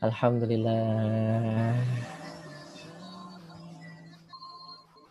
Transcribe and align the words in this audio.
Alhamdulillah. 0.00 1.76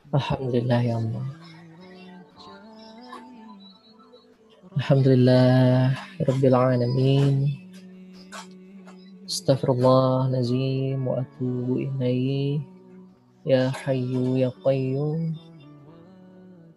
Alhamdulillah 0.10 0.82
ya 0.82 0.98
Allah. 0.98 1.28
Alhamdulillah 4.82 5.94
Rabbil 6.26 6.58
Alamin. 6.58 7.54
Astaghfirullahaladzim 9.30 11.06
wa 11.06 11.22
atubu. 11.22 11.86
Ya 13.46 13.70
Hayyu 13.86 14.42
ya 14.42 14.50
Qayyum. 14.66 15.38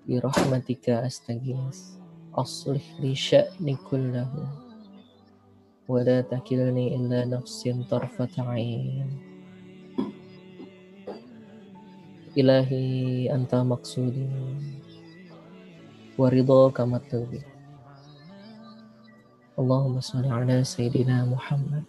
Birahmatika 0.05 1.01
astaghis. 1.09 1.97
Aslih 2.37 2.85
li 3.01 3.17
sya'ni 3.17 3.73
kullahu. 3.89 4.72
ولا 5.88 6.22
تكلني 6.22 6.96
إلا 6.96 7.26
نفس 7.26 7.70
طرفة 7.90 8.36
عين 8.38 9.10
إلهي 12.38 13.34
أنت 13.34 13.56
مقصودي 13.56 14.30
ورضاك 16.18 16.82
مطلوبي 16.82 17.42
اللهم 19.60 20.00
صل 20.00 20.26
على 20.26 20.64
سيدنا 20.64 21.26
محمد 21.26 21.84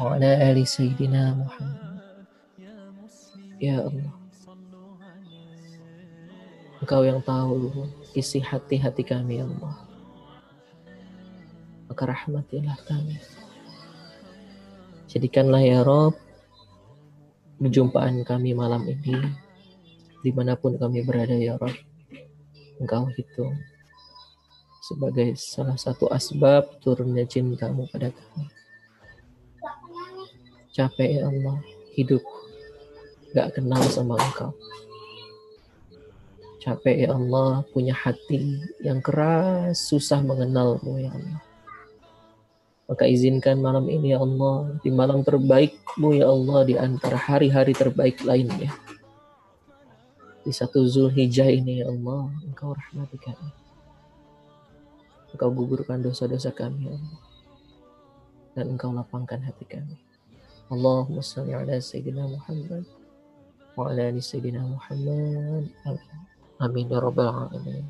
وعلى 0.00 0.50
آل 0.52 0.66
سيدنا 0.66 1.34
محمد 1.34 2.00
يا 3.60 3.78
الله 3.86 4.20
Engkau 6.80 7.04
yang 7.04 7.20
tahu 7.20 7.84
isi 8.16 8.40
hati-hati 8.40 9.04
kami 9.04 9.36
ya 9.36 9.44
Allah 9.44 9.83
maka 11.89 12.03
rahmatilah 12.09 12.77
kami. 12.85 13.17
Jadikanlah 15.09 15.63
ya 15.63 15.79
Rob 15.85 16.17
penjumpaan 17.55 18.19
kami 18.27 18.51
malam 18.51 18.83
ini 18.83 19.15
di 20.19 20.31
mana 20.35 20.59
pun 20.59 20.75
kami 20.75 21.05
berada 21.05 21.37
ya 21.37 21.55
Rob. 21.55 21.73
Engkau 22.75 23.07
hitung 23.15 23.55
sebagai 24.85 25.33
salah 25.39 25.79
satu 25.79 26.05
asbab 26.11 26.77
turunnya 26.83 27.25
cintamu 27.25 27.89
pada 27.89 28.13
kami. 28.13 28.45
Capek 30.75 31.23
ya 31.23 31.31
Allah 31.31 31.57
hidup 31.95 32.21
gak 33.31 33.55
kenal 33.55 33.79
sama 33.87 34.19
engkau. 34.19 34.51
Capek 36.59 37.05
ya 37.05 37.13
Allah 37.13 37.61
punya 37.71 37.93
hati 37.93 38.59
yang 38.81 38.99
keras 38.99 39.85
susah 39.85 40.19
mengenalmu 40.25 40.97
ya 40.97 41.13
Allah. 41.13 41.44
Maka 42.85 43.09
izinkan 43.09 43.57
malam 43.57 43.89
ini 43.89 44.13
ya 44.13 44.21
Allah, 44.21 44.77
di 44.85 44.93
malam 44.93 45.25
terbaikmu 45.25 46.21
ya 46.21 46.29
Allah, 46.29 46.59
di 46.69 46.75
antara 46.77 47.17
hari-hari 47.17 47.73
terbaik 47.73 48.21
lainnya. 48.21 48.69
Di 50.45 50.53
satu 50.53 50.85
Zulhijjah 50.85 51.49
ini 51.49 51.81
ya 51.81 51.89
Allah, 51.89 52.29
Engkau 52.45 52.77
rahmati 52.77 53.17
kami. 53.17 53.49
Engkau 55.33 55.49
gugurkan 55.49 56.05
dosa-dosa 56.05 56.53
kami, 56.53 56.85
ya 56.85 56.93
Allah. 56.93 57.19
Dan 58.53 58.77
Engkau 58.77 58.93
lapangkan 58.93 59.41
hati 59.41 59.65
kami. 59.65 59.97
Allahumma 60.69 61.21
salli 61.21 61.53
ala 61.53 61.77
Sayyidina 61.77 62.25
Muhammad 62.25 62.85
wa 63.77 63.91
ala 63.91 64.09
ali 64.09 64.17
Sayyidina 64.17 64.65
Muhammad. 64.65 65.69
Amin. 65.85 66.17
Amin 66.57 66.85
ya 66.89 66.97
rabbal 67.03 67.29
alamin. 67.29 67.85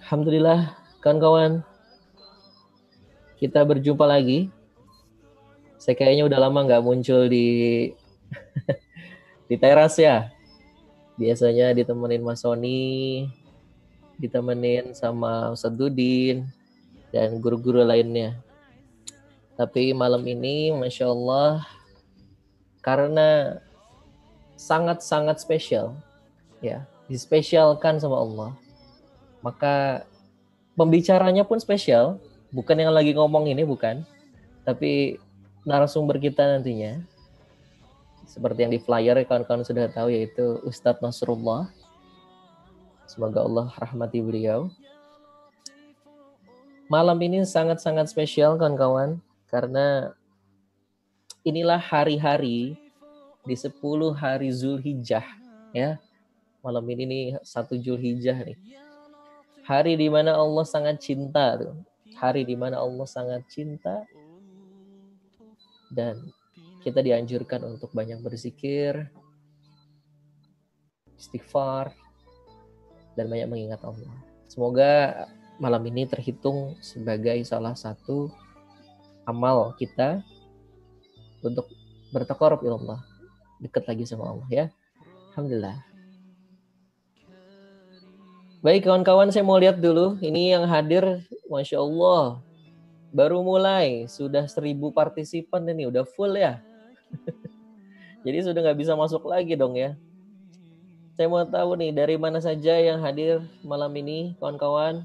Alhamdulillah, 0.00 0.83
kawan-kawan. 1.04 1.60
Kita 3.36 3.60
berjumpa 3.60 4.08
lagi. 4.08 4.48
Saya 5.76 6.00
kayaknya 6.00 6.24
udah 6.24 6.40
lama 6.48 6.64
nggak 6.64 6.80
muncul 6.80 7.28
di 7.28 7.92
di 9.52 9.56
teras 9.60 10.00
ya. 10.00 10.32
Biasanya 11.20 11.76
ditemenin 11.76 12.24
Mas 12.24 12.40
Sony, 12.40 13.28
ditemenin 14.16 14.96
sama 14.96 15.52
Ustadz 15.52 15.76
Dudin, 15.76 16.48
dan 17.12 17.36
guru-guru 17.36 17.84
lainnya. 17.84 18.40
Tapi 19.54 19.92
malam 19.94 20.24
ini, 20.26 20.74
Masya 20.74 21.06
Allah, 21.06 21.62
karena 22.82 23.60
sangat-sangat 24.58 25.38
spesial, 25.38 25.94
ya, 26.58 26.82
dispesialkan 27.06 28.02
sama 28.02 28.18
Allah, 28.18 28.50
maka 29.38 30.02
pembicaranya 30.74 31.46
pun 31.46 31.58
spesial, 31.58 32.18
bukan 32.54 32.78
yang 32.78 32.92
lagi 32.94 33.14
ngomong 33.14 33.50
ini, 33.50 33.62
bukan, 33.62 34.02
tapi 34.66 35.18
narasumber 35.66 36.18
kita 36.18 36.44
nantinya, 36.44 37.02
seperti 38.24 38.66
yang 38.66 38.72
di 38.72 38.80
flyer 38.80 39.16
kawan-kawan 39.24 39.62
sudah 39.62 39.86
tahu 39.92 40.10
yaitu 40.10 40.58
Ustadz 40.64 41.04
Nasrullah. 41.04 41.68
Semoga 43.04 43.44
Allah 43.44 43.68
rahmati 43.78 44.18
beliau. 44.24 44.72
Malam 46.88 47.16
ini 47.20 47.44
sangat-sangat 47.44 48.10
spesial 48.12 48.56
kawan-kawan 48.56 49.20
karena 49.48 50.12
inilah 51.44 51.78
hari-hari 51.78 52.76
di 53.44 53.54
10 53.56 53.76
hari 54.16 54.48
Zulhijjah 54.50 55.24
ya. 55.76 56.00
Malam 56.64 56.84
ini 56.96 57.02
nih 57.04 57.24
satu 57.44 57.76
Zulhijjah 57.76 58.40
nih. 58.40 58.83
Hari 59.64 59.96
di 59.96 60.12
mana 60.12 60.36
Allah 60.36 60.64
sangat 60.68 61.00
cinta 61.00 61.56
tuh. 61.56 61.72
Hari 62.20 62.44
di 62.44 62.54
mana 62.54 62.78
Allah 62.84 63.08
sangat 63.08 63.48
cinta 63.48 64.04
dan 65.88 66.20
kita 66.84 67.00
dianjurkan 67.00 67.64
untuk 67.64 67.88
banyak 67.96 68.20
berzikir, 68.20 69.08
istighfar, 71.16 71.96
dan 73.16 73.26
banyak 73.32 73.48
mengingat 73.48 73.80
Allah. 73.82 74.12
Semoga 74.52 75.24
malam 75.58 75.82
ini 75.88 76.04
terhitung 76.04 76.76
sebagai 76.82 77.40
salah 77.46 77.72
satu 77.72 78.28
amal 79.24 79.72
kita 79.80 80.20
untuk 81.40 81.70
bertakarub 82.12 82.60
Allah 82.64 83.00
dekat 83.62 83.86
lagi 83.86 84.04
sama 84.04 84.34
Allah 84.34 84.48
ya 84.50 84.66
Alhamdulillah 85.32 85.93
baik 88.64 88.88
kawan-kawan 88.88 89.28
saya 89.28 89.44
mau 89.44 89.60
lihat 89.60 89.76
dulu. 89.76 90.16
Ini 90.24 90.56
yang 90.56 90.64
hadir 90.64 91.20
Masya 91.52 91.84
Allah. 91.84 92.40
Baru 93.12 93.44
mulai. 93.44 94.08
Sudah 94.08 94.48
seribu 94.48 94.88
partisipan 94.88 95.68
ini. 95.68 95.84
Udah 95.92 96.08
full 96.08 96.32
ya? 96.32 96.64
Jadi 98.24 98.40
sudah 98.40 98.64
nggak 98.64 98.80
bisa 98.80 98.96
masuk 98.96 99.28
lagi 99.28 99.52
dong 99.52 99.76
ya. 99.76 99.92
Saya 101.12 101.28
mau 101.28 101.44
tahu 101.44 101.76
nih 101.76 101.92
dari 101.92 102.16
mana 102.16 102.40
saja 102.40 102.80
yang 102.80 103.04
hadir 103.04 103.44
malam 103.60 103.92
ini 104.00 104.32
kawan-kawan? 104.40 105.04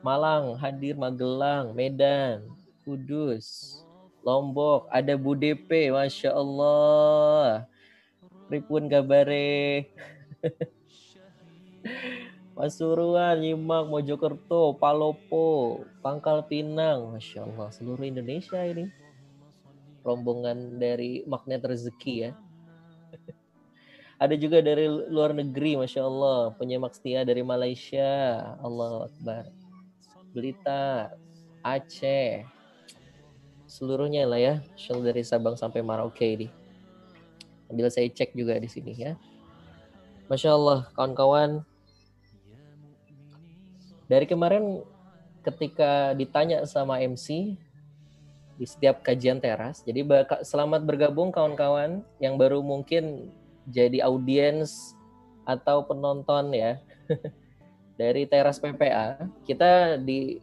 Malang 0.00 0.56
hadir 0.56 0.96
Magelang 0.96 1.76
Medan 1.76 2.42
Kudus, 2.86 3.78
Lombok, 4.22 4.86
ada 4.90 5.18
Bu 5.18 5.34
DP, 5.34 5.90
Masya 5.90 6.30
Allah. 6.34 7.66
Pripun 8.48 8.86
kabare? 8.86 9.90
Pasuruan, 12.56 13.44
Nyimak, 13.44 13.84
Mojokerto, 13.92 14.80
Palopo, 14.80 15.84
Pangkal 16.00 16.40
Pinang, 16.48 17.12
Masya 17.12 17.44
Allah. 17.44 17.68
Seluruh 17.68 18.08
Indonesia 18.08 18.56
ini. 18.64 18.88
Rombongan 20.00 20.80
dari 20.80 21.20
Magnet 21.28 21.60
Rezeki 21.60 22.14
ya. 22.16 22.32
Ada 24.24 24.40
juga 24.40 24.64
dari 24.64 24.88
luar 24.88 25.36
negeri, 25.36 25.76
Masya 25.76 26.00
Allah. 26.00 26.56
Penyemak 26.56 26.96
setia 26.96 27.28
dari 27.28 27.44
Malaysia, 27.44 28.40
Allah 28.64 29.12
Akbar. 29.12 29.52
Blitar, 30.32 31.12
Aceh, 31.60 32.40
seluruhnya 33.68 34.24
lah 34.24 34.40
ya, 34.40 34.54
shell 34.78 35.04
dari 35.04 35.20
Sabang 35.20 35.60
sampai 35.60 35.84
Merauke 35.84 36.24
ini. 36.24 36.48
Ambil 37.68 37.92
saya 37.92 38.08
cek 38.08 38.32
juga 38.32 38.56
di 38.56 38.70
sini 38.70 38.96
ya. 38.96 39.12
Masya 40.32 40.56
Allah, 40.56 40.88
kawan-kawan. 40.96 41.66
Dari 44.06 44.26
kemarin 44.26 44.86
ketika 45.42 46.14
ditanya 46.14 46.62
sama 46.66 47.02
MC 47.02 47.58
di 48.56 48.66
setiap 48.66 49.02
kajian 49.02 49.42
teras, 49.42 49.82
jadi 49.82 50.06
selamat 50.46 50.86
bergabung 50.86 51.34
kawan-kawan 51.34 52.06
yang 52.22 52.38
baru 52.38 52.62
mungkin 52.62 53.34
jadi 53.66 54.06
audiens 54.06 54.94
atau 55.42 55.82
penonton 55.86 56.54
ya 56.54 56.78
dari 58.00 58.26
teras 58.30 58.62
PPA. 58.62 59.26
Kita 59.42 59.98
di 59.98 60.38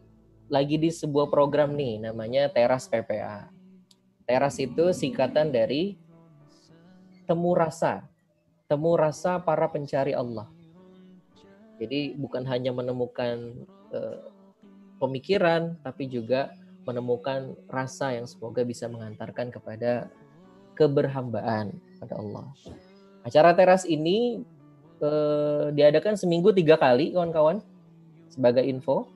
lagi 0.52 0.76
di 0.76 0.92
sebuah 0.92 1.32
program 1.32 1.72
nih 1.72 2.04
namanya 2.04 2.52
Teras 2.52 2.86
PPA. 2.88 3.48
Teras 4.28 4.56
itu 4.60 4.92
singkatan 4.92 5.52
dari 5.52 5.96
temu 7.24 7.56
rasa. 7.56 8.04
Temu 8.68 8.96
rasa 8.96 9.40
para 9.40 9.68
pencari 9.68 10.12
Allah. 10.16 10.53
Jadi 11.78 12.14
bukan 12.14 12.46
hanya 12.46 12.70
menemukan 12.70 13.66
uh, 13.90 14.30
pemikiran 15.02 15.74
tapi 15.82 16.06
juga 16.06 16.54
menemukan 16.84 17.56
rasa 17.66 18.14
yang 18.14 18.28
semoga 18.28 18.62
bisa 18.62 18.86
mengantarkan 18.86 19.50
kepada 19.50 20.06
keberhambaan 20.78 21.74
pada 21.98 22.14
Allah. 22.20 22.46
Acara 23.24 23.56
teras 23.56 23.88
ini 23.88 24.44
uh, 25.00 25.72
diadakan 25.72 26.14
seminggu 26.14 26.52
tiga 26.52 26.76
kali 26.76 27.16
kawan-kawan 27.16 27.64
sebagai 28.28 28.62
info 28.66 29.08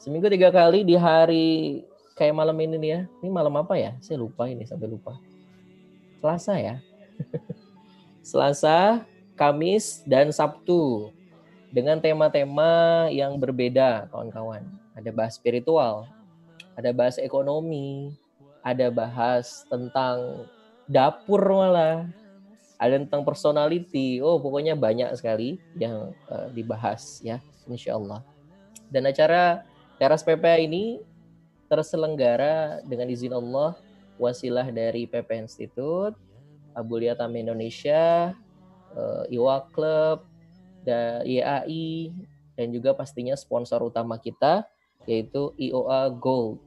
Seminggu 0.00 0.32
tiga 0.32 0.48
kali 0.48 0.80
di 0.80 0.96
hari 0.96 1.84
kayak 2.16 2.32
malam 2.32 2.56
ini 2.56 2.80
nih 2.80 2.90
ya. 2.96 3.00
Ini 3.20 3.28
malam 3.28 3.52
apa 3.60 3.76
ya? 3.76 3.92
Saya 4.00 4.16
lupa 4.16 4.48
ini 4.48 4.64
sampai 4.64 4.88
lupa. 4.88 5.20
Selasa 6.24 6.56
ya. 6.56 6.80
Selasa, 8.24 9.04
Kamis, 9.36 10.00
dan 10.08 10.32
Sabtu. 10.32 11.12
Dengan 11.70 12.02
tema-tema 12.02 13.06
yang 13.14 13.38
berbeda 13.38 14.10
kawan-kawan. 14.10 14.66
Ada 14.98 15.14
bahas 15.14 15.38
spiritual, 15.38 16.10
ada 16.74 16.90
bahas 16.90 17.16
ekonomi, 17.22 18.10
ada 18.60 18.90
bahas 18.90 19.62
tentang 19.70 20.44
dapur 20.90 21.40
malah, 21.46 22.10
ada 22.74 22.98
tentang 22.98 23.22
personality. 23.22 24.18
Oh, 24.18 24.42
pokoknya 24.42 24.74
banyak 24.74 25.14
sekali 25.14 25.62
yang 25.78 26.10
uh, 26.26 26.50
dibahas 26.50 27.22
ya, 27.22 27.38
insya 27.70 27.94
Allah. 27.94 28.26
Dan 28.90 29.06
acara 29.06 29.62
Teras 30.00 30.24
PPA 30.24 30.56
ini 30.56 30.96
terselenggara 31.68 32.80
dengan 32.88 33.06
izin 33.12 33.36
Allah 33.36 33.76
wasilah 34.16 34.64
dari 34.72 35.04
PP 35.04 35.28
Institute, 35.44 36.16
Abu 36.72 37.04
Liatam 37.04 37.36
Indonesia, 37.36 38.32
uh, 38.96 39.24
Iwa 39.28 39.68
Club, 39.68 40.24
dan 40.86 41.22
IAI, 41.24 42.12
dan 42.56 42.72
juga 42.74 42.92
pastinya 42.92 43.32
sponsor 43.36 43.80
utama 43.80 44.20
kita 44.20 44.68
yaitu 45.08 45.56
IOA 45.56 46.12
Gold. 46.20 46.60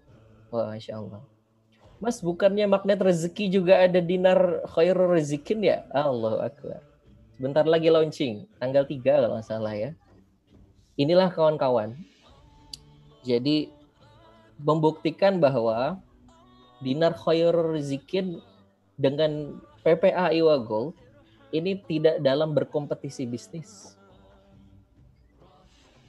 Wah, 0.50 0.74
Masya 0.74 0.98
Allah. 0.98 1.22
Mas, 2.02 2.20
bukannya 2.20 2.66
magnet 2.66 3.00
rezeki 3.00 3.48
juga 3.48 3.80
ada 3.80 4.02
dinar 4.02 4.66
khairul 4.74 5.16
rezekin 5.16 5.64
ya? 5.64 5.86
Allah 5.94 6.50
Akbar. 6.52 6.82
Sebentar 7.38 7.64
lagi 7.64 7.88
launching, 7.94 8.50
tanggal 8.58 8.84
3 8.84 9.00
kalau 9.02 9.38
nggak 9.38 9.48
salah 9.48 9.74
ya. 9.74 9.96
Inilah 11.00 11.34
kawan-kawan, 11.34 11.98
jadi 13.24 13.72
membuktikan 14.60 15.40
bahwa 15.40 15.98
dinar 16.84 17.16
khairul 17.16 17.74
rizikin 17.74 18.44
dengan 19.00 19.58
PPA 19.82 20.36
Iwa 20.36 20.60
Gold 20.60 20.94
ini 21.56 21.80
tidak 21.88 22.20
dalam 22.20 22.52
berkompetisi 22.52 23.24
bisnis. 23.26 23.96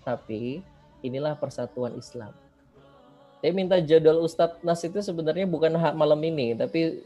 Tapi 0.04 0.60
inilah 1.00 1.36
persatuan 1.36 1.96
Islam. 1.96 2.32
Saya 3.40 3.52
minta 3.52 3.76
jadwal 3.76 4.24
Ustadz 4.24 4.64
Nas 4.64 4.80
itu 4.84 5.00
sebenarnya 5.04 5.44
bukan 5.44 5.76
hak 5.76 5.94
malam 5.96 6.20
ini, 6.24 6.56
tapi 6.56 7.04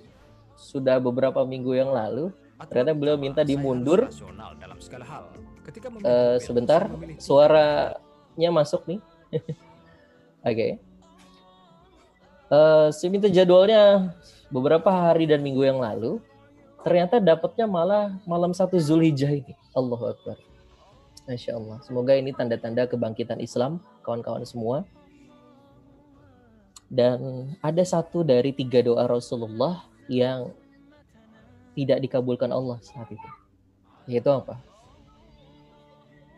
sudah 0.58 0.98
beberapa 0.98 1.46
minggu 1.46 1.74
yang 1.74 1.94
lalu 1.94 2.34
ternyata 2.66 2.90
beliau 2.90 3.14
minta 3.14 3.46
dimundur 3.46 4.10
pilihan, 4.10 6.42
sebentar, 6.42 6.90
suaranya 7.22 8.50
masuk 8.50 8.82
nih. 8.90 8.98
Oke. 10.50 10.82
Eh, 12.48 12.88
saya 12.90 13.08
minta 13.12 13.28
jadwalnya 13.28 14.10
beberapa 14.48 14.88
hari 14.88 15.28
dan 15.28 15.44
minggu 15.44 15.62
yang 15.62 15.78
lalu. 15.78 16.18
Ternyata 16.82 17.20
dapatnya 17.20 17.68
malah 17.68 18.16
malam 18.24 18.56
satu 18.56 18.80
Zulhijjah 18.80 19.28
ini. 19.28 19.52
Allahu 19.76 20.08
Akbar. 20.08 20.47
Masya 21.28 21.60
Allah. 21.60 21.78
Semoga 21.84 22.16
ini 22.16 22.32
tanda-tanda 22.32 22.88
kebangkitan 22.88 23.38
Islam, 23.38 23.84
kawan-kawan 24.00 24.48
semua. 24.48 24.88
Dan 26.88 27.52
ada 27.60 27.84
satu 27.84 28.24
dari 28.24 28.56
tiga 28.56 28.80
doa 28.80 29.04
Rasulullah 29.04 29.84
yang 30.08 30.56
tidak 31.76 32.00
dikabulkan 32.00 32.48
Allah 32.48 32.80
saat 32.80 33.12
itu. 33.12 33.28
Yaitu 34.08 34.32
apa? 34.32 34.56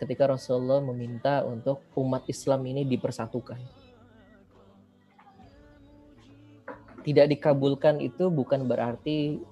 ketika 0.00 0.32
Rasulullah 0.32 0.80
meminta 0.80 1.44
untuk 1.44 1.84
umat 1.92 2.24
Islam 2.24 2.64
ini 2.64 2.88
dipersatukan. 2.88 3.60
Tidak 7.04 7.26
dikabulkan 7.28 8.00
itu 8.00 8.32
bukan 8.32 8.64
berarti 8.64 9.44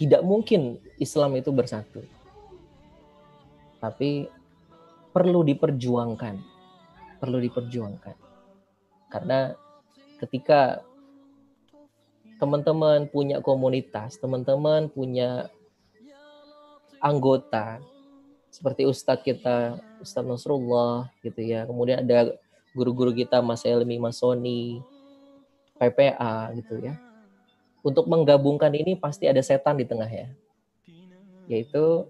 tidak 0.00 0.24
mungkin 0.24 0.80
Islam 0.96 1.36
itu 1.36 1.52
bersatu. 1.52 2.00
Tapi 3.76 4.32
perlu 5.16 5.40
diperjuangkan. 5.40 6.36
Perlu 7.16 7.40
diperjuangkan. 7.40 8.16
Karena 9.08 9.56
ketika 10.20 10.84
teman-teman 12.36 13.08
punya 13.08 13.40
komunitas, 13.40 14.20
teman-teman 14.20 14.92
punya 14.92 15.48
anggota 17.00 17.80
seperti 18.52 18.84
Ustadz 18.84 19.24
kita, 19.24 19.80
Ustadz 20.04 20.28
Nasrullah 20.28 21.08
gitu 21.24 21.40
ya. 21.40 21.64
Kemudian 21.64 22.04
ada 22.04 22.36
guru-guru 22.76 23.16
kita 23.16 23.40
Mas 23.40 23.64
Elmi, 23.64 23.96
Mas 23.96 24.20
Soni, 24.20 24.84
PPA 25.80 26.52
gitu 26.60 26.76
ya. 26.84 26.92
Untuk 27.80 28.04
menggabungkan 28.04 28.68
ini 28.76 29.00
pasti 29.00 29.24
ada 29.24 29.40
setan 29.40 29.80
di 29.80 29.88
tengah 29.88 30.08
ya. 30.12 30.28
Yaitu 31.48 32.04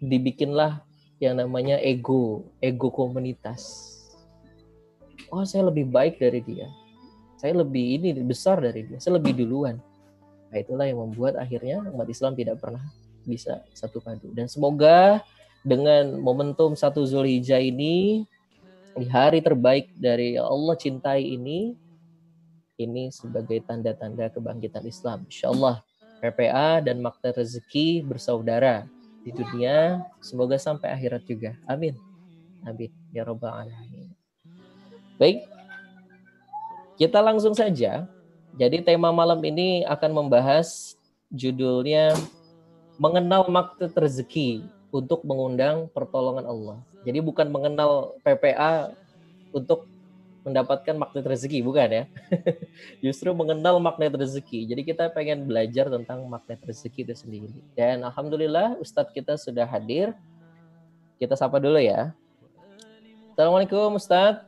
dibikinlah 0.00 0.87
yang 1.18 1.38
namanya 1.38 1.78
ego, 1.82 2.46
ego 2.62 2.90
komunitas. 2.94 3.94
Oh, 5.28 5.44
saya 5.44 5.66
lebih 5.68 5.90
baik 5.90 6.22
dari 6.22 6.40
dia. 6.40 6.70
Saya 7.38 7.58
lebih 7.58 8.00
ini 8.00 8.08
besar 8.22 8.58
dari 8.58 8.86
dia. 8.86 8.98
Saya 8.98 9.18
lebih 9.18 9.34
duluan. 9.34 9.78
Nah, 10.48 10.58
itulah 10.58 10.88
yang 10.88 10.98
membuat 11.04 11.36
akhirnya 11.36 11.84
umat 11.92 12.08
Islam 12.08 12.32
tidak 12.32 12.58
pernah 12.58 12.80
bisa 13.28 13.60
satu 13.76 14.00
padu. 14.00 14.32
Dan 14.32 14.48
semoga 14.48 15.20
dengan 15.60 16.16
momentum 16.16 16.72
satu 16.72 17.04
Zulhijjah 17.04 17.60
ini 17.60 18.24
di 18.96 19.06
hari 19.06 19.44
terbaik 19.44 19.92
dari 20.00 20.40
Allah 20.40 20.74
cintai 20.74 21.22
ini 21.22 21.76
ini 22.78 23.10
sebagai 23.10 23.60
tanda-tanda 23.66 24.30
kebangkitan 24.32 24.86
Islam. 24.86 25.26
Insya 25.28 25.50
Allah 25.52 25.82
PPA 26.22 26.82
dan 26.82 27.02
Makta 27.02 27.34
Rezeki 27.34 28.06
bersaudara 28.06 28.86
di 29.28 29.36
dunia 29.36 30.00
semoga 30.24 30.56
sampai 30.56 30.88
akhirat 30.88 31.20
juga. 31.28 31.52
Amin. 31.68 31.92
Amin. 32.64 32.88
Ya 33.12 33.28
Rabbal 33.28 33.68
Alamin. 33.68 34.08
Baik. 35.20 35.44
Kita 36.96 37.20
langsung 37.20 37.52
saja. 37.52 38.08
Jadi 38.56 38.80
tema 38.80 39.12
malam 39.12 39.38
ini 39.44 39.84
akan 39.84 40.24
membahas 40.24 40.96
judulnya 41.28 42.16
mengenal 42.96 43.46
makta 43.52 43.92
rezeki 43.92 44.64
untuk 44.88 45.20
mengundang 45.28 45.92
pertolongan 45.92 46.48
Allah. 46.48 46.78
Jadi 47.04 47.20
bukan 47.20 47.52
mengenal 47.52 48.16
PPA 48.24 48.96
untuk 49.52 49.84
mendapatkan 50.46 50.94
magnet 50.94 51.26
rezeki, 51.26 51.60
bukan 51.62 51.88
ya. 51.90 52.04
Justru 53.04 53.34
mengenal 53.34 53.78
magnet 53.82 54.14
rezeki. 54.14 54.64
Jadi 54.70 54.82
kita 54.86 55.10
pengen 55.12 55.44
belajar 55.44 55.90
tentang 55.90 56.24
magnet 56.26 56.60
rezeki 56.62 57.06
itu 57.10 57.14
sendiri. 57.14 57.50
Dan 57.74 58.06
alhamdulillah 58.06 58.78
Ustadz 58.78 59.12
kita 59.12 59.36
sudah 59.36 59.66
hadir. 59.66 60.14
Kita 61.18 61.34
sapa 61.34 61.58
dulu 61.58 61.82
ya. 61.82 62.14
Assalamualaikum 63.34 63.98
Ustadz. 63.98 64.46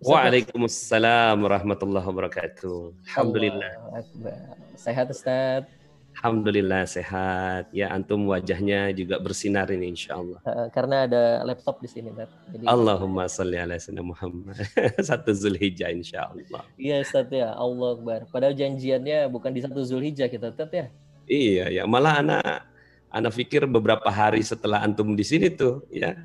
Ustadz, 0.00 0.16
Waalaikumsalam 0.16 1.36
warahmatullahi 1.38 2.06
wabarakatuh. 2.08 2.78
Alhamdulillah. 3.10 3.72
Akbar. 3.94 4.56
Sehat 4.74 5.06
Ustadz. 5.12 5.79
Alhamdulillah 6.20 6.84
sehat. 6.84 7.72
Ya 7.72 7.88
antum 7.88 8.28
wajahnya 8.28 8.92
juga 8.92 9.16
bersinar 9.16 9.72
ini 9.72 9.96
insya 9.96 10.20
Allah. 10.20 10.68
Karena 10.68 11.08
ada 11.08 11.40
laptop 11.48 11.80
di 11.80 11.88
sini, 11.88 12.12
Ustadz. 12.12 12.36
Jadi, 12.52 12.64
Allahumma 12.68 13.24
salli 13.24 13.56
ala 13.56 13.80
sayyidina 13.80 14.04
Muhammad. 14.04 14.52
Satu 15.08 15.32
Zulhijjah 15.32 15.88
insya 15.88 16.28
Allah. 16.28 16.60
Iya 16.76 17.00
Ustadz 17.00 17.32
ya, 17.32 17.56
Allah 17.56 17.96
Akbar. 17.96 18.28
Padahal 18.28 18.52
janjiannya 18.52 19.32
bukan 19.32 19.48
di 19.56 19.64
satu 19.64 19.80
Zulhijjah 19.80 20.28
kita 20.28 20.52
Ustadz 20.52 20.76
ya. 20.76 20.86
Iya 21.24 21.64
ya, 21.72 21.82
malah 21.88 22.20
anak 22.20 22.68
anak 23.08 23.32
pikir 23.40 23.64
beberapa 23.64 24.06
hari 24.12 24.44
setelah 24.44 24.84
antum 24.84 25.16
di 25.16 25.24
sini 25.24 25.48
tuh 25.48 25.88
ya. 25.88 26.20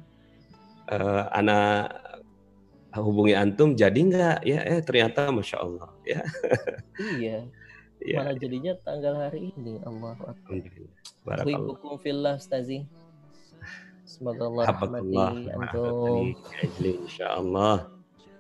eh, 0.91 1.23
anak 1.33 1.87
hubungi 3.01 3.35
antum 3.35 3.75
jadi 3.75 3.95
nggak 3.95 4.37
ya 4.47 4.59
eh 4.63 4.79
ternyata 4.85 5.27
masya 5.33 5.57
Allah 5.59 5.89
ya 6.07 6.21
Iya, 7.19 7.37
ya 8.01 8.23
malah 8.23 8.35
jadinya 8.35 8.73
tanggal 8.83 9.13
hari 9.15 9.51
ini. 9.55 9.79
Allah 9.83 10.15
Akbar. 10.19 10.55
alhamdulillah 11.25 11.45
Wibukum 11.45 11.93
fillah 12.01 12.35
Ustazi. 12.37 12.85
Semoga 14.05 14.45
Allah 14.45 14.65
rahmati 14.69 15.49
antum. 15.49 16.37
insya 16.79 17.41
Allah 17.41 17.89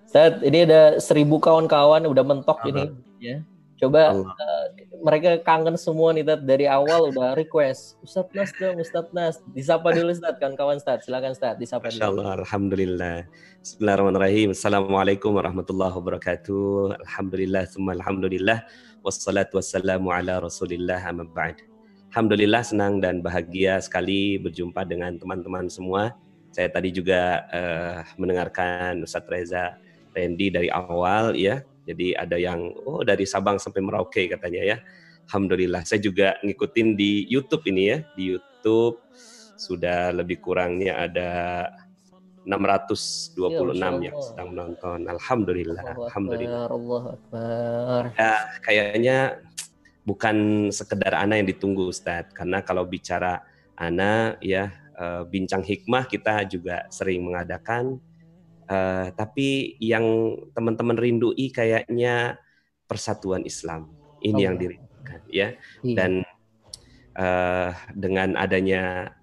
Ustaz, 0.05 0.37
ini 0.45 0.69
ada 0.69 1.01
seribu 1.01 1.41
kawan-kawan 1.41 2.05
udah 2.05 2.23
mentok 2.23 2.61
Allah. 2.61 2.69
ini 2.69 2.83
ya. 3.17 3.37
Coba 3.75 4.15
Allah. 4.15 4.31
mereka 5.03 5.35
kangen 5.43 5.75
semua 5.75 6.15
nih 6.15 6.23
Tat 6.23 6.47
dari 6.47 6.63
awal 6.63 7.11
udah 7.11 7.35
request 7.35 7.99
Ustadz 7.99 8.31
Nas 8.31 8.51
dong 8.55 8.79
Ustadz 8.79 9.11
Nas 9.11 9.35
disapa 9.51 9.91
dulu 9.91 10.15
Ustadz 10.15 10.39
kawan-kawan 10.39 10.79
Ustadz 10.79 11.09
silakan 11.09 11.35
Ustadz 11.35 11.59
disapa 11.59 11.91
Masya 11.91 12.07
dulu 12.07 12.23
Allah, 12.23 12.29
Alhamdulillah. 12.39 13.17
Bismillahirrahmanirrahim. 13.65 14.53
Assalamualaikum 14.53 15.33
warahmatullahi 15.41 15.89
wabarakatuh. 15.97 17.01
Alhamdulillah, 17.01 17.65
semua 17.65 17.97
Alhamdulillah. 17.97 18.61
Wassalatu 19.05 19.61
wassalamu 19.61 20.09
ala 20.09 20.41
rasulillah 20.41 20.97
amma. 21.05 21.53
Alhamdulillah 22.09 22.65
senang 22.65 22.97
dan 22.97 23.21
bahagia 23.21 23.77
sekali 23.77 24.41
berjumpa 24.41 24.81
dengan 24.81 25.13
teman-teman 25.21 25.69
semua. 25.69 26.17
Saya 26.49 26.73
tadi 26.73 26.89
juga 26.89 27.45
eh, 27.53 28.01
mendengarkan 28.17 29.05
Ustadz 29.05 29.29
Reza 29.29 29.77
Randy 30.09 30.49
dari 30.49 30.73
awal 30.73 31.37
ya. 31.37 31.61
Jadi 31.85 32.17
ada 32.17 32.33
yang 32.33 32.73
oh 32.81 33.05
dari 33.05 33.29
Sabang 33.29 33.61
sampai 33.61 33.85
Merauke 33.85 34.25
katanya 34.25 34.73
ya. 34.73 34.77
Alhamdulillah. 35.29 35.85
Saya 35.85 36.01
juga 36.01 36.41
ngikutin 36.41 36.97
di 36.97 37.29
YouTube 37.29 37.61
ini 37.69 37.93
ya. 37.93 38.01
Di 38.17 38.33
YouTube 38.33 39.05
sudah 39.53 40.17
lebih 40.17 40.41
kurangnya 40.41 40.97
ada 41.05 41.29
626 42.45 43.41
Ya, 43.75 43.89
yang 43.89 43.97
Allah. 43.97 44.21
sedang 44.21 44.47
menonton. 44.53 44.99
Alhamdulillah. 45.05 45.81
Allahu 45.83 46.03
Alhamdulillah. 46.07 46.63
Akbar, 46.65 46.77
Allahu 46.77 47.07
Akbar. 47.11 48.01
Ya, 48.13 48.33
kayaknya 48.61 49.17
bukan 50.05 50.35
sekedar 50.69 51.17
Ana 51.17 51.41
yang 51.41 51.49
ditunggu 51.49 51.89
Ustadz. 51.89 52.31
Karena 52.31 52.61
kalau 52.61 52.85
bicara 52.85 53.41
Ana 53.75 54.37
ya 54.39 54.69
eh, 54.95 55.23
bincang 55.25 55.65
hikmah 55.65 56.05
kita 56.05 56.45
juga 56.45 56.85
sering 56.87 57.25
mengadakan. 57.25 57.97
Eh, 58.65 59.07
tapi 59.13 59.77
yang 59.77 60.05
teman-teman 60.53 60.95
rindui 60.95 61.49
kayaknya 61.49 62.37
persatuan 62.85 63.41
Islam. 63.43 63.89
Ini 64.21 64.41
yang 64.41 64.55
Allah. 64.57 64.63
dirindukan 64.63 65.19
ya 65.29 65.47
Iya. 65.81 65.95
dan 65.97 66.11
eh, 67.15 67.69
dengan 67.93 68.33
adanya 68.35 69.13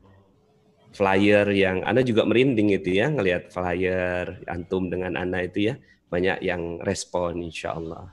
flyer 0.93 1.49
yang 1.53 1.83
Anda 1.85 2.05
juga 2.05 2.25
merinding 2.25 2.73
itu 2.73 2.97
ya 3.01 3.09
ngelihat 3.09 3.49
flyer 3.53 4.41
antum 4.47 4.93
dengan 4.93 5.17
Ana 5.17 5.45
itu 5.45 5.73
ya 5.73 5.75
banyak 6.13 6.45
yang 6.45 6.79
respon 6.85 7.41
insya 7.41 7.73
Allah. 7.77 8.13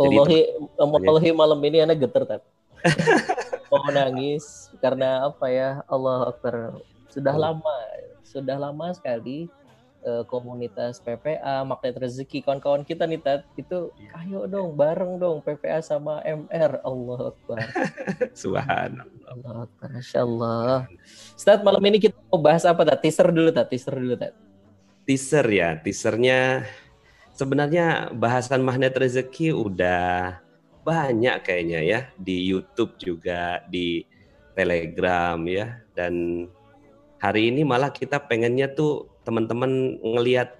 Jadi 0.00 0.16
Wallahi, 0.16 0.40
wallahi 0.78 1.30
malam 1.34 1.60
ini 1.66 1.84
anak 1.84 2.00
geter 2.00 2.24
tat. 2.24 2.42
Mau 3.70 3.86
nangis 3.92 4.70
karena 4.80 5.28
apa 5.28 5.46
ya 5.50 5.84
Allah 5.84 6.30
Akbar. 6.32 6.80
Sudah 7.10 7.34
Oh. 7.36 7.42
lama, 7.42 7.76
sudah 8.22 8.56
lama 8.56 8.86
sekali 8.94 9.50
eh, 10.04 10.24
komunitas 10.28 11.00
PPA, 11.00 11.64
Magnet 11.64 11.96
Rezeki, 11.96 12.44
kawan-kawan 12.44 12.82
kita 12.84 13.04
nih 13.04 13.20
Tat, 13.20 13.44
itu 13.56 13.92
ayo 14.16 14.48
dong 14.48 14.76
bareng 14.76 15.20
dong 15.20 15.40
PPA 15.44 15.80
sama 15.80 16.24
MR. 16.24 16.80
Allah 16.84 17.20
Akbar. 17.32 17.58
Subhanallah. 18.42 19.28
Allah 19.28 19.56
Akbar. 19.68 19.88
Masya 19.92 20.20
Allah. 20.24 20.88
Ustaz, 21.36 21.60
malam 21.60 21.82
ini 21.86 22.00
kita 22.00 22.16
mau 22.32 22.40
bahas 22.40 22.64
apa 22.64 22.82
Tat? 22.84 23.00
Teaser 23.00 23.28
dulu 23.28 23.50
Tat, 23.52 23.68
teaser 23.68 23.94
dulu 23.96 24.14
Tat. 24.16 24.32
Teaser 25.04 25.46
ya, 25.48 25.76
teasernya 25.80 26.68
sebenarnya 27.34 28.12
bahasan 28.12 28.60
magnet 28.60 28.92
rezeki 28.92 29.56
udah 29.56 30.36
banyak 30.84 31.40
kayaknya 31.40 31.80
ya 31.80 32.00
di 32.20 32.44
YouTube 32.44 32.96
juga 33.00 33.64
di 33.68 34.04
Telegram 34.52 35.40
ya 35.48 35.80
dan 35.96 36.44
hari 37.20 37.52
ini 37.52 37.62
malah 37.62 37.92
kita 37.92 38.16
pengennya 38.24 38.72
tuh 38.72 39.12
teman-teman 39.22 40.00
ngelihat 40.00 40.56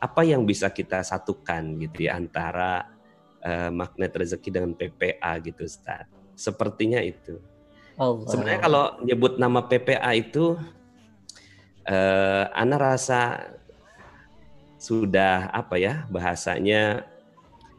apa 0.00 0.24
yang 0.24 0.48
bisa 0.48 0.72
kita 0.72 1.04
satukan 1.04 1.76
gitu 1.84 2.08
ya 2.08 2.16
antara 2.16 2.88
uh, 3.44 3.68
magnet 3.68 4.16
rezeki 4.16 4.48
dengan 4.48 4.72
PPA 4.72 5.36
gitu 5.44 5.68
Ustaz. 5.68 6.08
Sepertinya 6.32 7.04
itu. 7.04 7.36
Allah. 7.98 8.24
Sebenarnya 8.30 8.60
kalau 8.62 8.84
nyebut 9.04 9.36
nama 9.36 9.60
PPA 9.66 10.10
itu 10.16 10.56
uh, 11.84 12.44
Ana 12.56 12.78
rasa 12.78 13.52
sudah 14.78 15.50
apa 15.50 15.74
ya 15.74 16.06
bahasanya 16.06 17.02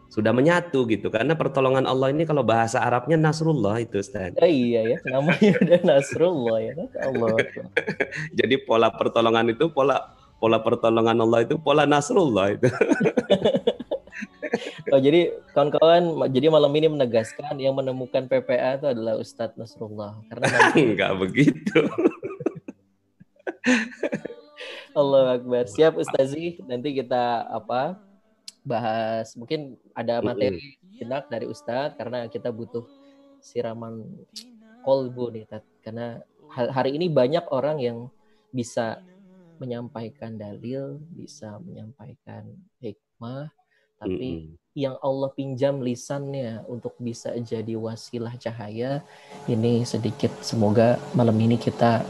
sudah 0.10 0.34
menyatu 0.34 0.89
gitu 0.89 1.13
karena 1.13 1.38
pertolongan 1.38 1.86
Allah 1.86 2.10
ini 2.10 2.25
kalau 2.25 2.42
bahasa 2.42 2.82
Arabnya 2.82 3.13
Nasrullah 3.13 3.78
itu 3.78 4.01
Ustaz. 4.01 4.34
Ya, 4.42 4.50
iya 4.50 4.82
ya 4.82 4.98
namanya 5.06 5.54
udah 5.62 5.80
Nasrullah 5.86 6.58
ya 6.66 6.74
Allah. 7.06 7.38
Jadi 8.42 8.56
pola 8.66 8.89
pertolongan 8.89 9.54
itu 9.54 9.70
pola 9.70 10.18
pola 10.42 10.58
pertolongan 10.66 11.13
Allah 11.13 11.46
itu 11.46 11.62
pola 11.62 11.86
Nasrullah 11.86 12.58
itu. 12.58 12.74
oh, 14.89 14.98
jadi 14.98 15.30
kawan-kawan, 15.54 16.25
jadi 16.34 16.50
malam 16.50 16.74
ini 16.74 16.89
menegaskan 16.89 17.54
yang 17.62 17.78
menemukan 17.78 18.25
PPA 18.25 18.82
itu 18.82 18.89
adalah 18.89 19.13
Ustadz 19.22 19.60
Nasrullah. 19.60 20.18
Karena 20.25 20.46
nanti... 20.58 20.82
enggak 20.96 21.12
begitu. 21.22 21.86
Allah 24.98 25.38
Akbar. 25.38 25.70
Siap 25.70 26.01
Ustazi, 26.01 26.58
nanti 26.66 26.98
kita 26.98 27.46
apa 27.46 28.09
bahas 28.69 29.33
mungkin 29.33 29.81
ada 29.97 30.21
materi 30.21 30.77
jenak 31.01 31.25
dari 31.33 31.49
Ustadz 31.49 31.97
karena 31.97 32.29
kita 32.29 32.53
butuh 32.53 32.85
siraman 33.41 34.05
kolbu 34.85 35.33
nih 35.33 35.49
karena 35.81 36.21
hari 36.53 36.93
ini 36.93 37.09
banyak 37.09 37.49
orang 37.49 37.81
yang 37.81 37.97
bisa 38.53 39.01
menyampaikan 39.59 40.39
dalil, 40.39 40.97
bisa 41.13 41.59
menyampaikan 41.61 42.47
hikmah, 42.79 43.51
tapi 43.99 44.27
mm 44.31 44.39
-hmm. 44.47 44.55
yang 44.73 44.95
Allah 45.03 45.29
pinjam 45.35 45.83
lisannya 45.83 46.63
untuk 46.65 46.95
bisa 46.97 47.35
jadi 47.35 47.75
wasilah 47.75 48.33
cahaya, 48.39 49.03
ini 49.51 49.83
sedikit. 49.83 50.31
Semoga 50.39 50.95
malam 51.11 51.35
ini 51.38 51.59
kita 51.59 52.07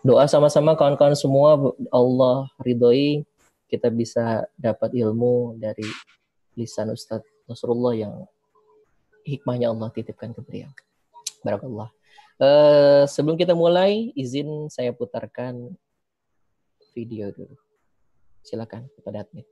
doa 0.00 0.24
sama-sama 0.24 0.72
kawan-kawan 0.74 1.14
semua. 1.14 1.60
Allah 1.92 2.48
ridhoi 2.64 3.28
kita 3.66 3.90
bisa 3.90 4.46
dapat 4.54 4.94
ilmu 4.94 5.58
dari 5.58 5.86
lisan 6.54 6.94
Ustadz 6.94 7.26
Nasrullah 7.46 7.94
yang 7.94 8.14
hikmahnya 9.26 9.70
Allah 9.70 9.90
titipkan 9.90 10.30
ke 10.30 10.40
beliau. 10.42 10.70
Barakallah. 11.42 11.90
Uh, 12.36 13.04
sebelum 13.08 13.34
kita 13.34 13.56
mulai, 13.56 14.14
izin 14.14 14.68
saya 14.70 14.94
putarkan 14.94 15.74
video 16.94 17.30
dulu. 17.34 17.54
Silakan 18.46 18.86
kepada 18.94 19.26
admin. 19.26 19.46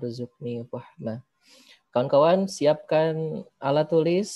Warzuqni 0.00 0.64
fahma. 0.72 1.20
Kawan-kawan 1.92 2.46
siapkan 2.46 3.44
alat 3.58 3.90
tulis, 3.90 4.30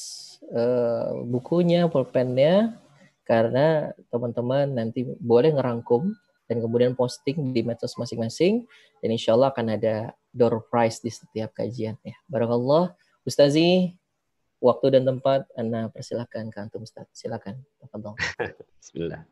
uh, 0.52 1.22
bukunya, 1.24 1.86
pulpennya, 1.86 2.76
karena 3.24 3.96
teman-teman 4.12 4.68
nanti 4.68 5.08
boleh 5.16 5.56
ngerangkum 5.56 6.12
dan 6.44 6.60
kemudian 6.60 6.92
posting 6.92 7.56
di 7.56 7.64
medsos 7.64 7.96
masing-masing 7.96 8.68
dan 9.00 9.08
insya 9.08 9.32
Allah 9.32 9.48
akan 9.48 9.80
ada 9.80 10.12
door 10.28 10.60
prize 10.68 11.00
di 11.00 11.08
setiap 11.08 11.56
kajian 11.56 11.96
ya. 12.04 12.16
Barakallah. 12.28 12.92
Ustazi, 13.24 13.96
waktu 14.60 15.00
dan 15.00 15.08
tempat 15.08 15.48
Anda 15.56 15.88
persilahkan 15.88 16.52
ke 16.52 16.58
Antum 16.60 16.84
Ustaz. 16.84 17.08
Silakan. 17.16 17.64
Bismillah. 18.82 19.24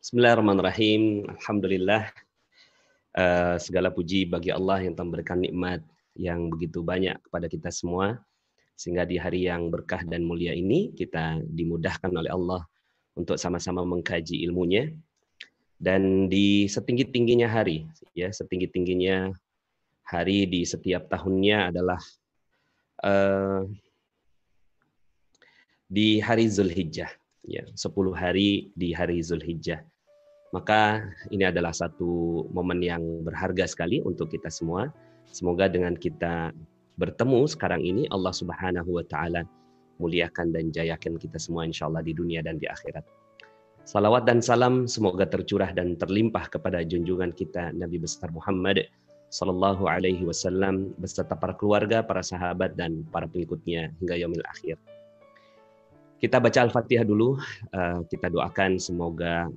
Bismillahirrahmanirrahim. 0.00 1.28
Alhamdulillah 1.36 2.31
uh, 3.16 3.56
segala 3.60 3.92
puji 3.92 4.28
bagi 4.28 4.52
Allah 4.52 4.84
yang 4.84 4.96
telah 4.96 5.08
memberikan 5.08 5.38
nikmat 5.40 5.80
yang 6.16 6.52
begitu 6.52 6.84
banyak 6.84 7.16
kepada 7.28 7.46
kita 7.48 7.68
semua. 7.72 8.20
Sehingga 8.76 9.06
di 9.06 9.20
hari 9.20 9.46
yang 9.46 9.68
berkah 9.68 10.02
dan 10.02 10.24
mulia 10.26 10.56
ini 10.56 10.90
kita 10.96 11.38
dimudahkan 11.44 12.10
oleh 12.10 12.32
Allah 12.32 12.62
untuk 13.14 13.36
sama-sama 13.36 13.84
mengkaji 13.84 14.42
ilmunya. 14.48 14.90
Dan 15.82 16.30
di 16.30 16.70
setinggi-tingginya 16.70 17.50
hari 17.50 17.82
ya 18.14 18.30
setinggi-tingginya 18.30 19.34
hari 20.06 20.46
di 20.46 20.62
setiap 20.62 21.10
tahunnya 21.10 21.74
adalah 21.74 21.98
uh, 23.02 23.66
di 25.90 26.22
hari 26.22 26.46
Zulhijjah 26.46 27.10
ya 27.42 27.66
10 27.74 27.82
hari 28.14 28.70
di 28.78 28.94
hari 28.94 29.18
Zulhijjah 29.20 29.82
maka 30.52 31.08
ini 31.32 31.48
adalah 31.48 31.72
satu 31.72 32.44
momen 32.52 32.84
yang 32.84 33.02
berharga 33.24 33.64
sekali 33.64 34.04
untuk 34.04 34.28
kita 34.28 34.52
semua. 34.52 34.92
Semoga 35.32 35.66
dengan 35.66 35.96
kita 35.96 36.52
bertemu 37.00 37.48
sekarang 37.48 37.80
ini 37.80 38.04
Allah 38.12 38.36
Subhanahu 38.36 39.00
wa 39.00 39.04
taala 39.08 39.48
muliakan 39.96 40.52
dan 40.52 40.68
jayakan 40.68 41.16
kita 41.16 41.40
semua 41.40 41.64
insyaallah 41.64 42.04
di 42.04 42.12
dunia 42.12 42.44
dan 42.44 42.60
di 42.60 42.68
akhirat. 42.68 43.02
Salawat 43.82 44.28
dan 44.28 44.38
salam 44.44 44.86
semoga 44.86 45.26
tercurah 45.26 45.72
dan 45.74 45.98
terlimpah 45.98 46.46
kepada 46.52 46.84
junjungan 46.86 47.34
kita 47.34 47.74
Nabi 47.74 47.98
besar 47.98 48.30
Muhammad 48.30 48.86
sallallahu 49.32 49.88
alaihi 49.88 50.22
wasallam 50.28 50.92
beserta 51.00 51.32
para 51.32 51.56
keluarga, 51.56 52.04
para 52.04 52.20
sahabat 52.20 52.76
dan 52.76 53.02
para 53.08 53.24
pengikutnya 53.24 53.90
hingga 53.98 54.20
yaumil 54.20 54.44
akhir. 54.44 54.76
Kita 56.20 56.38
baca 56.38 56.62
Al-Fatihah 56.62 57.02
dulu, 57.02 57.40
eh, 57.74 58.00
kita 58.06 58.30
doakan 58.30 58.78
semoga 58.78 59.50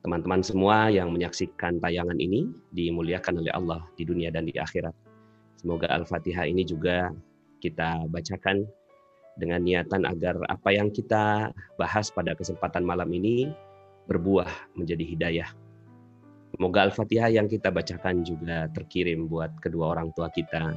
teman-teman 0.00 0.40
semua 0.40 0.88
yang 0.88 1.12
menyaksikan 1.12 1.76
tayangan 1.80 2.16
ini 2.16 2.48
dimuliakan 2.72 3.44
oleh 3.44 3.52
Allah 3.52 3.84
di 4.00 4.08
dunia 4.08 4.32
dan 4.32 4.48
di 4.48 4.56
akhirat. 4.56 4.96
Semoga 5.60 5.92
Al-Fatihah 5.92 6.48
ini 6.48 6.64
juga 6.64 7.12
kita 7.60 8.08
bacakan 8.08 8.64
dengan 9.36 9.60
niatan 9.60 10.08
agar 10.08 10.40
apa 10.48 10.72
yang 10.72 10.88
kita 10.88 11.52
bahas 11.76 12.08
pada 12.08 12.32
kesempatan 12.32 12.80
malam 12.80 13.12
ini 13.12 13.52
berbuah 14.08 14.48
menjadi 14.72 15.04
hidayah. 15.04 15.50
Semoga 16.56 16.88
Al-Fatihah 16.88 17.28
yang 17.28 17.46
kita 17.46 17.68
bacakan 17.68 18.24
juga 18.24 18.72
terkirim 18.72 19.28
buat 19.28 19.52
kedua 19.60 19.92
orang 19.94 20.10
tua 20.16 20.32
kita 20.32 20.74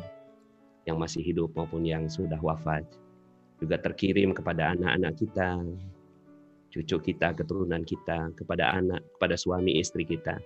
yang 0.83 0.99
masih 0.99 1.23
hidup 1.23 1.55
maupun 1.55 1.87
yang 1.87 2.11
sudah 2.11 2.37
wafat. 2.43 2.83
Juga 3.63 3.79
terkirim 3.79 4.35
kepada 4.35 4.75
anak-anak 4.75 5.15
kita, 5.15 5.63
cucu 6.73 7.13
kita, 7.13 7.37
keturunan 7.37 7.85
kita, 7.85 8.33
kepada 8.33 8.73
anak, 8.73 9.05
kepada 9.15 9.37
suami 9.37 9.77
istri 9.77 10.01
kita, 10.09 10.41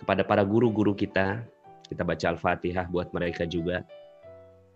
kepada 0.00 0.24
para 0.24 0.40
guru-guru 0.40 0.96
kita. 0.96 1.44
Kita 1.92 2.06
baca 2.06 2.32
Al-Fatihah 2.32 2.88
buat 2.88 3.12
mereka 3.12 3.44
juga. 3.44 3.84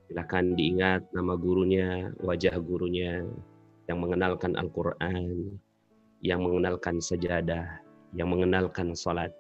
Silakan 0.05 0.53
diingat 0.53 1.09
nama 1.17 1.33
gurunya, 1.39 2.13
wajah 2.21 2.61
gurunya, 2.61 3.25
yang 3.89 4.05
mengenalkan 4.05 4.53
Al-Quran, 4.59 5.57
yang 6.21 6.45
mengenalkan 6.45 7.01
sejadah, 7.01 7.81
yang 8.13 8.29
mengenalkan 8.29 8.93
sholat. 8.93 9.33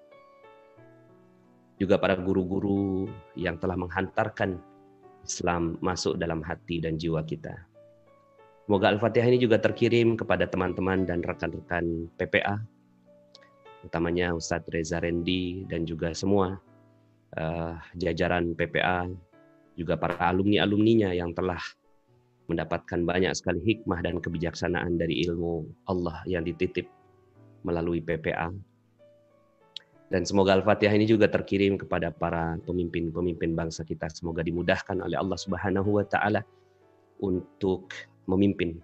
Juga 1.76 1.98
para 2.00 2.16
guru-guru 2.16 3.10
yang 3.34 3.58
telah 3.58 3.74
menghantarkan 3.76 4.56
Islam 5.26 5.76
masuk 5.82 6.16
dalam 6.16 6.40
hati 6.40 6.78
dan 6.78 6.96
jiwa 6.96 7.26
kita. 7.26 7.73
Semoga 8.64 8.88
Al-Fatihah 8.96 9.28
ini 9.28 9.36
juga 9.36 9.60
terkirim 9.60 10.16
kepada 10.16 10.48
teman-teman 10.48 11.04
dan 11.04 11.20
rekan-rekan 11.20 12.08
PPA, 12.16 12.56
utamanya 13.84 14.32
Ustadz 14.32 14.72
Reza 14.72 15.04
Rendi 15.04 15.68
dan 15.68 15.84
juga 15.84 16.16
semua 16.16 16.56
uh, 17.36 17.76
jajaran 18.00 18.56
PPA, 18.56 19.12
juga 19.76 20.00
para 20.00 20.16
alumni-alumninya 20.16 21.12
yang 21.12 21.36
telah 21.36 21.60
mendapatkan 22.48 23.04
banyak 23.04 23.36
sekali 23.36 23.60
hikmah 23.60 24.00
dan 24.00 24.16
kebijaksanaan 24.24 24.96
dari 24.96 25.28
ilmu 25.28 25.68
Allah 25.84 26.24
yang 26.24 26.48
dititip 26.48 26.88
melalui 27.68 28.00
PPA. 28.00 28.48
Dan 30.08 30.24
semoga 30.24 30.56
Al-Fatihah 30.56 30.96
ini 30.96 31.04
juga 31.04 31.28
terkirim 31.28 31.76
kepada 31.76 32.08
para 32.08 32.56
pemimpin-pemimpin 32.64 33.52
bangsa 33.52 33.84
kita. 33.84 34.08
Semoga 34.08 34.40
dimudahkan 34.40 35.04
oleh 35.04 35.20
Allah 35.20 35.36
Subhanahu 35.36 36.00
wa 36.00 36.04
taala 36.08 36.40
untuk 37.20 37.92
memimpin 38.26 38.80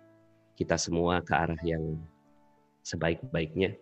kita 0.61 0.76
semua 0.76 1.24
ke 1.24 1.33
arah 1.33 1.59
yang 1.64 1.96
sebaik-baiknya. 2.85 3.76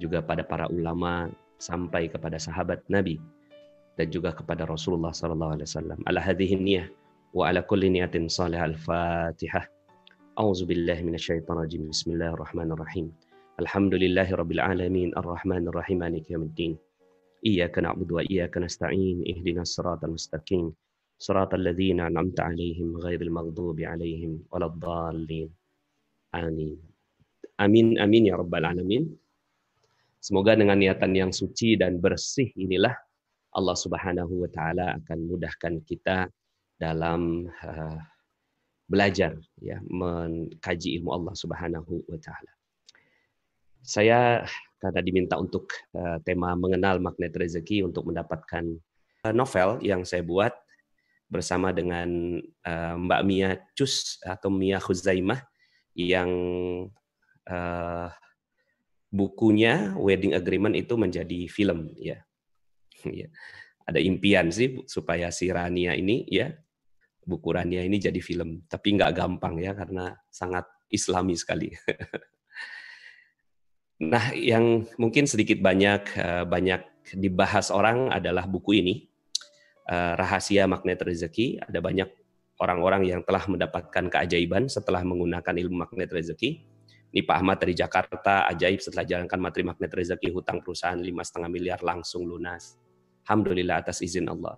Juga 0.00 0.24
pada 0.24 0.42
para 0.42 0.66
ulama 0.72 1.30
sampai 1.62 2.10
kepada 2.10 2.40
sahabat 2.40 2.82
Nabi 2.90 3.20
dan 3.96 4.08
juga 4.08 4.32
kepada 4.32 4.64
Rasulullah 4.66 5.12
sallallahu 5.12 5.56
alaihi 5.56 5.68
wasallam. 5.68 5.98
Ala 6.08 6.18
hadhihi 6.18 6.56
niyah 6.58 6.86
wa 7.36 7.48
ala 7.48 7.60
kulli 7.64 7.92
niyatin 7.92 8.26
salih 8.28 8.58
al-Fatihah. 8.60 9.68
A'udzu 10.40 10.64
billahi 10.64 11.04
minasyaitonir 11.04 11.68
rajim. 11.68 11.92
Bismillahirrahmanirrahim. 11.92 13.12
Alhamdulillahi 13.60 14.32
rabbil 14.32 14.64
alamin 14.64 15.12
arrahmanir 15.12 15.76
rahim 15.76 16.00
maliki 16.00 16.32
yaumiddin. 16.32 16.80
Iyyaka 17.44 17.84
na'budu 17.84 18.16
wa 18.16 18.22
iyyaka 18.24 18.64
nasta'in. 18.64 19.28
Ihdinas 19.28 19.76
siratal 19.76 20.16
mustaqim. 20.16 20.72
Siratal 21.22 21.62
ladzina 21.62 22.10
an'amta 22.10 22.50
'alaihim 22.50 22.98
ghairil 22.98 23.30
maghdubi 23.30 23.86
'alaihim 23.86 24.42
waladdallin. 24.50 25.46
Amin. 26.34 26.74
Amin 27.62 27.94
amin 28.02 28.22
ya 28.26 28.34
rabbal 28.34 28.66
alamin. 28.66 29.06
Semoga 30.18 30.58
dengan 30.58 30.82
niatan 30.82 31.14
yang 31.14 31.30
suci 31.30 31.78
dan 31.78 32.02
bersih 32.02 32.50
inilah 32.58 32.94
Allah 33.54 33.76
Subhanahu 33.78 34.42
wa 34.42 34.50
taala 34.50 34.98
akan 34.98 35.18
mudahkan 35.30 35.86
kita 35.86 36.26
dalam 36.74 37.46
uh, 37.46 37.98
belajar 38.90 39.38
ya 39.62 39.78
mengkaji 39.86 40.98
ilmu 40.98 41.10
Allah 41.22 41.34
Subhanahu 41.38 42.02
wa 42.10 42.18
taala. 42.18 42.52
Saya 43.82 44.42
karena 44.82 45.00
diminta 45.06 45.38
untuk 45.38 45.70
uh, 45.94 46.18
tema 46.26 46.58
mengenal 46.58 46.98
magnet 46.98 47.30
rezeki 47.38 47.86
untuk 47.86 48.10
mendapatkan 48.10 48.74
uh, 49.22 49.34
novel 49.34 49.78
yang 49.86 50.02
saya 50.02 50.26
buat 50.26 50.50
bersama 51.32 51.72
dengan 51.72 52.36
uh, 52.68 52.94
Mbak 53.00 53.22
Mia 53.24 53.56
Cus 53.72 54.20
atau 54.20 54.52
Mia 54.52 54.76
Khuzaimah 54.76 55.40
yang 55.96 56.28
uh, 57.48 58.08
bukunya 59.08 59.96
Wedding 59.96 60.36
Agreement 60.36 60.76
itu 60.76 61.00
menjadi 61.00 61.48
film 61.48 61.96
ya 61.96 62.20
ya. 63.08 63.32
Ada 63.82 63.98
impian 63.98 64.46
sih 64.52 64.84
supaya 64.86 65.32
si 65.34 65.50
Rania 65.50 65.98
ini 65.98 66.22
ya 66.30 66.54
buku 67.22 67.54
Rania 67.54 67.86
ini 67.86 67.98
jadi 67.98 68.18
film, 68.18 68.66
tapi 68.66 68.98
nggak 68.98 69.14
gampang 69.14 69.58
ya 69.62 69.74
karena 69.74 70.14
sangat 70.30 70.66
Islami 70.90 71.38
sekali. 71.38 71.70
nah, 74.12 74.34
yang 74.34 74.86
mungkin 74.98 75.26
sedikit 75.26 75.62
banyak 75.62 76.02
eh, 76.18 76.44
banyak 76.46 76.82
dibahas 77.18 77.70
orang 77.74 78.10
adalah 78.10 78.46
buku 78.46 78.78
ini 78.78 78.94
eh, 79.88 80.14
rahasia 80.18 80.68
magnet 80.70 81.00
rezeki. 81.02 81.62
Ada 81.62 81.78
banyak 81.82 82.08
orang-orang 82.62 83.02
yang 83.10 83.20
telah 83.26 83.42
mendapatkan 83.50 84.06
keajaiban 84.06 84.70
setelah 84.70 85.02
menggunakan 85.02 85.54
ilmu 85.54 85.82
magnet 85.82 86.10
rezeki. 86.14 86.62
Ini 87.12 87.28
Pak 87.28 87.36
Ahmad 87.44 87.60
dari 87.60 87.76
Jakarta, 87.76 88.48
ajaib 88.48 88.80
setelah 88.80 89.04
jalankan 89.04 89.36
materi 89.36 89.68
magnet 89.68 89.92
rezeki, 89.92 90.32
hutang 90.32 90.64
perusahaan 90.64 90.96
lima 90.96 91.20
setengah 91.20 91.50
miliar 91.52 91.80
langsung 91.84 92.24
lunas. 92.24 92.80
Alhamdulillah 93.28 93.84
atas 93.84 94.00
izin 94.00 94.32
Allah. 94.32 94.56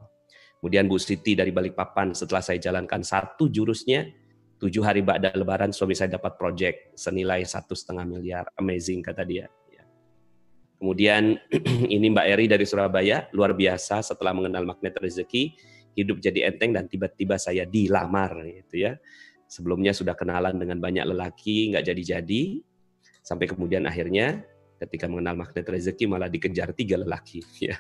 Kemudian 0.63 0.87
Bu 0.87 0.97
Siti 0.97 1.35
dari 1.35 1.51
Balikpapan 1.51 2.15
setelah 2.15 2.41
saya 2.41 2.63
jalankan 2.63 3.03
satu 3.03 3.51
jurusnya, 3.51 4.07
tujuh 4.63 4.87
hari 4.87 5.03
ba'da 5.03 5.35
lebaran 5.35 5.75
suami 5.75 5.99
saya 5.99 6.15
dapat 6.15 6.39
project 6.39 6.95
senilai 6.95 7.43
satu 7.43 7.75
setengah 7.75 8.07
miliar. 8.07 8.45
Amazing 8.55 9.03
kata 9.03 9.27
dia. 9.27 9.51
Kemudian 10.79 11.39
ini 11.95 12.07
Mbak 12.11 12.27
Eri 12.27 12.47
dari 12.51 12.67
Surabaya, 12.67 13.31
luar 13.33 13.55
biasa 13.57 14.03
setelah 14.03 14.35
mengenal 14.35 14.67
magnet 14.67 14.95
rezeki, 14.99 15.55
hidup 15.95 16.19
jadi 16.19 16.51
enteng 16.51 16.75
dan 16.75 16.91
tiba-tiba 16.91 17.39
saya 17.39 17.65
dilamar 17.65 18.43
gitu 18.45 18.85
ya. 18.91 18.99
Sebelumnya 19.47 19.95
sudah 19.95 20.19
kenalan 20.19 20.59
dengan 20.59 20.83
banyak 20.83 21.07
lelaki, 21.15 21.73
nggak 21.73 21.85
jadi-jadi, 21.87 22.43
sampai 23.23 23.47
kemudian 23.47 23.87
akhirnya 23.87 24.43
ketika 24.83 25.07
mengenal 25.07 25.39
magnet 25.47 25.65
rezeki 25.65 26.05
malah 26.11 26.29
dikejar 26.29 26.75
tiga 26.77 27.01
lelaki. 27.01 27.41
Ya. 27.71 27.79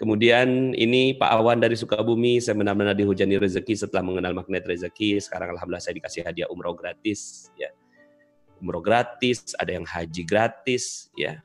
Kemudian 0.00 0.74
ini 0.74 1.14
Pak 1.14 1.30
Awan 1.30 1.62
dari 1.62 1.78
Sukabumi, 1.78 2.42
saya 2.42 2.58
benar-benar 2.58 2.90
dihujani 2.90 3.38
rezeki 3.38 3.86
setelah 3.86 4.02
mengenal 4.02 4.34
magnet 4.34 4.66
rezeki. 4.66 5.22
Sekarang 5.22 5.54
alhamdulillah 5.54 5.78
saya 5.78 5.94
dikasih 5.94 6.26
hadiah 6.26 6.50
umroh 6.50 6.74
gratis, 6.74 7.52
ya. 7.54 7.70
Umroh 8.58 8.82
gratis, 8.82 9.54
ada 9.54 9.70
yang 9.78 9.86
haji 9.86 10.26
gratis, 10.26 11.06
ya. 11.14 11.38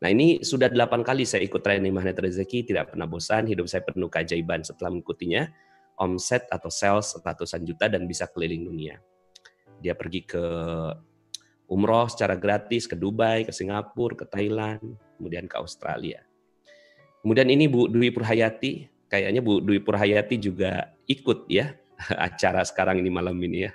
Nah 0.00 0.08
ini 0.08 0.40
sudah 0.40 0.72
delapan 0.72 1.04
kali 1.04 1.28
saya 1.28 1.44
ikut 1.44 1.60
training 1.60 1.92
magnet 1.92 2.16
rezeki, 2.16 2.64
tidak 2.72 2.96
pernah 2.96 3.04
bosan, 3.04 3.44
hidup 3.44 3.68
saya 3.68 3.84
penuh 3.84 4.08
keajaiban 4.08 4.64
setelah 4.64 4.96
mengikutinya. 4.96 5.48
Omset 6.00 6.48
atau 6.48 6.72
sales 6.72 7.12
ratusan 7.20 7.60
juta 7.68 7.84
dan 7.84 8.08
bisa 8.08 8.24
keliling 8.24 8.64
dunia. 8.64 8.96
Dia 9.84 9.92
pergi 9.92 10.24
ke 10.24 10.40
umroh 11.68 12.08
secara 12.08 12.40
gratis 12.40 12.88
ke 12.88 12.96
Dubai, 12.96 13.44
ke 13.44 13.52
Singapura, 13.52 14.16
ke 14.16 14.24
Thailand, 14.24 14.80
kemudian 15.20 15.44
ke 15.44 15.60
Australia. 15.60 16.24
Kemudian 17.20 17.52
ini 17.52 17.68
Bu 17.68 17.92
Dwi 17.92 18.08
Purhayati, 18.08 18.88
kayaknya 19.12 19.44
Bu 19.44 19.60
Dwi 19.60 19.84
Purhayati 19.84 20.40
juga 20.40 20.96
ikut 21.04 21.44
ya 21.52 21.76
acara 22.32 22.64
sekarang 22.64 23.04
ini 23.04 23.12
malam 23.12 23.36
ini 23.36 23.68
ya. 23.68 23.72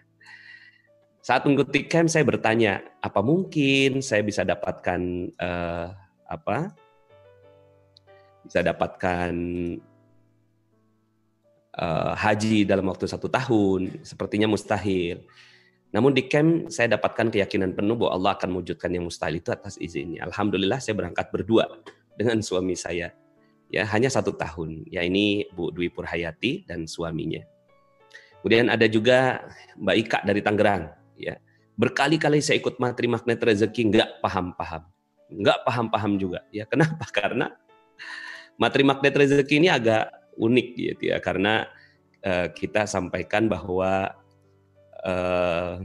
Saat 1.22 1.46
mengikuti 1.46 1.86
camp 1.86 2.10
saya 2.10 2.26
bertanya, 2.26 2.82
apa 3.02 3.22
mungkin 3.22 4.02
saya 4.02 4.22
bisa 4.22 4.42
dapatkan 4.42 5.02
uh, 5.38 5.90
apa? 6.26 6.74
Bisa 8.46 8.62
dapatkan 8.62 9.34
uh, 11.78 12.14
haji 12.14 12.66
dalam 12.66 12.86
waktu 12.90 13.06
satu 13.10 13.30
tahun? 13.30 14.06
Sepertinya 14.06 14.50
mustahil. 14.50 15.26
Namun 15.96 16.12
di 16.12 16.28
camp 16.28 16.68
saya 16.68 17.00
dapatkan 17.00 17.32
keyakinan 17.32 17.72
penuh 17.72 17.96
bahwa 17.96 18.12
Allah 18.20 18.32
akan 18.36 18.60
mewujudkan 18.60 18.92
yang 18.92 19.08
mustahil 19.08 19.40
itu 19.40 19.50
atas 19.50 19.80
izinnya. 19.80 20.28
Alhamdulillah 20.28 20.84
saya 20.84 20.98
berangkat 20.98 21.32
berdua 21.32 21.72
dengan 22.20 22.44
suami 22.44 22.76
saya 22.76 23.16
ya 23.72 23.88
hanya 23.88 24.12
satu 24.12 24.36
tahun. 24.36 24.86
Ya 24.92 25.02
ini 25.08 25.48
Bu 25.56 25.72
Dwi 25.72 25.90
Purhayati 25.90 26.68
dan 26.68 26.86
suaminya. 26.86 27.42
Kemudian 28.42 28.70
ada 28.70 28.86
juga 28.86 29.42
Mbak 29.80 29.96
Ika 30.06 30.20
dari 30.28 30.42
Tangerang. 30.44 30.84
Ya 31.16 31.40
berkali-kali 31.76 32.40
saya 32.40 32.60
ikut 32.60 32.80
materi 32.80 33.12
magnet 33.12 33.40
rezeki 33.40 33.82
nggak 33.92 34.10
paham-paham, 34.24 34.88
nggak 35.36 35.68
paham-paham 35.68 36.18
juga. 36.18 36.44
Ya 36.50 36.64
kenapa? 36.72 37.06
Karena 37.12 37.52
materi 38.56 38.84
magnet 38.88 39.16
rezeki 39.16 39.56
ini 39.60 39.70
agak 39.72 40.12
unik 40.36 40.68
gitu 40.76 41.04
ya 41.12 41.18
karena 41.24 41.68
uh, 42.24 42.48
kita 42.52 42.88
sampaikan 42.88 43.48
bahwa 43.48 44.12
uh, 45.04 45.80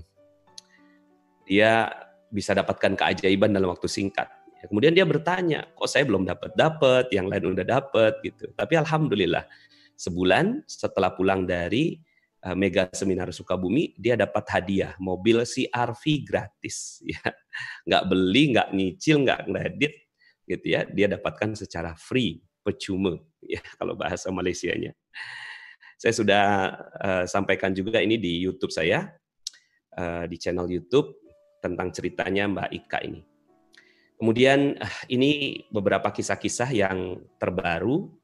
dia 1.46 1.90
bisa 2.30 2.54
dapatkan 2.54 2.94
keajaiban 2.94 3.50
dalam 3.50 3.74
waktu 3.74 3.90
singkat 3.90 4.30
Ya, 4.60 4.68
kemudian 4.68 4.92
dia 4.92 5.08
bertanya, 5.08 5.64
kok 5.72 5.88
saya 5.88 6.04
belum 6.04 6.28
dapat 6.28 6.52
dapat, 6.52 7.08
yang 7.16 7.32
lain 7.32 7.56
udah 7.56 7.64
dapat 7.64 8.20
gitu. 8.20 8.52
Tapi 8.52 8.76
alhamdulillah 8.76 9.48
sebulan 9.96 10.68
setelah 10.68 11.16
pulang 11.16 11.48
dari 11.48 11.96
uh, 12.44 12.56
Mega 12.56 12.88
Seminar 12.92 13.28
Sukabumi, 13.32 13.92
dia 13.96 14.16
dapat 14.16 14.44
hadiah 14.50 14.92
mobil 15.00 15.42
CRV 15.44 16.02
gratis. 16.24 17.00
Ya, 17.10 17.34
nggak 17.82 18.04
beli, 18.06 18.42
nggak 18.54 18.68
nyicil, 18.70 19.26
nggak 19.26 19.50
kredit, 19.50 19.92
gitu 20.46 20.66
ya. 20.70 20.86
Dia 20.86 21.06
dapatkan 21.10 21.58
secara 21.58 21.98
free, 21.98 22.38
percuma, 22.62 23.18
ya 23.42 23.58
kalau 23.78 23.98
bahasa 23.98 24.30
Malaysianya. 24.30 24.94
Saya 26.00 26.14
sudah 26.16 26.44
uh, 26.96 27.24
sampaikan 27.28 27.76
juga 27.76 28.00
ini 28.00 28.16
di 28.16 28.40
YouTube 28.40 28.72
saya, 28.72 29.10
uh, 29.98 30.24
di 30.24 30.40
channel 30.40 30.70
YouTube 30.70 31.12
tentang 31.60 31.92
ceritanya 31.92 32.48
Mbak 32.48 32.70
Ika 32.72 32.98
ini. 33.04 33.20
Kemudian 34.20 34.76
eh, 34.76 34.96
ini 35.12 35.64
beberapa 35.72 36.12
kisah-kisah 36.12 36.68
yang 36.76 37.24
terbaru. 37.40 38.19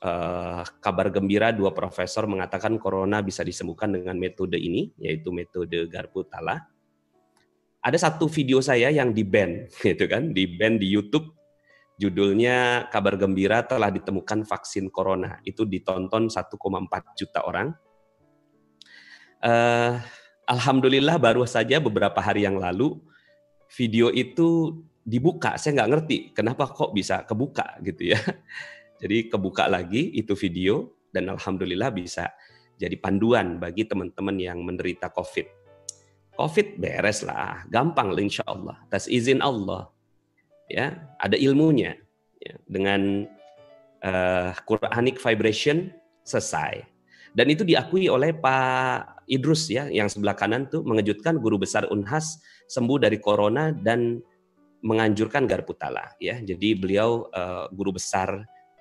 Uh, 0.00 0.64
kabar 0.80 1.12
gembira 1.12 1.52
dua 1.52 1.76
profesor 1.76 2.24
mengatakan 2.24 2.80
corona 2.80 3.20
bisa 3.20 3.44
disembuhkan 3.44 3.92
dengan 3.92 4.16
metode 4.16 4.56
ini, 4.56 4.88
yaitu 4.96 5.28
metode 5.28 5.76
Garpu 5.92 6.24
Tala. 6.24 6.56
ada 7.80 7.96
satu 7.96 8.28
video 8.28 8.60
saya 8.60 8.92
yang 8.92 9.12
di 9.12 9.24
ban 9.24 9.64
gitu 9.84 10.04
kan, 10.08 10.32
di 10.32 10.44
ban 10.56 10.80
di 10.80 10.88
YouTube 10.88 11.36
judulnya 12.00 12.88
kabar 12.88 13.20
gembira 13.20 13.60
telah 13.68 13.92
ditemukan 13.92 14.48
vaksin 14.48 14.88
corona. 14.88 15.36
Itu 15.44 15.68
ditonton 15.68 16.32
1,4 16.32 16.56
juta 17.12 17.44
orang. 17.44 17.76
Uh, 19.44 20.00
Alhamdulillah 20.48 21.20
baru 21.20 21.44
saja 21.44 21.76
beberapa 21.76 22.18
hari 22.24 22.48
yang 22.48 22.56
lalu 22.56 22.96
video 23.76 24.08
itu 24.08 24.80
dibuka. 25.04 25.60
Saya 25.60 25.76
nggak 25.76 25.90
ngerti 25.92 26.16
kenapa 26.32 26.72
kok 26.72 26.96
bisa 26.96 27.22
kebuka 27.28 27.76
gitu 27.84 28.16
ya. 28.16 28.20
Jadi 29.00 29.32
kebuka 29.32 29.64
lagi 29.66 30.12
itu 30.12 30.36
video 30.36 30.92
dan 31.08 31.32
alhamdulillah 31.32 31.88
bisa 31.90 32.28
jadi 32.76 32.96
panduan 33.00 33.56
bagi 33.56 33.88
teman-teman 33.88 34.36
yang 34.36 34.60
menderita 34.60 35.08
COVID. 35.12 35.60
COVID 36.36 36.80
beres 36.80 37.20
lah, 37.20 37.64
gampang 37.68 38.12
lah 38.12 38.22
insya 38.24 38.44
Allah. 38.48 38.80
Atas 38.88 39.04
izin 39.08 39.44
Allah, 39.44 39.92
ya 40.68 40.96
ada 41.20 41.36
ilmunya. 41.36 41.96
Ya, 42.40 42.56
dengan 42.64 43.28
uh, 44.00 44.56
Quranic 44.64 45.20
vibration 45.20 45.92
selesai. 46.24 46.80
Dan 47.36 47.52
itu 47.52 47.68
diakui 47.68 48.08
oleh 48.08 48.32
Pak 48.32 49.28
Idrus 49.28 49.68
ya, 49.68 49.92
yang 49.92 50.08
sebelah 50.08 50.32
kanan 50.32 50.64
tuh 50.72 50.80
mengejutkan 50.80 51.36
guru 51.36 51.60
besar 51.60 51.84
Unhas 51.92 52.40
sembuh 52.64 52.96
dari 52.96 53.20
corona 53.20 53.76
dan 53.76 54.24
menganjurkan 54.80 55.44
Garputala 55.44 56.16
ya. 56.16 56.40
Jadi 56.40 56.72
beliau 56.80 57.28
uh, 57.28 57.68
guru 57.76 58.00
besar 58.00 58.40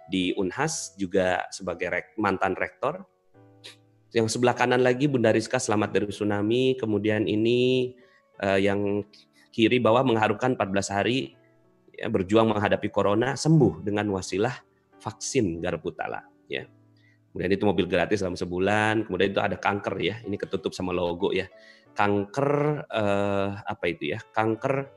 di 0.10 0.34
Unhas 0.36 0.98
juga 0.98 1.46
sebagai 1.54 1.88
rek, 1.90 2.18
mantan 2.18 2.58
rektor. 2.58 3.06
Yang 4.10 4.38
sebelah 4.38 4.58
kanan 4.58 4.82
lagi 4.82 5.06
Bunda 5.06 5.30
Rizka 5.30 5.62
selamat 5.62 5.94
dari 5.94 6.10
tsunami, 6.10 6.74
kemudian 6.82 7.30
ini 7.30 7.94
uh, 8.42 8.58
yang 8.58 9.06
kiri 9.54 9.78
bawah 9.78 10.02
mengharukan 10.02 10.58
14 10.58 10.96
hari 10.98 11.38
ya, 11.94 12.10
berjuang 12.10 12.50
menghadapi 12.50 12.90
corona 12.90 13.38
sembuh 13.38 13.86
dengan 13.86 14.10
wasilah 14.10 14.54
vaksin 14.98 15.62
Garputala 15.62 16.26
ya. 16.50 16.66
Kemudian 17.30 17.52
itu 17.54 17.64
mobil 17.70 17.86
gratis 17.86 18.26
dalam 18.26 18.34
sebulan. 18.34 19.06
Kemudian 19.06 19.30
itu 19.30 19.42
ada 19.42 19.54
kanker 19.54 19.96
ya. 20.02 20.18
Ini 20.26 20.34
ketutup 20.34 20.74
sama 20.74 20.90
logo 20.90 21.30
ya. 21.30 21.46
Kanker 21.94 22.50
eh, 22.90 23.50
apa 23.54 23.86
itu 23.86 24.10
ya? 24.10 24.20
Kanker 24.34 24.90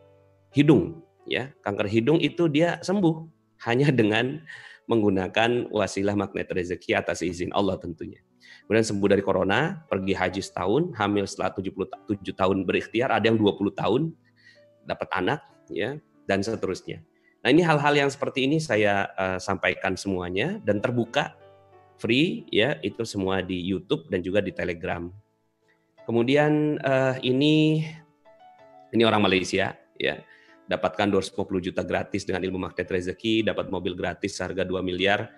hidung 0.57 1.05
ya. 1.29 1.53
Kanker 1.61 1.87
hidung 1.92 2.18
itu 2.25 2.48
dia 2.48 2.81
sembuh 2.81 3.29
hanya 3.68 3.92
dengan 3.92 4.40
menggunakan 4.90 5.70
wasilah 5.70 6.14
magnet 6.18 6.50
rezeki 6.50 6.98
atas 6.98 7.22
izin 7.22 7.50
Allah 7.54 7.78
tentunya. 7.78 8.20
Kemudian 8.66 8.86
sembuh 8.86 9.08
dari 9.10 9.22
corona, 9.22 9.82
pergi 9.86 10.14
haji 10.14 10.42
setahun, 10.42 10.94
hamil 10.98 11.26
setelah 11.26 11.54
77 11.54 12.32
tahun 12.34 12.56
berikhtiar, 12.66 13.10
ada 13.10 13.26
yang 13.26 13.38
20 13.38 13.74
tahun 13.74 14.02
dapat 14.86 15.08
anak 15.14 15.40
ya 15.70 15.98
dan 16.26 16.42
seterusnya. 16.42 17.02
Nah, 17.42 17.50
ini 17.50 17.62
hal-hal 17.66 17.94
yang 18.06 18.10
seperti 18.10 18.46
ini 18.46 18.62
saya 18.62 19.10
uh, 19.18 19.38
sampaikan 19.42 19.98
semuanya 19.98 20.62
dan 20.62 20.78
terbuka 20.78 21.34
free 21.98 22.46
ya 22.50 22.78
itu 22.86 23.02
semua 23.02 23.42
di 23.42 23.58
YouTube 23.58 24.06
dan 24.10 24.22
juga 24.22 24.38
di 24.38 24.54
Telegram. 24.54 25.10
Kemudian 26.06 26.82
uh, 26.82 27.18
ini 27.22 27.86
ini 28.90 29.02
orang 29.02 29.22
Malaysia 29.22 29.74
ya 29.98 30.14
dapatkan 30.72 31.12
250 31.12 31.68
juta 31.68 31.82
gratis 31.85 32.24
dengan 32.24 32.40
ilmu 32.40 32.58
magnet 32.64 32.88
rezeki, 32.88 33.44
dapat 33.44 33.68
mobil 33.68 33.92
gratis 33.92 34.40
harga 34.40 34.64
2 34.64 34.80
miliar 34.80 35.28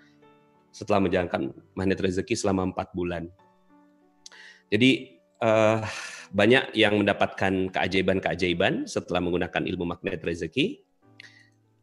setelah 0.71 1.03
menjalankan 1.03 1.51
magnet 1.75 1.99
rezeki 1.99 2.35
selama 2.39 2.71
4 2.71 2.95
bulan. 2.95 3.27
Jadi 4.71 5.19
uh, 5.43 5.83
banyak 6.35 6.75
yang 6.75 6.99
mendapatkan 6.99 7.71
keajaiban-keajaiban 7.71 8.91
setelah 8.91 9.23
menggunakan 9.23 9.63
ilmu 9.71 9.87
magnet 9.87 10.23
rezeki. 10.23 10.83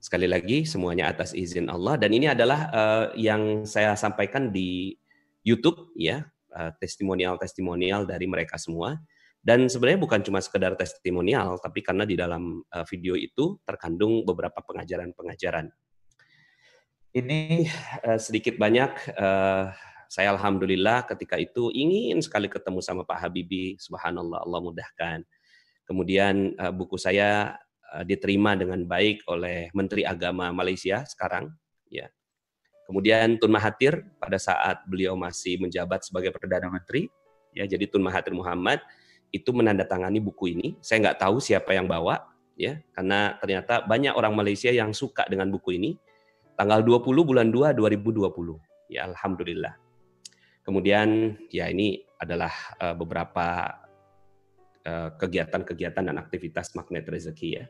Sekali 0.02 0.26
lagi 0.26 0.66
semuanya 0.66 1.14
atas 1.14 1.32
izin 1.32 1.70
Allah. 1.70 1.96
Dan 1.96 2.12
ini 2.12 2.28
adalah 2.32 2.68
uh, 2.74 3.06
yang 3.16 3.64
saya 3.64 3.94
sampaikan 3.96 4.50
di 4.50 4.96
YouTube 5.46 5.94
ya. 5.96 6.28
Uh, 6.52 6.68
testimonial-testimonial 6.84 8.04
dari 8.04 8.28
mereka 8.28 8.60
semua 8.60 9.00
dan 9.42 9.66
sebenarnya 9.66 10.02
bukan 10.02 10.22
cuma 10.22 10.38
sekedar 10.38 10.78
testimonial 10.78 11.58
tapi 11.58 11.82
karena 11.82 12.06
di 12.06 12.14
dalam 12.14 12.62
uh, 12.62 12.86
video 12.86 13.18
itu 13.18 13.58
terkandung 13.66 14.22
beberapa 14.26 14.62
pengajaran-pengajaran. 14.62 15.70
Ini 17.12 17.68
uh, 18.08 18.20
sedikit 18.22 18.56
banyak 18.56 18.92
uh, 19.20 19.74
saya 20.08 20.30
alhamdulillah 20.38 21.10
ketika 21.10 21.36
itu 21.42 21.74
ingin 21.74 22.22
sekali 22.22 22.48
ketemu 22.52 22.84
sama 22.84 23.08
Pak 23.08 23.28
Habibie, 23.28 23.80
subhanallah 23.80 24.44
Allah 24.44 24.60
mudahkan. 24.60 25.24
Kemudian 25.88 26.56
buku 26.76 26.96
saya 26.96 27.60
Eh, 27.92 28.08
diterima 28.08 28.56
dengan 28.56 28.88
baik 28.88 29.28
oleh 29.28 29.68
Menteri 29.76 30.08
Agama 30.08 30.48
Malaysia 30.56 31.04
sekarang 31.04 31.52
ya. 31.92 32.08
Kemudian 32.88 33.36
Tun 33.36 33.52
Mahathir 33.52 34.08
pada 34.16 34.40
saat 34.40 34.80
beliau 34.88 35.20
masih 35.20 35.60
menjabat 35.60 36.08
sebagai 36.08 36.32
Perdana 36.32 36.72
Menteri 36.72 37.12
ya 37.52 37.68
jadi 37.68 37.84
Tun 37.92 38.00
Mahathir 38.00 38.32
Muhammad 38.32 38.80
itu 39.32 39.50
menandatangani 39.56 40.20
buku 40.20 40.54
ini. 40.54 40.68
Saya 40.84 41.10
nggak 41.10 41.20
tahu 41.24 41.40
siapa 41.40 41.72
yang 41.72 41.88
bawa 41.88 42.20
ya 42.60 42.78
karena 42.94 43.40
ternyata 43.40 43.82
banyak 43.88 44.14
orang 44.14 44.36
Malaysia 44.36 44.70
yang 44.70 44.92
suka 44.92 45.26
dengan 45.32 45.50
buku 45.50 45.80
ini. 45.80 45.92
Tanggal 46.60 46.84
20 46.86 47.26
bulan 47.26 47.48
2 47.50 47.74
2020. 47.74 48.92
Ya 48.92 49.08
alhamdulillah. 49.08 49.80
Kemudian 50.62 51.40
ya 51.50 51.72
ini 51.72 52.06
adalah 52.22 52.54
uh, 52.78 52.94
beberapa 52.94 53.82
eh, 54.86 55.10
kegiatan-kegiatan 55.18 56.06
dan 56.06 56.22
aktivitas 56.22 56.78
magnet 56.78 57.10
rezeki 57.10 57.50
ya. 57.58 57.66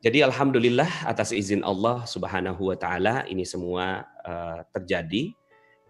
Jadi 0.00 0.24
alhamdulillah 0.24 1.08
atas 1.08 1.32
izin 1.32 1.60
Allah 1.60 2.04
Subhanahu 2.08 2.72
wa 2.72 2.76
taala 2.76 3.24
ini 3.28 3.44
semua 3.44 4.08
uh, 4.24 4.64
terjadi 4.72 5.36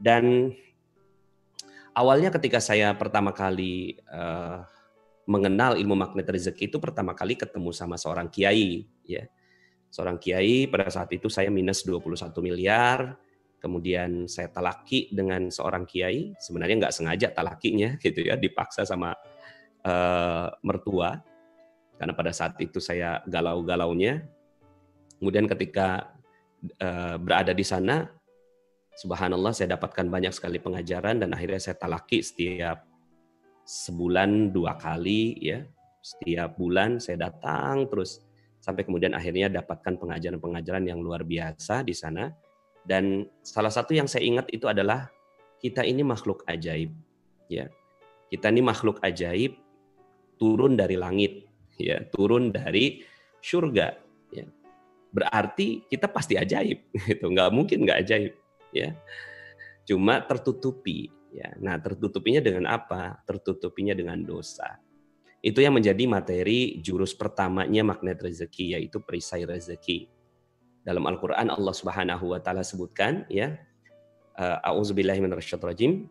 dan 0.02 0.50
awalnya 2.00 2.32
ketika 2.32 2.56
saya 2.64 2.96
pertama 2.96 3.36
kali 3.36 4.00
uh, 4.08 4.64
mengenal 5.28 5.76
ilmu 5.76 5.94
magnet 5.94 6.24
rezeki 6.26 6.72
itu 6.72 6.80
pertama 6.80 7.12
kali 7.12 7.36
ketemu 7.36 7.70
sama 7.76 8.00
seorang 8.00 8.32
kiai 8.32 8.88
ya. 9.04 9.28
Seorang 9.90 10.22
kiai 10.22 10.70
pada 10.70 10.86
saat 10.88 11.10
itu 11.12 11.26
saya 11.26 11.50
minus 11.50 11.82
21 11.82 12.30
miliar, 12.40 13.18
kemudian 13.58 14.30
saya 14.30 14.48
talaki 14.48 15.10
dengan 15.10 15.50
seorang 15.50 15.82
kiai, 15.82 16.30
sebenarnya 16.38 16.86
nggak 16.86 16.94
sengaja 16.94 17.28
talakinya 17.34 17.94
gitu 18.02 18.24
ya, 18.24 18.38
dipaksa 18.38 18.86
sama 18.86 19.12
uh, 19.84 20.48
mertua 20.62 21.20
karena 22.00 22.16
pada 22.16 22.32
saat 22.32 22.56
itu 22.62 22.80
saya 22.80 23.20
galau-galaunya. 23.28 24.24
Kemudian 25.20 25.44
ketika 25.44 26.16
uh, 26.80 27.20
berada 27.20 27.52
di 27.52 27.66
sana, 27.66 28.08
subhanallah 29.00 29.56
saya 29.56 29.80
dapatkan 29.80 30.12
banyak 30.12 30.36
sekali 30.36 30.60
pengajaran 30.60 31.24
dan 31.24 31.32
akhirnya 31.32 31.56
saya 31.56 31.80
talaki 31.80 32.20
setiap 32.20 32.84
sebulan 33.64 34.52
dua 34.52 34.76
kali 34.76 35.40
ya. 35.40 35.64
Setiap 36.00 36.56
bulan 36.56 36.96
saya 36.96 37.28
datang 37.28 37.88
terus 37.88 38.24
sampai 38.60 38.84
kemudian 38.84 39.12
akhirnya 39.16 39.48
dapatkan 39.48 40.00
pengajaran-pengajaran 40.00 40.84
yang 40.84 41.00
luar 41.00 41.24
biasa 41.24 41.84
di 41.84 41.96
sana. 41.96 42.28
Dan 42.80 43.28
salah 43.44 43.72
satu 43.72 43.92
yang 43.92 44.08
saya 44.08 44.24
ingat 44.24 44.48
itu 44.52 44.64
adalah 44.68 45.08
kita 45.60 45.84
ini 45.84 46.04
makhluk 46.04 46.44
ajaib 46.48 46.92
ya. 47.48 47.68
Kita 48.32 48.48
ini 48.48 48.64
makhluk 48.64 49.00
ajaib 49.04 49.56
turun 50.40 50.72
dari 50.72 50.96
langit 50.96 51.44
ya 51.76 52.00
turun 52.08 52.48
dari 52.48 53.04
surga 53.44 53.88
ya 54.32 54.44
berarti 55.12 55.84
kita 55.84 56.08
pasti 56.08 56.40
ajaib 56.40 56.80
itu 57.12 57.24
nggak 57.24 57.50
mungkin 57.52 57.84
nggak 57.84 58.00
ajaib 58.08 58.32
ya. 58.70 58.96
Cuma 59.86 60.22
tertutupi 60.22 61.10
ya. 61.34 61.54
Nah 61.58 61.78
tertutupinya 61.78 62.42
dengan 62.42 62.70
apa? 62.70 63.22
Tertutupinya 63.26 63.94
dengan 63.94 64.22
dosa. 64.22 64.78
Itu 65.40 65.64
yang 65.64 65.80
menjadi 65.80 66.04
materi 66.04 66.78
jurus 66.84 67.16
pertamanya 67.16 67.80
magnet 67.80 68.20
rezeki 68.20 68.76
yaitu 68.76 69.00
perisai 69.00 69.48
rezeki. 69.48 70.10
Dalam 70.84 71.04
Al-Qur'an 71.08 71.48
Allah 71.48 71.72
Subhanahu 71.76 72.36
wa 72.36 72.40
taala 72.40 72.64
sebutkan 72.64 73.24
ya 73.28 73.56
eh, 74.36 74.58
auzubillahi 74.64 75.20
minasyaitonir 75.20 76.08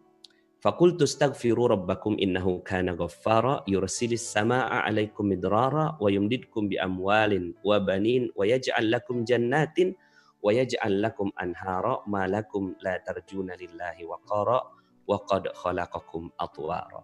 Fakultu 0.59 1.07
astaghfiru 1.07 1.71
rabbakum 1.71 2.19
innahu 2.19 2.59
kana 2.67 2.91
ghaffara 2.91 3.63
yursilis 3.63 4.27
samaa 4.27 4.83
'alaikum 4.83 5.31
midrara 5.31 5.95
wa 5.95 6.11
yumdidkum 6.11 6.67
bi 6.67 6.75
amwalin 6.75 7.55
wa 7.63 7.79
banin 7.79 8.27
wa 8.35 8.43
yaj'al 8.43 8.91
lakum 8.91 9.23
jannatin 9.23 9.95
wa 10.39 10.51
yaj'al 10.55 11.03
lakum 11.03 11.29
anhara 11.35 12.03
ma 12.07 12.23
lakum 12.25 12.75
la 12.79 12.95
tarjuna 13.03 13.59
lillahi 13.59 14.07
waqara 14.07 14.59
wa 15.03 15.17
qad 15.27 15.51
khalaqakum 15.51 16.31
atwara. 16.39 17.03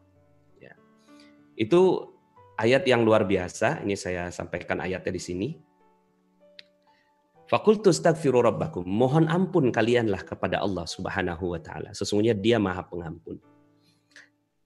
Ya. 0.61 0.73
Itu 1.59 2.11
ayat 2.55 2.87
yang 2.87 3.03
luar 3.03 3.27
biasa. 3.27 3.83
Ini 3.83 3.95
saya 3.99 4.31
sampaikan 4.31 4.79
ayatnya 4.79 5.11
di 5.11 5.21
sini. 5.21 5.49
Fakultu 7.45 7.93
astaghfiru 7.93 8.41
rabbakum. 8.41 8.85
Mohon 8.89 9.29
ampun 9.29 9.69
kalianlah 9.69 10.25
kepada 10.25 10.65
Allah 10.65 10.89
Subhanahu 10.89 11.53
wa 11.53 11.59
taala. 11.61 11.93
Sesungguhnya 11.93 12.33
Dia 12.33 12.57
Maha 12.57 12.81
Pengampun. 12.89 13.37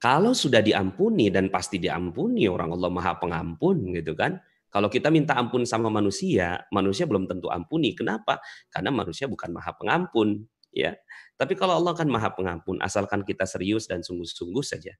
Kalau 0.00 0.32
sudah 0.32 0.64
diampuni 0.64 1.28
dan 1.28 1.52
pasti 1.52 1.76
diampuni 1.76 2.48
orang 2.48 2.72
Allah 2.72 2.88
Maha 2.88 3.12
Pengampun 3.20 3.92
gitu 3.92 4.16
kan. 4.16 4.40
Kalau 4.70 4.86
kita 4.86 5.10
minta 5.10 5.34
ampun 5.34 5.66
sama 5.66 5.90
manusia, 5.90 6.62
manusia 6.70 7.04
belum 7.04 7.26
tentu 7.26 7.50
ampuni. 7.50 7.92
Kenapa? 7.92 8.38
Karena 8.70 8.94
manusia 8.94 9.26
bukan 9.26 9.50
Maha 9.50 9.74
Pengampun, 9.74 10.46
ya. 10.70 10.94
Tapi 11.34 11.58
kalau 11.58 11.76
Allah 11.76 11.98
kan 11.98 12.06
Maha 12.06 12.30
Pengampun, 12.30 12.78
asalkan 12.78 13.26
kita 13.26 13.44
serius 13.50 13.90
dan 13.90 14.06
sungguh-sungguh 14.06 14.62
saja. 14.62 14.94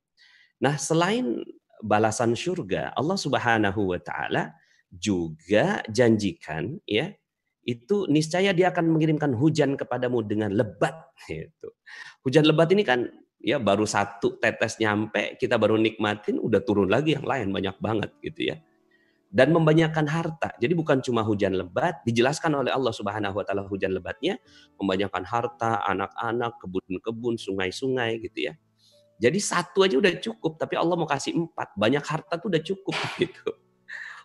Nah, 0.59 0.75
selain 0.75 1.41
balasan 1.81 2.35
surga, 2.35 2.93
Allah 2.99 3.17
Subhanahu 3.17 3.95
wa 3.95 4.01
taala 4.03 4.53
juga 4.91 5.87
janjikan 5.87 6.83
ya 6.83 7.15
itu 7.63 8.09
niscaya 8.11 8.51
dia 8.51 8.75
akan 8.75 8.91
mengirimkan 8.91 9.31
hujan 9.37 9.79
kepadamu 9.79 10.25
dengan 10.27 10.51
lebat 10.51 11.15
gitu. 11.31 11.71
Hujan 12.27 12.49
lebat 12.49 12.73
ini 12.73 12.83
kan 12.83 13.07
ya 13.41 13.63
baru 13.63 13.87
satu 13.87 14.41
tetes 14.41 14.81
nyampe 14.83 15.39
kita 15.39 15.57
baru 15.61 15.79
nikmatin 15.79 16.41
udah 16.41 16.61
turun 16.65 16.91
lagi 16.91 17.15
yang 17.17 17.25
lain 17.25 17.53
banyak 17.53 17.77
banget 17.79 18.11
gitu 18.25 18.51
ya. 18.51 18.57
Dan 19.31 19.55
membanyakan 19.55 20.11
harta. 20.11 20.51
Jadi 20.59 20.75
bukan 20.75 20.99
cuma 21.07 21.23
hujan 21.23 21.55
lebat, 21.55 22.03
dijelaskan 22.03 22.51
oleh 22.51 22.75
Allah 22.75 22.91
Subhanahu 22.91 23.39
wa 23.39 23.45
taala 23.47 23.63
hujan 23.63 23.95
lebatnya 23.95 24.43
membanyakan 24.75 25.23
harta, 25.23 25.87
anak-anak, 25.87 26.59
kebun-kebun, 26.59 27.39
sungai-sungai 27.39 28.19
gitu 28.27 28.51
ya. 28.51 28.59
Jadi 29.23 29.39
satu 29.39 29.87
aja 29.87 30.03
udah 30.03 30.19
cukup, 30.19 30.59
tapi 30.59 30.75
Allah 30.75 30.99
mau 30.99 31.07
kasih 31.07 31.39
empat. 31.39 31.79
Banyak 31.79 32.03
harta 32.03 32.43
tuh 32.43 32.51
udah 32.51 32.63
cukup 32.65 32.97
gitu 33.23 33.55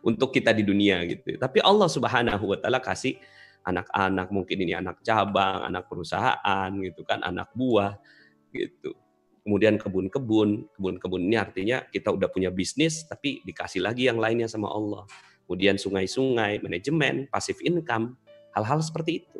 untuk 0.01 0.33
kita 0.33 0.53
di 0.57 0.65
dunia 0.65 1.05
gitu. 1.05 1.37
Tapi 1.37 1.61
Allah 1.61 1.85
Subhanahu 1.85 2.45
wa 2.49 2.57
taala 2.57 2.81
kasih 2.81 3.21
anak-anak 3.65 4.29
mungkin 4.29 4.57
ini 4.61 4.73
anak 4.77 5.01
cabang, 5.01 5.65
anak 5.65 5.89
perusahaan 5.89 6.69
gitu 6.81 7.01
kan, 7.05 7.25
anak 7.25 7.49
buah 7.57 7.97
gitu. 8.53 8.93
Kemudian 9.45 9.77
kebun-kebun, 9.77 10.73
kebun-kebun 10.73 11.21
ini 11.21 11.37
artinya 11.37 11.85
kita 11.85 12.09
udah 12.09 12.33
punya 12.33 12.49
bisnis 12.49 13.05
tapi 13.05 13.45
dikasih 13.45 13.85
lagi 13.85 14.09
yang 14.09 14.17
lainnya 14.17 14.49
sama 14.49 14.73
Allah. 14.73 15.05
Kemudian 15.45 15.77
sungai-sungai, 15.77 16.65
manajemen, 16.65 17.29
passive 17.29 17.61
income, 17.61 18.17
hal-hal 18.57 18.81
seperti 18.81 19.21
itu. 19.21 19.39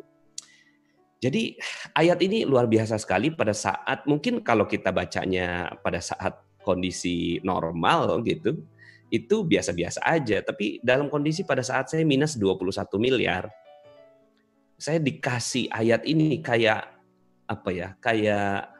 Jadi 1.18 1.58
ayat 1.98 2.22
ini 2.22 2.46
luar 2.46 2.70
biasa 2.70 3.02
sekali 3.02 3.34
pada 3.34 3.50
saat 3.50 4.06
mungkin 4.06 4.46
kalau 4.46 4.70
kita 4.70 4.94
bacanya 4.94 5.74
pada 5.82 5.98
saat 5.98 6.38
kondisi 6.62 7.42
normal 7.42 8.22
gitu, 8.22 8.62
itu 9.10 9.42
biasa-biasa 9.42 10.06
aja. 10.06 10.38
Tapi 10.38 10.78
dalam 10.86 11.10
kondisi 11.10 11.42
pada 11.42 11.66
saat 11.66 11.90
saya 11.90 12.06
minus 12.06 12.38
21 12.38 12.78
miliar, 13.02 13.50
saya 14.78 15.02
dikasih 15.02 15.66
ayat 15.74 16.06
ini 16.06 16.38
kayak 16.38 16.94
apa 17.50 17.70
ya? 17.74 17.88
Kayak 17.98 18.75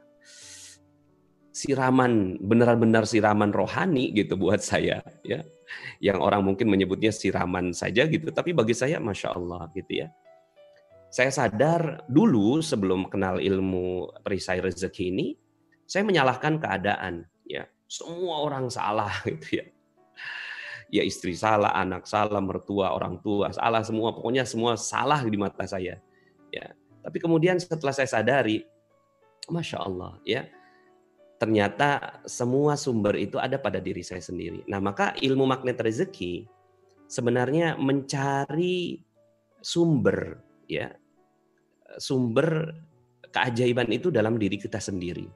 siraman 1.56 2.36
benar-benar 2.36 3.08
siraman 3.08 3.48
rohani 3.48 4.12
gitu 4.12 4.36
buat 4.36 4.60
saya 4.60 5.00
ya. 5.24 5.40
Yang 6.04 6.18
orang 6.20 6.44
mungkin 6.44 6.68
menyebutnya 6.68 7.08
siraman 7.08 7.72
saja 7.72 8.04
gitu 8.04 8.28
tapi 8.28 8.52
bagi 8.52 8.76
saya 8.76 9.00
masya 9.00 9.32
Allah 9.32 9.72
gitu 9.72 10.04
ya. 10.04 10.12
Saya 11.08 11.32
sadar 11.32 12.04
dulu 12.12 12.60
sebelum 12.60 13.08
kenal 13.08 13.40
ilmu 13.40 14.20
perisai 14.20 14.60
rezeki 14.60 15.04
ini 15.16 15.26
saya 15.88 16.04
menyalahkan 16.04 16.60
keadaan 16.60 17.24
ya. 17.48 17.64
Semua 17.88 18.44
orang 18.44 18.68
salah 18.68 19.16
gitu 19.24 19.64
ya. 19.64 19.66
Ya 20.86 21.02
istri 21.02 21.34
salah, 21.34 21.74
anak 21.74 22.06
salah, 22.06 22.38
mertua, 22.38 22.94
orang 22.94 23.18
tua 23.18 23.50
salah 23.50 23.82
semua, 23.82 24.14
pokoknya 24.14 24.46
semua 24.46 24.78
salah 24.78 25.18
di 25.26 25.34
mata 25.34 25.66
saya. 25.66 25.98
Ya, 26.54 26.78
tapi 27.02 27.18
kemudian 27.18 27.58
setelah 27.58 27.90
saya 27.90 28.06
sadari, 28.06 28.62
masya 29.50 29.82
Allah, 29.82 30.14
ya 30.22 30.46
ternyata 31.36 32.20
semua 32.24 32.80
sumber 32.80 33.16
itu 33.20 33.36
ada 33.36 33.60
pada 33.60 33.76
diri 33.80 34.00
saya 34.00 34.24
sendiri. 34.24 34.64
Nah, 34.68 34.80
maka 34.80 35.12
ilmu 35.20 35.44
magnet 35.44 35.76
rezeki 35.76 36.48
sebenarnya 37.06 37.76
mencari 37.76 39.00
sumber, 39.60 40.40
ya 40.66 40.90
sumber 42.00 42.72
keajaiban 43.30 43.88
itu 43.92 44.08
dalam 44.08 44.40
diri 44.40 44.56
kita 44.56 44.80
sendiri. 44.80 45.28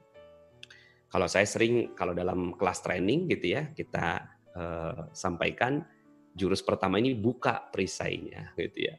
Kalau 1.11 1.27
saya 1.27 1.43
sering 1.43 1.91
kalau 1.91 2.15
dalam 2.15 2.55
kelas 2.55 2.79
training 2.81 3.27
gitu 3.27 3.51
ya, 3.51 3.69
kita 3.75 4.25
uh, 4.55 5.11
sampaikan 5.11 5.83
jurus 6.31 6.63
pertama 6.63 7.03
ini 7.03 7.11
buka 7.11 7.67
perisainya 7.67 8.55
gitu 8.55 8.87
ya. 8.87 8.95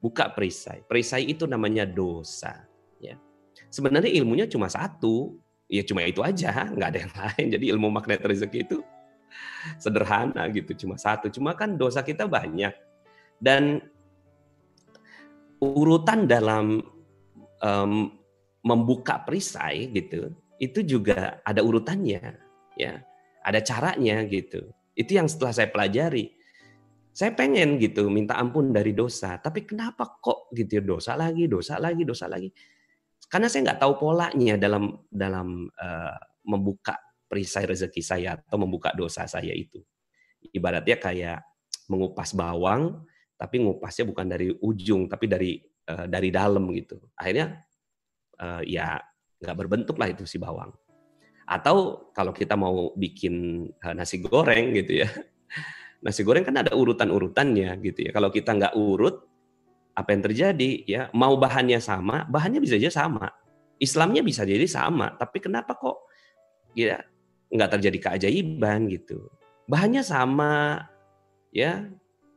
Buka 0.00 0.32
perisai. 0.36 0.84
Perisai 0.84 1.28
itu 1.28 1.48
namanya 1.48 1.88
dosa 1.88 2.68
ya. 3.00 3.16
Sebenarnya 3.72 4.12
ilmunya 4.20 4.48
cuma 4.48 4.68
satu, 4.68 5.39
ya 5.70 5.82
cuma 5.86 6.02
itu 6.02 6.20
aja, 6.20 6.50
nggak 6.74 6.88
ada 6.90 6.98
yang 7.00 7.14
lain. 7.14 7.46
Jadi 7.54 7.64
ilmu 7.70 7.88
magnet 7.88 8.20
rezeki 8.20 8.58
itu 8.66 8.78
sederhana 9.78 10.50
gitu, 10.50 10.74
cuma 10.84 10.98
satu. 10.98 11.30
Cuma 11.30 11.54
kan 11.54 11.78
dosa 11.78 12.02
kita 12.02 12.26
banyak. 12.26 12.74
Dan 13.40 13.80
urutan 15.62 16.28
dalam 16.28 16.82
um, 17.62 17.92
membuka 18.60 19.22
perisai 19.22 19.88
gitu, 19.94 20.34
itu 20.60 20.84
juga 20.84 21.40
ada 21.40 21.64
urutannya 21.64 22.36
ya 22.76 23.00
ada 23.44 23.60
caranya 23.64 24.20
gitu. 24.28 24.68
Itu 24.92 25.16
yang 25.16 25.28
setelah 25.28 25.52
saya 25.56 25.68
pelajari. 25.72 26.36
Saya 27.10 27.34
pengen 27.34 27.80
gitu 27.82 28.06
minta 28.06 28.38
ampun 28.38 28.70
dari 28.70 28.94
dosa, 28.94 29.34
tapi 29.42 29.66
kenapa 29.66 30.20
kok 30.22 30.54
gitu 30.54 30.78
ya 30.78 30.82
dosa 30.84 31.18
lagi, 31.18 31.50
dosa 31.50 31.76
lagi, 31.82 32.06
dosa 32.06 32.30
lagi? 32.30 32.48
Karena 33.30 33.46
saya 33.46 33.70
nggak 33.70 33.80
tahu 33.80 33.92
polanya 33.94 34.58
dalam 34.58 34.90
dalam 35.06 35.70
uh, 35.70 36.18
membuka 36.50 36.98
perisai 37.30 37.62
rezeki 37.62 38.02
saya 38.02 38.34
atau 38.34 38.58
membuka 38.58 38.90
dosa 38.90 39.22
saya 39.30 39.54
itu. 39.54 39.78
Ibaratnya 40.50 40.98
kayak 40.98 41.38
mengupas 41.86 42.34
bawang, 42.34 43.06
tapi 43.38 43.62
ngupasnya 43.62 44.02
bukan 44.10 44.26
dari 44.26 44.50
ujung, 44.50 45.06
tapi 45.06 45.30
dari 45.30 45.62
uh, 45.86 46.10
dari 46.10 46.34
dalam 46.34 46.66
gitu. 46.74 46.98
Akhirnya 47.14 47.62
uh, 48.42 48.66
ya 48.66 48.98
nggak 49.38 49.56
berbentuk 49.56 49.94
lah 49.94 50.10
itu 50.10 50.26
si 50.26 50.42
bawang. 50.42 50.74
Atau 51.46 52.10
kalau 52.10 52.34
kita 52.34 52.54
mau 52.54 52.94
bikin 52.94 53.66
eh, 53.66 53.94
nasi 53.94 54.22
goreng 54.22 54.74
gitu 54.74 55.02
ya, 55.02 55.08
nasi 56.04 56.26
goreng 56.26 56.46
kan 56.46 56.62
ada 56.66 56.74
urutan-urutannya 56.74 57.78
gitu 57.82 58.06
ya. 58.06 58.10
Kalau 58.10 58.30
kita 58.30 58.54
nggak 58.54 58.74
urut, 58.74 59.29
apa 59.94 60.08
yang 60.14 60.22
terjadi 60.24 60.70
ya? 60.86 61.02
Mau 61.12 61.36
bahannya 61.36 61.78
sama, 61.82 62.26
bahannya 62.28 62.62
bisa 62.62 62.78
aja 62.78 62.90
sama. 62.90 63.30
Islamnya 63.80 64.20
bisa 64.20 64.44
jadi 64.44 64.64
sama, 64.68 65.16
tapi 65.16 65.40
kenapa 65.40 65.72
kok 65.72 66.04
ya 66.76 67.00
nggak 67.48 67.70
terjadi 67.78 67.98
keajaiban 67.98 68.86
gitu? 68.92 69.32
Bahannya 69.66 70.04
sama, 70.04 70.84
ya. 71.54 71.88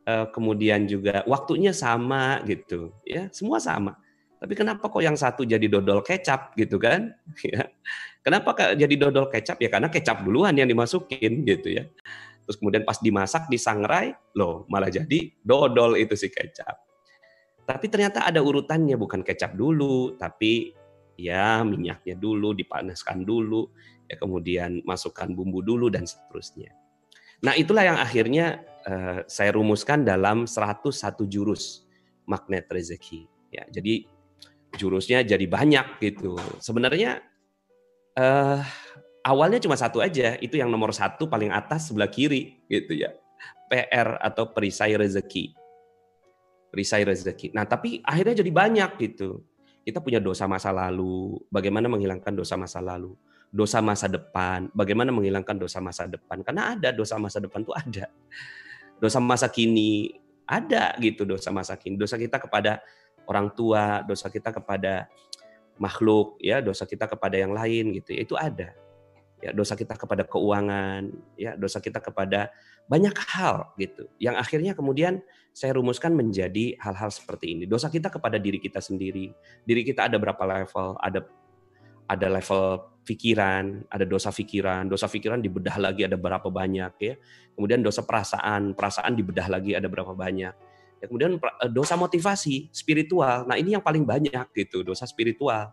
Eh, 0.04 0.26
kemudian 0.36 0.84
juga 0.84 1.24
waktunya 1.24 1.72
sama 1.72 2.40
gitu, 2.44 2.92
ya. 3.08 3.28
Semua 3.32 3.56
sama. 3.56 3.96
Tapi 4.44 4.52
kenapa 4.52 4.92
kok 4.92 5.00
yang 5.00 5.16
satu 5.16 5.48
jadi 5.48 5.64
dodol 5.72 6.04
kecap 6.04 6.52
gitu 6.56 6.76
kan? 6.76 7.12
Ya. 7.44 7.68
Kenapa 8.24 8.56
jadi 8.72 8.94
dodol 8.96 9.28
kecap? 9.28 9.60
Ya 9.60 9.68
karena 9.68 9.92
kecap 9.92 10.24
duluan 10.24 10.56
yang 10.56 10.64
dimasukin 10.64 11.44
gitu 11.44 11.76
ya. 11.76 11.84
Terus 12.44 12.56
kemudian 12.56 12.84
pas 12.84 12.96
dimasak, 12.96 13.52
disangrai, 13.52 14.16
loh 14.32 14.64
malah 14.68 14.88
jadi 14.88 15.32
dodol 15.44 15.96
itu 16.00 16.16
si 16.16 16.32
kecap. 16.32 16.76
Tapi 17.64 17.86
ternyata 17.88 18.28
ada 18.28 18.44
urutannya, 18.44 18.96
bukan 19.00 19.24
kecap 19.24 19.56
dulu, 19.56 20.20
tapi 20.20 20.76
ya 21.16 21.64
minyaknya 21.64 22.14
dulu, 22.20 22.52
dipanaskan 22.52 23.24
dulu, 23.24 23.72
ya 24.08 24.20
kemudian 24.20 24.84
masukkan 24.84 25.32
bumbu 25.32 25.64
dulu 25.64 25.88
dan 25.88 26.04
seterusnya. 26.04 26.76
Nah 27.40 27.56
itulah 27.56 27.84
yang 27.84 27.98
akhirnya 28.00 28.60
uh, 28.84 29.24
saya 29.24 29.56
rumuskan 29.56 30.04
dalam 30.04 30.44
101 30.44 30.92
jurus 31.28 31.88
magnet 32.28 32.68
rezeki. 32.68 33.28
Ya, 33.52 33.64
jadi 33.70 34.04
jurusnya 34.76 35.24
jadi 35.24 35.44
banyak 35.48 36.02
gitu. 36.02 36.36
Sebenarnya 36.60 37.22
uh, 38.18 38.60
awalnya 39.24 39.60
cuma 39.62 39.78
satu 39.78 40.04
aja, 40.04 40.36
itu 40.40 40.60
yang 40.60 40.68
nomor 40.68 40.92
satu 40.92 41.28
paling 41.28 41.48
atas 41.48 41.88
sebelah 41.88 42.10
kiri 42.10 42.60
gitu 42.68 42.92
ya. 42.92 43.14
PR 43.72 44.20
atau 44.20 44.52
perisai 44.52 44.92
rezeki. 44.96 45.63
Perisai 46.74 47.06
rezeki. 47.06 47.54
Nah, 47.54 47.62
tapi 47.62 48.02
akhirnya 48.02 48.42
jadi 48.42 48.50
banyak 48.50 48.90
gitu. 48.98 49.46
Kita 49.86 50.02
punya 50.02 50.18
dosa 50.18 50.50
masa 50.50 50.74
lalu, 50.74 51.38
bagaimana 51.54 51.86
menghilangkan 51.86 52.34
dosa 52.34 52.58
masa 52.58 52.82
lalu. 52.82 53.14
Dosa 53.54 53.78
masa 53.78 54.10
depan, 54.10 54.66
bagaimana 54.74 55.14
menghilangkan 55.14 55.54
dosa 55.54 55.78
masa 55.78 56.10
depan. 56.10 56.42
Karena 56.42 56.74
ada 56.74 56.90
dosa 56.90 57.14
masa 57.14 57.38
depan 57.38 57.62
tuh 57.62 57.78
ada. 57.78 58.10
Dosa 58.98 59.22
masa 59.22 59.46
kini 59.46 60.18
ada 60.50 60.98
gitu 60.98 61.22
dosa 61.22 61.54
masa 61.54 61.78
kini. 61.78 61.94
Dosa 61.94 62.18
kita 62.18 62.42
kepada 62.42 62.82
orang 63.30 63.54
tua, 63.54 64.02
dosa 64.02 64.26
kita 64.26 64.50
kepada 64.50 65.06
makhluk, 65.78 66.38
ya 66.42 66.58
dosa 66.58 66.82
kita 66.86 67.06
kepada 67.06 67.38
yang 67.38 67.54
lain 67.54 67.94
gitu, 67.94 68.10
ya, 68.14 68.20
itu 68.26 68.34
ada. 68.34 68.74
Ya 69.42 69.52
dosa 69.52 69.76
kita 69.76 69.94
kepada 69.94 70.24
keuangan, 70.24 71.12
ya 71.36 71.54
dosa 71.54 71.78
kita 71.78 72.00
kepada 72.00 72.48
banyak 72.88 73.12
hal 73.32 73.76
gitu. 73.76 74.08
Yang 74.16 74.36
akhirnya 74.40 74.72
kemudian 74.72 75.20
saya 75.54 75.78
rumuskan 75.78 76.18
menjadi 76.18 76.74
hal-hal 76.82 77.14
seperti 77.14 77.54
ini. 77.54 77.64
Dosa 77.70 77.86
kita 77.86 78.10
kepada 78.10 78.42
diri 78.42 78.58
kita 78.58 78.82
sendiri. 78.82 79.30
Diri 79.62 79.86
kita 79.86 80.10
ada 80.10 80.18
berapa 80.18 80.42
level, 80.42 80.98
ada 80.98 81.22
ada 82.10 82.26
level 82.26 82.82
pikiran, 83.06 83.86
ada 83.86 84.02
dosa 84.02 84.34
pikiran, 84.34 84.90
dosa 84.90 85.06
pikiran 85.06 85.38
dibedah 85.38 85.78
lagi 85.78 86.02
ada 86.02 86.18
berapa 86.18 86.50
banyak 86.50 86.92
ya. 86.98 87.14
Kemudian 87.54 87.86
dosa 87.86 88.02
perasaan, 88.02 88.74
perasaan 88.74 89.14
dibedah 89.14 89.46
lagi 89.46 89.78
ada 89.78 89.86
berapa 89.86 90.10
banyak. 90.10 90.54
Ya, 90.98 91.04
kemudian 91.06 91.38
eh, 91.38 91.70
dosa 91.70 91.94
motivasi 91.94 92.74
spiritual. 92.74 93.46
Nah, 93.46 93.54
ini 93.54 93.78
yang 93.78 93.84
paling 93.84 94.02
banyak 94.02 94.50
gitu, 94.58 94.82
dosa 94.82 95.06
spiritual. 95.06 95.70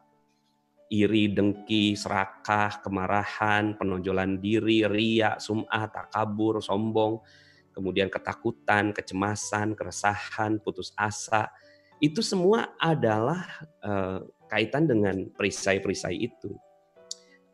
Iri, 0.91 1.31
dengki, 1.31 1.95
serakah, 1.95 2.83
kemarahan, 2.83 3.79
penonjolan 3.79 4.43
diri, 4.43 4.83
ria, 4.83 5.39
sum'ah, 5.39 5.87
takabur, 5.87 6.59
sombong, 6.59 7.23
kemudian 7.71 8.11
ketakutan, 8.11 8.91
kecemasan, 8.91 9.73
keresahan, 9.73 10.59
putus 10.59 10.91
asa. 10.99 11.49
Itu 11.97 12.19
semua 12.19 12.75
adalah 12.77 13.47
uh, 13.83 14.21
kaitan 14.51 14.85
dengan 14.89 15.31
perisai-perisai 15.31 16.15
itu. 16.17 16.51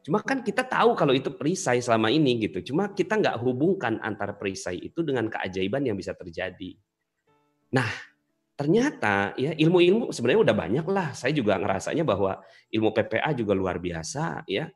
Cuma 0.08 0.24
kan 0.24 0.40
kita 0.40 0.64
tahu 0.64 0.96
kalau 0.96 1.12
itu 1.12 1.28
perisai 1.36 1.84
selama 1.84 2.08
ini 2.08 2.48
gitu. 2.48 2.72
Cuma 2.72 2.96
kita 2.96 3.20
nggak 3.20 3.44
hubungkan 3.44 4.00
antara 4.00 4.32
perisai 4.32 4.80
itu 4.80 5.04
dengan 5.04 5.28
keajaiban 5.28 5.84
yang 5.84 6.00
bisa 6.00 6.16
terjadi. 6.16 6.80
Nah, 7.76 7.92
ternyata 8.56 9.36
ya 9.36 9.52
ilmu-ilmu 9.52 10.16
sebenarnya 10.16 10.42
udah 10.48 10.56
banyak 10.56 10.86
lah. 10.88 11.12
Saya 11.12 11.36
juga 11.36 11.60
ngerasanya 11.60 12.08
bahwa 12.08 12.40
ilmu 12.72 12.96
PPA 12.96 13.36
juga 13.36 13.52
luar 13.52 13.84
biasa 13.84 14.48
ya. 14.48 14.72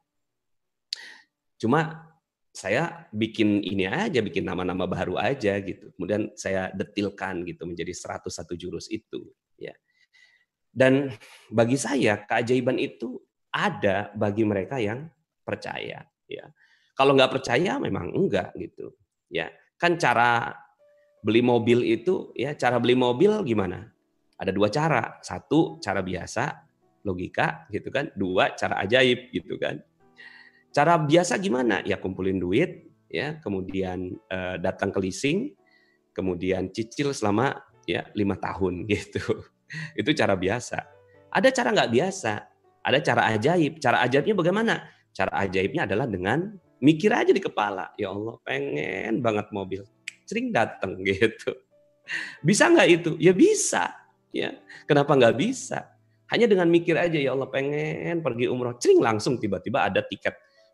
Cuma 1.55 2.10
saya 2.51 3.07
bikin 3.15 3.63
ini 3.63 3.87
aja, 3.87 4.19
bikin 4.19 4.43
nama-nama 4.43 4.83
baru 4.83 5.15
aja 5.15 5.55
gitu. 5.63 5.95
Kemudian 5.95 6.35
saya 6.35 6.67
detilkan 6.75 7.47
gitu 7.47 7.63
menjadi 7.63 7.95
101 7.95 8.27
jurus 8.59 8.91
itu 8.91 9.31
ya. 9.55 9.71
Dan 10.71 11.11
bagi 11.51 11.79
saya 11.79 12.23
keajaiban 12.27 12.75
itu 12.79 13.19
ada 13.51 14.11
bagi 14.15 14.43
mereka 14.43 14.79
yang 14.79 15.07
percaya 15.43 16.03
ya. 16.27 16.45
Kalau 16.95 17.15
nggak 17.15 17.39
percaya 17.39 17.79
memang 17.79 18.11
enggak 18.11 18.55
gitu. 18.59 18.95
Ya, 19.31 19.47
kan 19.79 19.95
cara 19.95 20.51
beli 21.23 21.39
mobil 21.39 21.87
itu 21.87 22.35
ya 22.35 22.51
cara 22.55 22.79
beli 22.83 22.99
mobil 22.99 23.31
gimana? 23.47 23.91
Ada 24.35 24.51
dua 24.51 24.67
cara. 24.67 25.19
Satu 25.23 25.79
cara 25.79 26.03
biasa, 26.03 26.67
logika 27.07 27.67
gitu 27.71 27.91
kan. 27.91 28.11
Dua 28.15 28.55
cara 28.59 28.79
ajaib 28.83 29.31
gitu 29.31 29.55
kan. 29.55 29.79
Cara 30.71 30.95
biasa 30.95 31.35
gimana? 31.35 31.83
Ya 31.83 31.99
kumpulin 31.99 32.39
duit, 32.39 32.87
ya 33.11 33.35
kemudian 33.43 34.15
uh, 34.31 34.55
datang 34.55 34.95
ke 34.95 35.03
leasing, 35.03 35.51
kemudian 36.15 36.71
cicil 36.71 37.11
selama 37.11 37.59
ya 37.83 38.07
lima 38.15 38.39
tahun 38.39 38.83
gitu. 38.91 39.43
Itu 39.95 40.15
cara 40.15 40.39
biasa. 40.39 40.79
Ada 41.31 41.51
cara 41.51 41.69
nggak 41.75 41.91
biasa, 41.91 42.33
ada 42.83 42.99
cara 43.03 43.21
ajaib. 43.35 43.83
Cara 43.83 44.03
ajaibnya 44.03 44.35
bagaimana? 44.35 44.73
Cara 45.11 45.43
ajaibnya 45.43 45.83
adalah 45.83 46.07
dengan 46.07 46.55
mikir 46.79 47.11
aja 47.11 47.31
di 47.35 47.43
kepala. 47.43 47.91
Ya 47.99 48.11
Allah, 48.11 48.39
pengen 48.47 49.19
banget 49.19 49.51
mobil. 49.51 49.83
Sering 50.23 50.55
datang 50.55 50.99
gitu. 51.07 51.51
Bisa 52.39 52.71
nggak 52.71 52.89
itu? 52.89 53.11
Ya 53.19 53.35
bisa. 53.35 53.91
Ya, 54.31 54.55
kenapa 54.87 55.19
nggak 55.19 55.35
bisa? 55.35 55.91
Hanya 56.31 56.47
dengan 56.47 56.71
mikir 56.71 56.95
aja 56.95 57.19
ya 57.19 57.35
Allah 57.35 57.51
pengen 57.51 58.23
pergi 58.23 58.47
umroh, 58.47 58.79
cering 58.79 59.03
langsung 59.03 59.35
tiba-tiba 59.35 59.83
ada 59.83 59.99
tiket 59.99 60.31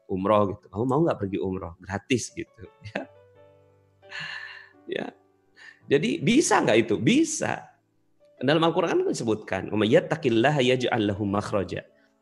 umroh 0.08 0.56
gitu. 0.56 0.66
Kamu 0.72 0.84
mau 0.88 1.00
nggak 1.04 1.20
pergi 1.20 1.38
umroh? 1.40 1.76
Gratis 1.80 2.32
gitu. 2.32 2.64
Ya. 2.96 3.02
ya. 4.88 5.08
Jadi 5.88 6.20
bisa 6.20 6.64
nggak 6.64 6.78
itu? 6.88 6.96
Bisa. 7.00 7.64
Dalam 8.38 8.62
Al-Quran 8.62 9.04
kan 9.04 9.10
disebutkan, 9.10 9.62
"Yattaqillaha 9.72 10.62
yaj'al 10.62 11.10
lahu 11.10 11.26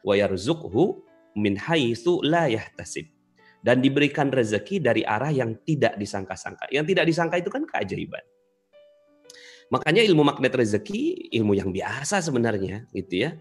wa 0.06 0.14
yarzuqhu 0.14 1.02
min 1.36 1.60
haitsu 1.60 2.24
la 2.24 2.48
yahtasib." 2.48 3.10
Dan 3.66 3.82
diberikan 3.82 4.30
rezeki 4.30 4.78
dari 4.78 5.02
arah 5.02 5.34
yang 5.34 5.58
tidak 5.66 5.98
disangka-sangka. 5.98 6.70
Yang 6.70 6.94
tidak 6.94 7.06
disangka 7.10 7.36
itu 7.42 7.50
kan 7.50 7.66
keajaiban. 7.66 8.22
Makanya 9.74 10.06
ilmu 10.06 10.22
magnet 10.22 10.54
rezeki 10.54 11.34
ilmu 11.34 11.58
yang 11.58 11.74
biasa 11.74 12.22
sebenarnya 12.22 12.86
gitu 12.94 13.26
ya. 13.26 13.34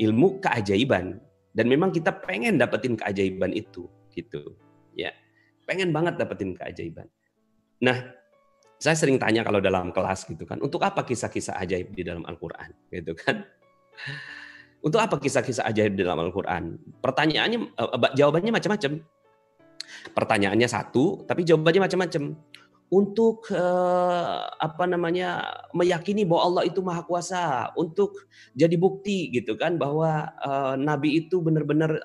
Ilmu 0.00 0.40
keajaiban. 0.40 1.20
Dan 1.52 1.66
memang 1.66 1.90
kita 1.90 2.12
pengen 2.12 2.60
dapetin 2.60 2.94
keajaiban 2.94 3.50
itu, 3.52 3.88
gitu. 4.12 4.54
Ya, 4.94 5.14
pengen 5.64 5.90
banget 5.90 6.20
dapetin 6.20 6.54
keajaiban. 6.54 7.08
Nah, 7.82 8.14
saya 8.78 8.94
sering 8.94 9.18
tanya 9.18 9.42
kalau 9.42 9.58
dalam 9.58 9.90
kelas 9.90 10.26
gitu 10.28 10.46
kan, 10.46 10.62
untuk 10.62 10.82
apa 10.86 11.02
kisah-kisah 11.02 11.58
ajaib 11.58 11.94
di 11.94 12.02
dalam 12.06 12.22
Al-Quran, 12.26 12.70
gitu 12.94 13.12
kan? 13.18 13.42
Untuk 14.78 15.02
apa 15.02 15.18
kisah-kisah 15.18 15.66
ajaib 15.66 15.98
di 15.98 16.06
dalam 16.06 16.22
Al-Quran? 16.22 16.78
Pertanyaannya, 17.02 17.58
eh, 17.66 18.10
jawabannya 18.14 18.54
macam-macam. 18.54 19.02
Pertanyaannya 20.14 20.68
satu, 20.70 21.26
tapi 21.26 21.42
jawabannya 21.42 21.82
macam-macam 21.90 22.38
untuk 22.88 23.52
uh, 23.52 24.48
apa 24.56 24.88
namanya 24.88 25.44
meyakini 25.76 26.24
bahwa 26.24 26.42
Allah 26.48 26.62
itu 26.72 26.80
maha 26.80 27.04
kuasa 27.04 27.68
untuk 27.76 28.16
jadi 28.56 28.72
bukti 28.80 29.28
gitu 29.28 29.60
kan 29.60 29.76
bahwa 29.76 30.32
uh, 30.40 30.72
nabi 30.80 31.20
itu 31.20 31.44
benar-benar 31.44 32.00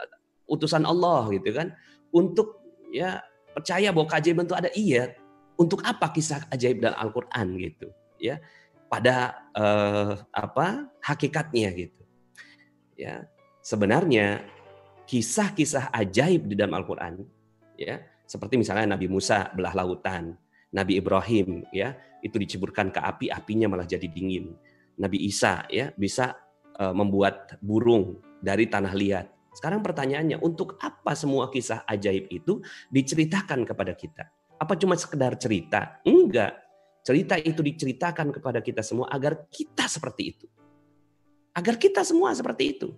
utusan 0.48 0.84
Allah 0.84 1.32
gitu 1.32 1.56
kan. 1.56 1.72
Untuk 2.12 2.62
ya 2.92 3.24
percaya 3.56 3.96
bahwa 3.96 4.08
keajaiban 4.12 4.46
itu 4.46 4.56
ada 4.60 4.70
iya. 4.76 5.16
Untuk 5.56 5.86
apa 5.88 6.12
kisah 6.12 6.50
ajaib 6.52 6.84
dalam 6.84 7.00
Al-Qur'an 7.00 7.48
gitu 7.56 7.88
ya. 8.20 8.44
Pada 8.92 9.48
uh, 9.56 10.20
apa 10.36 10.92
hakikatnya 11.00 11.72
gitu 11.80 12.04
ya. 13.00 13.24
Sebenarnya 13.64 14.44
kisah-kisah 15.08 15.96
ajaib 15.96 16.52
di 16.52 16.60
dalam 16.60 16.76
Al-Qur'an 16.76 17.24
ya. 17.80 18.04
Seperti 18.28 18.60
misalnya 18.60 19.00
Nabi 19.00 19.08
Musa 19.08 19.48
belah 19.56 19.72
lautan 19.72 20.43
Nabi 20.74 20.98
Ibrahim 20.98 21.64
ya 21.70 21.94
itu 22.26 22.42
diceburkan 22.42 22.90
ke 22.90 23.00
api 23.00 23.30
apinya 23.30 23.70
malah 23.70 23.86
jadi 23.86 24.10
dingin. 24.10 24.58
Nabi 24.98 25.22
Isa 25.26 25.66
ya 25.70 25.94
bisa 25.94 26.34
uh, 26.82 26.94
membuat 26.94 27.58
burung 27.62 28.22
dari 28.42 28.66
tanah 28.66 28.94
liat. 28.94 29.28
Sekarang 29.54 29.86
pertanyaannya 29.86 30.42
untuk 30.42 30.82
apa 30.82 31.14
semua 31.14 31.54
kisah 31.54 31.86
ajaib 31.86 32.26
itu 32.34 32.60
diceritakan 32.90 33.70
kepada 33.70 33.94
kita? 33.94 34.26
Apa 34.58 34.74
cuma 34.74 34.98
sekedar 34.98 35.38
cerita? 35.38 36.02
Enggak. 36.02 36.58
Cerita 37.04 37.36
itu 37.38 37.60
diceritakan 37.62 38.34
kepada 38.34 38.64
kita 38.64 38.82
semua 38.82 39.12
agar 39.14 39.46
kita 39.52 39.86
seperti 39.86 40.24
itu. 40.34 40.46
Agar 41.54 41.78
kita 41.78 42.02
semua 42.02 42.34
seperti 42.34 42.80
itu. 42.80 42.90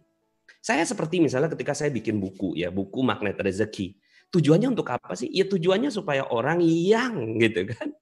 Saya 0.62 0.86
seperti 0.86 1.20
misalnya 1.20 1.52
ketika 1.52 1.76
saya 1.76 1.92
bikin 1.92 2.22
buku 2.22 2.56
ya 2.56 2.70
buku 2.72 3.02
magnet 3.02 3.36
rezeki 3.36 3.98
Tujuannya 4.36 4.76
untuk 4.76 4.92
apa 4.92 5.16
sih? 5.16 5.32
Ya 5.32 5.48
tujuannya 5.48 5.88
supaya 5.88 6.28
orang 6.28 6.60
yang 6.60 7.40
gitu 7.40 7.72
kan 7.72 7.96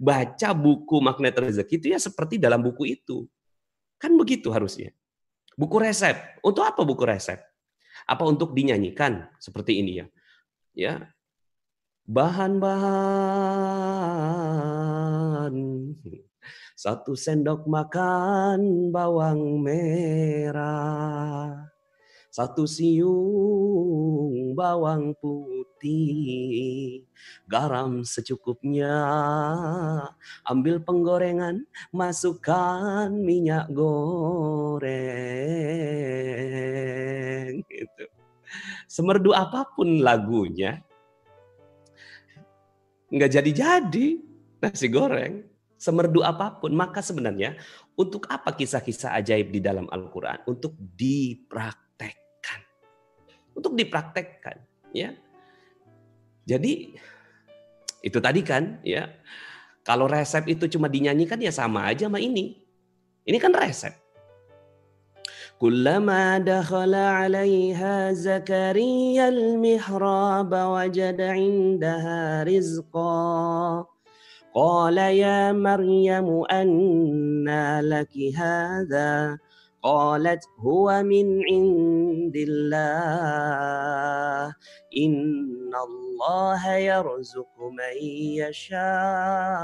baca 0.00 0.56
buku 0.56 0.96
magnet 1.04 1.36
rezeki 1.36 1.74
itu 1.76 1.92
ya 1.92 1.98
seperti 2.00 2.40
dalam 2.40 2.64
buku 2.64 2.96
itu. 2.96 3.28
Kan 4.00 4.16
begitu 4.16 4.48
harusnya. 4.48 4.96
Buku 5.60 5.76
resep. 5.76 6.16
Untuk 6.40 6.64
apa 6.64 6.80
buku 6.80 7.04
resep? 7.04 7.36
Apa 8.08 8.24
untuk 8.24 8.56
dinyanyikan 8.56 9.28
seperti 9.36 9.76
ini 9.82 10.00
ya? 10.00 10.06
Ya. 10.72 11.12
Bahan-bahan 12.08 12.70
satu 16.74 17.12
sendok 17.12 17.68
makan 17.68 18.88
bawang 18.88 19.60
merah 19.60 20.80
satu 22.30 22.62
siung 22.62 24.54
bawang 24.54 25.18
putih, 25.18 27.02
garam 27.50 28.06
secukupnya, 28.06 28.94
ambil 30.46 30.78
penggorengan, 30.78 31.66
masukkan 31.90 33.10
minyak 33.10 33.66
goreng. 33.74 34.86
Gitu. 37.66 38.04
Semerdu 38.86 39.34
apa 39.34 39.66
pun 39.74 39.98
lagunya, 39.98 40.86
nggak 43.10 43.30
jadi-jadi 43.42 44.22
nasi 44.62 44.86
goreng. 44.86 45.50
Semerdu 45.80 46.22
apa 46.22 46.62
pun, 46.62 46.76
maka 46.76 47.02
sebenarnya 47.02 47.58
untuk 47.98 48.28
apa 48.30 48.54
kisah-kisah 48.54 49.18
ajaib 49.18 49.50
di 49.50 49.58
dalam 49.64 49.88
Al-Quran? 49.90 50.44
Untuk 50.44 50.76
dipraktikkan 50.78 51.89
untuk 53.55 53.73
dipraktekkan 53.73 54.61
ya 54.91 55.15
jadi 56.45 56.93
itu 58.05 58.17
tadi 58.21 58.41
kan 58.45 58.77
ya 58.85 59.09
kalau 59.81 60.05
resep 60.05 60.45
itu 60.49 60.69
cuma 60.69 60.89
dinyanyikan 60.89 61.41
ya 61.41 61.49
sama 61.49 61.89
aja 61.89 62.05
sama 62.05 62.21
ini 62.21 62.61
ini 63.25 63.37
kan 63.41 63.53
resep 63.53 64.05
كلما 65.55 66.37
دخل 66.37 66.95
عليها 66.95 68.11
زكريا 68.11 69.29
المحراب 69.29 70.51
وجد 70.51 71.21
عندها 71.21 72.43
رزقا 72.43 73.85
قال 74.55 74.97
يا 74.97 75.51
مريم 75.51 76.43
أنى 76.51 77.81
لك 77.81 78.13
هذا 78.35 79.39
qalat 79.80 80.44
huwa 80.60 81.04
min 81.04 81.40
indillah 81.44 82.78
innallaha 84.92 86.80
yarzuqu 86.80 87.72
man 87.72 87.96
yasha'u 88.40 89.60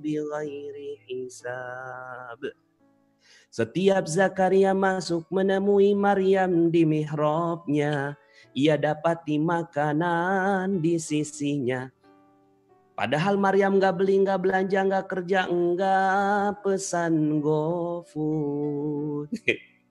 bighairi 0.00 1.00
hisab 1.08 2.40
setiap 3.58 4.06
Zakaria 4.06 4.70
masuk 4.70 5.26
menemui 5.34 5.90
Maryam 5.96 6.70
di 6.70 6.86
mihrabnya, 6.86 8.14
ia 8.54 8.78
dapati 8.78 9.34
makanan 9.40 10.78
di 10.78 10.94
sisinya. 11.00 11.90
Padahal 12.98 13.38
Maryam 13.38 13.78
nggak 13.78 13.94
beli, 13.94 14.26
nggak 14.26 14.42
belanja, 14.42 14.82
nggak 14.82 15.06
kerja, 15.06 15.46
nggak 15.46 16.66
pesan 16.66 17.38
GoFood. 17.38 19.30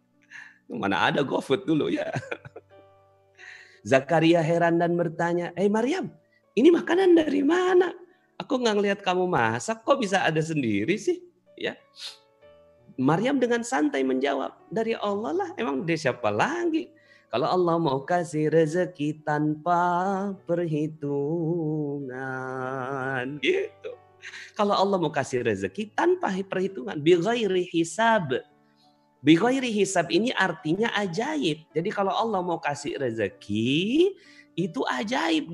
Mana 0.83 1.07
ada 1.07 1.23
GoFood 1.23 1.63
dulu 1.63 1.87
ya. 1.87 2.11
Zakaria 3.87 4.43
heran 4.43 4.75
dan 4.75 4.99
bertanya, 4.99 5.55
Eh 5.55 5.63
hey 5.63 5.69
Maryam, 5.71 6.11
ini 6.51 6.67
makanan 6.67 7.15
dari 7.15 7.39
mana? 7.47 7.95
Aku 8.43 8.59
nggak 8.59 8.75
ngeliat 8.75 8.99
kamu 8.99 9.23
masak, 9.23 9.87
kok 9.87 10.03
bisa 10.03 10.27
ada 10.27 10.43
sendiri 10.43 10.99
sih? 10.99 11.23
Ya, 11.55 11.79
Maryam 12.99 13.39
dengan 13.39 13.63
santai 13.63 14.03
menjawab, 14.03 14.51
dari 14.67 14.97
Allah 14.99 15.31
lah, 15.31 15.49
emang 15.55 15.87
dia 15.87 15.95
siapa 15.95 16.27
lagi? 16.27 16.91
Kalau 17.27 17.47
Allah 17.51 17.75
mau 17.75 18.07
kasih 18.07 18.47
rezeki 18.47 19.19
tanpa 19.27 20.31
perhitungan, 20.47 22.15
gitu. 23.43 23.91
Kalau 24.55 24.71
Allah 24.71 24.95
mau 24.95 25.11
kasih 25.11 25.43
rezeki 25.43 25.91
tanpa 25.91 26.31
perhitungan, 26.47 26.95
bighairi 27.03 27.67
hisab. 27.67 28.31
Bighairi 29.19 29.67
hisab 29.75 30.07
ini 30.07 30.31
artinya 30.31 30.87
ajaib. 30.95 31.67
Jadi 31.75 31.89
kalau 31.91 32.15
Allah 32.15 32.39
mau 32.39 32.63
kasih 32.63 32.95
rezeki, 32.95 34.15
itu 34.55 34.81
ajaib 34.87 35.51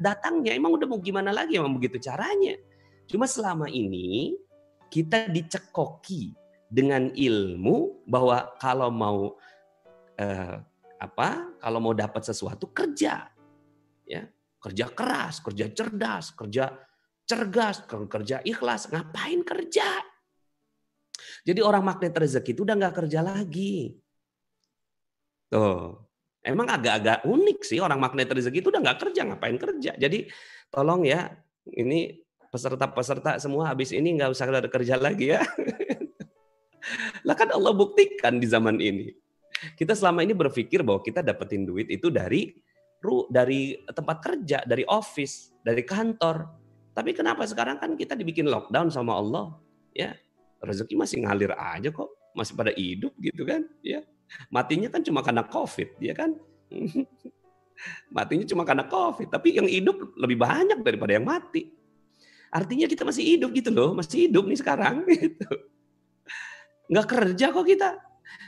datangnya. 0.00 0.56
Emang 0.56 0.80
udah 0.80 0.88
mau 0.88 0.96
gimana 0.96 1.28
lagi? 1.28 1.60
Emang 1.60 1.76
begitu 1.76 2.00
caranya. 2.00 2.56
Cuma 3.04 3.28
selama 3.28 3.68
ini 3.68 4.32
kita 4.88 5.28
dicekoki 5.28 6.32
dengan 6.72 7.12
ilmu 7.12 8.00
bahwa 8.08 8.48
kalau 8.56 8.88
mau 8.88 9.36
eh, 10.16 10.56
apa? 11.02 11.58
Kalau 11.58 11.82
mau 11.82 11.94
dapat 11.94 12.22
sesuatu 12.22 12.70
kerja. 12.70 13.26
Ya, 14.06 14.22
kerja 14.62 14.86
keras, 14.90 15.42
kerja 15.42 15.66
cerdas, 15.74 16.30
kerja 16.34 16.64
cergas, 17.26 17.82
kerja 17.86 18.42
ikhlas, 18.46 18.90
ngapain 18.90 19.42
kerja? 19.42 19.88
Jadi 21.42 21.60
orang 21.62 21.82
magnet 21.82 22.14
rezeki 22.14 22.50
itu 22.54 22.62
udah 22.62 22.76
nggak 22.78 22.96
kerja 23.02 23.20
lagi. 23.22 23.98
Tuh, 25.50 25.98
emang 26.42 26.66
agak-agak 26.70 27.26
unik 27.26 27.58
sih 27.66 27.78
orang 27.82 27.98
magnet 27.98 28.30
rezeki 28.30 28.62
itu 28.62 28.70
udah 28.70 28.82
nggak 28.82 28.98
kerja, 29.02 29.20
ngapain 29.26 29.58
kerja? 29.58 29.92
Jadi 29.98 30.30
tolong 30.70 31.06
ya, 31.06 31.30
ini 31.66 32.22
peserta-peserta 32.52 33.40
semua 33.40 33.72
habis 33.72 33.90
ini 33.94 34.18
nggak 34.18 34.30
usah 34.34 34.46
kerja 34.68 34.98
lagi 35.00 35.34
ya. 35.34 35.42
Lah 37.26 37.38
kan 37.38 37.54
Allah 37.54 37.72
buktikan 37.72 38.42
di 38.42 38.46
zaman 38.50 38.82
ini. 38.82 39.21
Kita 39.78 39.92
selama 39.94 40.26
ini 40.26 40.34
berpikir 40.34 40.82
bahwa 40.82 41.02
kita 41.02 41.22
dapetin 41.22 41.66
duit 41.66 41.88
itu 41.88 42.10
dari 42.10 42.54
dari 43.30 43.82
tempat 43.90 44.22
kerja, 44.22 44.62
dari 44.62 44.86
office, 44.86 45.54
dari 45.62 45.82
kantor. 45.82 46.46
Tapi 46.94 47.10
kenapa 47.16 47.42
sekarang 47.48 47.80
kan 47.82 47.98
kita 47.98 48.14
dibikin 48.14 48.46
lockdown 48.46 48.92
sama 48.92 49.18
Allah? 49.18 49.58
Ya, 49.90 50.14
rezeki 50.62 50.94
masih 50.94 51.26
ngalir 51.26 51.52
aja 51.56 51.90
kok, 51.90 52.10
masih 52.36 52.54
pada 52.54 52.70
hidup 52.76 53.10
gitu 53.18 53.42
kan? 53.42 53.66
Ya, 53.82 54.06
matinya 54.52 54.86
kan 54.92 55.02
cuma 55.02 55.24
karena 55.24 55.42
COVID, 55.46 55.98
ya 55.98 56.14
kan? 56.14 56.38
Matinya 58.14 58.46
cuma 58.46 58.62
karena 58.62 58.86
COVID, 58.86 59.26
tapi 59.32 59.58
yang 59.58 59.66
hidup 59.66 60.14
lebih 60.14 60.38
banyak 60.38 60.86
daripada 60.86 61.18
yang 61.18 61.26
mati. 61.26 61.66
Artinya 62.52 62.86
kita 62.86 63.02
masih 63.02 63.24
hidup 63.24 63.50
gitu 63.50 63.74
loh, 63.74 63.96
masih 63.96 64.28
hidup 64.28 64.46
nih 64.46 64.60
sekarang 64.60 65.02
gitu 65.10 65.50
nggak 66.92 67.06
kerja 67.08 67.46
kok 67.48 67.64
kita. 67.64 67.90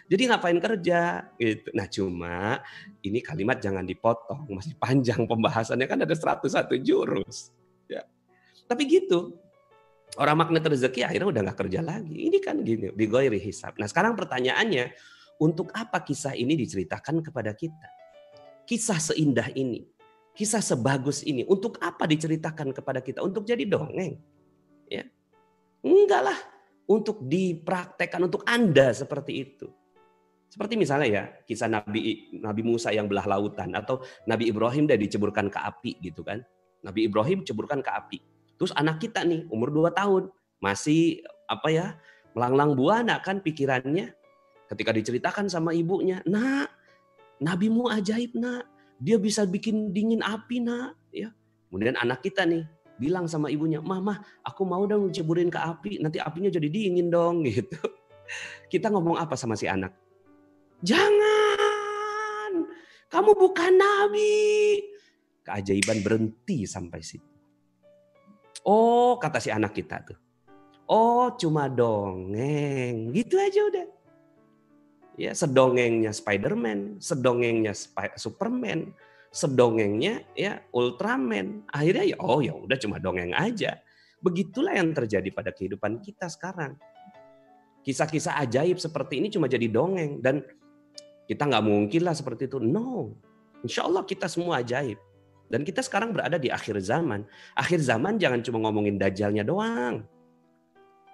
Jadi 0.04 0.22
ngapain 0.28 0.58
kerja 0.60 1.28
gitu. 1.40 1.68
Nah 1.72 1.86
cuma 1.88 2.60
ini 3.00 3.24
kalimat 3.24 3.56
jangan 3.58 3.84
dipotong, 3.84 4.44
masih 4.52 4.76
panjang 4.76 5.24
pembahasannya 5.24 5.86
kan 5.88 6.04
ada 6.04 6.12
101 6.12 6.76
jurus. 6.84 7.52
Ya. 7.88 8.04
Tapi 8.68 8.84
gitu, 8.88 9.36
orang 10.20 10.44
magnet 10.44 10.64
rezeki 10.64 11.04
akhirnya 11.08 11.28
udah 11.28 11.40
nggak 11.50 11.58
kerja 11.66 11.80
lagi. 11.80 12.28
Ini 12.28 12.38
kan 12.40 12.60
gini, 12.62 12.92
bigoiri 12.92 13.40
hisab. 13.40 13.76
Nah 13.80 13.88
sekarang 13.88 14.12
pertanyaannya, 14.14 14.92
untuk 15.42 15.74
apa 15.74 16.04
kisah 16.04 16.36
ini 16.38 16.54
diceritakan 16.54 17.24
kepada 17.24 17.50
kita? 17.56 17.88
Kisah 18.64 18.96
seindah 18.96 19.50
ini, 19.52 19.84
kisah 20.32 20.62
sebagus 20.62 21.26
ini, 21.26 21.44
untuk 21.44 21.76
apa 21.82 22.06
diceritakan 22.06 22.72
kepada 22.72 23.02
kita? 23.02 23.20
Untuk 23.20 23.44
jadi 23.44 23.66
dongeng? 23.66 24.16
Ya, 24.88 25.04
enggak 25.80 26.22
lah 26.28 26.38
untuk 26.88 27.24
dipraktekkan 27.24 28.20
untuk 28.24 28.44
Anda 28.44 28.92
seperti 28.92 29.32
itu. 29.40 29.66
Seperti 30.48 30.78
misalnya 30.78 31.08
ya, 31.10 31.24
kisah 31.42 31.66
Nabi 31.66 32.30
Nabi 32.38 32.62
Musa 32.62 32.94
yang 32.94 33.10
belah 33.10 33.26
lautan 33.26 33.74
atau 33.74 34.04
Nabi 34.30 34.54
Ibrahim 34.54 34.86
dia 34.86 34.94
diceburkan 34.94 35.50
ke 35.50 35.58
api 35.58 35.98
gitu 35.98 36.22
kan. 36.22 36.44
Nabi 36.84 37.10
Ibrahim 37.10 37.42
ceburkan 37.42 37.82
ke 37.82 37.90
api. 37.90 38.18
Terus 38.54 38.70
anak 38.78 39.02
kita 39.02 39.26
nih 39.26 39.50
umur 39.50 39.74
2 39.74 39.90
tahun 39.90 40.30
masih 40.62 41.24
apa 41.50 41.68
ya? 41.72 41.86
melanglang 42.34 42.74
buana 42.74 43.22
kan 43.22 43.38
pikirannya 43.38 44.10
ketika 44.66 44.90
diceritakan 44.90 45.46
sama 45.46 45.70
ibunya, 45.70 46.18
"Nak, 46.26 46.66
nabimu 47.38 47.86
ajaib, 47.86 48.34
Nak. 48.34 48.66
Dia 48.98 49.22
bisa 49.22 49.46
bikin 49.46 49.94
dingin 49.94 50.18
api, 50.18 50.58
Nak." 50.58 50.98
Ya. 51.14 51.30
Kemudian 51.70 51.94
anak 51.94 52.26
kita 52.26 52.42
nih 52.42 52.66
bilang 52.96 53.26
sama 53.26 53.50
ibunya, 53.50 53.82
"Mama, 53.82 54.22
aku 54.42 54.62
mau 54.62 54.86
dong 54.86 55.10
ceburin 55.10 55.50
ke 55.50 55.58
api, 55.58 56.02
nanti 56.02 56.18
apinya 56.22 56.50
jadi 56.50 56.68
dingin 56.68 57.10
dong." 57.10 57.42
gitu. 57.48 57.78
Kita 58.70 58.88
ngomong 58.88 59.20
apa 59.20 59.36
sama 59.36 59.54
si 59.54 59.68
anak? 59.68 59.92
Jangan. 60.80 62.68
Kamu 63.12 63.30
bukan 63.36 63.72
nabi. 63.78 64.80
Keajaiban 65.44 66.00
berhenti 66.00 66.64
sampai 66.64 67.04
situ. 67.04 67.34
Oh, 68.64 69.20
kata 69.20 69.38
si 69.38 69.52
anak 69.52 69.76
kita 69.76 70.00
tuh. 70.02 70.18
Oh, 70.88 71.32
cuma 71.36 71.68
dongeng. 71.68 73.12
Gitu 73.12 73.36
aja 73.36 73.60
udah. 73.68 73.86
Ya, 75.14 75.30
sedongengnya 75.30 76.10
Spider-Man, 76.10 76.98
sedongengnya 76.98 77.70
Superman, 78.18 78.90
sedongengnya 79.34 80.22
ya 80.38 80.62
Ultraman. 80.70 81.66
Akhirnya 81.74 82.14
ya 82.14 82.16
oh 82.22 82.38
ya 82.38 82.54
udah 82.54 82.78
cuma 82.78 83.02
dongeng 83.02 83.34
aja. 83.34 83.82
Begitulah 84.22 84.78
yang 84.78 84.94
terjadi 84.94 85.26
pada 85.34 85.50
kehidupan 85.50 85.98
kita 85.98 86.30
sekarang. 86.30 86.78
Kisah-kisah 87.84 88.40
ajaib 88.46 88.78
seperti 88.80 89.20
ini 89.20 89.28
cuma 89.28 89.50
jadi 89.50 89.66
dongeng 89.68 90.22
dan 90.22 90.40
kita 91.26 91.44
nggak 91.44 91.64
mungkin 91.66 92.00
lah 92.06 92.14
seperti 92.16 92.48
itu. 92.48 92.62
No, 92.62 93.12
insya 93.60 93.84
Allah 93.84 94.06
kita 94.06 94.30
semua 94.30 94.62
ajaib. 94.62 94.96
Dan 95.52 95.60
kita 95.60 95.84
sekarang 95.84 96.16
berada 96.16 96.40
di 96.40 96.48
akhir 96.48 96.80
zaman. 96.80 97.28
Akhir 97.52 97.82
zaman 97.84 98.16
jangan 98.16 98.40
cuma 98.40 98.64
ngomongin 98.64 98.96
dajjalnya 98.96 99.44
doang. 99.44 100.08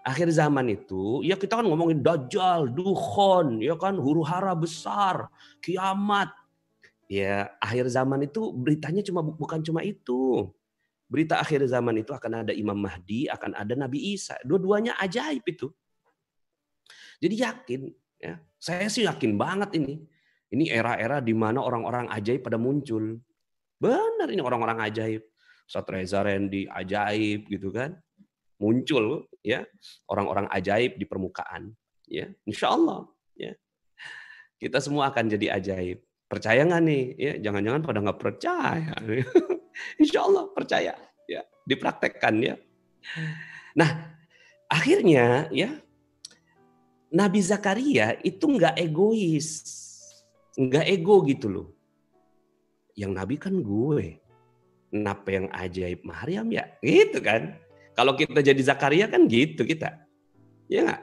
Akhir 0.00 0.32
zaman 0.32 0.64
itu, 0.72 1.20
ya 1.20 1.36
kita 1.36 1.60
kan 1.60 1.66
ngomongin 1.68 2.00
dajjal, 2.00 2.72
dukhon, 2.72 3.60
ya 3.60 3.76
kan 3.76 4.00
huru 4.00 4.24
hara 4.24 4.56
besar, 4.56 5.28
kiamat, 5.60 6.32
Ya, 7.10 7.50
akhir 7.58 7.90
zaman 7.90 8.22
itu 8.22 8.54
beritanya 8.54 9.02
cuma 9.02 9.18
bukan 9.18 9.58
cuma 9.66 9.82
itu. 9.82 10.46
Berita 11.10 11.42
akhir 11.42 11.66
zaman 11.66 11.98
itu 11.98 12.14
akan 12.14 12.46
ada 12.46 12.54
Imam 12.54 12.78
Mahdi, 12.78 13.26
akan 13.26 13.58
ada 13.58 13.74
Nabi 13.74 14.14
Isa. 14.14 14.38
Dua-duanya 14.46 14.94
ajaib 14.94 15.42
itu. 15.42 15.74
Jadi 17.18 17.34
yakin, 17.42 17.90
ya. 18.22 18.38
Saya 18.62 18.86
sih 18.86 19.10
yakin 19.10 19.34
banget 19.34 19.74
ini. 19.74 20.06
Ini 20.54 20.70
era-era 20.70 21.18
di 21.18 21.34
mana 21.34 21.58
orang-orang 21.58 22.06
ajaib 22.14 22.46
pada 22.46 22.54
muncul. 22.62 23.18
Benar 23.82 24.30
ini 24.30 24.38
orang-orang 24.38 24.78
ajaib. 24.86 25.26
Ustaz 25.66 25.90
Reza 25.90 26.22
Rendi 26.22 26.70
ajaib 26.70 27.50
gitu 27.50 27.74
kan. 27.74 27.98
Muncul 28.62 29.26
ya 29.42 29.66
orang-orang 30.06 30.46
ajaib 30.46 30.94
di 30.94 31.06
permukaan. 31.10 31.74
Ya, 32.06 32.30
insya 32.46 32.70
Allah. 32.70 33.10
Ya. 33.34 33.58
Kita 34.62 34.78
semua 34.78 35.10
akan 35.10 35.26
jadi 35.26 35.58
ajaib. 35.58 36.06
Percaya 36.30 36.62
nggak 36.62 36.82
nih? 36.86 37.04
Ya, 37.18 37.32
jangan-jangan 37.42 37.82
pada 37.82 37.98
nggak 38.06 38.20
percaya. 38.22 38.94
Insya 40.02 40.22
Allah 40.22 40.46
percaya. 40.54 40.94
Ya, 41.26 41.42
dipraktekkan 41.66 42.38
ya. 42.38 42.54
Nah, 43.74 44.14
akhirnya 44.70 45.50
ya 45.50 45.74
Nabi 47.10 47.42
Zakaria 47.42 48.14
itu 48.22 48.46
nggak 48.46 48.78
egois, 48.78 49.66
nggak 50.54 50.86
ego 50.86 51.18
gitu 51.26 51.50
loh. 51.50 51.68
Yang 52.94 53.10
Nabi 53.10 53.34
kan 53.34 53.54
gue. 53.58 54.22
Kenapa 54.90 55.28
yang 55.34 55.46
ajaib 55.50 56.02
Maryam 56.06 56.46
ya? 56.54 56.66
Gitu 56.78 57.18
kan. 57.18 57.58
Kalau 57.98 58.14
kita 58.14 58.38
jadi 58.38 58.62
Zakaria 58.62 59.10
kan 59.10 59.26
gitu 59.26 59.66
kita. 59.66 60.06
Ya 60.70 60.86
nggak? 60.86 61.02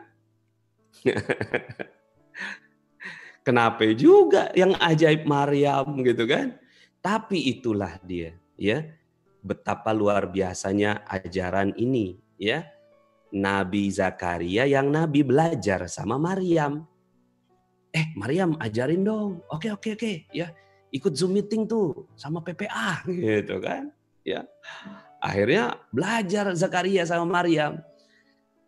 Kenapa 3.48 3.88
juga 3.96 4.52
yang 4.52 4.76
ajaib 4.76 5.24
Maryam 5.24 6.04
gitu 6.04 6.28
kan? 6.28 6.60
Tapi 7.00 7.48
itulah 7.48 7.96
dia, 8.04 8.36
ya. 8.60 8.84
Betapa 9.40 9.96
luar 9.96 10.28
biasanya 10.28 11.08
ajaran 11.08 11.72
ini, 11.80 12.20
ya. 12.36 12.68
Nabi 13.32 13.88
Zakaria 13.88 14.68
yang 14.68 14.92
Nabi 14.92 15.24
belajar 15.24 15.88
sama 15.88 16.20
Maryam. 16.20 16.84
Eh, 17.96 18.12
Maryam 18.20 18.60
ajarin 18.60 19.08
dong. 19.08 19.40
Oke, 19.48 19.72
oke, 19.72 19.96
oke, 19.96 20.28
ya. 20.36 20.52
Ikut 20.92 21.16
Zoom 21.16 21.40
meeting 21.40 21.64
tuh 21.72 22.12
sama 22.20 22.44
PPA 22.44 23.08
gitu 23.08 23.64
kan, 23.64 23.96
ya. 24.28 24.44
Akhirnya 25.24 25.80
belajar 25.88 26.52
Zakaria 26.52 27.08
sama 27.08 27.24
Maryam. 27.24 27.80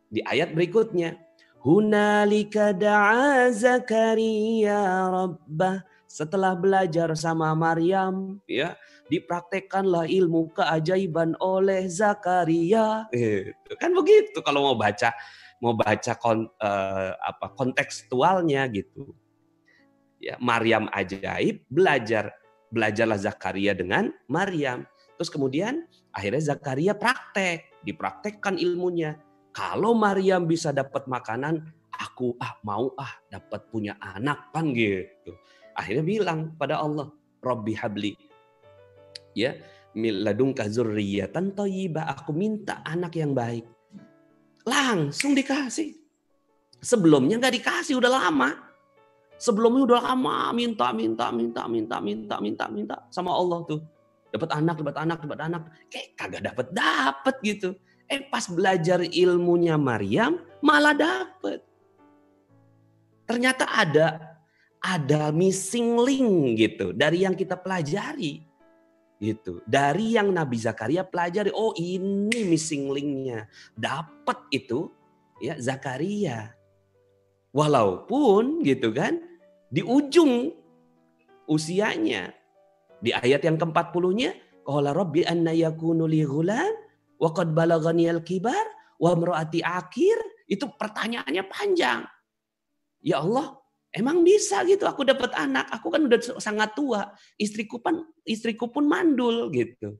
Di 0.08 0.24
ayat 0.24 0.56
berikutnya, 0.56 1.20
Hunalika 1.60 2.72
da'a 2.72 3.52
Zakaria 3.52 5.12
rabbah. 5.12 5.84
Setelah 6.10 6.58
belajar 6.58 7.14
sama 7.14 7.54
Maryam, 7.54 8.42
ya, 8.50 8.74
dipraktekkanlah 9.14 10.10
ilmu 10.10 10.50
keajaiban 10.58 11.38
oleh 11.38 11.86
Zakaria. 11.86 13.06
Gitu. 13.14 13.72
Kan 13.78 13.94
begitu 13.94 14.42
kalau 14.42 14.74
mau 14.74 14.78
baca 14.80 15.14
mau 15.62 15.78
baca 15.78 16.18
kon, 16.18 16.50
uh, 16.50 17.12
apa 17.14 17.54
kontekstualnya 17.54 18.66
gitu. 18.74 19.14
Ya, 20.18 20.36
Maryam 20.42 20.90
ajaib, 20.90 21.62
belajar 21.70 22.34
belajarlah 22.74 23.22
Zakaria 23.22 23.78
dengan 23.78 24.10
Maryam. 24.26 24.90
Terus 25.20 25.30
kemudian 25.30 25.86
akhirnya 26.10 26.56
Zakaria 26.56 26.98
praktek, 26.98 27.70
dipraktekkan 27.86 28.58
ilmunya 28.58 29.20
kalau 29.60 29.92
Maryam 29.92 30.48
bisa 30.48 30.72
dapat 30.72 31.04
makanan, 31.12 31.60
aku 31.92 32.40
ah 32.40 32.56
mau 32.64 32.96
ah 32.96 33.12
dapat 33.28 33.68
punya 33.68 34.00
anak 34.00 34.56
kan 34.56 34.72
gitu. 34.72 35.36
Akhirnya 35.76 36.08
bilang 36.08 36.40
pada 36.56 36.80
Allah, 36.80 37.12
Robbi 37.44 37.76
habli. 37.76 38.16
Ya, 39.36 39.60
miladungka 39.92 40.64
zurriyatan 40.72 41.52
thayyibah. 41.60 42.08
Aku 42.08 42.32
minta 42.32 42.80
anak 42.88 43.20
yang 43.20 43.36
baik. 43.36 43.68
Langsung 44.64 45.36
dikasih. 45.36 45.92
Sebelumnya 46.80 47.36
nggak 47.44 47.60
dikasih 47.60 48.00
udah 48.00 48.12
lama. 48.16 48.56
Sebelumnya 49.36 49.92
udah 49.92 50.00
lama 50.08 50.56
minta 50.56 50.96
minta 50.96 51.36
minta 51.36 51.68
minta 51.68 51.96
minta 52.00 52.36
minta 52.40 52.66
minta 52.72 52.96
sama 53.12 53.36
Allah 53.36 53.60
tuh. 53.68 53.84
Dapat 54.32 54.56
anak, 54.56 54.76
dapat 54.80 54.96
anak, 55.04 55.18
dapat 55.28 55.40
anak. 55.52 55.62
Kayak 55.92 56.08
kagak 56.16 56.42
dapat 56.48 56.68
dapat 56.72 57.36
gitu. 57.44 57.76
Eh 58.10 58.26
pas 58.26 58.50
belajar 58.50 59.06
ilmunya 59.06 59.78
Maryam 59.78 60.42
malah 60.66 60.98
dapet. 60.98 61.62
Ternyata 63.30 63.70
ada 63.70 64.08
ada 64.82 65.30
missing 65.30 66.02
link 66.02 66.58
gitu 66.58 66.90
dari 66.92 67.22
yang 67.22 67.38
kita 67.38 67.54
pelajari. 67.54 68.42
Gitu 69.20 69.62
dari 69.68 70.16
yang 70.16 70.32
Nabi 70.32 70.58
Zakaria 70.58 71.06
pelajari 71.06 71.54
oh 71.54 71.78
ini 71.78 72.50
missing 72.50 72.90
linknya. 72.90 73.46
Dapat 73.78 74.50
itu 74.50 74.90
ya 75.38 75.54
Zakaria. 75.62 76.58
Walaupun 77.54 78.66
gitu 78.66 78.90
kan 78.90 79.22
di 79.70 79.86
ujung 79.86 80.50
usianya 81.46 82.34
di 83.02 83.10
ayat 83.14 83.42
yang 83.46 83.58
ke-40-nya 83.58 84.32
qala 84.66 84.94
rabbi 84.94 85.26
anna 85.26 85.54
yakunu 85.54 86.06
li 86.06 86.22
ghulam 86.22 86.89
Waqad 87.20 87.52
balagani 87.52 88.08
al-kibar 88.08 88.66
wa 88.96 89.12
mraati 89.14 89.60
akhir. 89.60 90.18
Itu 90.48 90.72
pertanyaannya 90.74 91.44
panjang. 91.46 92.08
Ya 93.04 93.22
Allah, 93.22 93.60
emang 93.92 94.24
bisa 94.24 94.64
gitu 94.64 94.88
aku 94.88 95.04
dapat 95.04 95.36
anak. 95.36 95.68
Aku 95.76 95.92
kan 95.92 96.08
udah 96.08 96.20
sangat 96.40 96.74
tua. 96.74 97.12
Istriku 97.36 97.84
pun 97.84 98.08
istriku 98.24 98.72
pun 98.72 98.88
mandul 98.88 99.52
gitu. 99.52 100.00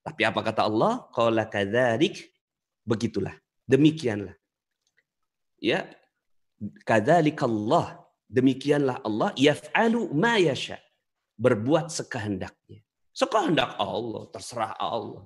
Tapi 0.00 0.22
apa 0.24 0.40
kata 0.40 0.64
Allah? 0.64 1.06
Qala 1.12 1.44
kadzarik 1.46 2.32
begitulah. 2.86 3.34
Demikianlah. 3.66 4.34
Ya. 5.60 5.90
Allah. 7.42 7.86
Demikianlah 8.26 9.06
Allah 9.06 9.30
yaf'alu 9.38 10.10
ma 10.10 10.34
yasha. 10.38 10.82
Berbuat 11.36 11.92
sekehendaknya. 11.92 12.80
Sekehendak 13.12 13.76
Allah, 13.76 14.28
terserah 14.34 14.72
Allah. 14.76 15.24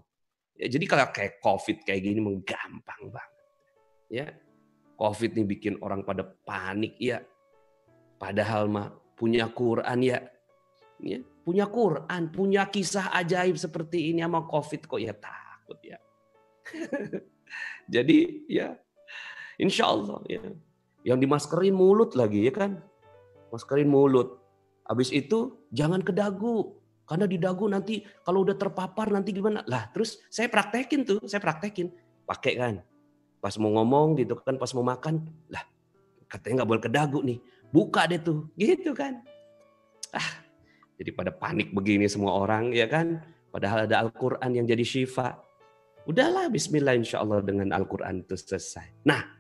Ya, 0.61 0.69
jadi 0.69 0.85
kalau 0.85 1.09
kayak 1.09 1.41
COVID 1.41 1.89
kayak 1.89 2.05
gini 2.05 2.21
menggampang 2.21 3.09
banget. 3.09 3.33
Ya, 4.13 4.27
COVID 5.01 5.41
ini 5.41 5.45
bikin 5.57 5.81
orang 5.81 6.05
pada 6.05 6.29
panik 6.45 7.01
ya. 7.01 7.25
Padahal 8.21 8.69
mah 8.69 8.93
punya 9.17 9.49
Quran 9.49 10.05
ya. 10.05 10.21
ya 11.01 11.25
punya 11.41 11.65
Quran, 11.65 12.29
punya 12.29 12.69
kisah 12.69 13.09
ajaib 13.17 13.57
seperti 13.57 14.13
ini 14.13 14.21
sama 14.21 14.45
COVID 14.45 14.81
kok 14.85 15.01
ya 15.01 15.17
takut 15.17 15.81
ya. 15.81 15.99
Jadi 17.95 18.45
ya 18.47 18.77
insya 19.57 19.89
Allah 19.89 20.21
ya. 20.29 20.45
Yang 21.01 21.19
dimaskerin 21.25 21.73
mulut 21.73 22.13
lagi 22.13 22.45
ya 22.45 22.53
kan. 22.53 22.85
Maskerin 23.49 23.89
mulut. 23.89 24.37
Habis 24.85 25.09
itu 25.17 25.65
jangan 25.73 26.05
ke 26.05 26.13
dagu. 26.13 26.80
Karena 27.11 27.27
di 27.27 27.43
dagu 27.43 27.67
nanti 27.67 28.07
kalau 28.23 28.47
udah 28.47 28.55
terpapar 28.55 29.11
nanti 29.11 29.35
gimana? 29.35 29.67
Lah 29.67 29.91
terus 29.91 30.23
saya 30.31 30.47
praktekin 30.47 31.03
tuh, 31.03 31.19
saya 31.27 31.43
praktekin. 31.43 31.91
Pakai 32.23 32.55
kan. 32.55 32.75
Pas 33.43 33.51
mau 33.59 33.75
ngomong 33.75 34.15
gitu 34.23 34.39
kan, 34.39 34.55
pas 34.55 34.71
mau 34.79 34.87
makan. 34.87 35.27
Lah 35.51 35.67
katanya 36.31 36.63
nggak 36.63 36.71
boleh 36.71 36.83
ke 36.87 36.91
dagu 36.95 37.19
nih. 37.27 37.43
Buka 37.75 38.07
deh 38.07 38.23
tuh. 38.23 38.47
Gitu 38.55 38.95
kan. 38.95 39.27
Ah, 40.15 40.47
jadi 41.03 41.11
pada 41.11 41.35
panik 41.35 41.75
begini 41.75 42.07
semua 42.07 42.39
orang 42.39 42.71
ya 42.71 42.87
kan. 42.87 43.19
Padahal 43.51 43.91
ada 43.91 44.07
Al-Quran 44.07 44.63
yang 44.63 44.71
jadi 44.71 44.87
syifa. 44.87 45.35
Udahlah 46.07 46.47
bismillah 46.47 46.95
insya 46.95 47.27
Allah 47.27 47.43
dengan 47.43 47.75
Al-Quran 47.75 48.23
itu 48.23 48.39
selesai. 48.39 49.03
Nah 49.03 49.35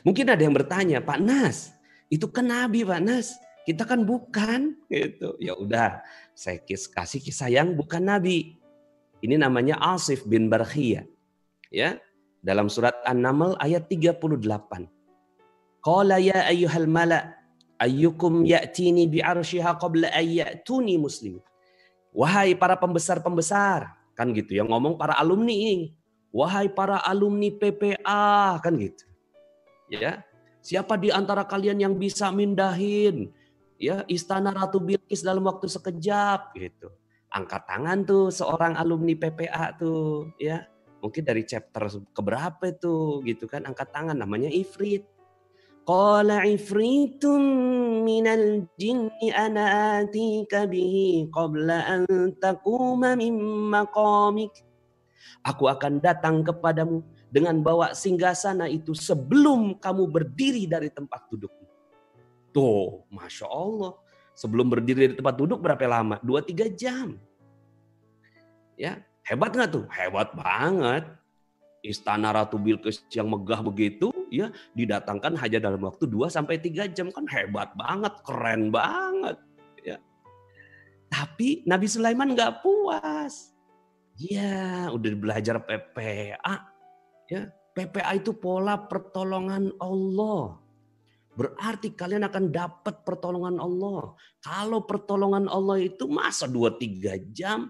mungkin 0.00 0.32
ada 0.32 0.40
yang 0.40 0.56
bertanya 0.56 1.04
Pak 1.04 1.20
Nas 1.20 1.76
itu 2.08 2.24
kan 2.32 2.48
Nabi 2.48 2.88
Pak 2.88 3.04
Nas 3.04 3.36
kita 3.64 3.88
kan 3.88 4.04
bukan 4.04 4.76
gitu. 4.92 5.34
Ya 5.40 5.56
udah, 5.56 6.04
saya 6.36 6.60
kasih 6.64 7.20
kisah 7.24 7.48
yang 7.48 7.72
bukan 7.72 8.04
nabi. 8.04 8.60
Ini 9.24 9.40
namanya 9.40 9.80
Asif 9.80 10.28
bin 10.28 10.52
Barkhiyah. 10.52 11.08
Ya, 11.72 11.96
dalam 12.44 12.68
surat 12.68 13.00
An-Naml 13.08 13.56
ayat 13.56 13.88
38. 13.88 14.36
Qala 15.80 16.20
ya 16.20 16.44
ayyuhal 16.44 16.86
mala 16.86 17.32
ayyukum 17.80 18.44
ya'tini 18.44 19.08
bi'arsyiha 19.08 19.80
qabla 19.80 20.12
ayyatuni 20.12 21.00
muslim. 21.00 21.40
Wahai 22.14 22.54
para 22.54 22.78
pembesar-pembesar, 22.78 23.90
kan 24.14 24.30
gitu 24.36 24.54
yang 24.54 24.70
ngomong 24.70 24.94
para 25.00 25.16
alumni 25.18 25.50
ini. 25.50 25.96
Wahai 26.30 26.68
para 26.70 27.00
alumni 27.02 27.48
PPA, 27.50 28.60
kan 28.60 28.76
gitu. 28.76 29.08
Ya, 29.88 30.22
siapa 30.60 31.00
di 31.00 31.08
antara 31.10 31.42
kalian 31.48 31.80
yang 31.80 31.94
bisa 31.96 32.28
mindahin 32.30 33.32
ya 33.84 33.96
istana 34.08 34.56
Ratu 34.56 34.80
Bilqis 34.80 35.20
dalam 35.20 35.44
waktu 35.44 35.68
sekejap 35.68 36.56
gitu. 36.56 36.88
Angkat 37.34 37.68
tangan 37.68 38.06
tuh 38.08 38.32
seorang 38.32 38.78
alumni 38.80 39.12
PPA 39.12 39.76
tuh 39.76 40.32
ya. 40.40 40.64
Mungkin 41.04 41.20
dari 41.20 41.44
chapter 41.44 41.84
keberapa 42.16 42.72
tuh 42.80 43.20
gitu 43.28 43.44
kan 43.44 43.68
angkat 43.68 43.92
tangan 43.92 44.16
namanya 44.16 44.48
Ifrit. 44.48 45.04
Qala 45.84 46.48
ifritum 46.48 47.44
minal 48.08 48.64
jinni 48.80 49.28
ana 49.28 50.00
atika 50.00 50.64
bihi 50.64 51.28
qabla 51.28 51.84
an 51.84 52.08
takuma 52.40 53.12
min 53.12 53.36
maqamik. 53.68 54.64
Aku 55.44 55.68
akan 55.68 56.00
datang 56.00 56.40
kepadamu 56.40 57.04
dengan 57.28 57.60
bawa 57.60 57.92
singgasana 57.92 58.64
itu 58.64 58.96
sebelum 58.96 59.76
kamu 59.76 60.08
berdiri 60.08 60.64
dari 60.64 60.88
tempat 60.88 61.28
dudukmu. 61.28 61.63
Tuh, 62.54 63.02
Masya 63.10 63.50
Allah. 63.50 63.98
Sebelum 64.38 64.70
berdiri 64.70 65.10
di 65.10 65.14
tempat 65.18 65.34
duduk 65.34 65.58
berapa 65.58 65.82
lama? 65.90 66.22
Dua 66.22 66.38
tiga 66.38 66.70
jam. 66.70 67.18
Ya, 68.78 69.02
hebat 69.26 69.54
nggak 69.54 69.70
tuh? 69.74 69.86
Hebat 69.90 70.34
banget. 70.38 71.06
Istana 71.84 72.32
Ratu 72.32 72.56
Bilqis 72.56 73.04
yang 73.12 73.28
megah 73.28 73.60
begitu, 73.60 74.08
ya 74.32 74.48
didatangkan 74.72 75.36
hanya 75.36 75.68
dalam 75.68 75.84
waktu 75.84 76.08
2 76.08 76.32
sampai 76.32 76.56
tiga 76.56 76.88
jam 76.88 77.12
kan 77.12 77.28
hebat 77.28 77.76
banget, 77.76 78.24
keren 78.24 78.72
banget. 78.72 79.36
Ya. 79.84 80.00
Tapi 81.12 81.60
Nabi 81.68 81.84
Sulaiman 81.84 82.32
nggak 82.32 82.64
puas. 82.64 83.52
Ya, 84.16 84.88
udah 84.96 85.12
belajar 85.12 85.60
PPA. 85.60 86.72
Ya, 87.28 87.52
PPA 87.76 88.16
itu 88.16 88.32
pola 88.32 88.80
pertolongan 88.88 89.68
Allah. 89.76 90.63
Berarti 91.34 91.98
kalian 91.98 92.30
akan 92.30 92.54
dapat 92.54 93.02
pertolongan 93.02 93.58
Allah. 93.58 94.14
Kalau 94.38 94.86
pertolongan 94.86 95.50
Allah 95.50 95.82
itu 95.82 96.06
masa 96.06 96.46
2-3 96.46 97.34
jam, 97.34 97.66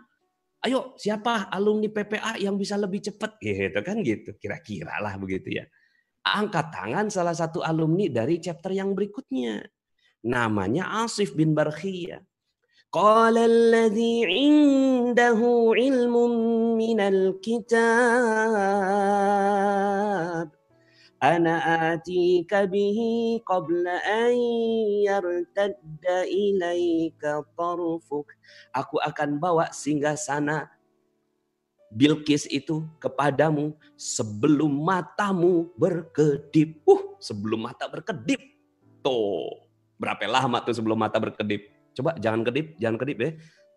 ayo 0.65 0.93
siapa 1.01 1.49
alumni 1.49 1.89
PPA 1.89 2.37
yang 2.37 2.61
bisa 2.61 2.77
lebih 2.77 3.01
cepat 3.01 3.41
gitu 3.41 3.81
kan 3.81 4.05
gitu. 4.05 4.37
Kira-kira 4.37 5.01
lah 5.01 5.17
begitu 5.17 5.61
ya. 5.61 5.65
Angkat 6.25 6.73
tangan 6.73 7.09
salah 7.13 7.37
satu 7.37 7.61
alumni 7.65 8.09
dari 8.09 8.41
chapter 8.41 8.73
yang 8.73 8.97
berikutnya. 8.97 9.65
Namanya 10.25 11.05
Asif 11.05 11.37
bin 11.37 11.53
Barkhiyah. 11.53 12.25
Qala 12.89 13.45
alladhi 13.45 14.25
indahu 14.25 15.77
ilmun 15.77 16.33
minal 16.81 17.37
kitab 17.45 17.75
أنا 21.24 21.56
آتيك 21.94 22.52
به 22.72 23.00
قبل 23.44 23.84
أن 23.88 24.34
يرتد 25.04 26.06
إليك 26.08 27.24
طرفك 27.58 28.30
Aku 28.72 29.02
akan 29.02 29.42
bawa 29.42 29.68
singgah 29.76 30.16
sana 30.16 30.70
Bilqis 31.90 32.46
itu 32.54 32.86
kepadamu 33.02 33.74
sebelum 33.98 34.70
matamu 34.70 35.74
berkedip. 35.74 36.86
Uh, 36.86 37.18
sebelum 37.18 37.66
mata 37.66 37.90
berkedip. 37.90 38.38
Tuh, 39.02 39.50
berapa 39.98 40.22
lama 40.30 40.62
tuh 40.62 40.78
sebelum 40.78 41.02
mata 41.02 41.18
berkedip? 41.18 41.66
Coba 41.98 42.14
jangan 42.22 42.46
kedip, 42.46 42.78
jangan 42.78 42.98
kedip 43.02 43.18
ya. 43.18 43.32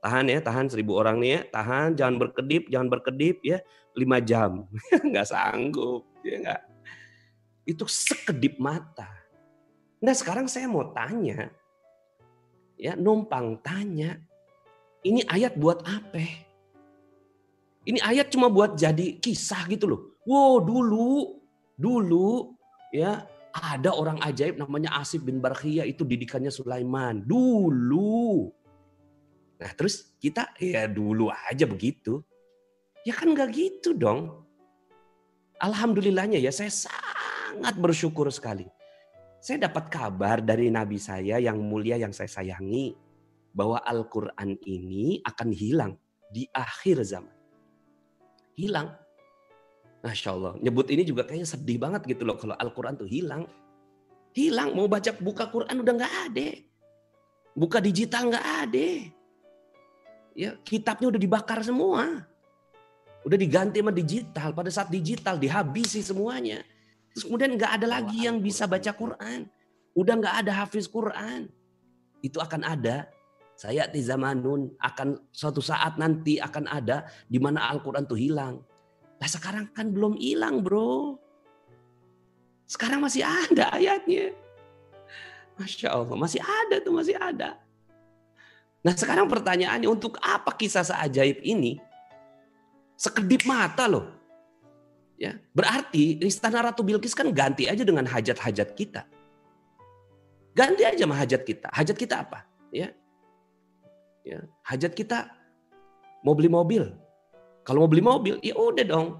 Tahan 0.04 0.28
ya, 0.28 0.38
tahan 0.44 0.68
seribu 0.68 1.00
orang 1.00 1.24
nih 1.24 1.30
ya. 1.30 1.40
Tahan, 1.56 1.88
jangan 1.96 2.16
berkedip, 2.20 2.68
jangan 2.68 2.88
berkedip 2.92 3.40
ya. 3.40 3.64
Lima 3.96 4.20
jam. 4.20 4.68
nggak 5.10 5.26
sanggup. 5.32 6.04
Ya 6.20 6.36
nggak. 6.44 6.60
Itu 7.67 7.83
sekedip 7.83 8.55
mata. 8.63 9.11
Nah 9.99 10.15
sekarang 10.15 10.47
saya 10.47 10.71
mau 10.71 10.87
tanya. 10.95 11.51
Ya, 12.79 12.95
numpang 12.95 13.59
tanya. 13.59 14.21
Ini 15.03 15.27
ayat 15.27 15.59
buat 15.59 15.83
apa? 15.83 16.47
Ini 17.87 17.99
ayat 18.03 18.31
cuma 18.31 18.47
buat 18.47 18.79
jadi 18.79 19.19
kisah 19.19 19.67
gitu 19.67 19.85
loh. 19.87 20.01
Wow, 20.27 20.63
dulu, 20.63 21.39
dulu 21.75 22.57
ya 22.91 23.23
ada 23.57 23.95
orang 23.95 24.21
ajaib 24.21 24.59
namanya 24.61 24.93
Asif 24.99 25.25
bin 25.25 25.41
Barkhiyah 25.41 25.87
itu 25.87 26.05
didikannya 26.05 26.53
Sulaiman 26.53 27.25
dulu. 27.25 28.51
Nah 29.57 29.71
terus 29.73 30.13
kita 30.21 30.53
ya 30.61 30.85
dulu 30.85 31.33
aja 31.33 31.65
begitu. 31.65 32.21
Ya 33.01 33.15
kan 33.15 33.31
nggak 33.33 33.49
gitu 33.55 33.97
dong. 33.97 34.45
Alhamdulillahnya 35.57 36.37
ya 36.37 36.53
saya 36.53 36.69
sangat 36.69 37.17
bersyukur 37.77 38.27
sekali. 38.33 38.67
Saya 39.37 39.69
dapat 39.69 39.87
kabar 39.87 40.41
dari 40.41 40.67
Nabi 40.73 40.97
saya 40.97 41.37
yang 41.37 41.61
mulia 41.61 41.95
yang 41.95 42.11
saya 42.11 42.27
sayangi. 42.27 42.97
Bahwa 43.57 43.81
Al-Quran 43.81 44.53
ini 44.69 45.17
akan 45.25 45.49
hilang 45.49 45.97
di 46.29 46.45
akhir 46.53 47.01
zaman. 47.01 47.33
Hilang. 48.53 48.93
Masya 50.05 50.29
Allah. 50.29 50.53
Nyebut 50.61 50.85
ini 50.93 51.01
juga 51.01 51.25
kayaknya 51.25 51.49
sedih 51.49 51.81
banget 51.81 52.05
gitu 52.05 52.21
loh. 52.21 52.37
Kalau 52.37 52.53
Al-Quran 52.53 52.93
tuh 53.01 53.09
hilang. 53.09 53.49
Hilang. 54.37 54.77
Mau 54.77 54.85
baca 54.85 55.09
buka 55.17 55.49
Quran 55.49 55.81
udah 55.81 55.93
nggak 55.97 56.15
ada. 56.29 56.49
Buka 57.57 57.81
digital 57.81 58.29
nggak 58.29 58.47
ada. 58.69 58.89
Ya, 60.37 60.53
kitabnya 60.61 61.09
udah 61.09 61.21
dibakar 61.21 61.65
semua. 61.65 62.29
Udah 63.25 63.37
diganti 63.41 63.81
sama 63.81 63.89
digital. 63.89 64.53
Pada 64.53 64.69
saat 64.69 64.93
digital 64.93 65.41
dihabisi 65.41 66.05
semuanya. 66.05 66.61
Terus 67.17 67.25
kemudian 67.25 67.57
nggak 67.57 67.81
ada 67.81 67.87
lagi 67.89 68.29
yang 68.29 68.37
bisa 68.37 68.69
baca 68.69 68.93
Quran. 68.93 69.49
Udah 69.97 70.13
nggak 70.21 70.35
ada 70.45 70.51
hafiz 70.53 70.85
Quran. 70.85 71.49
Itu 72.21 72.37
akan 72.37 72.61
ada. 72.61 73.09
Saya 73.57 73.89
di 73.89 74.05
zamanun 74.05 74.69
akan 74.77 75.17
suatu 75.33 75.65
saat 75.65 75.97
nanti 75.97 76.37
akan 76.37 76.69
ada 76.69 77.09
di 77.25 77.41
mana 77.41 77.73
Al-Quran 77.73 78.05
tuh 78.05 78.21
hilang 78.21 78.61
Nah 79.17 79.29
sekarang 79.29 79.65
kan 79.73 79.89
belum 79.89 80.17
hilang 80.17 80.61
bro. 80.61 81.17
Sekarang 82.69 83.01
masih 83.01 83.25
ada 83.25 83.73
ayatnya. 83.73 84.35
Masya 85.57 85.89
Allah, 85.89 86.13
masih 86.13 86.41
ada 86.43 86.77
tuh, 86.77 86.93
masih 86.93 87.17
ada. 87.17 87.57
Nah 88.85 88.93
sekarang 88.93 89.25
pertanyaannya 89.25 89.89
untuk 89.89 90.21
apa 90.21 90.53
kisah 90.53 90.85
seajaib 90.85 91.41
ini? 91.41 91.81
Sekedip 92.93 93.41
mata 93.49 93.89
loh. 93.89 94.16
Ya, 95.17 95.41
berarti 95.51 96.21
istana 96.21 96.61
Ratu 96.61 96.85
Bilqis 96.85 97.17
kan 97.17 97.33
ganti 97.33 97.65
aja 97.65 97.81
dengan 97.81 98.05
hajat-hajat 98.05 98.69
kita. 98.77 99.01
Ganti 100.53 100.85
aja 100.85 101.05
sama 101.05 101.17
hajat 101.17 101.41
kita. 101.41 101.67
Hajat 101.73 101.97
kita 101.97 102.21
apa? 102.21 102.45
Ya. 102.69 102.93
Ya, 104.21 104.45
hajat 104.61 104.93
kita 104.93 105.33
mau 106.21 106.37
beli 106.37 106.51
mobil, 106.51 106.91
kalau 107.67 107.83
mau 107.83 107.91
beli 107.91 107.99
mobil, 107.99 108.35
ya 108.39 108.55
udah 108.55 108.85
dong. 108.87 109.19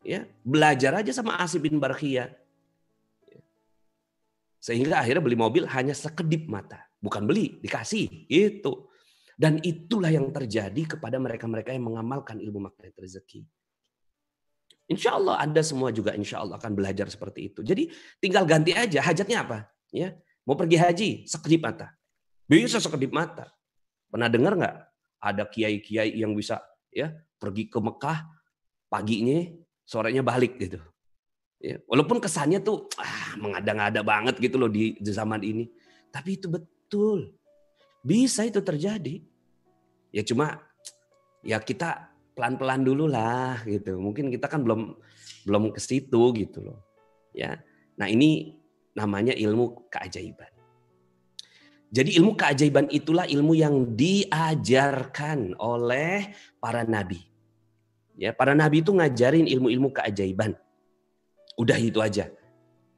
Ya, 0.00 0.24
belajar 0.40 0.96
aja 0.96 1.12
sama 1.12 1.36
Asib 1.36 1.68
bin 1.68 1.76
Barkhia. 1.76 2.32
Sehingga 4.56 5.04
akhirnya 5.04 5.20
beli 5.20 5.36
mobil 5.36 5.68
hanya 5.68 5.92
sekedip 5.92 6.48
mata. 6.48 6.88
Bukan 6.96 7.28
beli, 7.28 7.60
dikasih. 7.60 8.24
Itu. 8.32 8.88
Dan 9.36 9.60
itulah 9.60 10.08
yang 10.08 10.32
terjadi 10.32 10.96
kepada 10.96 11.20
mereka-mereka 11.20 11.76
yang 11.76 11.84
mengamalkan 11.84 12.40
ilmu 12.40 12.64
magnet 12.64 12.96
rezeki. 12.96 13.44
Insya 14.86 15.18
Allah 15.18 15.42
Anda 15.42 15.66
semua 15.66 15.90
juga 15.90 16.14
insya 16.14 16.42
Allah 16.42 16.62
akan 16.62 16.72
belajar 16.78 17.10
seperti 17.10 17.50
itu. 17.50 17.60
Jadi 17.66 17.90
tinggal 18.22 18.46
ganti 18.46 18.70
aja 18.70 19.02
hajatnya 19.02 19.42
apa. 19.42 19.66
Ya, 19.90 20.14
Mau 20.46 20.54
pergi 20.54 20.78
haji, 20.78 21.10
sekedip 21.26 21.58
mata. 21.66 21.90
Bisa 22.46 22.78
sekedip 22.78 23.10
mata. 23.10 23.50
Pernah 24.06 24.30
dengar 24.30 24.54
nggak 24.54 24.76
ada 25.18 25.42
kiai-kiai 25.50 26.14
yang 26.14 26.38
bisa 26.38 26.62
ya 26.94 27.10
pergi 27.42 27.66
ke 27.66 27.82
Mekah 27.82 28.30
paginya 28.86 29.42
sorenya 29.82 30.22
balik 30.22 30.54
gitu 30.56 30.78
ya, 31.58 31.82
walaupun 31.90 32.22
kesannya 32.22 32.62
tuh 32.62 32.86
ah, 32.96 33.34
mengada-ngada 33.36 34.00
banget 34.06 34.38
gitu 34.38 34.56
loh 34.56 34.70
di, 34.70 34.94
di 34.96 35.10
zaman 35.10 35.42
ini 35.42 35.66
tapi 36.14 36.38
itu 36.38 36.46
betul 36.46 37.34
bisa 38.00 38.46
itu 38.46 38.62
terjadi 38.62 39.20
ya 40.14 40.22
cuma 40.22 40.62
ya 41.42 41.58
kita 41.58 42.08
pelan-pelan 42.36 42.84
dulu 42.84 43.08
lah 43.08 43.64
gitu 43.64 43.96
mungkin 43.96 44.28
kita 44.28 44.46
kan 44.46 44.60
belum 44.60 44.94
belum 45.48 45.72
ke 45.72 45.80
situ 45.80 46.36
gitu 46.36 46.60
loh 46.60 46.84
ya 47.32 47.56
nah 47.96 48.06
ini 48.06 48.60
namanya 48.92 49.32
ilmu 49.32 49.88
keajaiban 49.88 50.56
jadi 51.96 52.18
ilmu 52.18 52.34
keajaiban 52.34 52.90
itulah 52.90 53.24
ilmu 53.30 53.54
yang 53.54 53.94
diajarkan 53.94 55.54
oleh 55.56 56.34
para 56.58 56.82
nabi. 56.82 57.22
Ya, 58.16 58.34
para 58.34 58.56
nabi 58.56 58.82
itu 58.82 58.90
ngajarin 58.90 59.46
ilmu-ilmu 59.46 59.94
keajaiban. 59.94 60.56
Udah 61.54 61.78
itu 61.78 62.02
aja. 62.02 62.32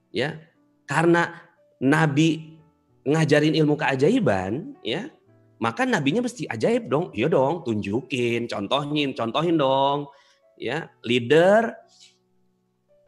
Ya. 0.09 0.41
Karena 0.89 1.36
nabi 1.78 2.59
ngajarin 3.05 3.53
ilmu 3.55 3.76
keajaiban, 3.76 4.78
ya, 4.80 5.12
maka 5.59 5.87
nabinya 5.87 6.23
mesti 6.23 6.47
ajaib 6.47 6.91
dong. 6.91 7.11
Iya 7.15 7.31
dong, 7.31 7.67
tunjukin, 7.67 8.47
contohin, 8.47 9.15
contohin 9.15 9.57
dong. 9.59 10.11
Ya, 10.59 10.91
leader 11.07 11.75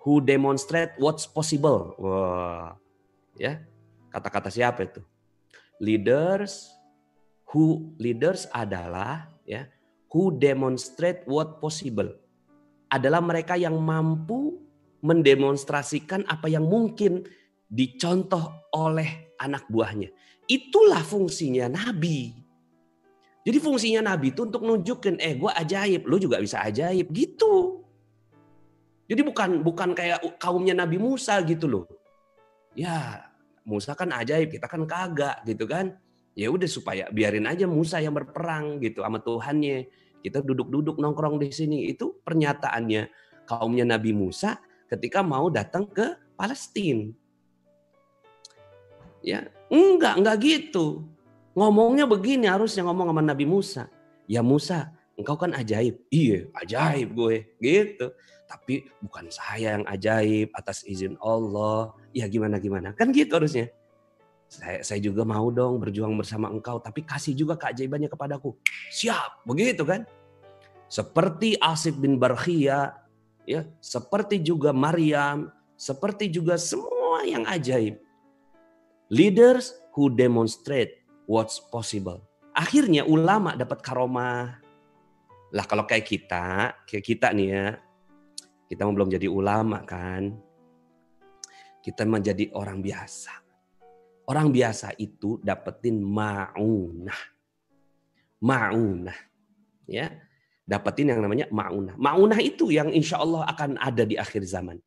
who 0.07 0.23
demonstrate 0.23 0.95
what's 0.99 1.27
possible. 1.27 1.95
Wah. 1.99 2.79
Ya. 3.35 3.63
Kata-kata 4.11 4.51
siapa 4.51 4.87
itu? 4.87 5.03
leaders 5.81 6.77
who 7.51 7.91
leaders 7.97 8.47
adalah 8.53 9.27
ya 9.49 9.67
who 10.13 10.37
demonstrate 10.37 11.25
what 11.25 11.59
possible 11.59 12.13
adalah 12.93 13.25
mereka 13.25 13.57
yang 13.57 13.81
mampu 13.81 14.61
mendemonstrasikan 15.01 16.29
apa 16.29 16.53
yang 16.53 16.69
mungkin 16.69 17.25
dicontoh 17.65 18.69
oleh 18.77 19.33
anak 19.41 19.65
buahnya. 19.73 20.13
Itulah 20.45 21.01
fungsinya 21.01 21.73
nabi. 21.73 22.37
Jadi 23.41 23.57
fungsinya 23.57 24.13
nabi 24.13 24.37
itu 24.37 24.45
untuk 24.45 24.61
nunjukin, 24.61 25.17
eh 25.17 25.33
gue 25.37 25.49
ajaib, 25.49 26.05
lu 26.05 26.21
juga 26.21 26.37
bisa 26.41 26.61
ajaib 26.61 27.09
gitu. 27.09 27.81
Jadi 29.11 29.27
bukan 29.27 29.67
bukan 29.67 29.91
kayak 29.91 30.23
kaumnya 30.39 30.71
Nabi 30.71 30.95
Musa 30.95 31.43
gitu 31.43 31.67
loh. 31.67 31.85
Ya 32.79 33.27
Musa 33.67 33.99
kan 33.99 34.15
ajaib, 34.15 34.55
kita 34.55 34.71
kan 34.71 34.87
kagak 34.87 35.43
gitu 35.51 35.67
kan. 35.67 35.99
Ya 36.39 36.47
udah 36.47 36.71
supaya 36.71 37.11
biarin 37.11 37.51
aja 37.51 37.67
Musa 37.67 37.99
yang 37.99 38.15
berperang 38.15 38.79
gitu 38.79 39.03
sama 39.03 39.19
Tuhannya. 39.19 39.91
Kita 40.23 40.47
duduk-duduk 40.47 41.03
nongkrong 41.03 41.43
di 41.43 41.51
sini. 41.51 41.91
Itu 41.91 42.23
pernyataannya 42.23 43.11
kaumnya 43.51 43.83
Nabi 43.83 44.15
Musa 44.15 44.63
ketika 44.87 45.27
mau 45.27 45.51
datang 45.51 45.91
ke 45.91 46.15
Palestina. 46.39 47.11
Ya, 49.27 49.51
enggak, 49.75 50.23
enggak 50.23 50.37
gitu. 50.39 51.03
Ngomongnya 51.55 52.07
begini 52.07 52.47
harusnya 52.47 52.87
ngomong 52.87 53.11
sama 53.11 53.23
Nabi 53.23 53.45
Musa. 53.47 53.91
Ya 54.31 54.41
Musa, 54.41 54.95
engkau 55.19 55.35
kan 55.35 55.51
ajaib. 55.55 55.99
Iya, 56.09 56.47
ajaib 56.55 57.15
gue. 57.15 57.37
Gitu. 57.59 58.07
Tapi 58.51 58.87
bukan 58.99 59.31
saya 59.31 59.79
yang 59.79 59.87
ajaib 59.87 60.51
atas 60.55 60.83
izin 60.83 61.15
Allah 61.23 61.95
ya 62.11 62.27
gimana 62.27 62.59
gimana 62.59 62.91
kan 62.95 63.15
gitu 63.15 63.39
harusnya 63.39 63.71
saya, 64.51 64.83
saya 64.83 64.99
juga 64.99 65.23
mau 65.23 65.47
dong 65.55 65.79
berjuang 65.79 66.15
bersama 66.19 66.51
engkau 66.51 66.83
tapi 66.83 67.07
kasih 67.07 67.39
juga 67.39 67.55
keajaibannya 67.55 68.11
kepadaku 68.11 68.59
siap 68.91 69.47
begitu 69.47 69.87
kan 69.87 70.03
seperti 70.91 71.55
Asif 71.63 71.95
bin 71.95 72.19
Barkhia 72.19 72.99
ya 73.47 73.63
seperti 73.79 74.43
juga 74.43 74.75
Maryam 74.75 75.55
seperti 75.79 76.27
juga 76.27 76.59
semua 76.59 77.23
yang 77.23 77.47
ajaib 77.47 78.03
Leaders 79.11 79.75
who 79.95 80.11
demonstrate 80.11 81.00
what's 81.31 81.63
possible. 81.63 82.19
Akhirnya 82.51 83.07
ulama 83.07 83.55
dapat 83.55 83.79
karomah. 83.79 84.59
Lah 85.55 85.65
kalau 85.71 85.87
kayak 85.87 86.03
kita, 86.03 86.75
kayak 86.83 87.05
kita 87.07 87.31
nih 87.31 87.49
ya, 87.55 87.67
kita 88.67 88.83
belum 88.83 89.15
jadi 89.15 89.31
ulama 89.31 89.87
kan. 89.87 90.35
Kita 91.79 92.03
menjadi 92.03 92.51
orang 92.59 92.83
biasa. 92.83 93.31
Orang 94.27 94.51
biasa 94.51 94.99
itu 94.99 95.39
dapetin 95.39 96.03
maunah. 96.03 97.23
Maunah. 98.43 99.19
Ya, 99.91 100.23
dapetin 100.67 101.11
yang 101.11 101.23
namanya 101.23 101.51
maunah. 101.51 101.99
Maunah 101.99 102.39
itu 102.39 102.71
yang 102.71 102.91
insya 102.95 103.23
Allah 103.23 103.47
akan 103.51 103.79
ada 103.79 104.07
di 104.07 104.15
akhir 104.15 104.47
zaman. 104.47 104.79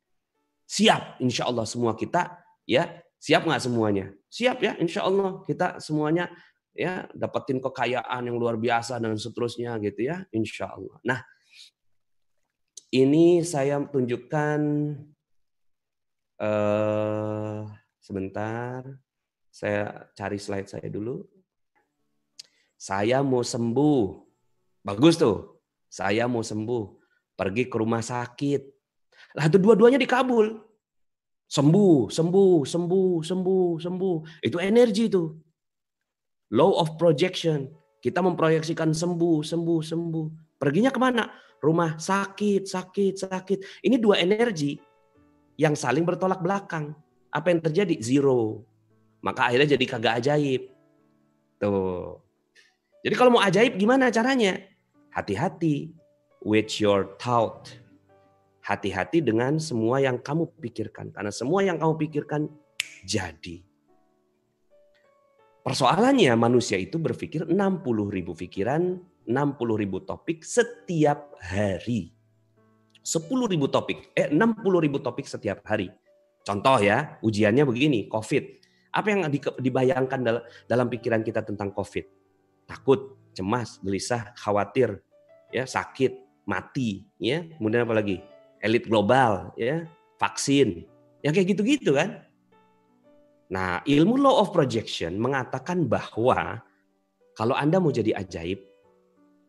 Siap 0.64 1.20
insya 1.20 1.44
Allah 1.48 1.68
semua 1.68 1.92
kita 1.92 2.40
ya 2.64 2.88
siap 3.24 3.48
nggak 3.48 3.64
semuanya? 3.64 4.12
Siap 4.28 4.58
ya 4.60 4.76
insya 4.84 5.08
Allah 5.08 5.40
kita 5.48 5.80
semuanya 5.80 6.28
ya 6.76 7.08
dapetin 7.16 7.64
kekayaan 7.64 8.28
yang 8.28 8.36
luar 8.36 8.60
biasa 8.60 9.00
dan 9.00 9.16
seterusnya 9.16 9.80
gitu 9.80 10.12
ya 10.12 10.28
insya 10.36 10.76
Allah. 10.76 11.00
Nah 11.08 11.20
ini 12.92 13.40
saya 13.48 13.80
tunjukkan 13.88 14.60
eh, 16.44 17.60
sebentar 18.04 18.84
saya 19.54 20.10
cari 20.18 20.42
slide 20.42 20.68
saya 20.68 20.90
dulu. 20.90 21.22
Saya 22.74 23.24
mau 23.24 23.46
sembuh. 23.46 24.02
Bagus 24.84 25.16
tuh. 25.16 25.62
Saya 25.88 26.26
mau 26.26 26.42
sembuh. 26.42 27.00
Pergi 27.38 27.70
ke 27.70 27.78
rumah 27.78 28.02
sakit. 28.02 28.62
Lah 29.38 29.46
itu 29.46 29.62
dua-duanya 29.62 30.02
dikabul. 30.02 30.73
Sembuh, 31.54 32.10
sembuh, 32.10 32.66
sembuh, 32.66 33.14
sembuh, 33.22 33.70
sembuh. 33.78 34.18
Itu 34.42 34.58
energi 34.58 35.06
itu. 35.06 35.24
Law 36.58 36.82
of 36.82 36.98
projection. 36.98 37.70
Kita 38.02 38.26
memproyeksikan 38.26 38.90
sembuh, 38.90 39.46
sembuh, 39.46 39.80
sembuh. 39.86 40.26
Perginya 40.58 40.90
ke 40.90 40.98
mana? 40.98 41.30
Rumah 41.62 42.02
sakit, 42.02 42.66
sakit, 42.66 43.14
sakit. 43.30 43.86
Ini 43.86 44.02
dua 44.02 44.18
energi 44.18 44.74
yang 45.62 45.78
saling 45.78 46.02
bertolak 46.02 46.42
belakang. 46.42 46.90
Apa 47.30 47.54
yang 47.54 47.62
terjadi? 47.62 48.02
Zero. 48.02 48.66
Maka 49.22 49.54
akhirnya 49.54 49.78
jadi 49.78 49.86
kagak 49.86 50.26
ajaib. 50.26 50.74
Tuh. 51.62 52.18
Jadi 53.06 53.14
kalau 53.14 53.38
mau 53.38 53.46
ajaib 53.46 53.78
gimana 53.78 54.10
caranya? 54.10 54.58
Hati-hati 55.14 55.94
with 56.42 56.82
your 56.82 57.14
thought. 57.22 57.83
Hati-hati 58.64 59.20
dengan 59.20 59.60
semua 59.60 60.00
yang 60.00 60.24
kamu 60.24 60.56
pikirkan. 60.64 61.12
Karena 61.12 61.36
semua 61.36 61.68
yang 61.68 61.76
kamu 61.76 62.00
pikirkan 62.00 62.48
jadi. 63.04 63.60
Persoalannya 65.64 66.36
manusia 66.36 66.76
itu 66.76 67.00
berpikir 67.00 67.48
60 67.48 67.56
ribu 68.12 68.36
pikiran, 68.36 69.00
60 69.24 69.80
ribu 69.80 70.04
topik 70.04 70.44
setiap 70.44 71.36
hari. 71.40 72.12
10 73.04 73.52
ribu 73.52 73.68
topik, 73.68 74.12
eh 74.16 74.32
60 74.32 74.84
ribu 74.84 75.00
topik 75.00 75.28
setiap 75.28 75.64
hari. 75.68 75.92
Contoh 76.44 76.80
ya, 76.80 77.20
ujiannya 77.24 77.64
begini, 77.64 78.12
COVID. 78.12 78.44
Apa 78.92 79.08
yang 79.12 79.32
dibayangkan 79.60 80.20
dalam 80.68 80.88
pikiran 80.92 81.24
kita 81.24 81.44
tentang 81.48 81.72
COVID? 81.72 82.06
Takut, 82.68 83.16
cemas, 83.32 83.80
gelisah, 83.80 84.36
khawatir, 84.36 85.00
ya 85.52 85.64
sakit, 85.64 86.44
mati, 86.44 87.08
ya. 87.20 87.44
Kemudian 87.56 87.88
apa 87.88 87.96
lagi? 87.96 88.33
Elit 88.64 88.88
global, 88.88 89.52
ya, 89.60 89.84
vaksin. 90.16 90.88
Ya 91.20 91.36
kayak 91.36 91.52
gitu-gitu 91.52 92.00
kan. 92.00 92.24
Nah, 93.52 93.84
ilmu 93.84 94.16
law 94.18 94.40
of 94.40 94.56
projection 94.56 95.20
mengatakan 95.20 95.86
bahwa 95.86 96.64
kalau 97.36 97.54
Anda 97.54 97.84
mau 97.84 97.92
jadi 97.92 98.16
ajaib, 98.16 98.64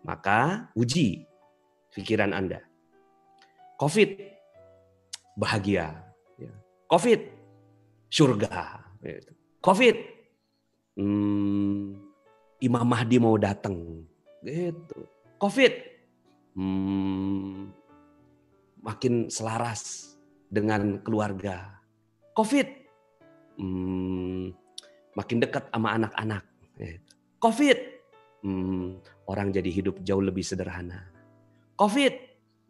maka 0.03 0.69
uji 0.75 1.25
pikiran 1.95 2.35
Anda. 2.35 2.61
Covid, 3.79 4.19
bahagia. 5.39 5.95
Ya. 6.37 6.53
Covid, 6.91 7.21
surga. 8.11 8.83
Covid, 9.63 9.97
hmm, 10.99 11.97
Imam 12.61 12.87
Mahdi 12.87 13.17
mau 13.23 13.39
datang. 13.39 14.05
Gitu. 14.45 14.99
Covid 15.41 15.73
hmm, 16.57 17.73
makin 18.85 19.33
selaras 19.33 20.15
dengan 20.53 21.01
keluarga. 21.01 21.81
Covid 22.37 22.69
hmm, 23.57 24.53
makin 25.17 25.39
dekat 25.41 25.73
sama 25.73 25.97
anak-anak. 25.97 26.45
Gitu. 26.77 27.11
Covid 27.41 27.79
hmm, 28.45 29.01
orang 29.27 29.49
jadi 29.51 29.71
hidup 29.73 30.05
jauh 30.05 30.21
lebih 30.21 30.45
sederhana. 30.45 31.09
Covid 31.81 32.15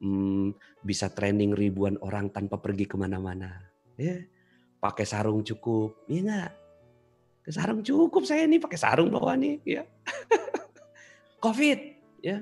hmm, 0.00 0.54
bisa 0.86 1.10
training 1.10 1.52
ribuan 1.52 1.98
orang 1.98 2.30
tanpa 2.30 2.62
pergi 2.62 2.86
ke 2.86 2.94
mana-mana. 2.94 3.58
Ya, 3.98 4.22
pakai 4.78 5.06
sarung 5.06 5.42
cukup, 5.42 6.06
iya 6.10 6.22
enggak? 6.22 6.52
sarung 7.44 7.84
cukup 7.84 8.24
saya 8.24 8.48
ini 8.48 8.56
pakai 8.56 8.80
sarung 8.80 9.12
bawa 9.12 9.36
nih 9.36 9.60
ya. 9.68 9.84
Covid 11.44 11.78
ya. 12.24 12.40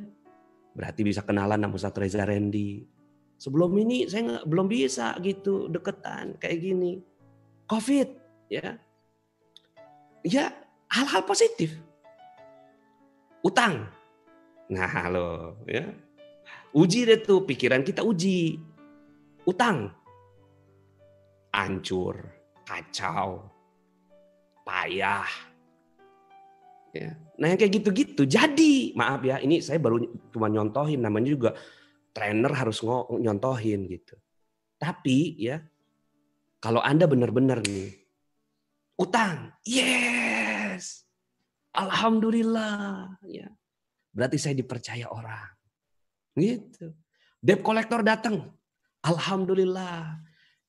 Berarti 0.72 1.00
bisa 1.02 1.26
kenalan 1.26 1.58
sama 1.58 1.74
Ustaz 1.74 1.98
Reza 1.98 2.22
Randy. 2.22 2.86
Sebelum 3.43 3.74
ini 3.74 4.07
saya 4.07 4.22
nggak 4.22 4.47
belum 4.47 4.70
bisa 4.70 5.18
gitu 5.18 5.66
deketan 5.66 6.38
kayak 6.38 6.62
gini. 6.62 7.03
Covid 7.66 8.07
ya. 8.47 8.78
Ya 10.22 10.55
hal-hal 10.86 11.26
positif. 11.26 11.74
Utang. 13.43 13.90
Nah 14.70 15.11
lo 15.11 15.59
ya. 15.66 15.90
Uji 16.70 17.03
deh 17.03 17.18
tuh 17.18 17.43
pikiran 17.43 17.82
kita 17.82 18.07
uji. 18.07 18.62
Utang. 19.43 19.90
Hancur, 21.51 22.22
kacau, 22.62 23.43
payah. 24.62 25.26
Ya. 26.95 27.18
Nah 27.43 27.51
yang 27.51 27.59
kayak 27.59 27.74
gitu-gitu 27.82 28.22
jadi 28.22 28.95
maaf 28.95 29.26
ya 29.26 29.43
ini 29.43 29.59
saya 29.59 29.82
baru 29.82 29.99
cuma 30.30 30.47
nyontohin 30.47 31.03
namanya 31.03 31.34
juga 31.34 31.51
trainer 32.12 32.52
harus 32.52 32.80
nyontohin 33.18 33.88
gitu. 33.88 34.16
Tapi 34.76 35.36
ya 35.40 35.60
kalau 36.62 36.80
anda 36.84 37.08
benar-benar 37.08 37.64
nih 37.64 37.92
utang, 39.00 39.50
yes, 39.64 41.08
alhamdulillah 41.74 43.18
ya 43.26 43.48
berarti 44.12 44.36
saya 44.36 44.54
dipercaya 44.54 45.08
orang 45.08 45.50
gitu. 46.36 46.92
Debt 47.42 47.64
collector 47.66 48.06
datang, 48.06 48.54
alhamdulillah 49.02 50.22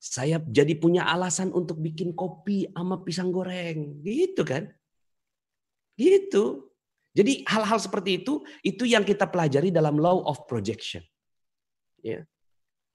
saya 0.04 0.36
jadi 0.36 0.76
punya 0.76 1.08
alasan 1.08 1.48
untuk 1.56 1.80
bikin 1.80 2.12
kopi 2.12 2.68
sama 2.68 3.00
pisang 3.00 3.32
goreng. 3.32 4.04
Gitu 4.04 4.44
kan? 4.44 4.68
Gitu. 5.96 6.68
Jadi 7.16 7.46
hal-hal 7.48 7.80
seperti 7.80 8.20
itu, 8.20 8.44
itu 8.60 8.84
yang 8.84 9.00
kita 9.00 9.24
pelajari 9.24 9.72
dalam 9.72 9.96
law 9.96 10.20
of 10.28 10.44
projection. 10.44 11.00
Ya. 12.04 12.28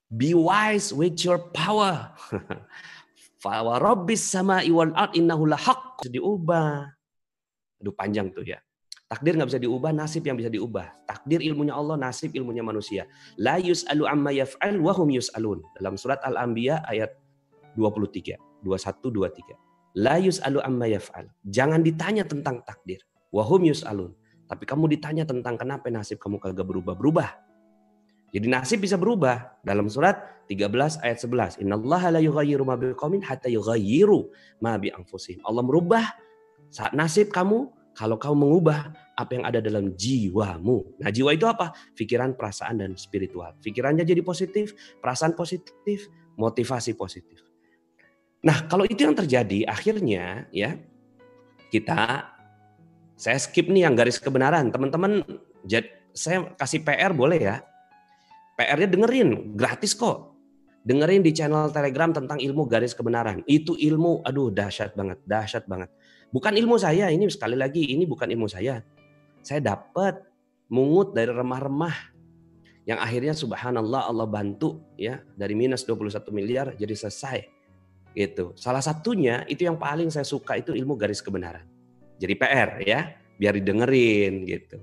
Be 0.06 0.38
wise 0.38 0.94
with 0.94 1.18
your 1.26 1.50
power. 1.50 2.14
Rabbis 3.82 4.22
sama 4.22 4.62
iwan 4.62 4.94
art 4.94 5.18
innahu 5.18 5.50
lahaq. 5.50 6.06
Diubah. 6.06 6.94
Aduh 7.82 7.94
panjang 7.96 8.30
tuh 8.30 8.46
ya. 8.46 8.62
Takdir 9.10 9.34
nggak 9.34 9.50
bisa 9.50 9.58
diubah, 9.58 9.90
nasib 9.90 10.22
yang 10.22 10.38
bisa 10.38 10.46
diubah. 10.46 10.86
Takdir 11.02 11.42
ilmunya 11.42 11.74
Allah, 11.74 11.98
nasib 11.98 12.30
ilmunya 12.30 12.62
manusia. 12.62 13.10
La 13.34 13.58
yus'alu 13.58 14.06
amma 14.06 14.30
yaf'al 14.30 14.78
wa 14.78 14.94
hum 14.94 15.10
yus'alun. 15.10 15.58
Dalam 15.74 15.98
surat 15.98 16.22
Al-Anbiya 16.22 16.86
ayat 16.86 17.18
23, 17.74 18.38
21 18.62 19.02
23. 19.10 19.98
La 19.98 20.14
yus'alu 20.22 20.62
amma 20.62 20.86
yaf'al. 20.86 21.26
Jangan 21.42 21.82
ditanya 21.82 22.22
tentang 22.22 22.62
takdir. 22.62 23.02
Wa 23.34 23.42
hum 23.42 23.66
yus'alun. 23.66 24.14
Tapi 24.46 24.62
kamu 24.62 24.94
ditanya 24.94 25.26
tentang 25.26 25.58
kenapa 25.58 25.90
nasib 25.90 26.22
kamu 26.22 26.38
kagak 26.38 26.70
berubah-berubah. 26.70 27.49
Jadi 28.30 28.46
nasib 28.46 28.78
bisa 28.82 28.94
berubah. 28.94 29.58
Dalam 29.62 29.90
surat 29.90 30.46
13 30.46 31.02
ayat 31.02 31.18
11. 31.18 31.62
Innallaha 31.62 32.14
la 32.14 32.20
yughayyiru 32.22 32.62
ma 32.66 32.74
biqaumin 32.74 33.22
hatta 33.22 33.50
yughayyiru 33.50 34.30
ma 34.62 34.78
bi 34.78 34.90
anfusihim. 34.90 35.42
Allah 35.46 35.62
merubah 35.62 36.04
saat 36.70 36.94
nasib 36.94 37.34
kamu 37.34 37.70
kalau 37.94 38.16
kau 38.16 38.34
mengubah 38.34 38.94
apa 39.18 39.30
yang 39.36 39.44
ada 39.44 39.60
dalam 39.60 39.92
jiwamu. 39.98 40.96
Nah 41.02 41.10
jiwa 41.12 41.36
itu 41.36 41.44
apa? 41.44 41.74
Pikiran, 41.92 42.38
perasaan, 42.38 42.80
dan 42.80 42.96
spiritual. 42.96 43.52
Pikirannya 43.60 44.06
jadi 44.06 44.24
positif, 44.24 44.72
perasaan 45.02 45.36
positif, 45.36 46.08
motivasi 46.40 46.96
positif. 46.96 47.44
Nah 48.40 48.64
kalau 48.70 48.88
itu 48.88 49.04
yang 49.04 49.12
terjadi 49.12 49.68
akhirnya 49.68 50.48
ya 50.48 50.80
kita 51.68 52.24
saya 53.20 53.36
skip 53.36 53.68
nih 53.68 53.84
yang 53.84 53.94
garis 53.94 54.16
kebenaran. 54.16 54.72
Teman-teman 54.72 55.20
saya 56.16 56.48
kasih 56.56 56.80
PR 56.80 57.12
boleh 57.12 57.38
ya. 57.38 57.56
PR-nya 58.60 58.88
dengerin, 58.92 59.56
gratis 59.56 59.96
kok. 59.96 60.28
dengerin 60.80 61.20
di 61.20 61.36
channel 61.36 61.68
Telegram 61.68 62.08
tentang 62.08 62.40
ilmu 62.40 62.64
garis 62.64 62.96
kebenaran. 62.96 63.44
Itu 63.44 63.76
ilmu, 63.76 64.24
aduh 64.24 64.48
dahsyat 64.48 64.96
banget, 64.96 65.20
dahsyat 65.28 65.68
banget. 65.68 65.92
Bukan 66.32 66.56
ilmu 66.56 66.80
saya, 66.80 67.12
ini 67.12 67.28
sekali 67.28 67.52
lagi 67.52 67.92
ini 67.92 68.08
bukan 68.08 68.32
ilmu 68.32 68.48
saya. 68.48 68.80
Saya 69.44 69.60
dapat 69.60 70.24
mungut 70.72 71.12
dari 71.12 71.28
remah-remah 71.28 71.92
yang 72.88 72.96
akhirnya 72.96 73.36
subhanallah 73.36 74.08
Allah 74.08 74.24
bantu 74.24 74.80
ya 74.96 75.20
dari 75.36 75.52
minus 75.52 75.84
21 75.84 76.16
miliar 76.32 76.72
jadi 76.80 76.96
selesai. 76.96 77.44
Gitu. 78.16 78.56
Salah 78.56 78.80
satunya 78.80 79.44
itu 79.52 79.68
yang 79.68 79.76
paling 79.76 80.08
saya 80.08 80.24
suka 80.24 80.56
itu 80.56 80.72
ilmu 80.72 80.96
garis 80.96 81.20
kebenaran. 81.20 81.68
Jadi 82.16 82.34
PR 82.40 82.80
ya, 82.80 83.20
biar 83.36 83.52
didengerin 83.52 84.48
gitu. 84.48 84.80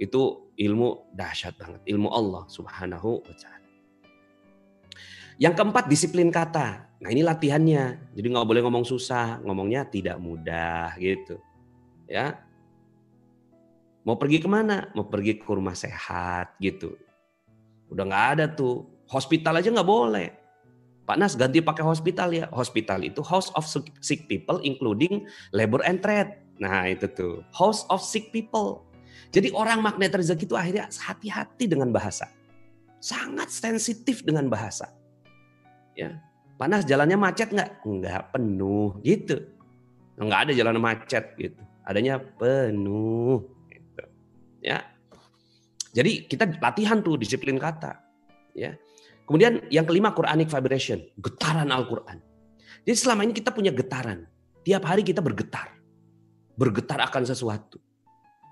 Itu 0.00 0.52
ilmu 0.56 1.12
dahsyat 1.12 1.56
banget, 1.56 1.80
ilmu 1.88 2.08
Allah 2.12 2.44
Subhanahu 2.48 3.22
wa 3.22 3.34
taala. 3.36 3.62
Yang 5.40 5.54
keempat 5.58 5.84
disiplin 5.88 6.28
kata. 6.28 6.86
Nah 7.02 7.08
ini 7.10 7.24
latihannya. 7.24 8.14
Jadi 8.14 8.26
nggak 8.30 8.46
boleh 8.46 8.62
ngomong 8.62 8.86
susah, 8.86 9.42
ngomongnya 9.42 9.88
tidak 9.88 10.20
mudah 10.22 10.94
gitu. 11.02 11.40
Ya. 12.06 12.38
Mau 14.06 14.18
pergi 14.18 14.38
ke 14.42 14.46
mana? 14.46 14.90
Mau 14.94 15.06
pergi 15.06 15.38
ke 15.38 15.46
rumah 15.46 15.74
sehat 15.74 16.54
gitu. 16.62 16.94
Udah 17.90 18.06
nggak 18.06 18.26
ada 18.38 18.44
tuh. 18.46 18.86
Hospital 19.10 19.58
aja 19.58 19.68
nggak 19.72 19.88
boleh. 19.88 20.30
Pak 21.02 21.18
Nas 21.18 21.34
ganti 21.34 21.58
pakai 21.58 21.82
hospital 21.82 22.30
ya. 22.30 22.46
Hospital 22.54 23.02
itu 23.02 23.18
house 23.26 23.50
of 23.58 23.66
sick 23.98 24.30
people 24.30 24.62
including 24.62 25.26
labor 25.50 25.82
and 25.82 25.98
trade. 25.98 26.38
Nah 26.62 26.86
itu 26.86 27.10
tuh 27.10 27.42
house 27.50 27.82
of 27.90 27.98
sick 27.98 28.30
people. 28.30 28.86
Jadi 29.32 29.48
orang 29.56 29.80
magnet 29.80 30.12
rezeki 30.12 30.44
itu 30.44 30.56
akhirnya 30.60 30.92
hati-hati 30.92 31.64
dengan 31.64 31.88
bahasa. 31.88 32.28
Sangat 33.00 33.48
sensitif 33.48 34.20
dengan 34.20 34.52
bahasa. 34.52 34.92
Ya. 35.96 36.20
Panas 36.60 36.84
jalannya 36.84 37.16
macet 37.16 37.48
nggak? 37.48 37.80
Nggak 37.80 38.22
penuh 38.36 39.00
gitu. 39.00 39.40
Nggak 40.20 40.40
ada 40.46 40.52
jalan 40.52 40.76
macet 40.78 41.24
gitu. 41.40 41.58
Adanya 41.88 42.20
penuh 42.20 43.48
gitu. 43.72 44.04
Ya. 44.60 44.84
Jadi 45.96 46.28
kita 46.28 46.52
latihan 46.60 47.00
tuh 47.00 47.16
disiplin 47.16 47.56
kata 47.56 48.04
ya. 48.52 48.76
Kemudian 49.24 49.64
yang 49.72 49.88
kelima 49.88 50.12
Quranic 50.12 50.52
vibration 50.52 51.00
getaran 51.16 51.72
Al-Quran. 51.72 52.20
Jadi 52.84 52.96
selama 53.00 53.24
ini 53.24 53.32
kita 53.32 53.48
punya 53.48 53.72
getaran. 53.72 54.28
Tiap 54.60 54.84
hari 54.84 55.00
kita 55.00 55.24
bergetar. 55.24 55.72
Bergetar 56.52 57.00
akan 57.00 57.24
sesuatu 57.24 57.80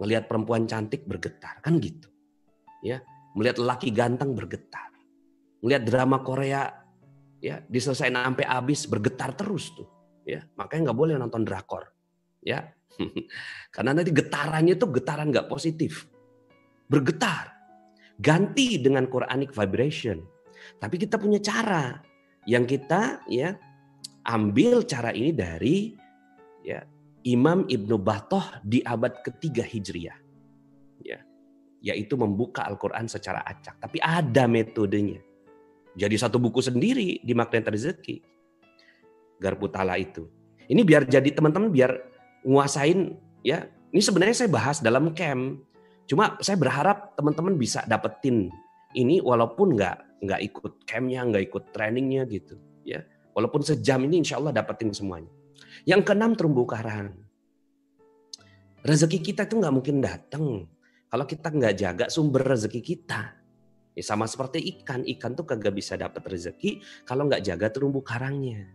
melihat 0.00 0.26
perempuan 0.26 0.64
cantik 0.64 1.04
bergetar 1.04 1.60
kan 1.60 1.76
gitu. 1.76 2.08
Ya 2.80 3.04
melihat 3.36 3.60
laki 3.60 3.92
ganteng 3.92 4.32
bergetar. 4.32 4.88
Melihat 5.60 5.84
drama 5.84 6.24
Korea 6.24 6.72
ya 7.38 7.60
diselesaikan 7.68 8.32
sampai 8.32 8.48
habis 8.48 8.88
bergetar 8.88 9.36
terus 9.36 9.70
tuh. 9.76 9.86
Ya 10.24 10.48
makanya 10.56 10.90
nggak 10.90 10.98
boleh 10.98 11.14
nonton 11.20 11.44
drakor. 11.44 11.92
Ya 12.40 12.72
karena 13.76 13.92
nanti 13.92 14.10
getarannya 14.10 14.74
tuh 14.80 14.88
getaran 14.96 15.28
nggak 15.28 15.46
positif. 15.52 16.08
Bergetar. 16.88 17.52
Ganti 18.20 18.80
dengan 18.80 19.08
Quranic 19.08 19.52
vibration. 19.52 20.20
Tapi 20.76 20.96
kita 21.00 21.16
punya 21.16 21.40
cara 21.40 22.00
yang 22.44 22.64
kita 22.64 23.24
ya 23.28 23.56
ambil 24.28 24.84
cara 24.84 25.12
ini 25.12 25.32
dari 25.32 25.96
ya 26.64 26.84
Imam 27.24 27.68
Ibnu 27.68 27.96
Batoh 28.00 28.60
di 28.64 28.80
abad 28.80 29.20
ketiga 29.20 29.64
Hijriah 29.64 30.18
ya 31.00 31.20
yaitu 31.80 32.16
membuka 32.16 32.64
Al-Quran 32.68 33.08
secara 33.08 33.40
acak 33.44 33.80
tapi 33.80 34.00
ada 34.00 34.44
metodenya 34.44 35.20
jadi 35.98 36.14
satu 36.14 36.38
buku 36.38 36.62
sendiri 36.62 37.18
di 37.22 37.32
Magnet 37.34 37.66
Rezeki. 37.66 38.22
Garpu 39.40 39.66
Tala 39.72 39.98
itu. 39.98 40.28
Ini 40.70 40.86
biar 40.86 41.08
jadi 41.08 41.26
teman-teman 41.34 41.72
biar 41.72 41.90
nguasain 42.46 43.18
ya. 43.42 43.66
Ini 43.90 43.98
sebenarnya 43.98 44.36
saya 44.46 44.50
bahas 44.52 44.78
dalam 44.78 45.10
camp. 45.16 45.66
Cuma 46.06 46.38
saya 46.38 46.54
berharap 46.58 47.18
teman-teman 47.18 47.58
bisa 47.58 47.82
dapetin 47.90 48.50
ini 48.94 49.18
walaupun 49.18 49.74
nggak 49.74 50.22
nggak 50.22 50.40
ikut 50.46 50.72
campnya, 50.86 51.26
nggak 51.26 51.44
ikut 51.50 51.64
trainingnya 51.74 52.22
gitu. 52.30 52.54
Ya, 52.86 53.02
walaupun 53.34 53.66
sejam 53.66 53.98
ini 54.06 54.22
insya 54.22 54.38
Allah 54.38 54.54
dapetin 54.54 54.94
semuanya. 54.94 55.30
Yang 55.88 56.12
keenam 56.12 56.36
terumbu 56.36 56.68
karang. 56.68 57.16
Rezeki 58.80 59.18
kita 59.20 59.44
itu 59.44 59.60
nggak 59.60 59.74
mungkin 59.76 60.00
datang 60.00 60.64
kalau 61.08 61.24
kita 61.28 61.52
nggak 61.52 61.74
jaga 61.76 62.04
sumber 62.08 62.44
rezeki 62.44 62.80
kita. 62.80 63.36
Ya 63.92 64.04
sama 64.06 64.24
seperti 64.24 64.62
ikan, 64.80 65.04
ikan 65.04 65.36
tuh 65.36 65.44
kagak 65.44 65.76
bisa 65.76 65.98
dapat 65.98 66.22
rezeki 66.24 66.80
kalau 67.04 67.28
nggak 67.28 67.44
jaga 67.44 67.68
terumbu 67.68 68.00
karangnya. 68.00 68.72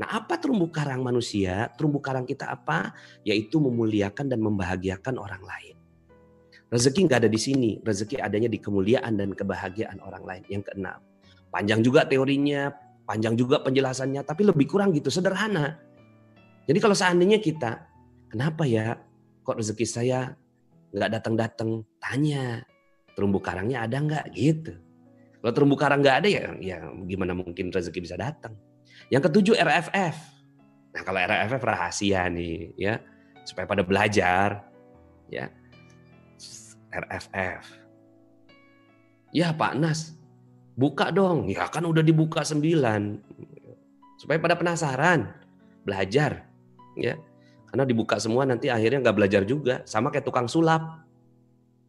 Nah 0.00 0.08
apa 0.08 0.40
terumbu 0.40 0.72
karang 0.72 1.04
manusia? 1.04 1.68
Terumbu 1.76 2.00
karang 2.00 2.24
kita 2.24 2.48
apa? 2.48 2.96
Yaitu 3.28 3.60
memuliakan 3.60 4.32
dan 4.32 4.40
membahagiakan 4.40 5.20
orang 5.20 5.44
lain. 5.44 5.76
Rezeki 6.72 7.04
nggak 7.04 7.20
ada 7.26 7.28
di 7.28 7.36
sini, 7.36 7.70
rezeki 7.84 8.16
adanya 8.24 8.48
di 8.48 8.56
kemuliaan 8.56 9.20
dan 9.20 9.36
kebahagiaan 9.36 10.00
orang 10.00 10.24
lain. 10.24 10.42
Yang 10.48 10.72
keenam, 10.72 11.04
panjang 11.52 11.84
juga 11.84 12.08
teorinya, 12.08 12.72
panjang 13.04 13.36
juga 13.36 13.60
penjelasannya, 13.60 14.24
tapi 14.24 14.48
lebih 14.48 14.64
kurang 14.64 14.96
gitu, 14.96 15.12
sederhana. 15.12 15.76
Jadi 16.66 16.78
kalau 16.78 16.94
seandainya 16.94 17.42
kita, 17.42 17.86
kenapa 18.30 18.62
ya 18.68 18.94
kok 19.42 19.58
rezeki 19.58 19.86
saya 19.86 20.34
nggak 20.94 21.10
datang-datang? 21.18 21.82
Tanya, 21.98 22.62
terumbu 23.18 23.42
karangnya 23.42 23.84
ada 23.84 23.98
nggak 23.98 24.24
gitu. 24.34 24.74
Kalau 25.42 25.52
terumbu 25.52 25.74
karang 25.74 25.98
nggak 26.06 26.16
ada 26.22 26.28
ya, 26.30 26.44
ya 26.62 26.78
gimana 27.02 27.34
mungkin 27.34 27.74
rezeki 27.74 27.98
bisa 27.98 28.14
datang. 28.14 28.54
Yang 29.10 29.26
ketujuh 29.26 29.58
RFF. 29.58 30.16
Nah 30.94 31.02
kalau 31.02 31.18
RFF 31.18 31.62
rahasia 31.66 32.30
nih 32.30 32.76
ya 32.78 33.02
supaya 33.42 33.66
pada 33.66 33.82
belajar 33.82 34.62
ya 35.26 35.50
RFF. 36.92 37.64
Ya 39.32 39.48
Pak 39.56 39.80
Nas, 39.80 40.14
buka 40.76 41.08
dong. 41.08 41.48
Ya 41.48 41.66
kan 41.66 41.88
udah 41.88 42.04
dibuka 42.04 42.44
sembilan. 42.44 43.16
Supaya 44.20 44.38
pada 44.38 44.54
penasaran, 44.54 45.26
belajar. 45.82 46.51
Ya 46.96 47.16
Karena 47.72 47.88
dibuka 47.88 48.20
semua 48.20 48.44
nanti 48.44 48.68
akhirnya 48.68 49.00
nggak 49.00 49.16
belajar 49.16 49.42
juga. 49.48 49.80
Sama 49.88 50.12
kayak 50.12 50.28
tukang 50.28 50.44
sulap. 50.44 51.08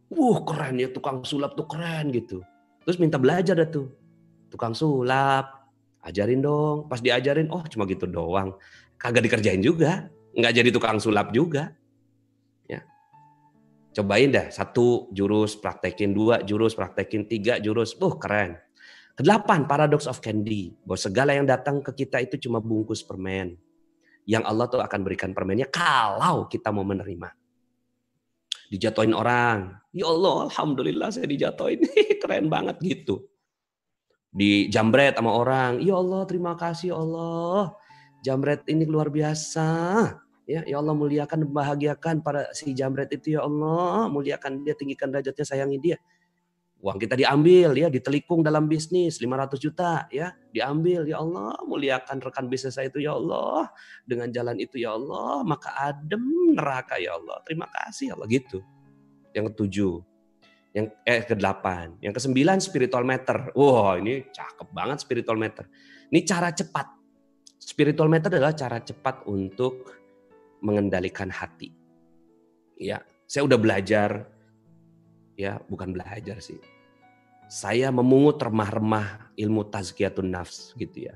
Wuh 0.08 0.40
keren 0.48 0.80
ya 0.80 0.88
tukang 0.88 1.20
sulap 1.28 1.52
tuh 1.52 1.68
keren 1.68 2.08
gitu. 2.08 2.40
Terus 2.88 2.96
minta 2.96 3.20
belajar 3.20 3.52
dah 3.52 3.68
tuh. 3.68 3.92
Tukang 4.48 4.72
sulap, 4.72 5.68
ajarin 6.00 6.40
dong. 6.40 6.88
Pas 6.88 7.04
diajarin, 7.04 7.52
oh 7.52 7.60
cuma 7.68 7.84
gitu 7.84 8.08
doang. 8.08 8.56
Kagak 8.96 9.28
dikerjain 9.28 9.60
juga. 9.60 10.08
Nggak 10.32 10.52
jadi 10.56 10.68
tukang 10.72 10.96
sulap 11.00 11.36
juga. 11.36 11.76
Ya. 12.64 12.80
Cobain 13.92 14.32
dah, 14.32 14.48
satu 14.48 15.12
jurus 15.12 15.52
praktekin, 15.56 16.16
dua 16.16 16.40
jurus 16.44 16.72
praktekin, 16.72 17.28
tiga 17.28 17.60
jurus. 17.60 17.92
Uh 18.00 18.16
keren. 18.16 18.56
Kedelapan, 19.14 19.68
paradox 19.68 20.08
of 20.10 20.18
candy. 20.18 20.74
Bahwa 20.82 20.98
segala 20.98 21.30
yang 21.36 21.46
datang 21.46 21.80
ke 21.80 21.92
kita 22.04 22.18
itu 22.24 22.40
cuma 22.48 22.58
bungkus 22.58 23.04
permen. 23.04 23.60
Yang 24.24 24.44
Allah 24.48 24.66
tuh 24.72 24.80
akan 24.80 25.00
berikan 25.04 25.36
permennya 25.36 25.68
kalau 25.68 26.48
kita 26.48 26.72
mau 26.72 26.84
menerima 26.84 27.28
dijatuhin 28.74 29.14
orang. 29.14 29.78
Ya 29.94 30.10
Allah, 30.10 30.50
alhamdulillah 30.50 31.14
saya 31.14 31.30
dijatuhin. 31.30 31.86
Keren 32.22 32.50
banget 32.50 32.82
gitu. 32.82 33.22
Di 34.34 34.66
jambret 34.66 35.14
sama 35.14 35.30
orang. 35.30 35.78
Ya 35.78 35.94
Allah, 35.94 36.26
terima 36.26 36.58
kasih 36.58 36.90
ya 36.90 36.96
Allah. 36.98 37.78
Jambret 38.26 38.66
ini 38.66 38.82
luar 38.88 39.14
biasa. 39.14 39.68
Ya, 40.44 40.60
ya 40.66 40.76
Allah 40.76 40.92
muliakan 40.92 41.48
bahagiakan 41.48 42.20
para 42.20 42.52
si 42.52 42.76
jambret 42.76 43.08
itu 43.16 43.38
ya 43.38 43.48
Allah, 43.48 44.12
muliakan 44.12 44.60
dia, 44.60 44.76
tinggikan 44.76 45.08
derajatnya, 45.08 45.44
sayangi 45.46 45.78
dia. 45.80 45.96
Uang 46.84 47.00
kita 47.00 47.16
diambil 47.16 47.72
ya, 47.72 47.88
ditelikung 47.88 48.44
dalam 48.44 48.68
bisnis 48.68 49.16
500 49.16 49.56
juta 49.56 50.04
ya, 50.12 50.36
diambil 50.52 51.08
ya 51.08 51.16
Allah, 51.16 51.56
muliakan 51.64 52.20
rekan 52.20 52.44
bisnis 52.52 52.76
saya 52.76 52.92
itu 52.92 53.00
ya 53.00 53.16
Allah. 53.16 53.72
Dengan 54.04 54.28
jalan 54.28 54.60
itu 54.60 54.84
ya 54.84 54.92
Allah, 54.92 55.40
maka 55.48 55.72
adem 55.80 56.20
neraka 56.52 57.00
ya 57.00 57.16
Allah. 57.16 57.40
Terima 57.48 57.72
kasih 57.72 58.12
ya 58.12 58.20
Allah 58.20 58.28
gitu. 58.28 58.60
Yang 59.32 59.56
ketujuh. 59.56 59.94
Yang 60.76 60.86
eh 61.08 61.24
ke 61.24 61.32
delapan. 61.32 61.96
Yang 62.04 62.20
kesembilan 62.20 62.60
spiritual 62.60 63.08
meter. 63.08 63.48
Wah, 63.56 63.64
wow, 63.64 63.92
ini 63.96 64.28
cakep 64.28 64.68
banget 64.68 65.00
spiritual 65.00 65.40
meter. 65.40 65.64
Ini 66.12 66.20
cara 66.28 66.52
cepat. 66.52 67.00
Spiritual 67.64 68.12
meter 68.12 68.28
adalah 68.28 68.52
cara 68.52 68.76
cepat 68.84 69.24
untuk 69.24 69.88
mengendalikan 70.60 71.32
hati. 71.32 71.72
Ya, 72.76 73.00
saya 73.24 73.48
udah 73.48 73.56
belajar 73.56 74.28
ya, 75.32 75.56
bukan 75.64 75.96
belajar 75.96 76.44
sih 76.44 76.73
saya 77.48 77.92
memungut 77.92 78.40
remah-remah 78.40 79.34
ilmu 79.36 79.68
tazkiyatun 79.68 80.28
nafs 80.32 80.72
gitu 80.78 81.10
ya. 81.10 81.14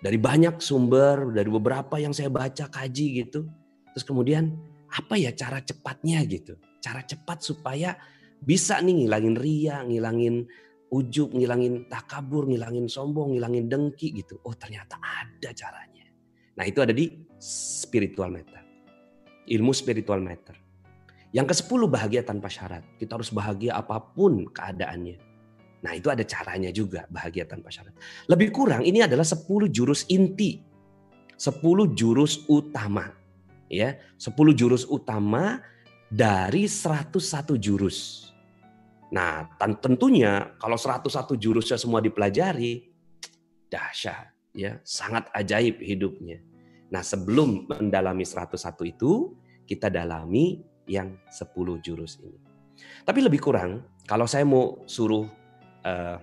Dari 0.00 0.16
banyak 0.16 0.64
sumber, 0.64 1.28
dari 1.28 1.50
beberapa 1.52 2.00
yang 2.00 2.16
saya 2.16 2.32
baca 2.32 2.72
kaji 2.72 3.06
gitu. 3.24 3.44
Terus 3.92 4.04
kemudian 4.06 4.56
apa 4.88 5.20
ya 5.20 5.28
cara 5.36 5.60
cepatnya 5.60 6.24
gitu. 6.24 6.56
Cara 6.80 7.04
cepat 7.04 7.44
supaya 7.44 8.00
bisa 8.40 8.80
nih 8.80 9.04
ngilangin 9.04 9.36
ria, 9.36 9.84
ngilangin 9.84 10.48
ujub, 10.88 11.36
ngilangin 11.36 11.84
takabur, 11.92 12.48
ngilangin 12.48 12.88
sombong, 12.88 13.36
ngilangin 13.36 13.68
dengki 13.68 14.16
gitu. 14.16 14.40
Oh 14.48 14.56
ternyata 14.56 14.96
ada 14.96 15.52
caranya. 15.52 16.08
Nah 16.56 16.64
itu 16.64 16.80
ada 16.80 16.96
di 16.96 17.12
spiritual 17.36 18.32
matter. 18.32 18.64
Ilmu 19.52 19.72
spiritual 19.76 20.24
matter. 20.24 20.69
Yang 21.30 21.54
ke-10 21.54 21.80
bahagia 21.86 22.22
tanpa 22.26 22.50
syarat. 22.50 22.82
Kita 22.98 23.14
harus 23.14 23.30
bahagia 23.30 23.78
apa 23.78 24.02
pun 24.02 24.50
keadaannya. 24.50 25.30
Nah 25.80 25.92
itu 25.96 26.10
ada 26.12 26.26
caranya 26.26 26.68
juga 26.74 27.06
bahagia 27.08 27.46
tanpa 27.46 27.70
syarat. 27.70 27.94
Lebih 28.26 28.50
kurang 28.52 28.82
ini 28.82 29.00
adalah 29.00 29.24
10 29.24 29.70
jurus 29.70 30.04
inti. 30.10 30.60
10 31.40 31.96
jurus 31.96 32.44
utama. 32.50 33.16
ya 33.70 33.94
10 34.18 34.34
jurus 34.58 34.82
utama 34.90 35.62
dari 36.10 36.66
101 36.66 37.54
jurus. 37.54 38.28
Nah 39.14 39.46
tentunya 39.58 40.58
kalau 40.58 40.74
101 40.74 41.38
jurusnya 41.38 41.78
semua 41.78 42.02
dipelajari, 42.02 42.90
dahsyat. 43.70 44.34
ya 44.50 44.82
Sangat 44.82 45.30
ajaib 45.30 45.78
hidupnya. 45.78 46.42
Nah 46.90 47.06
sebelum 47.06 47.70
mendalami 47.70 48.26
101 48.26 48.58
itu, 48.90 49.38
kita 49.70 49.86
dalami 49.86 50.58
yang 50.88 51.16
10 51.28 51.80
jurus 51.84 52.20
ini. 52.22 52.38
Tapi 53.04 53.20
lebih 53.20 53.40
kurang, 53.40 53.84
kalau 54.08 54.24
saya 54.24 54.44
mau 54.44 54.80
suruh 54.88 55.28
uh, 55.84 56.18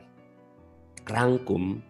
rangkum 1.07 1.81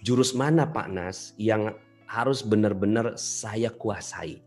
jurus 0.00 0.32
mana 0.32 0.64
Pak 0.70 0.88
Nas 0.90 1.34
yang 1.36 1.74
harus 2.06 2.40
benar-benar 2.46 3.18
saya 3.18 3.68
kuasai. 3.74 4.38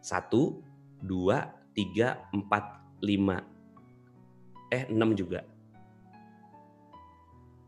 Satu, 0.00 0.62
dua, 1.02 1.50
tiga, 1.74 2.24
empat, 2.30 2.62
lima. 3.02 3.42
Eh, 4.70 4.86
enam 4.86 5.12
juga. 5.18 5.42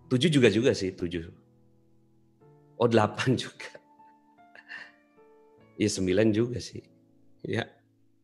Tujuh 0.07 0.31
juga 0.31 0.49
juga 0.53 0.71
sih, 0.73 0.95
tujuh. 0.95 1.27
Oh, 2.79 2.87
delapan 2.87 3.35
juga. 3.43 3.75
Ya, 5.75 5.89
sembilan 5.91 6.31
juga 6.31 6.63
sih. 6.63 6.85
Ya, 7.43 7.67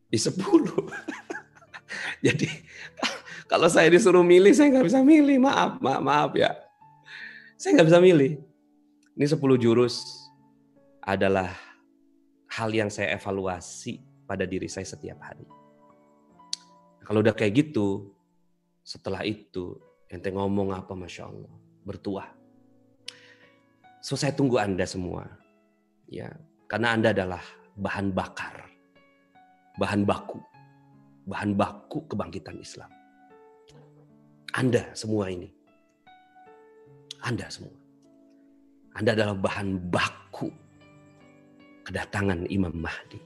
di 0.09 0.19
10. 0.19 0.37
Jadi 2.27 2.49
kalau 3.49 3.69
saya 3.73 3.89
disuruh 3.89 4.25
milih, 4.25 4.53
saya 4.53 4.73
nggak 4.73 4.87
bisa 4.89 5.01
milih. 5.01 5.41
Maaf, 5.41 5.81
maaf, 5.81 6.03
maaf 6.05 6.33
ya. 6.37 6.53
Saya 7.57 7.79
nggak 7.81 7.89
bisa 7.89 8.01
milih. 8.01 8.33
Ini 9.17 9.25
10 9.25 9.41
jurus 9.57 10.05
adalah 11.01 11.51
hal 12.53 12.71
yang 12.73 12.93
saya 12.93 13.17
evaluasi 13.17 14.05
pada 14.29 14.45
diri 14.45 14.69
saya 14.69 14.85
setiap 14.85 15.21
hari. 15.25 15.49
Kalau 17.05 17.25
udah 17.25 17.33
kayak 17.33 17.65
gitu, 17.65 18.13
setelah 18.85 19.25
itu 19.25 19.81
ente 20.13 20.29
ngomong 20.29 20.77
apa 20.77 20.93
Masya 20.93 21.25
Allah, 21.25 21.55
bertuah. 21.85 22.29
So 24.05 24.15
saya 24.15 24.37
tunggu 24.37 24.61
Anda 24.61 24.85
semua. 24.85 25.25
ya 26.09 26.29
Karena 26.69 26.93
Anda 26.93 27.17
adalah 27.17 27.41
bahan 27.77 28.13
bakar 28.13 28.69
bahan 29.79 30.03
baku, 30.03 30.43
bahan 31.31 31.55
baku 31.55 32.03
kebangkitan 32.11 32.59
Islam. 32.59 32.91
Anda 34.59 34.91
semua 34.93 35.31
ini, 35.31 35.47
Anda 37.23 37.47
semua, 37.47 37.79
Anda 38.99 39.15
adalah 39.15 39.39
bahan 39.39 39.79
baku 39.87 40.51
kedatangan 41.87 42.51
Imam 42.51 42.75
Mahdi. 42.75 43.23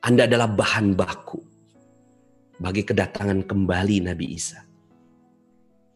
Anda 0.00 0.24
adalah 0.24 0.48
bahan 0.48 0.96
baku 0.96 1.44
bagi 2.56 2.80
kedatangan 2.88 3.44
kembali 3.44 4.08
Nabi 4.08 4.26
Isa. 4.32 4.64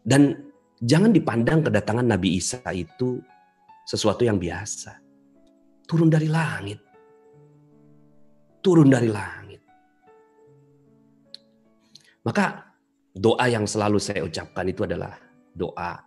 Dan 0.04 0.36
jangan 0.84 1.08
dipandang 1.08 1.64
kedatangan 1.64 2.04
Nabi 2.04 2.36
Isa 2.36 2.60
itu 2.76 3.16
sesuatu 3.88 4.28
yang 4.28 4.36
biasa. 4.36 5.00
Turun 5.88 6.12
dari 6.12 6.28
langit 6.28 6.93
turun 8.64 8.88
dari 8.88 9.12
langit. 9.12 9.60
Maka 12.24 12.72
doa 13.12 13.44
yang 13.52 13.68
selalu 13.68 14.00
saya 14.00 14.24
ucapkan 14.24 14.64
itu 14.64 14.88
adalah 14.88 15.20
doa 15.52 16.00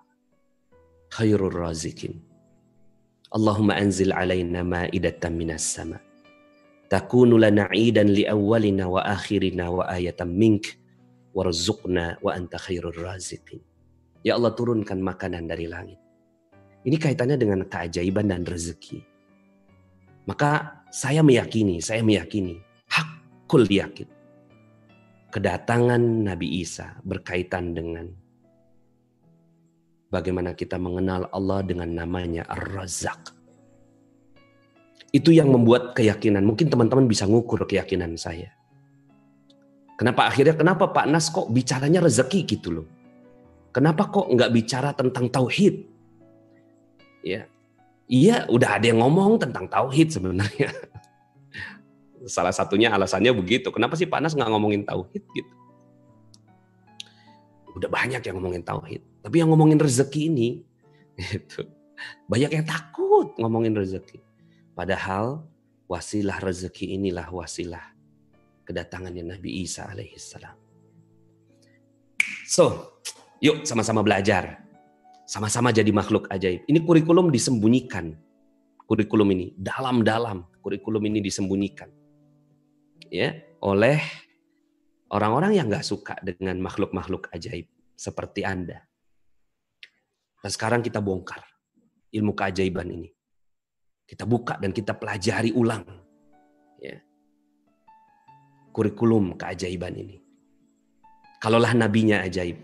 khairul 1.14 1.54
razikin. 1.54 2.18
Allahumma 3.30 3.78
anzil 3.78 4.10
alaina 4.10 4.66
ma'idatan 4.66 5.38
minas 5.38 5.62
sama. 5.62 6.02
Takunu 6.90 7.38
lana 7.38 7.70
li 7.70 8.24
awwalina 8.26 8.90
wa 8.90 9.06
akhirina 9.06 9.70
wa 9.70 9.86
ayatan 9.86 10.32
mink 10.32 10.80
warzuqna 11.38 12.18
wa 12.24 12.34
anta 12.34 12.58
khairul 12.58 12.98
razikin. 12.98 13.62
Ya 14.26 14.34
Allah 14.34 14.58
turunkan 14.58 14.98
makanan 14.98 15.46
dari 15.46 15.70
langit. 15.70 16.02
Ini 16.88 16.96
kaitannya 16.98 17.38
dengan 17.38 17.68
keajaiban 17.68 18.32
dan 18.32 18.48
rezeki. 18.48 19.04
Maka 20.26 20.77
saya 20.92 21.22
meyakini, 21.22 21.84
saya 21.84 22.02
meyakini, 22.04 22.60
hakul 22.88 23.68
yakin. 23.68 24.08
Kedatangan 25.28 26.00
Nabi 26.00 26.64
Isa 26.64 26.98
berkaitan 27.04 27.76
dengan 27.76 28.08
bagaimana 30.08 30.56
kita 30.56 30.80
mengenal 30.80 31.28
Allah 31.36 31.62
dengan 31.68 31.92
namanya 31.92 32.48
Ar-Razak. 32.48 33.36
Itu 35.12 35.36
yang 35.36 35.52
membuat 35.52 35.96
keyakinan. 35.96 36.44
Mungkin 36.44 36.72
teman-teman 36.72 37.08
bisa 37.08 37.28
ngukur 37.28 37.64
keyakinan 37.68 38.16
saya. 38.16 38.52
Kenapa 39.98 40.30
akhirnya, 40.30 40.54
kenapa 40.54 40.94
Pak 40.94 41.08
Nas 41.10 41.28
kok 41.34 41.50
bicaranya 41.50 42.06
rezeki 42.06 42.46
gitu 42.46 42.70
loh. 42.70 42.88
Kenapa 43.74 44.08
kok 44.10 44.30
nggak 44.30 44.52
bicara 44.54 44.94
tentang 44.94 45.28
tauhid? 45.28 45.76
Ya, 47.26 47.50
Iya, 48.08 48.48
udah 48.48 48.80
ada 48.80 48.88
yang 48.88 49.04
ngomong 49.04 49.36
tentang 49.36 49.68
tauhid 49.68 50.16
sebenarnya. 50.16 50.72
Salah 52.24 52.56
satunya 52.56 52.88
alasannya 52.92 53.36
begitu. 53.36 53.68
Kenapa 53.68 54.00
sih 54.00 54.08
Pak 54.08 54.24
Nas 54.24 54.34
nggak 54.36 54.48
ngomongin 54.48 54.88
tauhid 54.88 55.24
gitu? 55.36 55.54
Udah 57.76 57.92
banyak 57.92 58.24
yang 58.24 58.36
ngomongin 58.40 58.64
tauhid. 58.64 59.04
Tapi 59.22 59.36
yang 59.44 59.52
ngomongin 59.52 59.76
rezeki 59.76 60.32
ini, 60.32 60.64
itu 61.36 61.68
banyak 62.32 62.52
yang 62.56 62.66
takut 62.66 63.36
ngomongin 63.36 63.76
rezeki. 63.76 64.24
Padahal 64.72 65.44
wasilah 65.92 66.40
rezeki 66.40 66.96
inilah 66.96 67.28
wasilah 67.28 67.92
kedatangannya 68.64 69.36
Nabi 69.36 69.64
Isa 69.68 69.88
alaihissalam. 69.88 70.56
So, 72.48 72.96
yuk 73.44 73.68
sama-sama 73.68 74.00
belajar 74.00 74.67
sama-sama 75.28 75.76
jadi 75.76 75.92
makhluk 75.92 76.32
ajaib. 76.32 76.64
Ini 76.64 76.80
kurikulum 76.88 77.28
disembunyikan. 77.30 78.16
Kurikulum 78.88 79.28
ini 79.36 79.52
dalam-dalam 79.60 80.48
kurikulum 80.64 81.04
ini 81.12 81.20
disembunyikan. 81.20 81.92
Ya, 83.12 83.36
oleh 83.60 84.00
orang-orang 85.12 85.60
yang 85.60 85.68
nggak 85.68 85.84
suka 85.84 86.16
dengan 86.24 86.64
makhluk-makhluk 86.64 87.28
ajaib 87.36 87.68
seperti 88.00 88.48
Anda. 88.48 88.80
Nah, 90.40 90.52
sekarang 90.52 90.80
kita 90.80 91.04
bongkar 91.04 91.44
ilmu 92.16 92.32
keajaiban 92.32 92.88
ini. 92.88 93.12
Kita 94.08 94.24
buka 94.24 94.56
dan 94.56 94.72
kita 94.72 94.96
pelajari 94.96 95.52
ulang. 95.52 95.84
Ya. 96.80 97.04
Kurikulum 98.72 99.36
keajaiban 99.36 99.92
ini. 100.00 100.24
Kalaulah 101.44 101.76
nabinya 101.76 102.24
ajaib, 102.24 102.56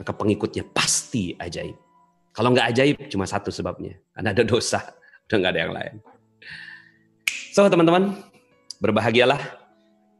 maka 0.00 0.12
pengikutnya 0.16 0.64
pasti 0.72 1.36
ajaib. 1.36 1.87
Kalau 2.32 2.54
nggak 2.54 2.66
ajaib 2.70 2.96
cuma 3.10 3.26
satu 3.26 3.50
sebabnya, 3.50 3.98
karena 4.14 4.30
ada 4.30 4.44
dosa, 4.46 4.80
udah 5.26 5.36
nggak 5.36 5.52
ada 5.54 5.60
yang 5.60 5.74
lain. 5.74 5.94
So 7.52 7.66
teman-teman, 7.66 8.14
berbahagialah. 8.78 9.40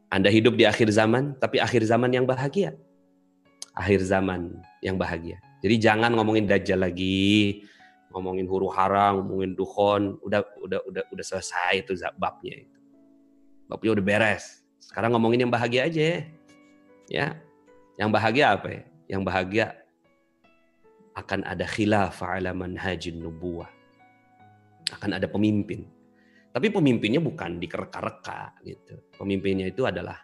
Anda 0.08 0.32
hidup 0.32 0.56
di 0.56 0.64
akhir 0.64 0.88
zaman, 0.88 1.36
tapi 1.36 1.60
akhir 1.60 1.84
zaman 1.84 2.08
yang 2.08 2.24
bahagia. 2.24 2.72
Akhir 3.76 4.00
zaman 4.02 4.56
yang 4.80 4.96
bahagia. 4.96 5.36
Jadi 5.60 5.74
jangan 5.78 6.16
ngomongin 6.16 6.48
dajjal 6.48 6.80
lagi, 6.80 7.62
ngomongin 8.10 8.48
huru 8.48 8.72
hara, 8.72 9.12
ngomongin 9.14 9.52
dukhon, 9.52 10.16
udah 10.24 10.40
udah 10.64 10.80
udah 10.88 11.02
udah 11.12 11.24
selesai 11.24 11.84
itu 11.84 11.92
babnya 12.16 12.64
itu. 12.64 12.78
Babnya 13.68 13.90
udah 14.00 14.04
beres. 14.04 14.64
Sekarang 14.80 15.12
ngomongin 15.12 15.44
yang 15.44 15.52
bahagia 15.52 15.84
aja 15.84 16.24
ya. 17.12 17.36
Yang 18.00 18.10
bahagia 18.10 18.46
apa 18.56 18.68
ya? 18.72 18.82
Yang 19.12 19.22
bahagia 19.28 19.66
akan 21.18 21.42
ada 21.42 21.66
khilafah 21.66 22.38
ala 22.38 22.54
manhajin 22.54 23.18
nubuah. 23.18 23.66
Akan 24.94 25.18
ada 25.18 25.26
pemimpin. 25.26 25.82
Tapi 26.54 26.70
pemimpinnya 26.70 27.18
bukan 27.18 27.58
dikerka-reka 27.58 28.62
gitu. 28.62 29.02
Pemimpinnya 29.18 29.68
itu 29.68 29.84
adalah 29.84 30.16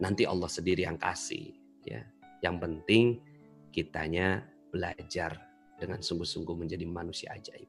nanti 0.00 0.24
Allah 0.24 0.48
sendiri 0.48 0.88
yang 0.88 0.96
kasih 0.96 1.52
ya. 1.84 2.00
Yang 2.42 2.56
penting 2.58 3.04
kitanya 3.70 4.42
belajar 4.72 5.36
dengan 5.78 6.02
sungguh-sungguh 6.02 6.56
menjadi 6.56 6.82
manusia 6.88 7.30
ajaib. 7.36 7.68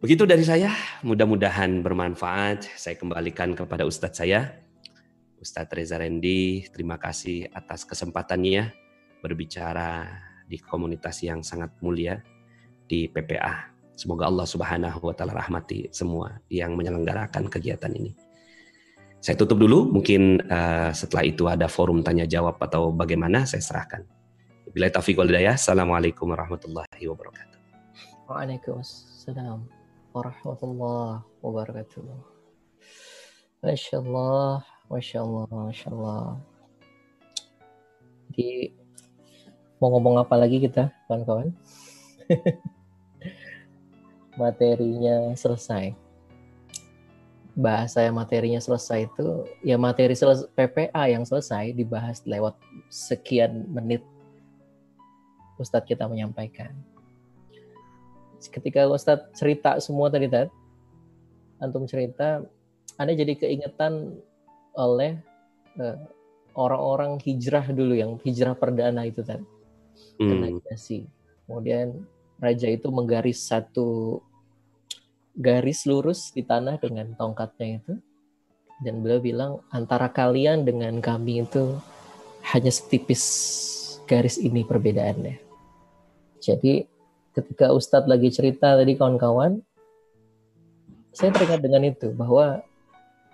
Begitu 0.00 0.24
dari 0.24 0.40
saya, 0.46 0.72
mudah-mudahan 1.04 1.84
bermanfaat. 1.84 2.72
Saya 2.72 2.96
kembalikan 2.96 3.52
kepada 3.52 3.84
Ustadz 3.84 4.24
saya, 4.24 4.64
Ustadz 5.42 5.76
Reza 5.76 6.00
Rendi. 6.00 6.64
Terima 6.72 6.96
kasih 6.96 7.52
atas 7.52 7.84
kesempatannya 7.84 8.72
berbicara 9.20 10.29
di 10.50 10.58
komunitas 10.58 11.22
yang 11.22 11.46
sangat 11.46 11.70
mulia 11.78 12.18
di 12.90 13.06
PPA. 13.06 13.70
Semoga 13.94 14.26
Allah 14.26 14.50
Subhanahu 14.50 14.98
wa 14.98 15.14
taala 15.14 15.38
rahmati 15.38 15.86
semua 15.94 16.42
yang 16.50 16.74
menyelenggarakan 16.74 17.46
kegiatan 17.46 17.94
ini. 17.94 18.10
Saya 19.20 19.36
tutup 19.36 19.60
dulu, 19.60 19.84
mungkin 19.86 20.40
uh, 20.48 20.90
setelah 20.96 21.22
itu 21.28 21.44
ada 21.46 21.68
forum 21.68 22.00
tanya 22.02 22.24
jawab 22.24 22.56
atau 22.58 22.90
bagaimana 22.90 23.44
saya 23.44 23.60
serahkan. 23.60 24.02
Bila 24.72 24.88
taufiq 24.88 25.20
wal 25.20 25.28
hidayah. 25.28 25.60
Assalamualaikum 25.60 26.32
warahmatullahi 26.32 27.04
wabarakatuh. 27.04 27.58
Waalaikumsalam 28.32 29.60
warahmatullahi 30.16 31.20
wabarakatuh. 31.44 32.06
Masya 33.60 34.00
Allah, 34.00 34.64
Masya 34.88 35.18
Allah, 35.20 35.46
Masya 35.52 35.88
Allah. 35.92 36.24
Jadi 38.32 38.79
mau 39.80 39.88
ngomong 39.96 40.20
apa 40.20 40.36
lagi 40.36 40.60
kita, 40.60 40.92
kawan-kawan? 41.08 41.56
Materinya 44.40 45.34
selesai 45.34 45.96
bahasa 47.60 48.06
yang 48.06 48.16
materinya 48.16 48.62
selesai 48.62 49.10
itu 49.10 49.44
ya 49.60 49.74
materi 49.74 50.14
selesai, 50.14 50.48
PPA 50.54 51.10
yang 51.10 51.26
selesai 51.26 51.74
dibahas 51.74 52.22
lewat 52.24 52.56
sekian 52.88 53.66
menit 53.68 54.00
Ustadz 55.60 55.84
kita 55.84 56.08
menyampaikan. 56.08 56.72
Ketika 58.40 58.88
Ustadz 58.88 59.36
cerita 59.36 59.76
semua 59.76 60.08
tadi 60.08 60.32
Tad, 60.32 60.48
antum 61.60 61.84
cerita, 61.84 62.40
Anda 62.96 63.12
jadi 63.12 63.36
keingetan 63.36 64.16
oleh 64.72 65.20
eh, 65.76 65.98
orang-orang 66.56 67.20
hijrah 67.20 67.68
dulu 67.68 67.92
yang 67.92 68.16
hijrah 68.24 68.56
perdana 68.56 69.04
itu 69.04 69.20
Hmm. 70.20 70.60
Kemudian 71.48 72.06
raja 72.40 72.68
itu 72.68 72.88
menggaris 72.92 73.42
satu 73.44 74.20
garis 75.36 75.88
lurus 75.88 76.30
di 76.34 76.44
tanah 76.44 76.76
dengan 76.78 77.16
tongkatnya 77.16 77.80
itu. 77.82 77.94
Dan 78.80 79.04
beliau 79.04 79.20
bilang 79.20 79.52
antara 79.68 80.08
kalian 80.08 80.64
dengan 80.64 81.04
kami 81.04 81.44
itu 81.44 81.76
hanya 82.52 82.72
setipis 82.72 83.24
garis 84.08 84.40
ini 84.40 84.64
perbedaannya. 84.64 85.36
Jadi 86.40 86.88
ketika 87.36 87.76
Ustadz 87.76 88.08
lagi 88.08 88.32
cerita 88.32 88.80
tadi 88.80 88.96
kawan-kawan, 88.96 89.60
saya 91.12 91.30
teringat 91.36 91.60
dengan 91.60 91.84
itu 91.84 92.08
bahwa 92.16 92.64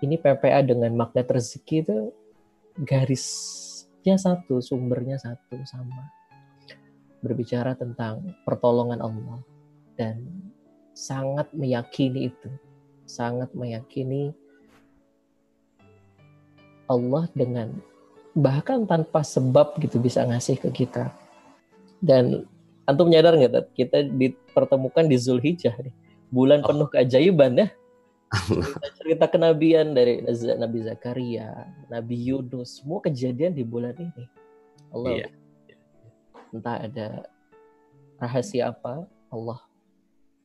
ini 0.03 0.19
PPA 0.19 0.61
dengan 0.67 0.91
magnet 0.93 1.25
rezeki 1.25 1.77
itu 1.81 1.97
garisnya 2.77 4.19
satu, 4.19 4.61
sumbernya 4.61 5.17
satu 5.17 5.57
sama. 5.65 6.11
Berbicara 7.27 7.75
tentang 7.75 8.31
pertolongan 8.47 9.03
Allah 9.03 9.43
dan 9.99 10.23
sangat 10.95 11.51
meyakini 11.51 12.31
itu, 12.31 12.47
sangat 13.03 13.51
meyakini 13.51 14.31
Allah 16.87 17.27
dengan 17.35 17.75
bahkan 18.31 18.87
tanpa 18.87 19.27
sebab 19.27 19.75
gitu 19.83 19.99
bisa 19.99 20.23
ngasih 20.23 20.55
ke 20.55 20.71
kita. 20.71 21.11
Dan 21.99 22.47
antum 22.87 23.11
nyadar 23.11 23.35
nggak 23.35 23.75
kita 23.75 24.07
dipertemukan 24.07 25.03
di 25.03 25.19
Zulhijjah 25.19 25.75
nih, 25.83 25.93
bulan 26.31 26.63
oh. 26.63 26.71
penuh 26.71 26.87
keajaiban 26.87 27.59
ya. 27.59 27.67
cerita, 28.27 28.87
cerita 28.99 29.25
kenabian 29.27 29.95
dari 29.95 30.19
Nabi 30.59 30.83
Zakaria, 30.83 31.63
Nabi 31.87 32.15
Yunus, 32.27 32.83
semua 32.83 32.99
kejadian 32.99 33.55
di 33.55 33.63
bulan 33.63 33.95
ini. 33.95 34.25
Allah 34.91 35.11
yeah. 35.23 35.36
Entah 36.51 36.83
ada 36.83 37.27
rahasia 38.17 38.73
apa, 38.73 39.05
Allah 39.29 39.59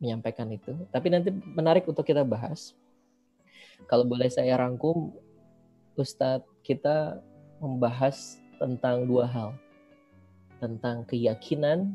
menyampaikan 0.02 0.50
itu. 0.50 0.74
Tapi 0.90 1.06
nanti 1.14 1.30
menarik 1.30 1.86
untuk 1.86 2.02
kita 2.02 2.26
bahas. 2.26 2.74
Kalau 3.86 4.02
boleh 4.02 4.26
saya 4.26 4.58
rangkum, 4.58 5.14
Ustadz 5.94 6.46
kita 6.66 7.22
membahas 7.62 8.42
tentang 8.58 9.06
dua 9.06 9.30
hal. 9.30 9.54
Tentang 10.58 11.06
keyakinan 11.06 11.94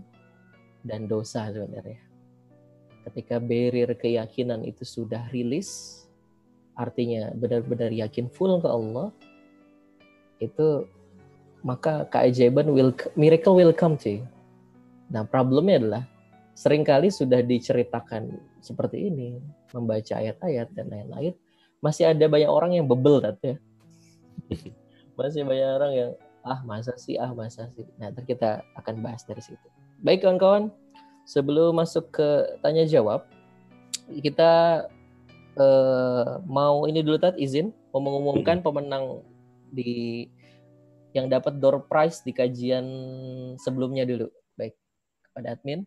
dan 0.84 1.08
dosa 1.08 1.52
sebenarnya. 1.52 2.00
Ketika 3.08 3.40
barrier 3.40 3.96
keyakinan 3.96 4.68
itu 4.68 4.84
sudah 4.84 5.28
rilis, 5.32 6.04
artinya 6.76 7.32
benar-benar 7.36 7.92
yakin 7.92 8.28
full 8.28 8.60
ke 8.60 8.68
Allah, 8.68 9.16
itu 10.44 10.84
maka 11.68 12.08
keajaiban 12.08 12.72
will 12.72 12.96
miracle 13.20 13.60
will 13.60 13.76
come 13.76 14.00
to 14.00 14.24
you. 14.24 14.24
Nah, 15.12 15.28
problemnya 15.28 15.84
adalah 15.84 16.04
sering 16.56 16.88
kali 16.88 17.12
sudah 17.12 17.44
diceritakan 17.44 18.40
seperti 18.64 19.12
ini, 19.12 19.36
membaca 19.76 20.16
ayat-ayat 20.16 20.72
dan 20.72 20.88
lain-lain, 20.88 21.36
masih 21.84 22.08
ada 22.08 22.24
banyak 22.32 22.48
orang 22.48 22.80
yang 22.80 22.88
bebel 22.88 23.20
tadi 23.20 23.52
ya. 23.52 23.56
masih 25.20 25.44
banyak 25.44 25.70
orang 25.76 25.92
yang 25.92 26.12
ah 26.48 26.64
masa 26.64 26.96
sih, 26.96 27.20
ah 27.20 27.36
masa 27.36 27.68
sih. 27.76 27.84
Nah, 28.00 28.16
nanti 28.16 28.24
kita 28.24 28.64
akan 28.80 29.04
bahas 29.04 29.28
dari 29.28 29.44
situ. 29.44 29.68
Baik 30.00 30.24
kawan-kawan, 30.24 30.72
sebelum 31.28 31.76
masuk 31.76 32.16
ke 32.16 32.28
tanya 32.64 32.88
jawab, 32.88 33.28
kita 34.24 34.88
eh, 35.60 36.32
mau 36.48 36.88
ini 36.88 37.04
dulu 37.04 37.20
tat 37.20 37.36
izin 37.36 37.76
mau 37.92 38.00
mengumumkan 38.00 38.62
pemenang 38.66 39.20
di 39.68 40.26
yang 41.18 41.26
dapat 41.26 41.58
door 41.58 41.90
prize 41.90 42.22
di 42.22 42.30
kajian 42.30 42.86
sebelumnya 43.58 44.06
dulu. 44.06 44.30
Baik, 44.54 44.78
kepada 45.26 45.58
admin. 45.58 45.82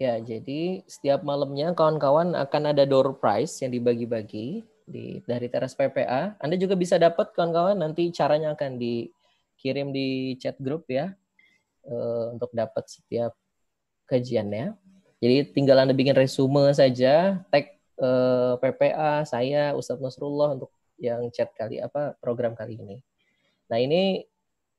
Ya, 0.00 0.16
jadi 0.16 0.80
setiap 0.88 1.20
malamnya 1.24 1.76
kawan-kawan 1.76 2.32
akan 2.32 2.72
ada 2.72 2.88
door 2.88 3.20
prize 3.20 3.60
yang 3.60 3.72
dibagi-bagi 3.72 4.64
di 4.88 5.20
dari 5.28 5.48
teras 5.52 5.76
PPA. 5.76 6.40
Anda 6.40 6.56
juga 6.56 6.72
bisa 6.72 6.96
dapat 6.96 7.36
kawan-kawan 7.36 7.76
nanti 7.76 8.08
caranya 8.08 8.56
akan 8.56 8.80
dikirim 8.80 9.92
di 9.92 10.40
chat 10.40 10.56
grup 10.56 10.88
ya 10.88 11.12
uh, 11.84 12.32
untuk 12.32 12.48
dapat 12.56 12.88
setiap 12.88 13.36
kajiannya. 14.08 14.72
Jadi 15.20 15.36
tinggal 15.52 15.84
Anda 15.84 15.92
bikin 15.92 16.16
resume 16.16 16.72
saja, 16.72 17.44
tag 17.52 17.79
eh, 18.00 18.54
PPA 18.58 19.22
saya 19.28 19.76
Ustadz 19.76 20.02
Nasrullah 20.02 20.56
untuk 20.56 20.72
yang 21.00 21.28
chat 21.32 21.52
kali 21.56 21.80
apa 21.80 22.16
program 22.20 22.56
kali 22.56 22.76
ini. 22.80 22.98
Nah, 23.68 23.78
ini 23.80 24.24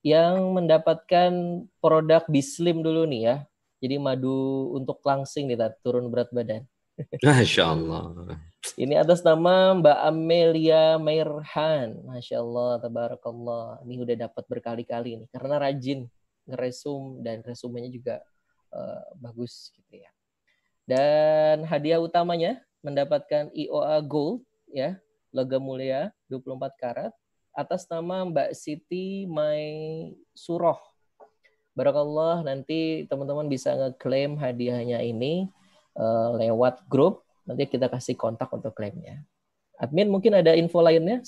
yang 0.01 0.57
mendapatkan 0.57 1.63
produk 1.77 2.25
Bislim 2.25 2.81
dulu 2.81 3.05
nih 3.05 3.21
ya 3.21 3.35
jadi 3.81 3.97
madu 3.97 4.69
untuk 4.77 5.01
langsing 5.01 5.49
nih, 5.49 5.57
turun 5.81 6.05
berat 6.13 6.29
badan. 6.29 6.61
Masya 7.25 7.65
Allah. 7.65 8.37
Ini 8.77 8.93
atas 9.01 9.25
nama 9.25 9.73
Mbak 9.73 9.99
Amelia 10.05 11.01
Mairhan. 11.01 11.97
Masya 12.05 12.45
Allah, 12.45 12.77
tabarakallah. 12.77 13.81
Ini 13.81 14.05
udah 14.05 14.15
dapat 14.29 14.43
berkali-kali 14.45 15.25
nih, 15.25 15.27
karena 15.33 15.57
rajin 15.57 16.05
ngeresum 16.45 17.25
dan 17.25 17.41
resumenya 17.41 17.89
juga 17.89 18.15
uh, 18.69 19.17
bagus 19.17 19.73
gitu 19.73 19.97
ya. 19.97 20.13
Dan 20.85 21.65
hadiah 21.65 21.97
utamanya 21.97 22.61
mendapatkan 22.81 23.49
IOA 23.53 23.97
Gold 24.05 24.45
ya, 24.69 24.97
logam 25.33 25.63
mulia 25.63 26.13
24 26.29 26.57
karat 26.77 27.13
atas 27.53 27.85
nama 27.89 28.25
Mbak 28.25 28.49
Siti 28.57 29.25
Mai 29.29 30.13
Suroh 30.33 30.91
Barakallah 31.71 32.43
nanti 32.43 33.07
teman-teman 33.07 33.47
bisa 33.47 33.71
ngeklaim 33.71 34.35
hadiahnya 34.35 34.99
ini 35.07 35.47
uh, 35.95 36.35
lewat 36.35 36.83
grup. 36.91 37.23
Nanti 37.47 37.63
kita 37.63 37.87
kasih 37.87 38.19
kontak 38.19 38.51
untuk 38.51 38.75
klaimnya. 38.75 39.23
Admin 39.79 40.11
mungkin 40.11 40.35
ada 40.35 40.51
info 40.53 40.83
lainnya, 40.83 41.23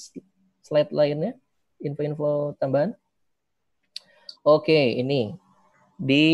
slide 0.62 0.92
lainnya, 0.92 1.40
info-info 1.80 2.60
tambahan. 2.60 2.92
Oke, 4.44 5.00
ini 5.00 5.34
di 5.96 6.28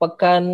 pekan 0.00 0.44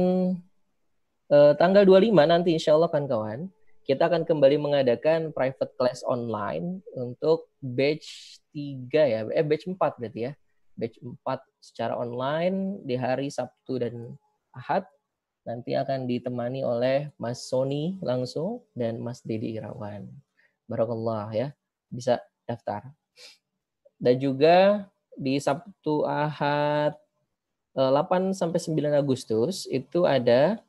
uh, 1.32 1.52
tanggal 1.56 1.84
25 1.86 2.12
nanti 2.12 2.52
insya 2.56 2.76
Allah 2.76 2.90
kan 2.92 3.09
kawan, 3.09 3.48
kita 3.88 4.09
akan 4.09 4.28
kembali 4.28 4.60
mengadakan 4.60 5.32
private 5.32 5.72
class 5.80 6.05
online 6.05 6.84
untuk 6.92 7.48
batch 7.60 8.40
3 8.52 8.92
ya, 8.92 9.20
eh 9.32 9.44
batch 9.44 9.64
4 9.70 9.76
berarti 9.76 10.20
ya 10.28 10.32
batch 10.78 11.02
4 11.02 11.42
secara 11.59 11.98
online 11.98 12.86
di 12.86 12.94
hari 12.94 13.28
Sabtu 13.28 13.82
dan 13.82 14.14
Ahad. 14.55 14.86
Nanti 15.42 15.74
akan 15.74 16.06
ditemani 16.06 16.62
oleh 16.62 17.10
Mas 17.18 17.50
Sony 17.50 17.98
langsung 17.98 18.62
dan 18.78 19.02
Mas 19.02 19.20
Dedi 19.26 19.59
Irawan. 19.59 20.06
Barakallah 20.70 21.34
ya, 21.34 21.48
bisa 21.90 22.22
daftar. 22.46 22.86
Dan 23.98 24.14
juga 24.22 24.86
di 25.18 25.34
Sabtu 25.42 26.06
Ahad 26.06 26.94
8 27.74 27.82
eh, 27.82 28.36
sampai 28.38 28.60
9 28.62 28.94
Agustus 28.94 29.66
itu 29.66 30.06
ada 30.06 30.62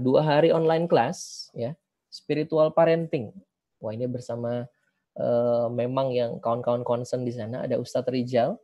dua 0.00 0.20
hari 0.22 0.54
online 0.54 0.86
class 0.86 1.50
ya 1.52 1.74
spiritual 2.08 2.72
parenting. 2.72 3.30
Wah 3.78 3.94
ini 3.94 4.08
bersama 4.10 4.66
uh, 5.14 5.66
memang 5.70 6.10
yang 6.10 6.40
kawan-kawan 6.42 6.82
concern 6.82 7.22
di 7.22 7.30
sana 7.30 7.62
ada 7.68 7.78
Ustadz 7.78 8.10
Rijal 8.10 8.58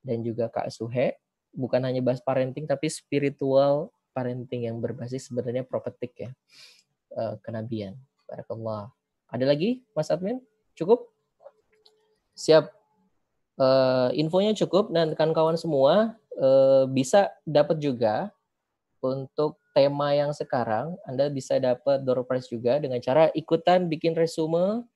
dan 0.00 0.24
juga 0.24 0.48
Kak 0.48 0.72
Suhe. 0.72 1.18
Bukan 1.54 1.82
hanya 1.86 2.02
bahas 2.02 2.18
parenting, 2.18 2.66
tapi 2.66 2.90
spiritual 2.90 3.94
parenting 4.10 4.66
yang 4.66 4.82
berbasis 4.82 5.30
sebenarnya 5.30 5.62
prophetic 5.62 6.12
ya, 6.18 6.30
uh, 7.14 7.38
kenabian. 7.46 7.94
Barakallah. 8.26 8.90
Ada 9.30 9.46
lagi, 9.46 9.86
Mas 9.94 10.10
Admin? 10.10 10.42
Cukup? 10.74 11.10
Siap. 12.34 12.74
Uh, 13.54 14.10
infonya 14.18 14.50
cukup 14.58 14.90
dan 14.90 15.14
kawan-kawan 15.14 15.54
semua 15.54 16.18
uh, 16.42 16.90
bisa 16.90 17.30
dapat 17.46 17.78
juga 17.78 18.34
untuk 18.98 19.62
tema 19.74 20.14
yang 20.14 20.30
sekarang. 20.30 20.94
Anda 21.04 21.26
bisa 21.28 21.58
dapat 21.58 22.06
door 22.06 22.22
prize 22.22 22.46
juga 22.46 22.78
dengan 22.78 23.02
cara 23.02 23.28
ikutan 23.34 23.90
bikin 23.90 24.14
resume 24.14 24.86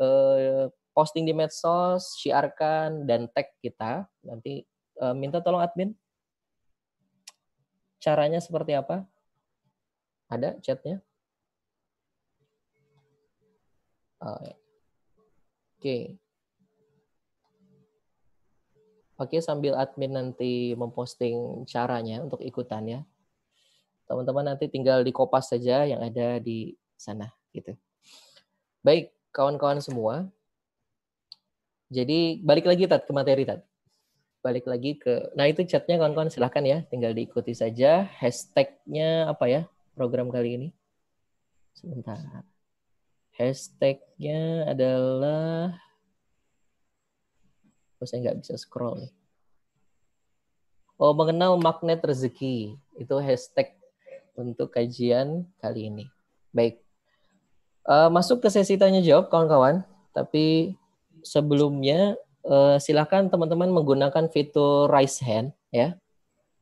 uh, 0.00 0.66
posting 0.96 1.28
di 1.28 1.36
medsos, 1.36 2.16
syiarkan 2.16 3.04
dan 3.04 3.28
tag 3.30 3.52
kita. 3.60 4.08
Nanti 4.24 4.64
uh, 5.04 5.12
minta 5.12 5.44
tolong 5.44 5.60
admin. 5.60 5.92
Caranya 8.00 8.40
seperti 8.40 8.72
apa? 8.74 9.04
Ada 10.32 10.56
chatnya? 10.64 11.04
Oh, 14.22 14.40
ya. 14.40 14.56
Oke. 15.76 15.98
Oke, 19.20 19.38
sambil 19.38 19.78
admin 19.78 20.14
nanti 20.14 20.74
memposting 20.74 21.62
caranya 21.68 22.24
untuk 22.24 22.42
ikutannya. 22.42 23.11
Teman-teman 24.12 24.44
nanti 24.44 24.68
tinggal 24.68 25.00
di 25.00 25.08
kopas 25.08 25.48
saja 25.48 25.88
yang 25.88 26.04
ada 26.04 26.36
di 26.36 26.76
sana 27.00 27.32
gitu. 27.56 27.72
Baik, 28.84 29.08
kawan-kawan 29.32 29.80
semua. 29.80 30.28
Jadi 31.88 32.36
balik 32.44 32.68
lagi 32.68 32.84
Tat 32.84 33.08
ke 33.08 33.12
materi 33.16 33.48
Tat. 33.48 33.64
Balik 34.44 34.68
lagi 34.68 35.00
ke, 35.00 35.32
nah 35.32 35.48
itu 35.48 35.64
chatnya 35.64 35.96
kawan-kawan 35.96 36.28
silahkan 36.28 36.60
ya, 36.60 36.84
tinggal 36.92 37.16
diikuti 37.16 37.56
saja. 37.56 38.04
Hashtagnya 38.20 39.32
apa 39.32 39.48
ya 39.48 39.64
program 39.96 40.28
kali 40.28 40.60
ini? 40.60 40.68
Sebentar. 41.72 42.20
Hashtagnya 43.32 44.68
adalah, 44.68 45.72
oh 47.96 48.04
saya 48.04 48.28
nggak 48.28 48.44
bisa 48.44 48.60
scroll 48.60 49.08
nih. 49.08 49.12
Oh, 51.00 51.16
mengenal 51.16 51.56
magnet 51.56 52.04
rezeki. 52.04 52.76
Itu 53.00 53.16
hashtag 53.18 53.72
untuk 54.36 54.72
kajian 54.72 55.44
kali 55.60 55.88
ini. 55.92 56.06
Baik, 56.52 56.82
Uh, 57.82 58.06
masuk 58.14 58.38
ke 58.38 58.48
sesi 58.50 58.78
tanya 58.78 59.02
jawab 59.02 59.26
kawan-kawan. 59.26 59.82
Tapi 60.14 60.76
sebelumnya 61.26 62.14
uh, 62.46 62.78
silakan 62.78 63.26
teman-teman 63.26 63.74
menggunakan 63.74 64.30
fitur 64.30 64.86
raise 64.86 65.18
hand 65.18 65.50
ya. 65.74 65.98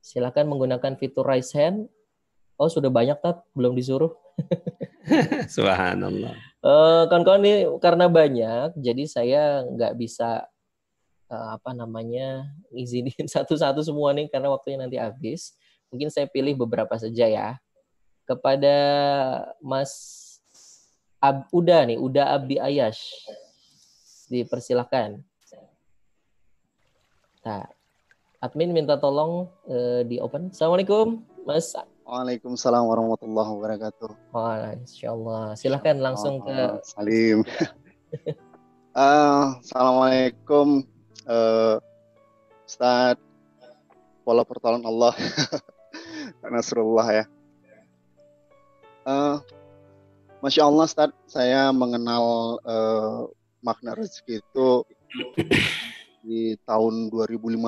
Silakan 0.01 0.49
menggunakan 0.49 0.97
fitur 0.97 1.29
raise 1.29 1.53
hand. 1.53 1.93
Oh 2.57 2.73
sudah 2.73 2.89
banyak 2.89 3.21
tat 3.21 3.45
belum 3.53 3.77
disuruh. 3.77 4.17
Subhanallah. 5.57 6.37
Uh, 6.61 7.05
kawan-kawan 7.09 7.41
ini 7.45 7.65
karena 7.81 8.05
banyak, 8.09 8.77
jadi 8.77 9.05
saya 9.09 9.43
nggak 9.65 9.97
bisa 9.97 10.45
uh, 11.33 11.57
apa 11.57 11.73
namanya 11.73 12.49
izinin 12.73 13.29
satu-satu 13.37 13.81
semua 13.81 14.13
nih 14.17 14.29
karena 14.33 14.49
waktunya 14.53 14.81
nanti 14.81 14.97
habis. 14.97 15.53
Mungkin 15.91 16.07
saya 16.07 16.31
pilih 16.31 16.55
beberapa 16.55 16.95
saja 16.95 17.27
ya. 17.27 17.59
Kepada 18.23 18.75
Mas 19.59 19.91
Ab, 21.19 21.51
Uda 21.51 21.83
nih, 21.83 21.99
Uda 21.99 22.31
Abdi 22.31 22.63
Ayash. 22.63 23.27
Dipersilahkan. 24.31 25.19
Nah, 27.43 27.67
admin 28.39 28.71
minta 28.71 28.95
tolong 28.95 29.51
uh, 29.67 30.07
di 30.07 30.23
open. 30.23 30.55
Assalamualaikum, 30.55 31.27
Mas. 31.43 31.75
Waalaikumsalam 32.07 32.87
warahmatullahi 32.87 33.51
wabarakatuh. 33.51 34.11
Waalaikumsalam. 34.31 35.59
Silahkan 35.59 35.99
langsung 35.99 36.39
ke 36.47 36.79
Salim. 36.87 37.43
uh, 38.95 39.59
Assalamualaikum, 39.67 40.87
uh, 41.27 41.83
Ustaz. 42.63 43.19
Pola 44.23 44.47
pertolongan 44.47 44.87
Allah. 44.87 45.15
Nasrullah 46.49 47.09
ya. 47.13 47.25
Uh, 49.05 49.37
Masya 50.41 50.65
Allah, 50.65 50.89
Ustaz, 50.89 51.11
saya 51.29 51.69
mengenal 51.69 52.57
uh, 52.65 53.29
makna 53.61 53.93
rezeki 53.93 54.41
itu 54.41 54.69
di 56.25 56.57
tahun 56.65 57.13
2015 57.13 57.61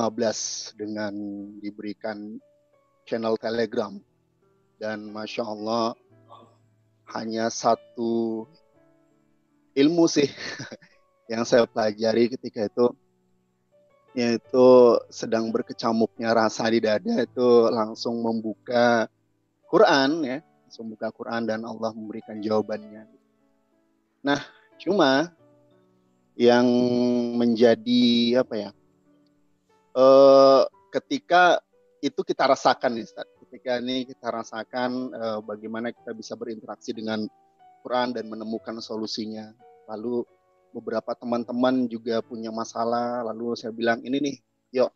dengan 0.81 1.13
diberikan 1.61 2.41
channel 3.05 3.37
Telegram. 3.37 3.93
Dan 4.81 5.13
Masya 5.13 5.45
Allah, 5.45 5.93
hanya 7.13 7.53
satu 7.53 8.49
ilmu 9.77 10.09
sih 10.09 10.29
yang 11.33 11.45
saya 11.45 11.69
pelajari 11.69 12.33
ketika 12.33 12.69
itu 12.69 12.93
yaitu 14.13 15.01
sedang 15.09 15.49
berkecamuknya 15.49 16.37
rasa 16.37 16.69
di 16.69 16.85
dada 16.85 17.25
itu 17.25 17.49
langsung 17.73 18.21
membuka 18.21 19.09
Quran 19.69 20.21
ya 20.25 20.39
membuka 20.81 21.13
Quran 21.13 21.45
dan 21.45 21.61
Allah 21.69 21.93
memberikan 21.93 22.41
jawabannya. 22.41 23.05
Nah, 24.25 24.41
cuma 24.81 25.29
yang 26.39 26.65
menjadi 27.37 28.41
apa 28.41 28.55
ya? 28.57 28.71
Uh, 29.93 30.65
ketika 30.89 31.61
itu 32.01 32.25
kita 32.25 32.49
rasakan 32.49 32.97
nih, 32.97 33.05
Ustaz. 33.05 33.29
Ketika 33.45 33.77
ini 33.85 34.09
kita 34.09 34.33
rasakan 34.33 35.13
uh, 35.13 35.41
bagaimana 35.45 35.93
kita 35.93 36.17
bisa 36.17 36.33
berinteraksi 36.33 36.97
dengan 36.97 37.29
Quran 37.85 38.17
dan 38.17 38.25
menemukan 38.33 38.81
solusinya. 38.81 39.53
Lalu 39.93 40.25
beberapa 40.73 41.13
teman-teman 41.13 41.87
juga 41.87 42.25
punya 42.25 42.49
masalah, 42.49 43.23
lalu 43.29 43.55
saya 43.55 43.71
bilang 43.71 44.01
ini 44.03 44.19
nih, 44.19 44.37
yuk 44.73 44.91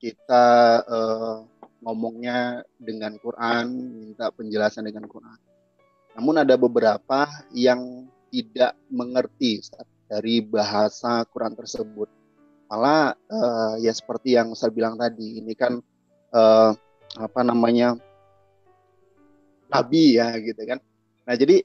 kita 0.00 0.46
uh, 0.88 1.44
ngomongnya 1.84 2.64
dengan 2.80 3.14
Quran, 3.20 3.70
minta 3.92 4.32
penjelasan 4.32 4.88
dengan 4.88 5.06
Quran. 5.06 5.38
Namun 6.18 6.42
ada 6.42 6.58
beberapa 6.58 7.30
yang 7.54 8.10
tidak 8.28 8.74
mengerti 8.90 9.62
dari 10.10 10.42
bahasa 10.42 11.22
Quran 11.30 11.54
tersebut. 11.54 12.10
Malah 12.68 13.16
uh, 13.30 13.74
ya 13.80 13.94
seperti 13.94 14.34
yang 14.36 14.52
saya 14.52 14.74
bilang 14.74 14.98
tadi, 14.98 15.40
ini 15.40 15.54
kan 15.54 15.80
uh, 16.34 16.72
apa 17.16 17.40
namanya 17.40 17.96
nabi 19.68 20.16
ya 20.20 20.32
gitu 20.40 20.60
kan. 20.64 20.80
Nah 21.24 21.34
jadi 21.36 21.64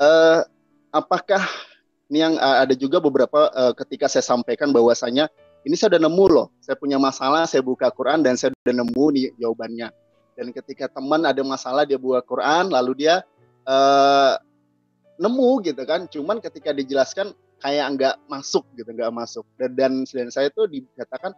uh, 0.00 0.44
apakah 0.92 1.44
ini 2.06 2.18
yang 2.22 2.34
uh, 2.38 2.62
ada 2.62 2.74
juga 2.78 3.02
beberapa 3.02 3.50
uh, 3.50 3.74
ketika 3.74 4.06
saya 4.06 4.22
sampaikan 4.22 4.70
bahwasanya 4.70 5.26
ini 5.66 5.74
saya 5.74 5.98
udah 5.98 6.02
nemu 6.06 6.24
loh, 6.30 6.46
saya 6.62 6.78
punya 6.78 6.94
masalah, 6.94 7.42
saya 7.50 7.58
buka 7.58 7.90
Quran 7.90 8.22
dan 8.22 8.38
saya 8.38 8.54
udah 8.54 8.74
nemu 8.86 9.04
nih 9.18 9.34
jawabannya. 9.42 9.90
Dan 10.38 10.54
ketika 10.54 10.86
teman 10.86 11.26
ada 11.26 11.42
masalah 11.42 11.82
dia 11.82 11.98
buka 11.98 12.22
Quran, 12.22 12.70
lalu 12.70 13.02
dia 13.02 13.26
uh, 13.66 14.38
nemu 15.18 15.50
gitu 15.66 15.82
kan, 15.82 16.06
cuman 16.06 16.38
ketika 16.38 16.70
dijelaskan 16.70 17.34
kayak 17.58 17.86
nggak 17.98 18.14
masuk 18.30 18.62
gitu, 18.78 18.86
nggak 18.94 19.10
masuk. 19.10 19.42
Dan, 19.58 19.74
dan, 19.74 19.92
dan 20.06 20.28
saya 20.30 20.52
itu 20.54 20.70
dikatakan 20.70 21.34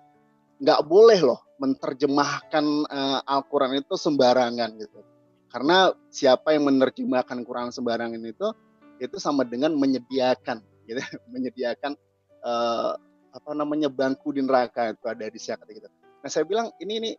nggak 0.61 0.81
boleh 0.85 1.19
loh 1.25 1.41
menerjemahkan 1.57 2.65
uh, 2.85 3.21
Al-Quran 3.25 3.81
itu 3.81 3.95
sembarangan 3.97 4.77
gitu. 4.77 5.01
Karena 5.49 5.89
siapa 6.13 6.53
yang 6.53 6.69
menerjemahkan 6.69 7.41
Quran 7.49 7.73
sembarangan 7.73 8.21
itu, 8.21 8.53
itu 8.99 9.17
sama 9.23 9.47
dengan 9.47 9.75
menyediakan, 9.75 10.63
gitu, 10.87 10.99
menyediakan 11.35 11.95
uh, 12.43 12.95
apa 13.33 13.51
namanya 13.55 13.93
bangku 13.93 14.33
di 14.35 14.43
neraka 14.43 14.93
itu 14.95 15.07
ada 15.07 15.25
di 15.29 15.41
siapa 15.41 15.69
gitu. 15.71 15.87
Nah 16.25 16.29
saya 16.29 16.45
bilang 16.49 16.73
ini 16.83 16.99
ini 16.99 17.11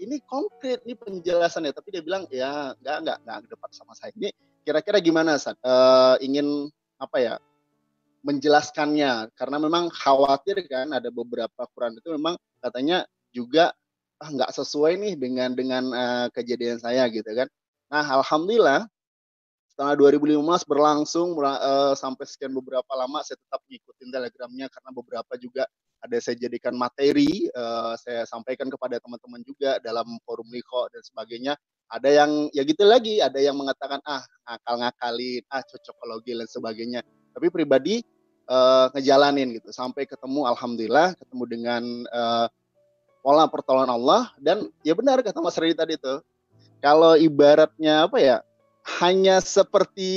ini 0.00 0.16
konkret 0.24 0.84
ini 0.84 0.94
penjelasannya. 0.96 1.72
Tapi 1.72 1.88
dia 1.92 2.02
bilang 2.04 2.28
ya 2.28 2.76
nggak 2.78 2.96
nggak 3.02 3.18
nggak 3.24 3.38
dapat 3.50 3.70
sama 3.72 3.92
saya. 3.96 4.12
Ini 4.16 4.30
kira-kira 4.62 5.00
gimana 5.00 5.40
saat 5.40 5.56
uh, 5.64 6.16
eh, 6.20 6.26
ingin 6.26 6.68
apa 7.00 7.16
ya 7.18 7.34
menjelaskannya? 8.22 9.32
Karena 9.34 9.56
memang 9.56 9.88
khawatir 9.92 10.64
kan 10.68 10.92
ada 10.92 11.08
beberapa 11.08 11.64
Quran 11.72 11.96
itu 11.98 12.08
memang 12.14 12.36
katanya 12.60 13.08
juga 13.32 13.72
ah, 14.20 14.30
sesuai 14.52 15.00
nih 15.00 15.14
dengan 15.16 15.50
dengan 15.56 15.84
uh, 15.92 16.26
kejadian 16.32 16.80
saya 16.80 17.08
gitu 17.08 17.28
kan. 17.32 17.48
Nah 17.88 18.04
alhamdulillah 18.20 18.84
setelah 19.76 19.92
2015 20.08 20.40
berlangsung 20.72 21.36
uh, 21.36 21.92
sampai 21.92 22.24
sekian 22.24 22.48
beberapa 22.56 22.88
lama 22.96 23.20
saya 23.20 23.36
tetap 23.36 23.60
ngikutin 23.68 24.08
telegramnya 24.08 24.72
karena 24.72 24.88
beberapa 24.88 25.36
juga 25.36 25.68
ada 26.00 26.16
saya 26.16 26.40
jadikan 26.40 26.72
materi 26.72 27.44
uh, 27.52 27.92
saya 28.00 28.24
sampaikan 28.24 28.72
kepada 28.72 28.96
teman-teman 28.96 29.44
juga 29.44 29.76
dalam 29.84 30.16
forum 30.24 30.48
liko 30.48 30.88
dan 30.88 31.04
sebagainya. 31.04 31.60
Ada 31.92 32.08
yang 32.08 32.48
ya 32.56 32.64
gitu 32.64 32.88
lagi 32.88 33.20
ada 33.20 33.36
yang 33.36 33.52
mengatakan 33.52 34.00
ah 34.08 34.24
ngakal 34.48 34.80
ngakalin 34.80 35.44
ah 35.52 35.60
cocokologi 35.60 36.32
dan 36.32 36.48
sebagainya. 36.48 37.00
Tapi 37.36 37.52
pribadi 37.52 38.00
uh, 38.48 38.88
ngejalanin 38.96 39.60
gitu 39.60 39.76
sampai 39.76 40.08
ketemu 40.08 40.48
alhamdulillah 40.56 41.12
ketemu 41.20 41.44
dengan 41.52 41.82
uh, 42.16 42.48
pola 43.20 43.44
pertolongan 43.44 43.92
Allah 43.92 44.32
dan 44.40 44.72
ya 44.80 44.96
benar 44.96 45.20
kata 45.20 45.36
Mas 45.44 45.60
Redi 45.60 45.76
tadi 45.76 46.00
itu 46.00 46.16
kalau 46.80 47.12
ibaratnya 47.12 48.08
apa 48.08 48.16
ya 48.24 48.40
hanya 49.02 49.42
seperti 49.42 50.10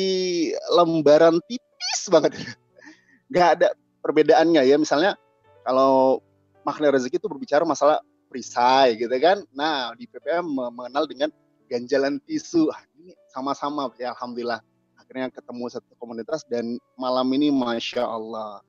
lembaran 0.69 1.41
tipis 1.49 2.01
banget. 2.13 2.37
Nggak 3.33 3.47
ada 3.57 3.67
perbedaannya 4.05 4.61
ya. 4.65 4.77
Misalnya 4.77 5.17
kalau 5.65 6.21
makna 6.61 6.93
rezeki 6.93 7.17
itu 7.17 7.29
berbicara 7.29 7.65
masalah 7.65 7.99
perisai 8.29 8.95
gitu 8.95 9.13
kan. 9.17 9.41
Nah 9.57 9.93
di 9.97 10.05
PPM 10.05 10.45
mengenal 10.45 11.09
dengan 11.09 11.29
ganjalan 11.65 12.21
tisu. 12.29 12.69
Ah, 12.69 12.81
ini 13.01 13.17
sama-sama 13.33 13.89
ya 13.97 14.13
alhamdulillah. 14.13 14.61
Akhirnya 14.97 15.33
ketemu 15.33 15.65
satu 15.73 15.93
komunitas 15.97 16.45
dan 16.45 16.77
malam 16.93 17.25
ini 17.33 17.49
masya 17.49 18.05
Allah. 18.05 18.61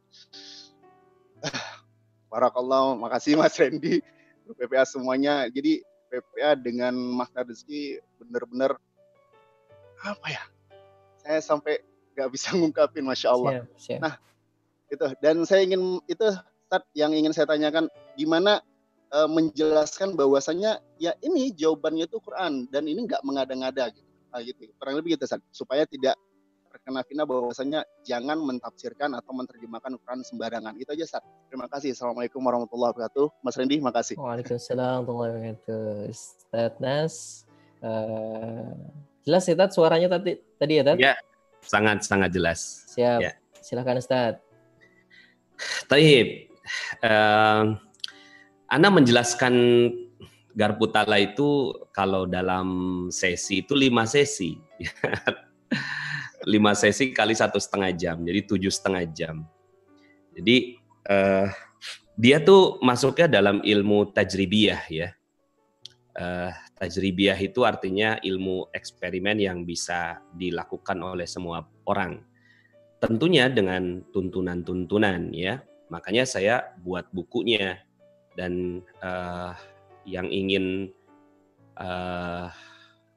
Barakallah, 2.33 2.95
makasih 2.95 3.35
Mas 3.35 3.59
Randy, 3.59 4.01
PPA 4.55 4.87
semuanya. 4.87 5.51
Jadi 5.51 5.83
PPA 6.09 6.55
dengan 6.55 6.95
makna 6.95 7.43
rezeki 7.43 7.99
benar-benar 8.23 8.79
apa 10.05 10.27
ya? 10.33 10.43
Saya 11.21 11.39
sampai 11.45 11.81
nggak 12.17 12.31
bisa 12.33 12.53
ngungkapin, 12.59 13.05
masya 13.05 13.33
Allah. 13.33 13.51
Siap, 13.53 13.67
siap. 13.77 14.01
Nah, 14.01 14.15
itu 14.91 15.07
dan 15.23 15.37
saya 15.47 15.63
ingin 15.65 16.03
itu 16.11 16.27
Tad, 16.71 16.87
yang 16.95 17.11
ingin 17.11 17.35
saya 17.35 17.51
tanyakan, 17.51 17.91
gimana 18.15 18.63
uh, 19.11 19.27
menjelaskan 19.27 20.15
bahwasannya 20.15 20.79
ya 21.03 21.19
ini 21.19 21.51
jawabannya 21.51 22.07
itu 22.07 22.23
Quran 22.23 22.71
dan 22.71 22.87
ini 22.87 23.11
nggak 23.11 23.27
mengada-ngada 23.27 23.91
gitu. 23.91 24.07
Nah, 24.31 24.39
gitu. 24.39 24.71
Kurang 24.79 24.95
lebih 25.03 25.19
gitu, 25.19 25.27
Tad, 25.27 25.43
supaya 25.51 25.83
tidak 25.83 26.15
terkena 26.71 27.03
fitnah 27.03 27.27
bahwasanya 27.27 27.83
jangan 28.07 28.39
mentafsirkan 28.39 29.11
atau 29.19 29.35
menerjemahkan 29.35 29.99
Quran 29.99 30.23
sembarangan. 30.23 30.79
Itu 30.79 30.95
aja, 30.95 31.03
Ustaz. 31.03 31.23
Terima 31.51 31.67
kasih. 31.67 31.91
Assalamualaikum 31.99 32.39
warahmatullahi 32.39 32.95
wabarakatuh. 32.95 33.27
Mas 33.43 33.59
Rendi, 33.59 33.83
makasih. 33.83 34.15
Waalaikumsalam 34.15 35.03
warahmatullahi 35.03 35.59
wabarakatuh. 35.59 36.07
Ustaz 36.07 36.73
Nas, 36.79 37.15
uh, 37.83 38.79
jelas 39.27 39.45
ya, 39.49 39.55
Tad, 39.57 39.71
suaranya 39.73 40.09
tadi, 40.13 40.39
tadi 40.57 40.73
ya, 40.79 40.83
Tad? 40.87 40.97
Ya, 40.99 41.15
sangat-sangat 41.65 42.31
jelas. 42.33 42.89
Siap. 42.93 43.21
Ya. 43.21 43.33
Silakan, 43.61 44.01
Ustaz. 44.01 44.41
Taib. 45.89 46.49
Uh, 47.03 47.77
Anda 48.71 48.89
menjelaskan 48.89 49.55
Garputala 50.51 51.15
itu 51.23 51.71
kalau 51.95 52.27
dalam 52.27 52.69
sesi 53.15 53.63
itu 53.63 53.73
lima 53.79 54.03
sesi. 54.03 54.59
lima 56.53 56.75
sesi 56.75 57.15
kali 57.15 57.37
satu 57.37 57.61
setengah 57.61 57.91
jam, 57.95 58.17
jadi 58.27 58.41
tujuh 58.49 58.73
setengah 58.73 59.05
jam. 59.15 59.47
Jadi 60.35 60.81
uh, 61.07 61.47
dia 62.19 62.43
tuh 62.43 62.83
masuknya 62.83 63.31
dalam 63.31 63.63
ilmu 63.63 64.11
tajribiyah 64.11 64.83
ya. 64.91 65.09
Uh, 66.19 66.51
tajribiyah 66.81 67.37
itu 67.37 67.69
artinya 67.69 68.17
ilmu 68.25 68.73
eksperimen 68.73 69.37
yang 69.37 69.69
bisa 69.69 70.25
dilakukan 70.33 70.97
oleh 71.05 71.29
semua 71.29 71.61
orang. 71.85 72.25
Tentunya 72.97 73.53
dengan 73.53 74.01
tuntunan-tuntunan 74.09 75.29
ya. 75.37 75.61
Makanya 75.93 76.25
saya 76.25 76.73
buat 76.81 77.13
bukunya 77.13 77.85
dan 78.39 78.81
uh, 79.05 79.53
yang 80.09 80.33
ingin 80.33 80.89
uh, 81.77 82.49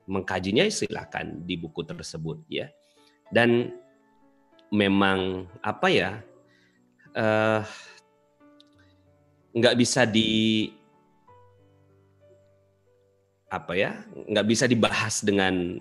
mengkajinya 0.10 0.68
silakan 0.68 1.48
di 1.48 1.56
buku 1.56 1.86
tersebut 1.88 2.44
ya 2.52 2.68
dan 3.32 3.72
memang 4.74 5.48
apa 5.64 5.88
ya 5.88 6.12
uh, 7.16 7.64
nggak 9.54 9.78
bisa 9.80 10.04
di 10.04 10.68
apa 13.54 13.78
ya 13.78 14.02
nggak 14.10 14.46
bisa 14.50 14.66
dibahas 14.66 15.22
dengan 15.22 15.78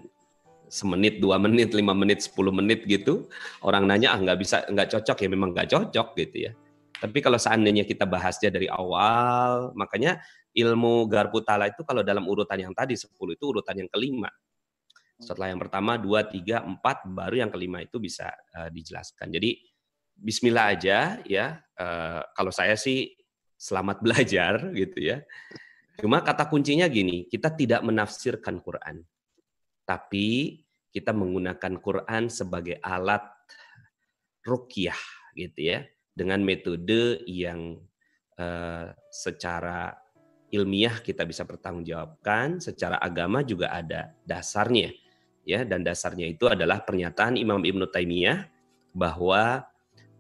semenit 0.68 1.20
dua 1.20 1.40
menit 1.40 1.72
lima 1.72 1.96
menit 1.96 2.24
sepuluh 2.24 2.52
menit 2.52 2.84
gitu 2.84 3.32
orang 3.64 3.88
nanya 3.88 4.12
ah 4.12 4.20
nggak 4.20 4.38
bisa 4.40 4.56
nggak 4.68 4.88
cocok 4.92 5.16
ya 5.24 5.28
memang 5.32 5.56
nggak 5.56 5.68
cocok 5.72 6.08
gitu 6.20 6.36
ya 6.48 6.52
tapi 7.00 7.18
kalau 7.24 7.40
seandainya 7.40 7.88
kita 7.88 8.04
bahasnya 8.04 8.52
dari 8.52 8.68
awal 8.68 9.72
makanya 9.72 10.20
ilmu 10.52 11.08
garputala 11.08 11.72
itu 11.72 11.80
kalau 11.88 12.04
dalam 12.04 12.28
urutan 12.28 12.60
yang 12.60 12.76
tadi 12.76 12.92
10 12.92 13.08
itu 13.08 13.44
urutan 13.48 13.74
yang 13.80 13.88
kelima 13.88 14.28
setelah 15.22 15.54
yang 15.54 15.62
pertama, 15.62 15.94
dua, 15.94 16.26
tiga, 16.26 16.66
empat, 16.66 17.06
baru 17.06 17.46
yang 17.46 17.50
kelima 17.54 17.78
itu 17.78 18.02
bisa 18.02 18.34
uh, 18.58 18.66
dijelaskan. 18.68 19.30
Jadi 19.30 19.54
Bismillah 20.12 20.76
aja 20.76 21.18
ya. 21.24 21.62
Uh, 21.78 22.20
kalau 22.34 22.50
saya 22.50 22.74
sih 22.74 23.14
selamat 23.54 23.98
belajar 24.04 24.70
gitu 24.74 24.98
ya. 24.98 25.22
Cuma 26.00 26.24
kata 26.24 26.48
kuncinya 26.48 26.88
gini, 26.88 27.28
kita 27.28 27.52
tidak 27.52 27.84
menafsirkan 27.84 28.62
Quran, 28.64 29.04
tapi 29.84 30.60
kita 30.92 31.12
menggunakan 31.12 31.80
Quran 31.80 32.32
sebagai 32.32 32.80
alat 32.80 33.24
rukyah 34.44 34.98
gitu 35.36 35.72
ya, 35.72 35.84
dengan 36.12 36.40
metode 36.44 37.24
yang 37.28 37.80
uh, 38.40 38.92
secara 39.12 39.96
ilmiah 40.52 41.00
kita 41.00 41.24
bisa 41.24 41.44
pertanggungjawabkan, 41.48 42.60
secara 42.60 43.00
agama 43.00 43.40
juga 43.44 43.72
ada 43.72 44.12
dasarnya 44.24 44.92
ya 45.42 45.66
dan 45.66 45.82
dasarnya 45.82 46.30
itu 46.30 46.46
adalah 46.46 46.82
pernyataan 46.82 47.34
Imam 47.38 47.62
Ibnu 47.62 47.90
Taimiyah 47.90 48.46
bahwa 48.94 49.66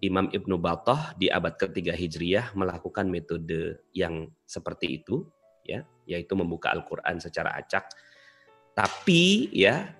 Imam 0.02 0.26
Ibnu 0.26 0.58
Battah 0.58 1.14
di 1.14 1.30
abad 1.30 1.54
ketiga 1.54 1.94
Hijriyah 1.94 2.58
melakukan 2.58 3.06
metode 3.06 3.86
yang 3.94 4.26
seperti 4.42 4.98
itu 4.98 5.22
ya 5.66 5.86
yaitu 6.06 6.34
membuka 6.34 6.70
Al-Qur'an 6.74 7.22
secara 7.22 7.54
acak 7.58 7.90
tapi 8.74 9.52
ya 9.54 9.92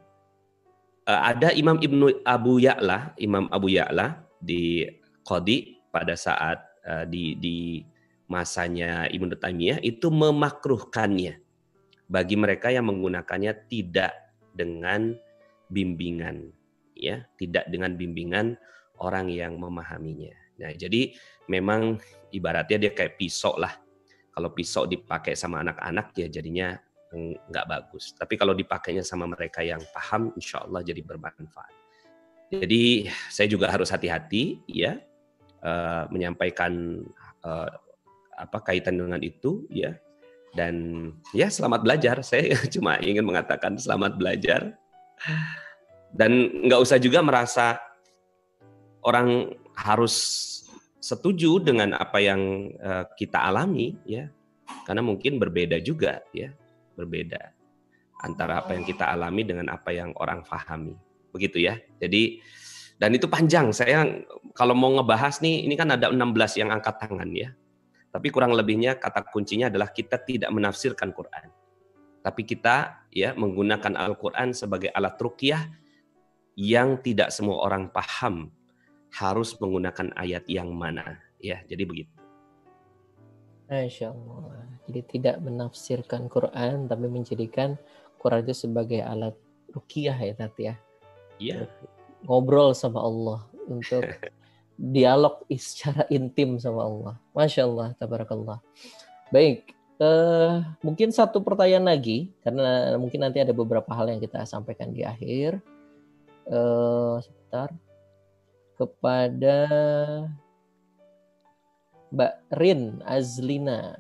eh, 1.06 1.22
ada 1.22 1.55
Imam 1.55 1.78
Ibnu 1.78 2.26
Abu 2.26 2.62
Ya'la 2.62 3.14
Imam 3.18 3.47
Abu 3.51 3.72
Ya'la 3.72 4.22
di 4.43 4.86
Qadi 5.22 5.78
pada 5.94 6.18
saat 6.18 6.59
uh, 6.82 7.06
di 7.06 7.39
di 7.39 7.86
masanya 8.26 9.06
Ibnu 9.06 9.39
Taimiyah 9.39 9.78
itu 9.84 10.10
memakruhkannya 10.10 11.39
bagi 12.10 12.36
mereka 12.36 12.72
yang 12.72 12.90
menggunakannya 12.90 13.70
tidak 13.70 14.12
dengan 14.52 15.16
bimbingan 15.72 16.52
ya, 16.97 17.24
tidak 17.36 17.68
dengan 17.68 17.97
bimbingan 17.97 18.56
orang 19.01 19.28
yang 19.32 19.56
memahaminya. 19.59 20.32
Nah, 20.60 20.70
jadi 20.76 21.12
memang 21.48 21.98
ibaratnya 22.30 22.89
dia 22.89 22.93
kayak 22.94 23.18
pisau 23.18 23.56
lah. 23.59 23.82
Kalau 24.33 24.49
pisau 24.57 24.89
dipakai 24.89 25.37
sama 25.37 25.61
anak-anak 25.61 26.17
ya 26.17 26.27
jadinya 26.33 26.73
nggak 27.13 27.67
bagus. 27.69 28.17
Tapi 28.17 28.41
kalau 28.41 28.57
dipakainya 28.57 29.05
sama 29.05 29.29
mereka 29.29 29.61
yang 29.61 29.81
paham, 29.93 30.33
insya 30.33 30.65
Allah 30.65 30.81
jadi 30.81 31.05
bermanfaat. 31.05 31.75
Jadi 32.53 33.09
saya 33.33 33.49
juga 33.49 33.69
harus 33.69 33.89
hati-hati 33.89 34.61
ya 34.69 35.01
uh, 35.65 36.05
menyampaikan 36.13 37.01
uh, 37.45 37.69
apa 38.37 38.59
kaitan 38.65 38.97
dengan 39.01 39.21
itu 39.21 39.65
ya 39.73 39.97
dan 40.53 41.09
ya 41.33 41.49
selamat 41.49 41.81
belajar. 41.85 42.17
Saya 42.29 42.57
cuma 42.69 43.01
ingin 43.01 43.25
mengatakan 43.25 43.77
selamat 43.81 44.21
belajar. 44.21 44.77
Dan 46.13 46.53
nggak 46.69 46.81
usah 46.81 47.01
juga 47.01 47.25
merasa 47.25 47.81
orang 49.01 49.49
harus 49.73 50.15
setuju 51.03 51.59
dengan 51.59 51.99
apa 51.99 52.23
yang 52.23 52.70
uh, 52.79 53.05
kita 53.19 53.43
alami 53.43 53.99
ya. 54.07 54.31
Karena 54.87 55.03
mungkin 55.03 55.37
berbeda 55.43 55.83
juga 55.83 56.23
ya, 56.31 56.55
berbeda 56.95 57.51
antara 58.23 58.62
apa 58.62 58.79
yang 58.79 58.87
kita 58.87 59.11
alami 59.11 59.43
dengan 59.43 59.66
apa 59.69 59.91
yang 59.91 60.15
orang 60.16 60.47
pahami. 60.47 60.95
Begitu 61.35 61.66
ya. 61.66 61.77
Jadi 61.99 62.39
dan 62.97 63.11
itu 63.19 63.27
panjang. 63.27 63.74
Saya 63.74 64.07
kalau 64.55 64.79
mau 64.79 64.95
ngebahas 64.95 65.43
nih 65.43 65.66
ini 65.66 65.74
kan 65.74 65.91
ada 65.91 66.09
16 66.09 66.62
yang 66.62 66.70
angkat 66.70 67.03
tangan 67.03 67.29
ya. 67.35 67.51
Tapi 68.15 68.31
kurang 68.31 68.55
lebihnya 68.55 68.95
kata 69.03 69.27
kuncinya 69.27 69.66
adalah 69.66 69.91
kita 69.91 70.23
tidak 70.23 70.55
menafsirkan 70.55 71.11
Quran. 71.11 71.51
Tapi 72.23 72.47
kita 72.47 73.09
ya 73.11 73.35
menggunakan 73.35 73.99
Al-Quran 73.99 74.55
sebagai 74.55 74.95
alat 74.95 75.19
rukyah 75.19 75.66
yang 76.55 77.03
tidak 77.03 77.35
semua 77.35 77.59
orang 77.66 77.91
paham 77.91 78.55
harus 79.12 79.52
menggunakan 79.60 80.12
ayat 80.16 80.48
yang 80.48 80.72
mana. 80.72 81.20
Ya, 81.36 81.60
jadi 81.68 81.84
begitu. 81.84 82.12
Masya 83.68 84.12
Allah. 84.12 84.68
Jadi 84.89 85.01
tidak 85.18 85.36
menafsirkan 85.40 86.28
Quran, 86.28 86.89
tapi 86.89 87.06
menjadikan 87.09 87.76
Quran 88.20 88.44
itu 88.44 88.68
sebagai 88.68 89.01
alat 89.01 89.36
rukiah 89.72 90.16
ya 90.16 90.34
Tati 90.36 90.62
ya. 90.68 90.74
Iya. 91.40 91.59
Ngobrol 92.28 92.76
sama 92.76 93.01
Allah 93.02 93.40
untuk 93.66 94.05
dialog 94.97 95.44
secara 95.56 96.05
intim 96.12 96.60
sama 96.60 96.84
Allah. 96.84 97.14
Masya 97.32 97.62
Allah, 97.64 97.89
tabarakallah. 97.97 98.59
Baik, 99.32 99.72
uh, 100.01 100.60
mungkin 100.84 101.09
satu 101.09 101.40
pertanyaan 101.40 101.89
lagi, 101.89 102.28
karena 102.44 102.97
mungkin 103.01 103.24
nanti 103.24 103.40
ada 103.40 103.56
beberapa 103.56 103.89
hal 103.97 104.12
yang 104.12 104.20
kita 104.20 104.44
sampaikan 104.44 104.93
di 104.93 105.06
akhir. 105.06 105.60
Uh, 106.43 107.22
sebentar. 107.22 107.70
Kepada 108.77 109.59
Mbak 112.12 112.35
Rin 112.61 113.01
Azlina. 113.09 113.97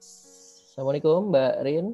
Assalamualaikum 0.00 1.30
Mbak 1.30 1.54
Rin. 1.62 1.86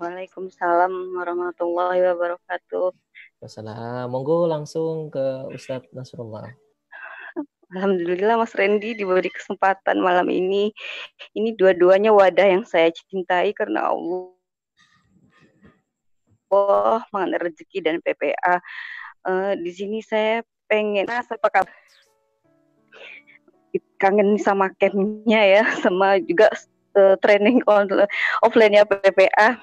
Waalaikumsalam 0.00 0.90
warahmatullahi 1.20 2.00
wabarakatuh. 2.00 2.96
Wassalam. 3.44 4.08
Monggo 4.08 4.48
langsung 4.48 5.12
ke 5.12 5.44
Ustadz 5.52 5.92
Nasrullah. 5.92 6.48
Alhamdulillah 7.70 8.34
Mas 8.34 8.56
Randy 8.58 8.98
diberi 8.98 9.30
kesempatan 9.30 10.02
malam 10.02 10.26
ini. 10.26 10.74
Ini 11.38 11.54
dua-duanya 11.54 12.10
wadah 12.10 12.42
yang 12.42 12.64
saya 12.66 12.90
cintai 12.90 13.54
karena 13.54 13.94
Allah. 13.94 14.34
Allah 16.50 17.06
mengenai 17.14 17.38
rezeki 17.46 17.78
dan 17.78 18.02
PPA. 18.02 18.58
Uh, 19.20 19.52
di 19.60 19.72
sini 19.72 19.98
saya 20.00 20.40
pengen, 20.70 21.04
nah, 21.04 21.20
apakah 21.24 21.68
kangen 24.00 24.40
sama 24.40 24.72
campnya 24.80 25.40
ya, 25.44 25.64
sama 25.84 26.16
juga 26.24 26.48
uh, 26.96 27.14
training 27.20 27.60
on 27.68 27.86
offline-nya 28.40 28.88
PPA. 28.88 29.60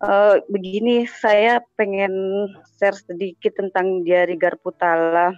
Uh, 0.00 0.08
eh, 0.08 0.36
begini, 0.48 1.04
saya 1.04 1.60
pengen 1.76 2.48
share 2.80 2.96
sedikit 2.96 3.52
tentang 3.60 4.00
Diari 4.00 4.32
Garputala 4.40 5.36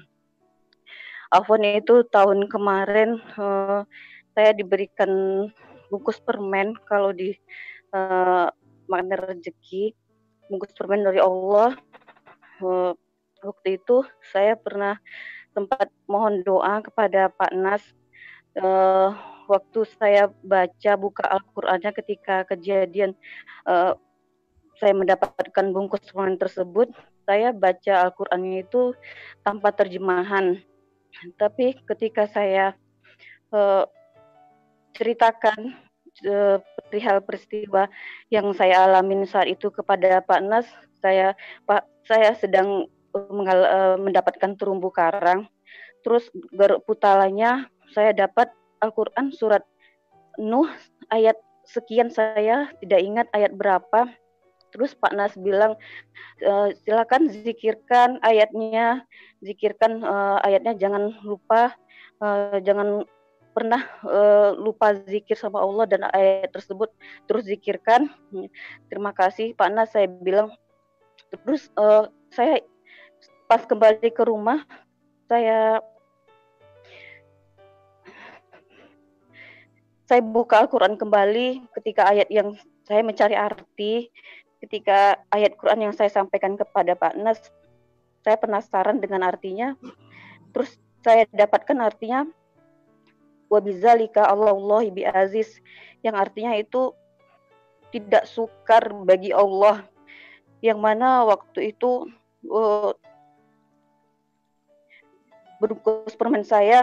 Afwan 1.32 1.64
itu 1.64 2.04
tahun 2.12 2.44
kemarin 2.44 3.16
uh, 3.40 3.88
saya 4.36 4.52
diberikan 4.52 5.08
bungkus 5.88 6.20
permen 6.20 6.76
kalau 6.84 7.08
di 7.08 7.32
uh, 7.96 8.52
makna 8.84 9.16
rezeki 9.16 9.96
bungkus 10.52 10.76
permen 10.76 11.00
dari 11.00 11.24
Allah 11.24 11.72
uh, 12.60 12.92
waktu 13.42 13.82
itu 13.82 14.06
saya 14.32 14.54
pernah 14.54 14.96
sempat 15.52 15.90
mohon 16.08 16.40
doa 16.46 16.80
kepada 16.80 17.28
Pak 17.28 17.52
Nas 17.52 17.84
uh, 18.58 19.12
waktu 19.50 19.80
saya 19.98 20.32
baca 20.40 20.92
buka 20.96 21.28
Al-Qur'annya 21.28 21.92
ketika 21.92 22.46
kejadian 22.48 23.12
uh, 23.68 23.98
saya 24.80 24.96
mendapatkan 24.96 25.70
bungkus 25.70 26.02
permen 26.10 26.40
tersebut 26.40 26.90
saya 27.22 27.54
baca 27.54 28.08
Al-Qur'annya 28.08 28.66
itu 28.66 28.96
tanpa 29.46 29.70
terjemahan. 29.70 30.58
Tapi 31.38 31.78
ketika 31.86 32.26
saya 32.26 32.74
uh, 33.54 33.86
ceritakan 34.96 35.76
uh, 36.26 36.58
perihal 36.88 37.22
peristiwa 37.22 37.86
yang 38.32 38.50
saya 38.56 38.88
alamin 38.88 39.22
saat 39.28 39.46
itu 39.46 39.70
kepada 39.70 40.18
Pak 40.24 40.40
Nas, 40.42 40.66
saya 40.98 41.38
Pak 41.68 41.86
saya 42.08 42.34
sedang 42.34 42.90
uh, 43.14 43.96
mendapatkan 44.00 44.56
terumbu 44.56 44.92
karang. 44.92 45.48
Terus 46.02 46.26
garuk 46.50 46.82
putalanya 46.84 47.70
saya 47.94 48.10
dapat 48.10 48.50
Al-Qur'an 48.82 49.30
surat 49.30 49.62
Nuh 50.40 50.66
ayat 51.12 51.38
sekian 51.62 52.10
saya 52.10 52.72
tidak 52.82 53.00
ingat 53.04 53.26
ayat 53.36 53.54
berapa 53.54 54.10
Terus 54.72 54.96
Pak 54.96 55.12
Nas 55.12 55.36
bilang 55.36 55.76
e, 56.40 56.72
silakan 56.82 57.28
zikirkan 57.28 58.16
ayatnya, 58.24 59.04
zikirkan 59.44 60.00
uh, 60.00 60.40
ayatnya 60.40 60.72
jangan 60.80 61.12
lupa 61.22 61.76
jangan 62.62 63.02
pernah 63.50 63.82
lupa 64.54 64.94
zikir 65.10 65.34
sama 65.34 65.58
Allah 65.58 65.90
dan 65.90 66.06
ayat 66.14 66.54
tersebut 66.54 66.88
terus 67.26 67.50
zikirkan. 67.50 68.08
Terima 68.86 69.10
kasih 69.10 69.58
Pak 69.58 69.68
Nas 69.74 69.90
saya 69.90 70.06
bilang 70.06 70.54
terus 71.44 71.66
saya 72.30 72.62
pas 73.52 73.68
kembali 73.68 74.08
ke 74.16 74.24
rumah 74.24 74.64
saya 75.28 75.84
saya 80.08 80.24
buka 80.24 80.64
Al-Quran 80.64 80.96
kembali 80.96 81.60
ketika 81.76 82.08
ayat 82.08 82.32
yang 82.32 82.56
saya 82.88 83.04
mencari 83.04 83.36
arti 83.36 84.08
ketika 84.64 85.20
ayat 85.28 85.52
Quran 85.60 85.84
yang 85.84 85.92
saya 85.92 86.08
sampaikan 86.08 86.56
kepada 86.56 86.96
Pak 86.96 87.12
Nas, 87.20 87.52
saya 88.24 88.40
penasaran 88.40 89.04
dengan 89.04 89.20
artinya. 89.20 89.76
Terus 90.56 90.80
saya 91.04 91.28
dapatkan 91.28 91.76
artinya 91.76 92.24
wabizalika 93.52 94.32
Allahi 94.32 94.88
bi 94.88 95.04
aziz 95.04 95.60
yang 96.00 96.16
artinya 96.16 96.56
itu 96.56 96.96
tidak 97.92 98.24
sukar 98.24 98.96
bagi 99.04 99.28
Allah 99.28 99.84
yang 100.64 100.80
mana 100.80 101.28
waktu 101.28 101.76
itu 101.76 102.08
uh, 102.48 102.96
berbungkus 105.62 106.18
permen 106.18 106.42
saya 106.42 106.82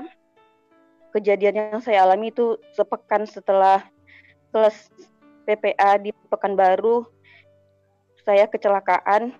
kejadian 1.11 1.75
yang 1.75 1.81
saya 1.83 2.07
alami 2.07 2.31
itu 2.31 2.55
sepekan 2.71 3.27
setelah 3.27 3.83
kelas 4.55 4.87
PPA 5.43 5.99
di 5.99 6.15
Pekanbaru 6.31 7.03
saya 8.29 8.45
kecelakaan, 8.45 9.33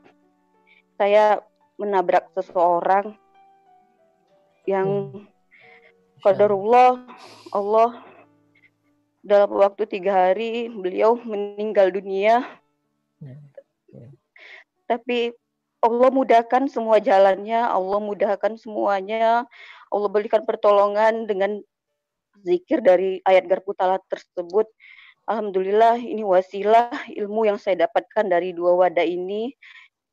saya 0.97 1.45
menabrak 1.77 2.25
seseorang 2.33 3.13
yang 4.65 5.13
hmm. 5.13 5.29
qadarullah 6.25 6.97
Allah 7.53 8.01
dalam 9.21 9.51
waktu 9.61 9.85
tiga 9.85 10.33
hari 10.33 10.73
beliau 10.73 11.21
meninggal 11.21 11.93
dunia. 11.93 12.41
Ya, 13.21 13.37
ya. 13.93 14.09
Tapi 14.89 15.37
Allah 15.79 16.09
mudahkan 16.11 16.67
semua 16.67 16.99
jalannya, 16.99 17.63
Allah 17.63 17.99
mudahkan 18.03 18.59
semuanya, 18.59 19.47
Allah 19.89 20.09
berikan 20.11 20.43
pertolongan 20.43 21.23
dengan 21.23 21.63
zikir 22.43 22.83
dari 22.83 23.19
ayat 23.27 23.47
Garputala 23.47 23.99
tersebut 24.07 24.67
Alhamdulillah 25.29 26.01
ini 26.01 26.25
wasilah 26.25 26.89
ilmu 27.13 27.45
yang 27.45 27.61
saya 27.61 27.85
dapatkan 27.85 28.25
dari 28.25 28.49
dua 28.49 28.73
wadah 28.73 29.05
ini. 29.05 29.53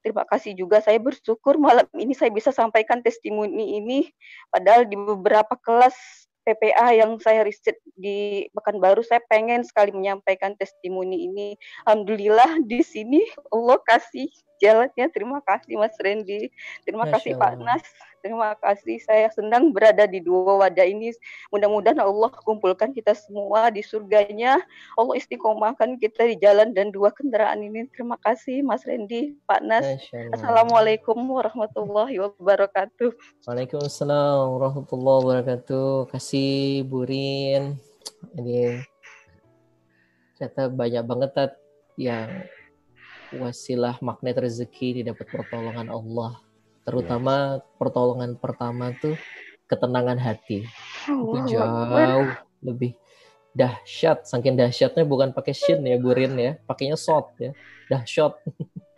Terima 0.05 0.28
kasih 0.28 0.52
juga 0.52 0.84
saya 0.84 1.01
bersyukur 1.01 1.56
malam 1.56 1.88
ini 1.97 2.12
saya 2.12 2.28
bisa 2.28 2.52
sampaikan 2.52 3.01
testimoni 3.01 3.80
ini. 3.80 4.12
Padahal 4.52 4.84
di 4.84 4.93
beberapa 4.93 5.56
kelas 5.64 5.97
PPA 6.44 7.01
yang 7.01 7.16
saya 7.16 7.48
riset 7.48 7.80
di 7.97 8.44
Pekanbaru 8.52 9.01
saya 9.01 9.24
pengen 9.24 9.64
sekali 9.64 9.88
menyampaikan 9.88 10.52
testimoni 10.60 11.32
ini. 11.32 11.48
Alhamdulillah 11.88 12.60
di 12.68 12.84
sini 12.84 13.24
Allah 13.48 13.80
kasih 13.88 14.28
jalannya. 14.61 15.07
Terima 15.12 15.39
kasih 15.45 15.74
Mas 15.78 15.97
Randy. 16.01 16.51
Terima 16.83 17.05
Masya 17.05 17.15
kasih 17.19 17.33
Pak 17.37 17.53
Nas. 17.61 17.85
Terima 18.27 18.59
kasih. 18.59 18.99
Saya 19.07 19.31
senang 19.31 19.70
berada 19.70 20.03
di 20.09 20.19
dua 20.19 20.66
wadah 20.66 20.83
ini. 20.83 21.15
Mudah-mudahan 21.55 22.03
Allah 22.03 22.33
kumpulkan 22.43 22.91
kita 22.91 23.15
semua 23.15 23.70
di 23.70 23.87
surganya. 23.87 24.59
Allah 24.99 25.15
istiqomahkan 25.15 25.95
kita 26.03 26.27
di 26.27 26.37
jalan 26.43 26.74
dan 26.74 26.91
dua 26.91 27.15
kendaraan 27.15 27.62
ini. 27.62 27.87
Terima 27.95 28.19
kasih 28.19 28.66
Mas 28.66 28.83
Randy, 28.83 29.39
Pak 29.47 29.62
Nas. 29.62 29.87
Assalamualaikum 30.35 31.15
warahmatullahi 31.23 32.19
wabarakatuh. 32.19 33.15
Waalaikumsalam 33.47 34.59
warahmatullahi 34.59 35.23
wabarakatuh. 35.23 36.11
Kasih 36.11 36.83
Burin. 36.91 37.78
Ini 38.35 38.83
ternyata 40.35 40.69
banyak 40.69 41.05
banget 41.07 41.31
tat 41.31 41.53
yang 41.95 42.28
wasilah 43.35 43.98
magnet 44.05 44.39
rezeki 44.39 45.03
didapat 45.03 45.27
pertolongan 45.27 45.90
Allah. 45.90 46.39
Terutama 46.86 47.59
yes. 47.59 47.66
pertolongan 47.81 48.31
pertama 48.39 48.94
tuh 49.03 49.19
ketenangan 49.66 50.19
hati. 50.19 50.62
Oh, 51.11 51.35
itu 51.35 51.59
jauh 51.59 52.31
lebih 52.62 52.94
dahsyat. 53.51 54.23
Saking 54.27 54.55
dahsyatnya 54.55 55.03
bukan 55.03 55.35
pakai 55.35 55.55
shin 55.55 55.82
ya 55.82 55.98
burin 55.98 56.39
ya. 56.39 56.53
Pakainya 56.62 56.94
shot 56.94 57.35
ya. 57.43 57.51
Dahsyat. 57.90 58.39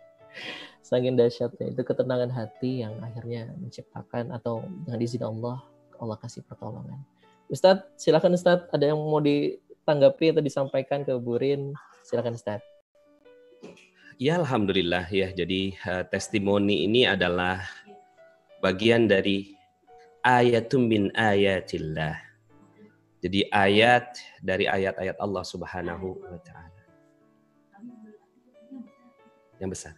Saking 0.89 1.17
dahsyatnya 1.17 1.73
itu 1.73 1.81
ketenangan 1.81 2.29
hati 2.29 2.85
yang 2.85 2.97
akhirnya 3.01 3.49
menciptakan 3.57 4.33
atau 4.33 4.65
dengan 4.85 4.99
izin 5.01 5.25
Allah 5.25 5.57
Allah 5.97 6.17
kasih 6.21 6.45
pertolongan. 6.45 7.01
Ustadz 7.49 7.97
silakan 7.97 8.37
Ustadz. 8.37 8.69
Ada 8.69 8.93
yang 8.93 8.99
mau 9.01 9.21
ditanggapi 9.21 10.37
atau 10.37 10.41
disampaikan 10.45 11.01
ke 11.01 11.17
Burin 11.17 11.73
silakan 12.05 12.37
Ustadz 12.37 12.78
Ya 14.19 14.35
alhamdulillah 14.35 15.07
ya. 15.07 15.31
Jadi 15.31 15.79
uh, 15.87 16.03
testimoni 16.03 16.83
ini 16.83 17.07
adalah 17.07 17.63
bagian 18.59 19.07
dari 19.07 19.55
ayatum 20.27 20.91
min 20.91 21.07
ayatillah. 21.15 22.19
Jadi 23.23 23.47
ayat 23.47 24.19
dari 24.43 24.67
ayat-ayat 24.67 25.15
Allah 25.23 25.43
Subhanahu 25.47 26.19
wa 26.19 26.39
taala. 26.43 26.83
Yang 29.55 29.69
besar. 29.71 29.95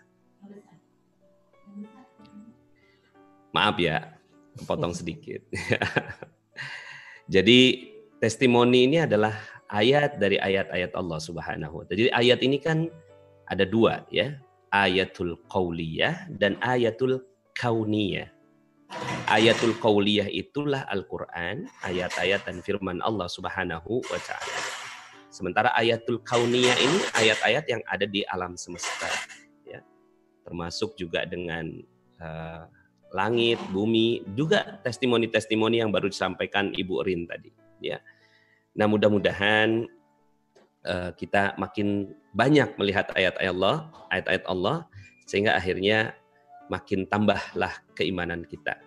Maaf 3.50 3.82
ya, 3.82 4.06
potong 4.70 4.94
sedikit. 4.94 5.42
Jadi 7.34 7.90
testimoni 8.22 8.86
ini 8.86 9.02
adalah 9.02 9.34
ayat 9.66 10.22
dari 10.22 10.38
ayat-ayat 10.38 10.94
Allah 10.94 11.18
Subhanahu 11.18 11.82
wa 11.82 11.84
taala. 11.90 11.98
Jadi 12.06 12.14
ayat 12.14 12.40
ini 12.46 12.62
kan 12.62 12.86
ada 13.52 13.68
dua 13.68 14.08
ya, 14.08 14.40
ayatul 14.72 15.36
qauliyah 15.52 16.32
dan 16.40 16.56
ayatul 16.64 17.20
kauniyah. 17.60 18.32
Ayatul 19.28 19.76
qauliyah 19.80 20.28
itulah 20.32 20.88
Al-Qur'an, 20.88 21.68
ayat-ayat 21.84 22.48
dan 22.48 22.64
firman 22.64 23.04
Allah 23.04 23.28
Subhanahu 23.28 24.04
wa 24.08 24.20
taala. 24.24 24.60
Sementara 25.32 25.72
ayatul 25.76 26.24
kauniyah 26.24 26.76
ini 26.76 27.00
ayat-ayat 27.16 27.64
yang 27.68 27.82
ada 27.88 28.04
di 28.08 28.24
alam 28.28 28.56
semesta 28.60 29.08
ya. 29.64 29.80
Termasuk 30.44 31.00
juga 31.00 31.24
dengan 31.24 31.72
uh, 32.20 32.68
langit, 33.16 33.60
bumi, 33.72 34.24
juga 34.36 34.80
testimoni-testimoni 34.84 35.80
yang 35.84 35.92
baru 35.92 36.12
disampaikan 36.12 36.72
Ibu 36.76 37.04
Rin 37.04 37.28
tadi 37.28 37.52
ya. 37.80 38.00
Nah, 38.76 38.88
mudah-mudahan 38.92 39.88
uh, 40.84 41.12
kita 41.16 41.56
makin 41.56 42.12
banyak 42.32 42.76
melihat 42.80 43.12
ayat-ayat 43.16 43.52
Allah, 43.52 43.92
ayat-ayat 44.12 44.44
Allah 44.48 44.78
sehingga 45.28 45.56
akhirnya 45.56 46.16
makin 46.72 47.04
tambahlah 47.08 47.72
keimanan 47.96 48.48
kita. 48.48 48.80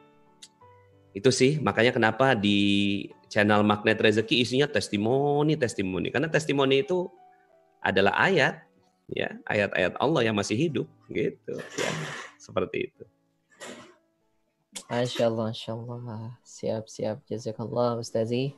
Itu 1.14 1.30
sih 1.30 1.60
makanya 1.62 1.94
kenapa 1.94 2.34
di 2.34 3.06
channel 3.28 3.62
Magnet 3.62 4.00
Rezeki 4.00 4.42
isinya 4.42 4.66
testimoni-testimoni. 4.70 6.10
Karena 6.10 6.30
testimoni 6.30 6.82
itu 6.82 7.06
adalah 7.84 8.16
ayat, 8.16 8.64
ya 9.10 9.36
ayat-ayat 9.44 9.98
Allah 10.00 10.22
yang 10.24 10.34
masih 10.34 10.56
hidup, 10.56 10.88
gitu. 11.12 11.54
Ya, 11.54 11.90
seperti 12.40 12.90
itu. 12.90 13.04
Masya 14.90 15.26
Allah, 15.26 15.50
Allah. 15.50 16.24
Siap-siap. 16.46 17.26
Jazakallah, 17.26 17.98
Ustazi. 17.98 18.54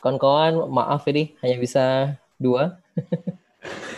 Kawan-kawan, 0.00 0.70
maaf 0.70 1.04
ini 1.10 1.34
hanya 1.42 1.56
bisa 1.58 1.84
dua. 2.38 2.78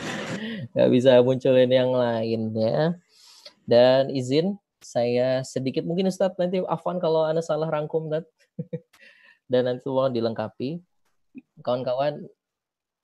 Gak 0.76 0.90
bisa 0.90 1.18
munculin 1.22 1.70
yang 1.70 1.90
lain 1.90 2.54
ya. 2.54 2.94
Dan 3.66 4.10
izin 4.10 4.58
saya 4.80 5.44
sedikit 5.44 5.84
mungkin 5.84 6.08
Ustadz 6.08 6.40
nanti 6.40 6.62
Afwan 6.64 6.96
kalau 7.02 7.26
Anda 7.26 7.44
salah 7.44 7.68
rangkum 7.68 8.08
dan 8.08 8.24
dan 9.50 9.66
nanti 9.66 9.86
mau 9.90 10.08
dilengkapi. 10.08 10.80
Kawan-kawan 11.62 12.26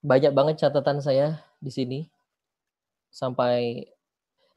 banyak 0.06 0.32
banget 0.34 0.66
catatan 0.66 1.02
saya 1.02 1.42
di 1.58 1.70
sini 1.74 2.00
sampai 3.10 3.86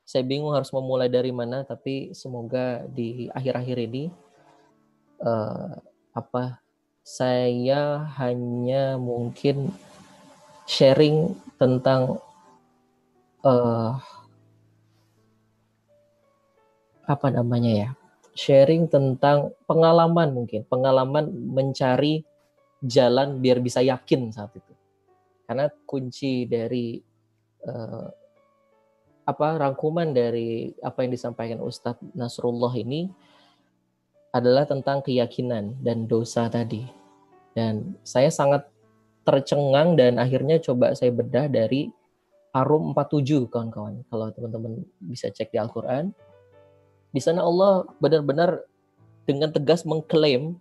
saya 0.06 0.26
bingung 0.26 0.54
harus 0.54 0.74
memulai 0.74 1.10
dari 1.10 1.30
mana 1.30 1.62
tapi 1.62 2.14
semoga 2.18 2.86
di 2.90 3.30
akhir-akhir 3.30 3.78
ini 3.78 4.10
uh, 5.22 5.78
apa 6.18 6.58
saya 7.06 8.10
hanya 8.18 8.98
mungkin 8.98 9.74
sharing 10.70 11.34
tentang 11.58 12.22
uh, 13.46 14.00
apa 17.10 17.28
namanya 17.34 17.72
ya 17.74 17.90
sharing 18.38 18.88
tentang 18.88 19.52
pengalaman 19.68 20.32
mungkin 20.32 20.64
pengalaman 20.70 21.28
mencari 21.34 22.24
jalan 22.80 23.44
biar 23.44 23.60
bisa 23.60 23.84
yakin 23.84 24.32
saat 24.32 24.56
itu. 24.56 24.74
Karena 25.44 25.68
kunci 25.84 26.48
dari 26.48 26.96
uh, 27.68 28.08
apa 29.28 29.48
rangkuman 29.62 30.10
dari 30.10 30.74
apa 30.82 31.06
yang 31.06 31.12
disampaikan 31.14 31.60
Ustadz 31.62 32.16
Nasrullah 32.16 32.74
ini 32.80 33.12
adalah 34.32 34.66
tentang 34.66 35.04
keyakinan 35.04 35.82
dan 35.84 36.08
dosa 36.08 36.48
tadi. 36.48 36.86
Dan 37.54 37.98
saya 38.06 38.30
sangat 38.32 38.70
tercengang 39.26 40.00
dan 40.00 40.18
akhirnya 40.22 40.62
coba 40.62 40.96
saya 40.96 41.12
bedah 41.12 41.50
dari 41.50 41.92
Arum 42.50 42.98
47 42.98 43.46
kawan-kawan 43.50 44.02
kalau 44.10 44.34
teman-teman 44.34 44.82
bisa 44.98 45.30
cek 45.30 45.54
di 45.54 45.58
Al-Quran 45.62 46.10
di 47.10 47.22
sana 47.22 47.42
Allah 47.42 47.90
benar-benar 47.98 48.66
dengan 49.26 49.50
tegas 49.54 49.86
mengklaim 49.86 50.58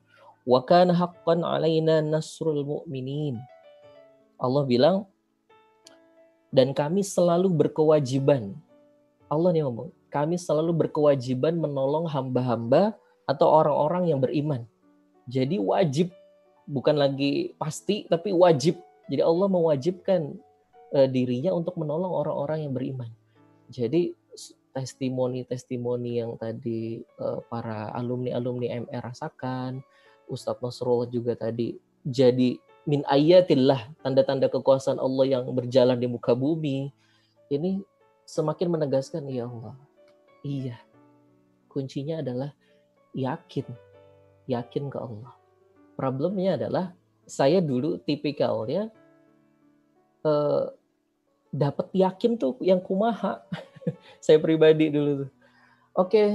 wa 0.49 0.61
kana 0.65 0.97
haqqan 0.97 1.45
alaina 1.45 2.01
nasrul 2.01 2.65
mu'minin. 2.65 3.37
Allah 4.41 4.65
bilang 4.65 4.97
dan 6.49 6.73
kami 6.73 7.05
selalu 7.05 7.53
berkewajiban. 7.53 8.57
Allah 9.29 9.53
nih 9.53 9.69
ngomong, 9.69 9.93
kami 10.09 10.41
selalu 10.41 10.73
berkewajiban 10.73 11.61
menolong 11.61 12.09
hamba-hamba 12.09 12.97
atau 13.29 13.45
orang-orang 13.53 14.09
yang 14.09 14.21
beriman. 14.25 14.65
Jadi 15.29 15.61
wajib, 15.61 16.09
bukan 16.65 16.97
lagi 16.97 17.53
pasti, 17.61 18.09
tapi 18.09 18.33
wajib. 18.33 18.81
Jadi 19.13 19.21
Allah 19.21 19.49
mewajibkan 19.53 20.41
uh, 20.95 21.09
dirinya 21.09 21.53
untuk 21.53 21.77
menolong 21.77 22.13
orang-orang 22.13 22.69
yang 22.69 22.73
beriman. 22.73 23.11
Jadi 23.69 24.17
testimoni-testimoni 24.73 26.23
yang 26.23 26.39
tadi 26.39 27.03
uh, 27.19 27.43
para 27.51 27.91
alumni-alumni 27.97 28.87
MR 28.87 29.03
rasakan, 29.11 29.83
Ustadz 30.29 30.61
Nasrullah 30.61 31.09
juga 31.09 31.35
tadi 31.35 31.75
jadi 32.07 32.57
min 32.89 33.05
ayatillah, 33.05 34.01
tanda-tanda 34.01 34.49
kekuasaan 34.49 34.97
Allah 34.97 35.27
yang 35.29 35.45
berjalan 35.53 36.01
di 36.01 36.09
muka 36.09 36.33
bumi. 36.33 36.89
Ini 37.53 37.85
semakin 38.25 38.69
menegaskan, 38.73 39.29
ya 39.29 39.49
Allah, 39.49 39.77
iya, 40.41 40.77
kuncinya 41.69 42.25
adalah 42.25 42.53
yakin, 43.13 43.67
yakin 44.49 44.85
ke 44.89 44.99
Allah. 45.01 45.33
Problemnya 45.97 46.57
adalah 46.57 46.97
saya 47.29 47.61
dulu 47.61 48.01
tipikalnya 48.01 48.89
uh, 50.25 50.73
dapat 51.53 51.89
yakin 51.97 52.37
tuh 52.37 52.57
yang 52.61 52.81
kumaha. 52.81 53.43
saya 54.25 54.39
pribadi 54.41 54.93
dulu 54.93 55.27
tuh. 55.27 55.31
Oke, 55.99 56.31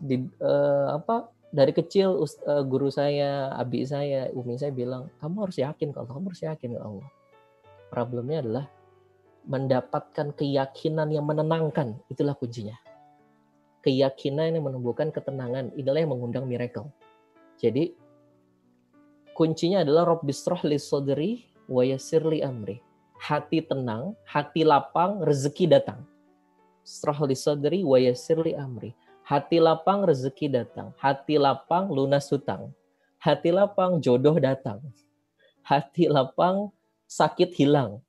di 0.00 0.24
uh, 0.40 0.96
apa 0.96 1.28
dari 1.52 1.74
kecil 1.74 2.16
uh, 2.16 2.64
guru 2.64 2.88
saya, 2.88 3.52
abi 3.52 3.84
saya, 3.84 4.32
umi 4.32 4.56
saya 4.56 4.72
bilang, 4.72 5.10
kamu 5.20 5.50
harus 5.50 5.58
yakin 5.60 5.92
kalau 5.92 6.06
kamu 6.08 6.32
harus 6.32 6.42
yakin 6.46 6.70
ke 6.78 6.80
Allah. 6.80 7.08
Problemnya 7.90 8.38
adalah 8.40 8.66
mendapatkan 9.44 10.32
keyakinan 10.32 11.10
yang 11.10 11.26
menenangkan, 11.26 11.98
itulah 12.06 12.38
kuncinya. 12.38 12.78
Keyakinan 13.84 14.56
yang 14.56 14.64
menumbuhkan 14.64 15.10
ketenangan, 15.10 15.74
inilah 15.74 16.00
yang 16.00 16.12
mengundang 16.14 16.46
miracle. 16.46 16.88
Jadi 17.60 17.92
kuncinya 19.36 19.84
adalah 19.84 20.16
Rabbisroh 20.16 20.64
li 20.64 20.78
sodri 20.80 21.30
wa 21.68 21.84
li 21.84 22.38
amri. 22.40 22.89
Hati 23.20 23.60
tenang, 23.60 24.16
hati 24.24 24.64
lapang, 24.64 25.20
rezeki 25.20 25.68
datang 25.68 26.00
Srah 26.90 27.22
li 27.28 27.36
sadri 27.36 27.80
wa 27.84 28.00
li 28.00 28.52
amri. 28.56 28.90
Hati 29.22 29.62
lapang 29.62 30.02
rezeki 30.02 30.50
datang. 30.50 30.90
Hati 30.98 31.38
lapang 31.38 31.86
lunas 31.86 32.26
hutang. 32.34 32.74
Hati 33.22 33.54
lapang 33.54 34.02
jodoh 34.02 34.34
datang. 34.42 34.82
Hati 35.62 36.10
lapang 36.10 36.74
sakit 37.06 37.54
hilang. 37.54 38.02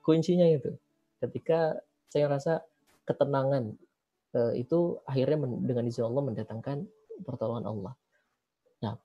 Kuncinya 0.00 0.48
itu. 0.48 0.72
Ketika 1.20 1.76
saya 2.08 2.32
rasa 2.32 2.64
ketenangan 3.04 3.76
eh, 4.32 4.64
itu 4.64 4.96
akhirnya 5.04 5.36
dengan 5.60 5.84
izin 5.84 6.08
Allah 6.08 6.24
mendatangkan 6.24 6.88
pertolongan 7.28 7.68
Allah. 7.68 7.92
Nah, 8.80 8.96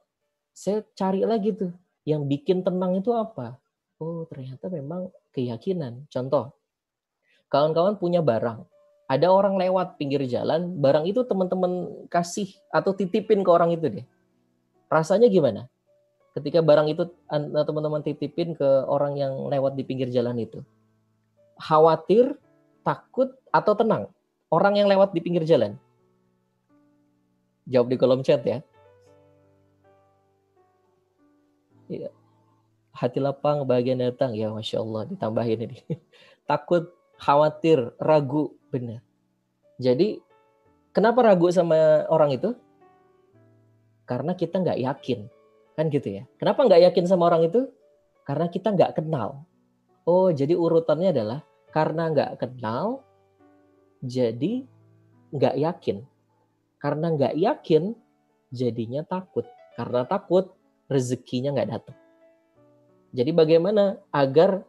saya 0.55 0.85
cari 0.95 1.27
lagi 1.27 1.51
tuh 1.51 1.76
yang 2.07 2.23
bikin 2.23 2.63
tenang 2.63 2.95
itu 2.95 3.11
apa? 3.11 3.59
Oh, 3.99 4.23
ternyata 4.31 4.71
memang 4.71 5.11
keyakinan. 5.35 6.07
Contoh, 6.07 6.55
kawan-kawan 7.51 7.99
punya 7.99 8.23
barang, 8.23 8.63
ada 9.11 9.27
orang 9.27 9.59
lewat 9.59 9.99
pinggir 9.99 10.23
jalan, 10.23 10.80
barang 10.80 11.03
itu 11.03 11.27
teman-teman 11.27 12.07
kasih 12.07 12.47
atau 12.71 12.95
titipin 12.95 13.43
ke 13.43 13.49
orang 13.51 13.76
itu 13.76 13.91
deh. 13.91 14.05
Rasanya 14.88 15.27
gimana? 15.27 15.67
Ketika 16.31 16.63
barang 16.63 16.88
itu 16.88 17.09
teman-teman 17.67 18.05
titipin 18.05 18.55
ke 18.55 18.69
orang 18.88 19.19
yang 19.19 19.49
lewat 19.51 19.76
di 19.76 19.84
pinggir 19.84 20.07
jalan 20.13 20.39
itu. 20.39 20.63
Khawatir, 21.59 22.39
takut, 22.88 23.35
atau 23.51 23.73
tenang? 23.76 24.07
Orang 24.47 24.80
yang 24.80 24.88
lewat 24.88 25.11
di 25.11 25.19
pinggir 25.19 25.43
jalan. 25.43 25.76
Jawab 27.67 27.91
di 27.91 27.97
kolom 27.99 28.23
chat 28.23 28.41
ya. 28.47 28.63
Iya. 31.89 32.13
Hati 32.99 33.23
lapang, 33.23 33.63
bagian 33.63 34.03
datang. 34.03 34.35
Ya 34.35 34.51
Masya 34.51 34.84
Allah, 34.84 35.07
ditambahin 35.07 35.71
ini. 35.71 35.80
Takut, 36.49 36.91
khawatir, 37.15 37.95
ragu, 37.95 38.51
benar. 38.67 38.99
Jadi 39.80 40.19
kenapa 40.91 41.23
ragu 41.23 41.47
sama 41.47 42.03
orang 42.11 42.35
itu? 42.35 42.51
Karena 44.03 44.35
kita 44.35 44.59
nggak 44.59 44.84
yakin, 44.84 45.31
kan 45.80 45.88
gitu 45.88 46.19
ya. 46.19 46.23
Kenapa 46.35 46.67
nggak 46.67 46.91
yakin 46.91 47.05
sama 47.07 47.31
orang 47.31 47.47
itu? 47.47 47.71
Karena 48.27 48.51
kita 48.51 48.76
nggak 48.76 48.99
kenal. 48.99 49.47
Oh, 50.03 50.27
jadi 50.35 50.59
urutannya 50.59 51.15
adalah 51.15 51.39
karena 51.71 52.11
nggak 52.11 52.31
kenal, 52.35 53.07
jadi 54.03 54.67
nggak 55.31 55.55
yakin. 55.55 55.97
Karena 56.84 57.15
nggak 57.15 57.35
yakin, 57.39 57.95
jadinya 58.51 59.07
takut. 59.07 59.47
Karena 59.80 60.03
takut, 60.03 60.51
rezekinya 60.91 61.55
nggak 61.55 61.71
datang. 61.71 62.09
Jadi 63.10 63.31
bagaimana 63.34 63.98
agar 64.14 64.61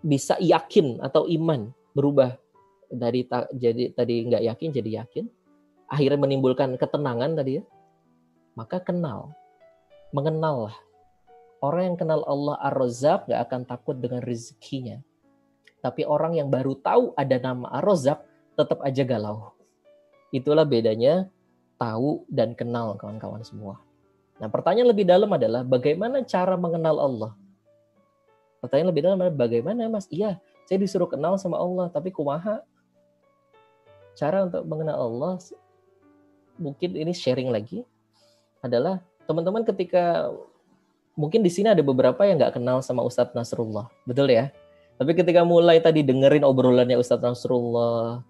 bisa 0.00 0.36
yakin 0.40 1.00
atau 1.00 1.28
iman 1.28 1.72
berubah 1.92 2.36
dari 2.88 3.24
ta, 3.24 3.46
jadi 3.52 3.92
tadi 3.92 4.26
nggak 4.26 4.44
yakin 4.48 4.68
jadi 4.72 4.90
yakin 5.04 5.24
akhirnya 5.90 6.18
menimbulkan 6.18 6.74
ketenangan 6.80 7.36
tadi 7.36 7.60
ya 7.60 7.64
maka 8.58 8.82
kenal. 8.82 9.32
Mengenallah. 10.10 10.74
Orang 11.64 11.92
yang 11.92 11.96
kenal 11.96 12.24
Allah 12.24 12.56
Ar-Razzaq 12.60 13.28
gak 13.28 13.40
akan 13.48 13.62
takut 13.68 13.96
dengan 14.00 14.24
rezekinya. 14.24 15.00
Tapi 15.80 16.04
orang 16.04 16.36
yang 16.36 16.48
baru 16.52 16.76
tahu 16.76 17.16
ada 17.16 17.36
nama 17.40 17.72
Ar-Razzaq 17.80 18.20
tetap 18.56 18.84
aja 18.84 19.00
galau. 19.04 19.56
Itulah 20.32 20.68
bedanya 20.68 21.28
tahu 21.80 22.24
dan 22.28 22.52
kenal 22.52 22.96
kawan-kawan 23.00 23.44
semua. 23.44 23.80
Nah 24.40 24.48
pertanyaan 24.48 24.92
lebih 24.92 25.04
dalam 25.08 25.32
adalah 25.32 25.64
bagaimana 25.64 26.24
cara 26.24 26.56
mengenal 26.56 26.96
Allah? 26.96 27.32
Pertanyaan 28.60 28.92
lebih 28.92 29.02
dalam 29.08 29.18
adalah 29.20 29.36
bagaimana 29.36 29.88
mas? 29.88 30.04
Iya, 30.12 30.36
saya 30.68 30.78
disuruh 30.78 31.08
kenal 31.08 31.40
sama 31.40 31.56
Allah, 31.56 31.88
tapi 31.88 32.12
kumaha? 32.12 32.60
Cara 34.14 34.44
untuk 34.44 34.62
mengenal 34.68 35.00
Allah, 35.00 35.40
mungkin 36.60 36.92
ini 36.92 37.16
sharing 37.16 37.48
lagi, 37.48 37.88
adalah 38.60 39.00
teman-teman 39.24 39.64
ketika 39.64 40.28
mungkin 41.16 41.40
di 41.40 41.48
sini 41.48 41.72
ada 41.72 41.80
beberapa 41.80 42.20
yang 42.28 42.36
nggak 42.36 42.60
kenal 42.60 42.84
sama 42.84 43.00
Ustadz 43.00 43.32
Nasrullah, 43.32 43.88
betul 44.04 44.28
ya? 44.28 44.52
Tapi 45.00 45.16
ketika 45.16 45.40
mulai 45.40 45.80
tadi 45.80 46.04
dengerin 46.04 46.44
obrolannya 46.44 47.00
Ustadz 47.00 47.24
Nasrullah, 47.24 48.20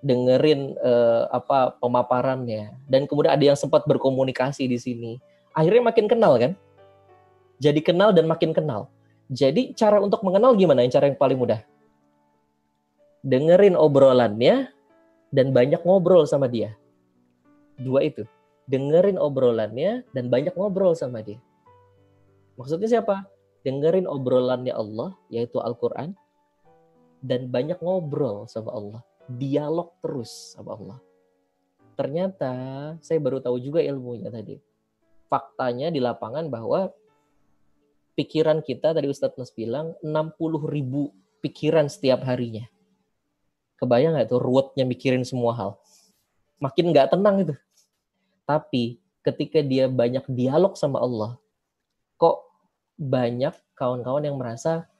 dengerin 0.00 0.80
uh, 0.80 1.28
apa 1.28 1.76
pemaparannya, 1.76 2.72
dan 2.88 3.04
kemudian 3.04 3.36
ada 3.36 3.44
yang 3.52 3.58
sempat 3.58 3.84
berkomunikasi 3.84 4.64
di 4.64 4.80
sini, 4.80 5.12
akhirnya 5.52 5.92
makin 5.92 6.08
kenal 6.08 6.40
kan? 6.40 6.56
Jadi 7.60 7.84
kenal 7.84 8.16
dan 8.16 8.24
makin 8.24 8.56
kenal. 8.56 8.88
Jadi 9.28 9.76
cara 9.76 10.00
untuk 10.00 10.24
mengenal 10.24 10.56
gimana? 10.56 10.84
Yang 10.84 10.98
cara 10.98 11.06
yang 11.12 11.20
paling 11.20 11.38
mudah. 11.38 11.60
Dengerin 13.20 13.76
obrolannya 13.76 14.72
dan 15.28 15.52
banyak 15.52 15.84
ngobrol 15.84 16.24
sama 16.24 16.48
dia. 16.48 16.72
Dua 17.76 18.04
itu. 18.04 18.24
Dengerin 18.68 19.20
obrolannya 19.20 20.04
dan 20.12 20.32
banyak 20.32 20.56
ngobrol 20.56 20.96
sama 20.96 21.20
dia. 21.20 21.40
Maksudnya 22.56 22.88
siapa? 22.88 23.28
Dengerin 23.64 24.08
obrolannya 24.08 24.72
Allah, 24.72 25.12
yaitu 25.28 25.60
Al-Quran, 25.60 26.16
dan 27.20 27.52
banyak 27.52 27.80
ngobrol 27.84 28.48
sama 28.48 28.72
Allah. 28.72 29.00
Dialog 29.28 29.92
terus 30.00 30.56
sama 30.56 30.76
Allah. 30.76 30.98
Ternyata 31.98 32.52
saya 33.04 33.18
baru 33.20 33.44
tahu 33.44 33.60
juga 33.60 33.84
ilmunya 33.84 34.32
tadi 34.32 34.56
faktanya 35.28 35.92
di 35.92 36.00
lapangan 36.00 36.48
bahwa 36.48 36.88
pikiran 38.18 38.66
kita 38.66 38.90
tadi 38.90 39.06
Ustadz 39.06 39.38
Mas 39.38 39.54
bilang 39.54 39.94
60 40.02 40.34
ribu 40.66 41.14
pikiran 41.38 41.86
setiap 41.86 42.26
harinya. 42.26 42.66
Kebayang 43.78 44.18
nggak 44.18 44.34
tuh 44.34 44.42
ruwetnya 44.42 44.82
mikirin 44.82 45.22
semua 45.22 45.54
hal? 45.54 45.70
Makin 46.58 46.90
nggak 46.90 47.14
tenang 47.14 47.46
itu. 47.46 47.54
Tapi 48.42 48.98
ketika 49.22 49.62
dia 49.62 49.86
banyak 49.86 50.26
dialog 50.26 50.74
sama 50.74 50.98
Allah, 50.98 51.38
kok 52.18 52.42
banyak 52.98 53.54
kawan-kawan 53.78 54.26
yang 54.26 54.34
merasa 54.34 54.90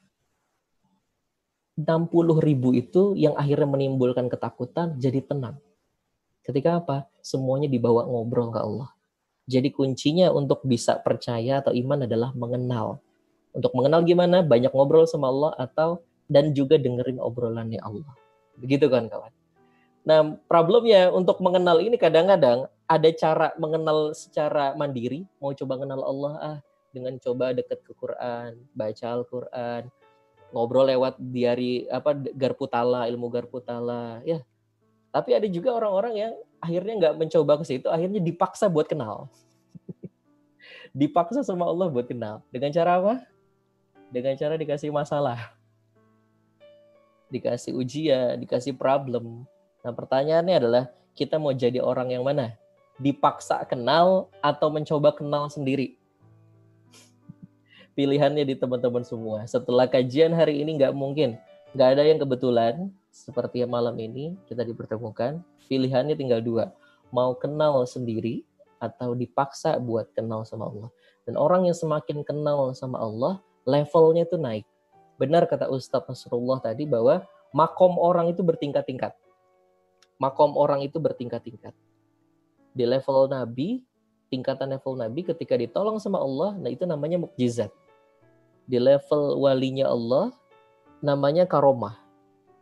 60 1.74 2.38
ribu 2.38 2.70
itu 2.70 3.18
yang 3.18 3.34
akhirnya 3.34 3.66
menimbulkan 3.66 4.30
ketakutan 4.30 4.94
jadi 5.02 5.26
tenang. 5.26 5.58
Ketika 6.46 6.78
apa? 6.78 7.10
Semuanya 7.18 7.66
dibawa 7.66 8.06
ngobrol 8.06 8.54
ke 8.54 8.62
Allah. 8.62 8.94
Jadi 9.48 9.74
kuncinya 9.74 10.30
untuk 10.30 10.62
bisa 10.62 11.00
percaya 11.02 11.58
atau 11.58 11.74
iman 11.74 12.06
adalah 12.06 12.30
mengenal. 12.36 13.02
Untuk 13.58 13.74
mengenal 13.74 14.06
gimana? 14.06 14.46
Banyak 14.46 14.70
ngobrol 14.70 15.02
sama 15.10 15.34
Allah 15.34 15.50
atau 15.58 15.98
dan 16.30 16.54
juga 16.54 16.78
dengerin 16.78 17.18
obrolannya 17.18 17.82
Allah. 17.82 18.14
Begitu 18.54 18.86
kan 18.86 19.10
kawan? 19.10 19.34
Nah 20.06 20.38
problemnya 20.46 21.10
untuk 21.10 21.42
mengenal 21.42 21.82
ini 21.82 21.98
kadang-kadang 21.98 22.70
ada 22.86 23.08
cara 23.18 23.50
mengenal 23.58 24.14
secara 24.14 24.78
mandiri. 24.78 25.26
Mau 25.42 25.50
coba 25.58 25.74
kenal 25.82 26.00
Allah 26.06 26.32
ah 26.38 26.58
dengan 26.94 27.18
coba 27.18 27.50
deket 27.50 27.82
ke 27.82 27.92
Quran, 27.98 28.62
baca 28.72 29.06
Al-Quran, 29.10 29.82
ngobrol 30.54 30.88
lewat 30.88 31.20
diari 31.20 31.84
apa 31.90 32.14
garputala, 32.14 33.10
ilmu 33.10 33.28
garputala. 33.28 34.24
Ya, 34.24 34.40
tapi 35.12 35.36
ada 35.36 35.44
juga 35.50 35.76
orang-orang 35.76 36.14
yang 36.16 36.32
akhirnya 36.62 36.94
nggak 36.96 37.14
mencoba 37.20 37.52
ke 37.60 37.64
situ, 37.68 37.86
akhirnya 37.92 38.22
dipaksa 38.24 38.72
buat 38.72 38.88
kenal. 38.88 39.28
dipaksa 41.00 41.44
sama 41.44 41.68
Allah 41.68 41.92
buat 41.92 42.08
kenal. 42.08 42.40
Dengan 42.48 42.72
cara 42.72 42.96
apa? 42.96 43.14
Dengan 44.08 44.34
cara 44.36 44.56
dikasih 44.56 44.88
masalah. 44.92 45.52
Dikasih 47.28 47.76
ujian, 47.76 48.40
dikasih 48.40 48.72
problem. 48.76 49.44
Nah 49.84 49.92
pertanyaannya 49.92 50.56
adalah, 50.56 50.84
kita 51.12 51.36
mau 51.36 51.52
jadi 51.52 51.82
orang 51.84 52.12
yang 52.12 52.24
mana? 52.24 52.56
Dipaksa 52.96 53.62
kenal 53.68 54.32
atau 54.40 54.72
mencoba 54.72 55.12
kenal 55.12 55.52
sendiri? 55.52 56.00
Pilihannya 57.96 58.48
di 58.48 58.56
teman-teman 58.56 59.04
semua. 59.04 59.44
Setelah 59.44 59.84
kajian 59.84 60.32
hari 60.32 60.64
ini 60.64 60.80
nggak 60.80 60.96
mungkin. 60.96 61.36
Nggak 61.76 61.88
ada 61.94 62.02
yang 62.08 62.16
kebetulan, 62.16 62.74
seperti 63.18 63.66
malam 63.66 63.98
ini 63.98 64.38
kita 64.46 64.62
dipertemukan 64.62 65.42
pilihannya 65.66 66.14
tinggal 66.14 66.38
dua 66.38 66.70
mau 67.10 67.34
kenal 67.34 67.82
sendiri 67.82 68.46
atau 68.78 69.18
dipaksa 69.18 69.74
buat 69.82 70.14
kenal 70.14 70.46
sama 70.46 70.70
Allah 70.70 70.90
dan 71.26 71.34
orang 71.34 71.66
yang 71.66 71.74
semakin 71.74 72.22
kenal 72.22 72.70
sama 72.78 73.02
Allah 73.02 73.42
levelnya 73.68 74.24
itu 74.24 74.40
naik. 74.40 74.64
Benar 75.20 75.44
kata 75.44 75.68
Ustadz 75.68 76.08
Nasrullah 76.08 76.64
tadi 76.64 76.88
bahwa 76.88 77.20
makom 77.52 78.00
orang 78.00 78.32
itu 78.32 78.40
bertingkat-tingkat. 78.40 79.12
Makom 80.16 80.56
orang 80.56 80.80
itu 80.80 80.96
bertingkat-tingkat. 80.96 81.76
Di 82.72 82.84
level 82.88 83.28
Nabi 83.28 83.84
tingkatan 84.32 84.72
level 84.72 84.96
Nabi 84.96 85.20
ketika 85.24 85.56
ditolong 85.56 86.00
sama 86.00 86.20
Allah 86.20 86.56
nah 86.56 86.72
itu 86.72 86.88
namanya 86.88 87.20
mukjizat. 87.20 87.68
Di 88.64 88.80
level 88.80 89.36
walinya 89.44 89.92
Allah 89.92 90.32
namanya 91.04 91.44
karomah. 91.44 92.00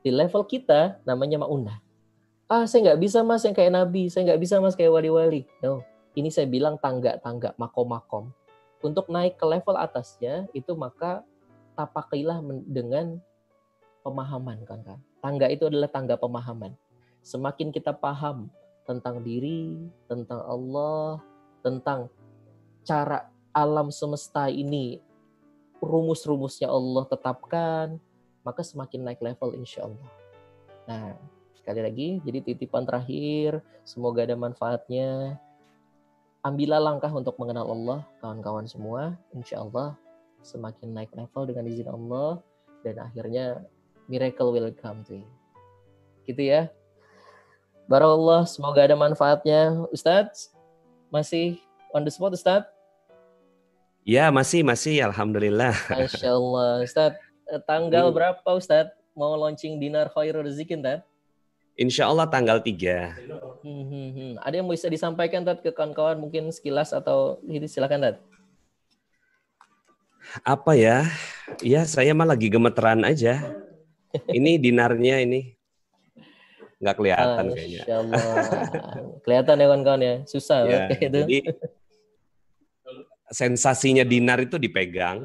Di 0.03 0.11
level 0.11 0.43
kita 0.43 0.99
namanya 1.07 1.47
maunah. 1.47 1.78
Ah 2.51 2.66
saya 2.66 2.91
nggak 2.91 3.01
bisa 3.03 3.23
mas 3.23 3.47
yang 3.47 3.55
kayak 3.55 3.74
nabi. 3.74 4.11
Saya 4.11 4.27
nggak 4.35 4.41
bisa 4.43 4.59
mas 4.59 4.74
kayak 4.74 4.91
wali-wali. 4.91 5.47
No 5.62 5.87
ini 6.16 6.33
saya 6.33 6.49
bilang 6.49 6.81
tangga-tangga 6.81 7.55
makom-makom 7.61 8.33
untuk 8.82 9.09
naik 9.09 9.40
ke 9.40 9.47
level 9.47 9.77
atasnya 9.77 10.48
itu 10.53 10.73
maka 10.77 11.24
tapakilah 11.77 12.40
dengan 12.66 13.20
pemahaman 14.05 14.62
kan 14.65 14.81
tangga 15.20 15.47
itu 15.51 15.66
adalah 15.66 15.90
tangga 15.90 16.15
pemahaman 16.16 16.73
semakin 17.20 17.74
kita 17.74 17.93
paham 17.93 18.48
tentang 18.86 19.20
diri 19.20 19.90
tentang 20.07 20.40
Allah 20.47 21.19
tentang 21.61 22.09
cara 22.86 23.27
alam 23.51 23.90
semesta 23.90 24.47
ini 24.47 25.03
rumus-rumusnya 25.82 26.70
Allah 26.70 27.05
tetapkan 27.11 27.98
maka 28.47 28.62
semakin 28.62 29.03
naik 29.03 29.19
level 29.19 29.59
insya 29.59 29.90
Allah. 29.90 30.11
Nah, 30.86 31.19
sekali 31.59 31.82
lagi, 31.82 32.09
jadi 32.23 32.39
titipan 32.47 32.86
terakhir, 32.86 33.59
semoga 33.82 34.23
ada 34.23 34.39
manfaatnya. 34.39 35.35
Ambillah 36.47 36.78
langkah 36.78 37.10
untuk 37.10 37.35
mengenal 37.43 37.66
Allah, 37.66 38.06
kawan-kawan 38.23 38.70
semua. 38.70 39.18
Insya 39.35 39.66
Allah 39.66 39.98
semakin 40.47 40.94
naik 40.94 41.10
level 41.10 41.43
dengan 41.51 41.66
izin 41.66 41.90
Allah, 41.90 42.39
dan 42.86 43.02
akhirnya 43.02 43.66
miracle 44.06 44.55
will 44.55 44.70
come 44.78 45.02
to 45.02 45.18
you. 45.18 45.28
Gitu 46.23 46.47
ya. 46.47 46.70
Barakallah, 47.90 48.47
semoga 48.47 48.86
ada 48.86 48.94
manfaatnya. 48.94 49.90
Ustadz, 49.90 50.55
masih 51.10 51.59
on 51.90 52.06
the 52.06 52.12
spot 52.14 52.31
Ustadz? 52.31 52.70
Ya, 54.06 54.31
masih, 54.31 54.62
masih. 54.62 55.02
Alhamdulillah. 55.02 55.74
Masya 55.90 56.31
Allah. 56.31 56.86
Ustadz, 56.86 57.27
Eh, 57.47 57.62
tanggal 57.62 58.10
berapa 58.10 58.43
Ustadz 58.59 58.98
mau 59.14 59.39
launching 59.39 59.78
dinar 59.78 60.10
khairul 60.10 60.43
rezekin 60.43 60.82
Tad? 60.82 61.06
Insya 61.77 62.09
Allah 62.09 62.24
tanggal 62.24 62.65
3. 62.65 63.61
Hmm, 63.61 63.85
hmm, 63.85 64.09
hmm. 64.16 64.32
Ada 64.40 64.65
yang 64.65 64.69
bisa 64.69 64.89
disampaikan 64.89 65.44
Tad 65.44 65.61
ke 65.61 65.69
kawan-kawan 65.69 66.16
mungkin 66.16 66.48
sekilas 66.48 66.97
atau 66.97 67.36
ini 67.44 67.69
silakan 67.69 68.01
Tad. 68.01 68.16
Apa 70.40 70.73
ya? 70.73 71.05
Ya 71.61 71.85
saya 71.85 72.16
mah 72.16 72.24
lagi 72.24 72.48
gemeteran 72.48 73.05
aja. 73.05 73.44
Ini 74.24 74.57
dinarnya 74.57 75.20
ini 75.20 75.53
nggak 76.81 76.97
kelihatan 76.97 77.44
ah, 77.44 77.53
kayaknya. 77.53 77.82
Allah. 77.93 78.24
kelihatan 79.24 79.55
ya 79.61 79.66
kawan-kawan 79.69 80.01
ya, 80.01 80.15
susah 80.24 80.59
ya, 80.65 80.89
itu. 80.93 81.09
Jadi 81.12 81.39
sensasinya 83.32 84.05
dinar 84.07 84.39
itu 84.44 84.57
dipegang 84.57 85.24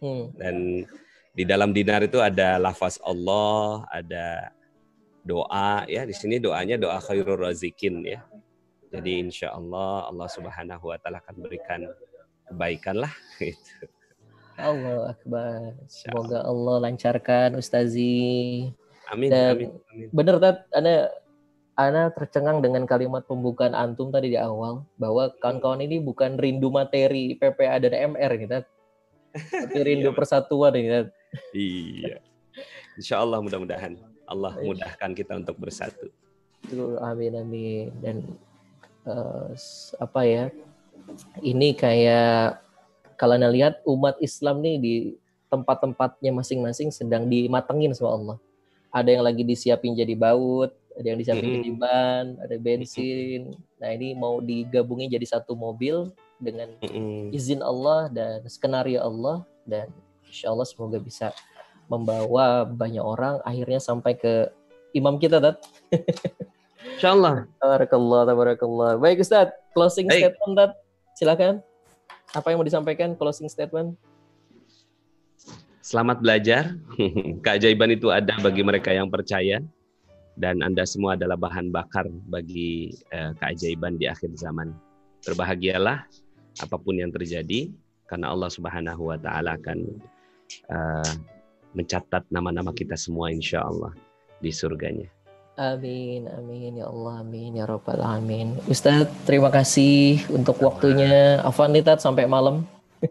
hmm. 0.00 0.24
dan 0.38 0.86
di 1.34 1.44
dalam 1.44 1.74
dinar 1.74 2.06
itu 2.06 2.22
ada 2.22 2.62
lafaz 2.62 3.02
Allah, 3.02 3.82
ada 3.90 4.54
doa 5.24 5.88
ya. 5.88 6.04
Di 6.04 6.14
sini 6.14 6.38
doanya 6.38 6.76
doa 6.76 7.00
khairul 7.00 7.40
razikin 7.40 8.04
ya. 8.04 8.22
Jadi 8.94 9.26
insya 9.26 9.50
Allah 9.50 10.06
Allah 10.06 10.28
Subhanahu 10.30 10.94
Wa 10.94 11.00
Taala 11.02 11.18
akan 11.18 11.42
berikan 11.42 11.80
kebaikan 12.46 13.02
lah 13.02 13.12
gitu. 13.42 13.90
Allah 14.54 15.10
Akbar. 15.10 15.74
Semoga 15.90 16.46
Allah 16.46 16.76
lancarkan 16.86 17.58
Ustazi. 17.58 18.70
Amin. 19.10 19.28
Dan 19.32 19.58
amin, 19.58 19.70
amin. 19.90 20.08
Bener 20.14 20.36
Tat, 20.38 20.70
ada 20.70 21.10
Ana 21.74 22.14
tercengang 22.14 22.62
dengan 22.62 22.86
kalimat 22.86 23.26
pembukaan 23.26 23.74
antum 23.74 24.14
tadi 24.14 24.30
di 24.30 24.38
awal 24.38 24.86
bahwa 24.94 25.34
kawan-kawan 25.42 25.82
ini 25.82 25.98
bukan 25.98 26.38
rindu 26.38 26.70
materi 26.70 27.34
PPA 27.34 27.82
dan 27.82 28.14
MR 28.14 28.30
gitu, 28.38 28.62
tapi 29.66 29.80
rindu 29.82 30.14
persatuan 30.14 30.70
gitu. 30.78 31.10
Iya. 31.50 32.22
Insya 32.94 33.26
Allah 33.26 33.42
mudah-mudahan 33.42 33.98
Allah 34.24 34.56
mudahkan 34.56 35.10
kita 35.12 35.36
untuk 35.36 35.56
bersatu. 35.60 36.08
Amin 37.00 37.36
amin 37.36 37.92
dan 38.00 38.16
s- 39.52 39.92
apa 40.00 40.24
ya? 40.24 40.44
Ini 41.44 41.76
kayak 41.76 42.58
kalau 43.20 43.36
anda 43.36 43.52
lihat 43.52 43.84
umat 43.84 44.16
Islam 44.18 44.64
nih 44.64 44.76
di 44.80 44.94
tempat-tempatnya 45.52 46.32
masing-masing 46.34 46.90
sedang 46.90 47.28
dimatengin 47.28 47.92
sama 47.92 48.10
Allah. 48.16 48.36
Ada 48.90 49.10
yang 49.18 49.24
lagi 49.26 49.42
disiapin 49.44 49.92
jadi 49.94 50.14
baut, 50.16 50.72
ada 50.94 51.06
yang 51.06 51.18
disiapin 51.18 51.50
Mm-mm. 51.50 51.56
jadi 51.60 51.70
ban, 51.76 52.24
ada 52.40 52.56
bensin. 52.58 53.54
Nah 53.78 53.90
ini 53.92 54.14
mau 54.16 54.38
digabungin 54.40 55.10
jadi 55.10 55.26
satu 55.26 55.52
mobil 55.54 56.10
dengan 56.40 56.70
izin 57.30 57.60
Allah 57.62 58.08
dan 58.10 58.42
skenario 58.46 59.02
Allah 59.02 59.42
dan 59.66 59.90
insya 60.26 60.50
Allah 60.50 60.66
semoga 60.66 60.98
bisa 60.98 61.30
membawa 61.88 62.64
banyak 62.64 63.02
orang 63.02 63.40
akhirnya 63.44 63.80
sampai 63.80 64.16
ke 64.16 64.48
imam 64.94 65.18
kita 65.18 65.42
Tat. 65.42 65.60
Insya 66.96 67.12
Allah. 67.12 67.44
Tabarakallah, 67.60 68.20
tabarakallah. 68.28 68.90
Baik 69.02 69.24
Ustaz, 69.24 69.50
closing 69.74 70.06
Baik. 70.08 70.30
statement 70.32 70.52
Tat. 70.56 70.72
Silakan. 71.18 71.54
Apa 72.32 72.50
yang 72.50 72.62
mau 72.62 72.66
disampaikan 72.66 73.14
closing 73.14 73.50
statement? 73.50 73.94
Selamat 75.84 76.24
belajar. 76.24 76.74
Keajaiban 77.44 77.92
itu 77.92 78.08
ada 78.08 78.34
bagi 78.40 78.64
mereka 78.64 78.90
yang 78.90 79.12
percaya 79.12 79.60
dan 80.34 80.62
Anda 80.64 80.82
semua 80.82 81.14
adalah 81.14 81.38
bahan 81.38 81.70
bakar 81.70 82.10
bagi 82.26 82.90
eh, 83.14 83.32
keajaiban 83.38 83.98
di 83.98 84.10
akhir 84.10 84.34
zaman. 84.34 84.74
Berbahagialah 85.22 86.04
apa 86.62 86.76
pun 86.78 86.98
yang 86.98 87.10
terjadi 87.14 87.70
karena 88.06 88.30
Allah 88.30 88.50
Subhanahu 88.50 89.14
wa 89.14 89.18
taala 89.18 89.54
akan 89.58 89.78
eh, 90.70 91.12
mencatat 91.74 92.24
nama-nama 92.30 92.70
kita 92.70 92.94
semua 92.94 93.28
insya 93.28 93.66
Allah 93.66 93.92
di 94.38 94.50
surganya. 94.54 95.10
Amin, 95.54 96.26
amin 96.26 96.82
ya 96.82 96.90
Allah, 96.90 97.22
amin 97.22 97.54
ya 97.54 97.64
Rabbal 97.70 98.02
alamin. 98.02 98.58
Ustaz, 98.66 99.06
terima 99.22 99.54
kasih 99.54 100.26
untuk 100.34 100.58
waktunya. 100.58 101.38
Afan 101.46 101.70
nih 101.70 101.86
Tat 101.86 102.02
sampai 102.02 102.26
malam. 102.26 102.66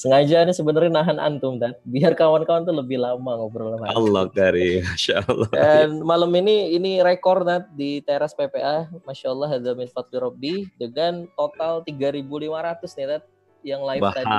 Sengaja 0.00 0.46
nih 0.46 0.54
sebenarnya 0.54 0.86
nahan 0.94 1.18
antum 1.18 1.58
Tat, 1.58 1.82
biar 1.82 2.14
kawan-kawan 2.14 2.62
tuh 2.62 2.78
lebih 2.78 3.02
lama 3.02 3.42
ngobrol 3.42 3.74
sama. 3.74 3.90
Allah 3.90 4.30
karim, 4.30 4.86
masya 4.86 5.18
Allah. 5.26 5.50
Dan 5.50 6.06
malam 6.06 6.30
ini 6.38 6.78
ini 6.78 7.02
rekor 7.02 7.42
Nat 7.42 7.66
di 7.74 7.98
teras 8.06 8.38
PPA, 8.38 8.86
masya 9.02 9.34
Allah 9.34 9.58
ada 9.58 9.70
min 9.74 9.90
fadli 9.90 10.14
Rabbi 10.22 10.54
dengan 10.78 11.26
total 11.34 11.82
3.500 11.82 12.86
nih 12.86 13.06
Nat 13.10 13.22
yang 13.66 13.82
live 13.82 14.02
tadi. 14.14 14.38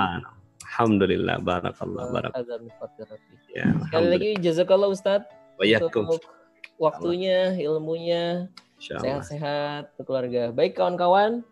Alhamdulillah, 0.71 1.43
barakallah, 1.43 2.07
barakallah. 2.15 2.63
Ya, 3.51 3.75
Sekali 3.91 4.07
lagi 4.07 4.29
jazakallah 4.39 4.87
Ustaz 4.87 5.27
untuk 5.59 6.23
waktunya, 6.79 7.59
ilmunya, 7.59 8.47
sehat-sehat 8.79 9.91
keluarga. 10.07 10.55
Baik 10.55 10.79
kawan-kawan, 10.79 11.43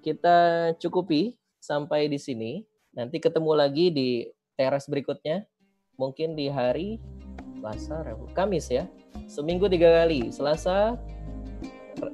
kita 0.00 0.72
cukupi 0.80 1.36
sampai 1.60 2.08
di 2.08 2.16
sini. 2.16 2.64
Nanti 2.96 3.20
ketemu 3.20 3.52
lagi 3.52 3.92
di 3.92 4.32
teras 4.56 4.88
berikutnya. 4.88 5.44
Mungkin 6.00 6.32
di 6.32 6.48
hari 6.48 6.96
Selasa, 7.60 8.00
Rabu, 8.00 8.32
Kamis 8.32 8.72
ya. 8.72 8.88
Seminggu 9.28 9.68
tiga 9.68 10.02
kali. 10.02 10.32
Selasa, 10.32 10.96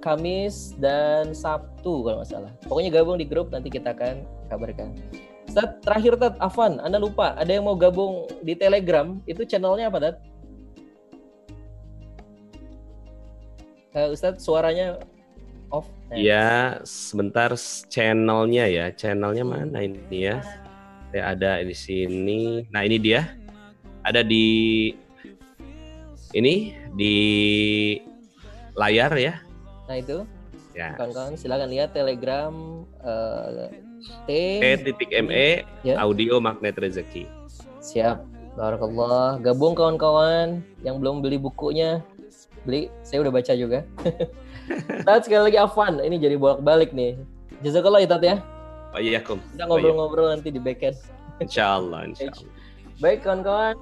Kamis, 0.03 0.75
dan 0.83 1.31
Sabtu 1.31 2.03
kalau 2.03 2.23
nggak 2.23 2.31
salah. 2.31 2.53
Pokoknya 2.67 2.91
gabung 2.91 3.23
di 3.23 3.27
grup 3.27 3.55
nanti 3.55 3.71
kita 3.71 3.95
akan 3.95 4.27
kabarkan. 4.51 4.95
Ustaz, 5.51 5.83
terakhir 5.83 6.15
Tat, 6.15 6.39
Afan, 6.39 6.79
Anda 6.79 7.03
lupa. 7.03 7.35
Ada 7.35 7.59
yang 7.59 7.67
mau 7.67 7.75
gabung 7.75 8.31
di 8.47 8.55
Telegram, 8.55 9.19
itu 9.27 9.43
channelnya 9.43 9.91
apa 9.91 9.99
Tat? 9.99 10.17
Eh, 13.99 14.07
Ustadz 14.15 14.47
suaranya 14.47 15.03
off. 15.75 15.91
Ya, 16.15 16.79
sebentar 16.87 17.51
channelnya 17.91 18.71
ya. 18.71 18.95
Channelnya 18.95 19.43
mana 19.43 19.83
ini 19.83 20.31
ya? 20.31 20.39
Saya 21.11 21.35
ada 21.35 21.59
di 21.67 21.75
sini. 21.75 22.71
Nah, 22.71 22.87
ini 22.87 23.03
dia. 23.03 23.35
Ada 24.07 24.23
di 24.23 24.47
ini 26.31 26.79
di 26.95 27.15
layar 28.79 29.19
ya. 29.19 29.43
Nah 29.91 29.99
itu 29.99 30.23
Ya. 30.71 30.95
kawan-kawan 30.95 31.35
silakan 31.35 31.75
lihat 31.75 31.91
Telegram 31.91 32.55
eh, 33.03 33.90
T 34.01 34.31
E.me 34.31 35.65
Ya. 35.85 35.95
audio 36.01 36.41
magnet 36.41 36.77
rezeki. 36.77 37.29
siap. 37.81 38.25
Barakallah. 38.59 39.39
Gabung 39.41 39.73
kawan-kawan 39.73 40.61
yang 40.83 41.01
belum 41.01 41.23
beli 41.23 41.39
bukunya 41.39 42.03
beli. 42.67 42.91
Saya 43.01 43.25
udah 43.25 43.33
baca 43.33 43.53
juga. 43.55 43.87
Tat 45.07 45.25
sekali 45.25 45.49
lagi 45.49 45.59
Afan. 45.59 46.03
Ini 46.03 46.17
jadi 46.19 46.37
bolak-balik 46.37 46.93
nih. 46.93 47.17
Jazakallah 47.63 48.03
ya 48.05 48.09
Tat 48.11 48.23
ya. 48.23 48.37
Iyyakum. 48.99 49.39
Kita 49.55 49.65
ngobrol-ngobrol 49.65 50.35
nanti 50.35 50.51
di 50.51 50.59
backend. 50.59 50.99
Insyaallah, 51.41 52.11
insyaallah. 52.11 52.53
Baik 53.01 53.25
kawan-kawan, 53.25 53.79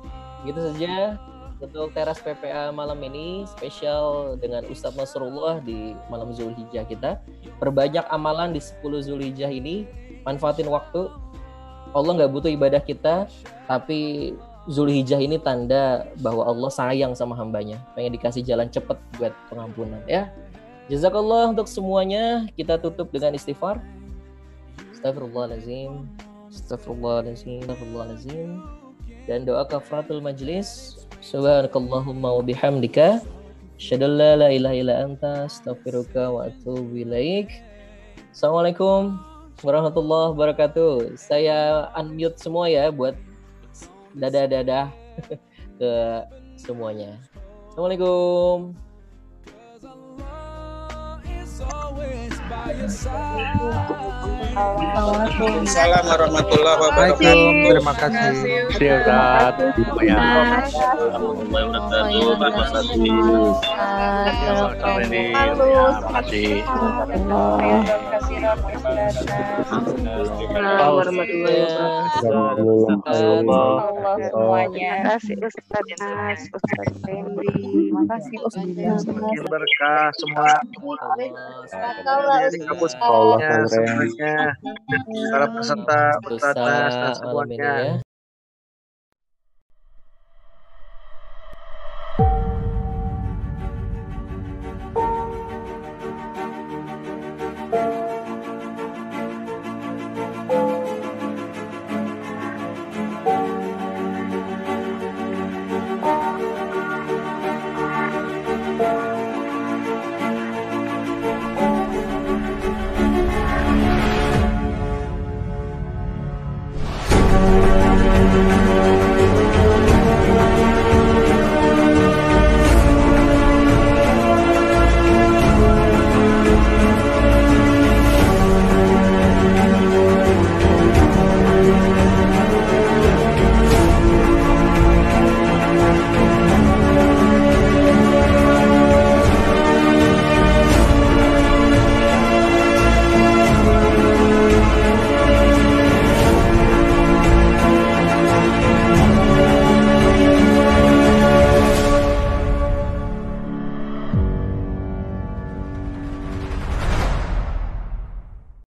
gitu 0.47 0.61
saja 0.63 1.19
untuk 1.59 1.91
teras 1.91 2.23
PPA 2.23 2.71
malam 2.71 3.03
ini 3.03 3.43
spesial 3.51 4.37
dengan 4.39 4.63
Ustadz 4.71 4.95
Nasrullah 4.95 5.59
di 5.59 5.91
malam 6.07 6.31
Zulhijjah 6.31 6.87
kita. 6.87 7.19
Perbanyak 7.59 8.07
amalan 8.15 8.55
di 8.55 8.63
10 8.63 8.79
Zulhijjah 9.03 9.51
ini, 9.51 9.91
manfaatin 10.29 10.69
waktu. 10.69 11.09
Allah 11.97 12.13
nggak 12.21 12.33
butuh 12.37 12.53
ibadah 12.53 12.85
kita, 12.85 13.25
tapi 13.65 14.33
Zulhijjah 14.69 15.17
ini 15.17 15.41
tanda 15.41 16.05
bahwa 16.21 16.45
Allah 16.45 16.69
sayang 16.69 17.17
sama 17.17 17.33
hambanya, 17.33 17.81
pengen 17.97 18.13
dikasih 18.13 18.45
jalan 18.45 18.69
cepet 18.69 19.01
buat 19.17 19.33
pengampunan 19.49 20.05
ya. 20.05 20.29
Jazakallah 20.93 21.57
untuk 21.57 21.65
semuanya. 21.65 22.45
Kita 22.53 22.77
tutup 22.77 23.09
dengan 23.09 23.33
istighfar. 23.33 23.81
Astagfirullahaladzim. 24.93 26.05
Astagfirullahaladzim. 26.53 27.65
Astagfirullahaladzim 27.65 28.49
dan 29.29 29.45
doa 29.45 29.69
kafaratul 29.69 30.25
majlis 30.25 30.97
subhanakallahumma 31.21 32.41
wa 32.41 32.41
bihamdika 32.41 33.21
asyhadu 33.77 34.09
la 34.09 34.41
la 34.41 34.49
ilaha 34.49 34.75
illa 34.75 34.95
anta 35.05 35.45
astaghfiruka 35.45 36.33
wa 36.33 36.49
atubu 36.49 37.05
ilaik 37.05 37.53
Assalamualaikum 38.33 39.21
warahmatullahi 39.63 40.35
wabarakatuh. 40.35 41.19
Saya 41.19 41.91
unmute 41.99 42.39
semua 42.39 42.71
ya 42.71 42.91
buat 42.95 43.19
dadah-dadah 44.15 44.91
ke 45.79 45.93
semuanya. 46.59 47.19
Assalamualaikum 47.75 48.75
Waalaikumsalam 54.55 56.05
warahmatullahi 56.09 56.79
wabarakatuh. 56.81 57.37
Terima 57.69 57.93
kasih. 57.97 58.35
Siap, 58.79 59.55
Terima 59.59 60.25
kasih. 66.13 66.63
warahmatullahi 70.89 71.61
wabarakatuh. 71.69 72.89
Allah 73.07 73.79
semuanya. 74.31 74.91
Terima 74.99 75.11
kasih 75.17 75.35
Ustaz 75.43 75.89
Nas, 76.01 76.41
Ustaz 76.51 76.91
Fendi. 77.05 77.53
Terima 77.53 78.03
kasih 78.09 78.37
Ustaz 78.43 79.05
Berkah 79.49 80.11
semua. 80.19 80.53
Jadi 82.49 82.59
kampus 82.65 82.93
semuanya, 82.97 83.65
semuanya, 83.69 84.48
para 85.33 85.47
peserta, 85.55 86.01
malam 87.25 87.49
ini 87.53 87.69
semuanya. 87.69 87.73
ya 87.77 88.08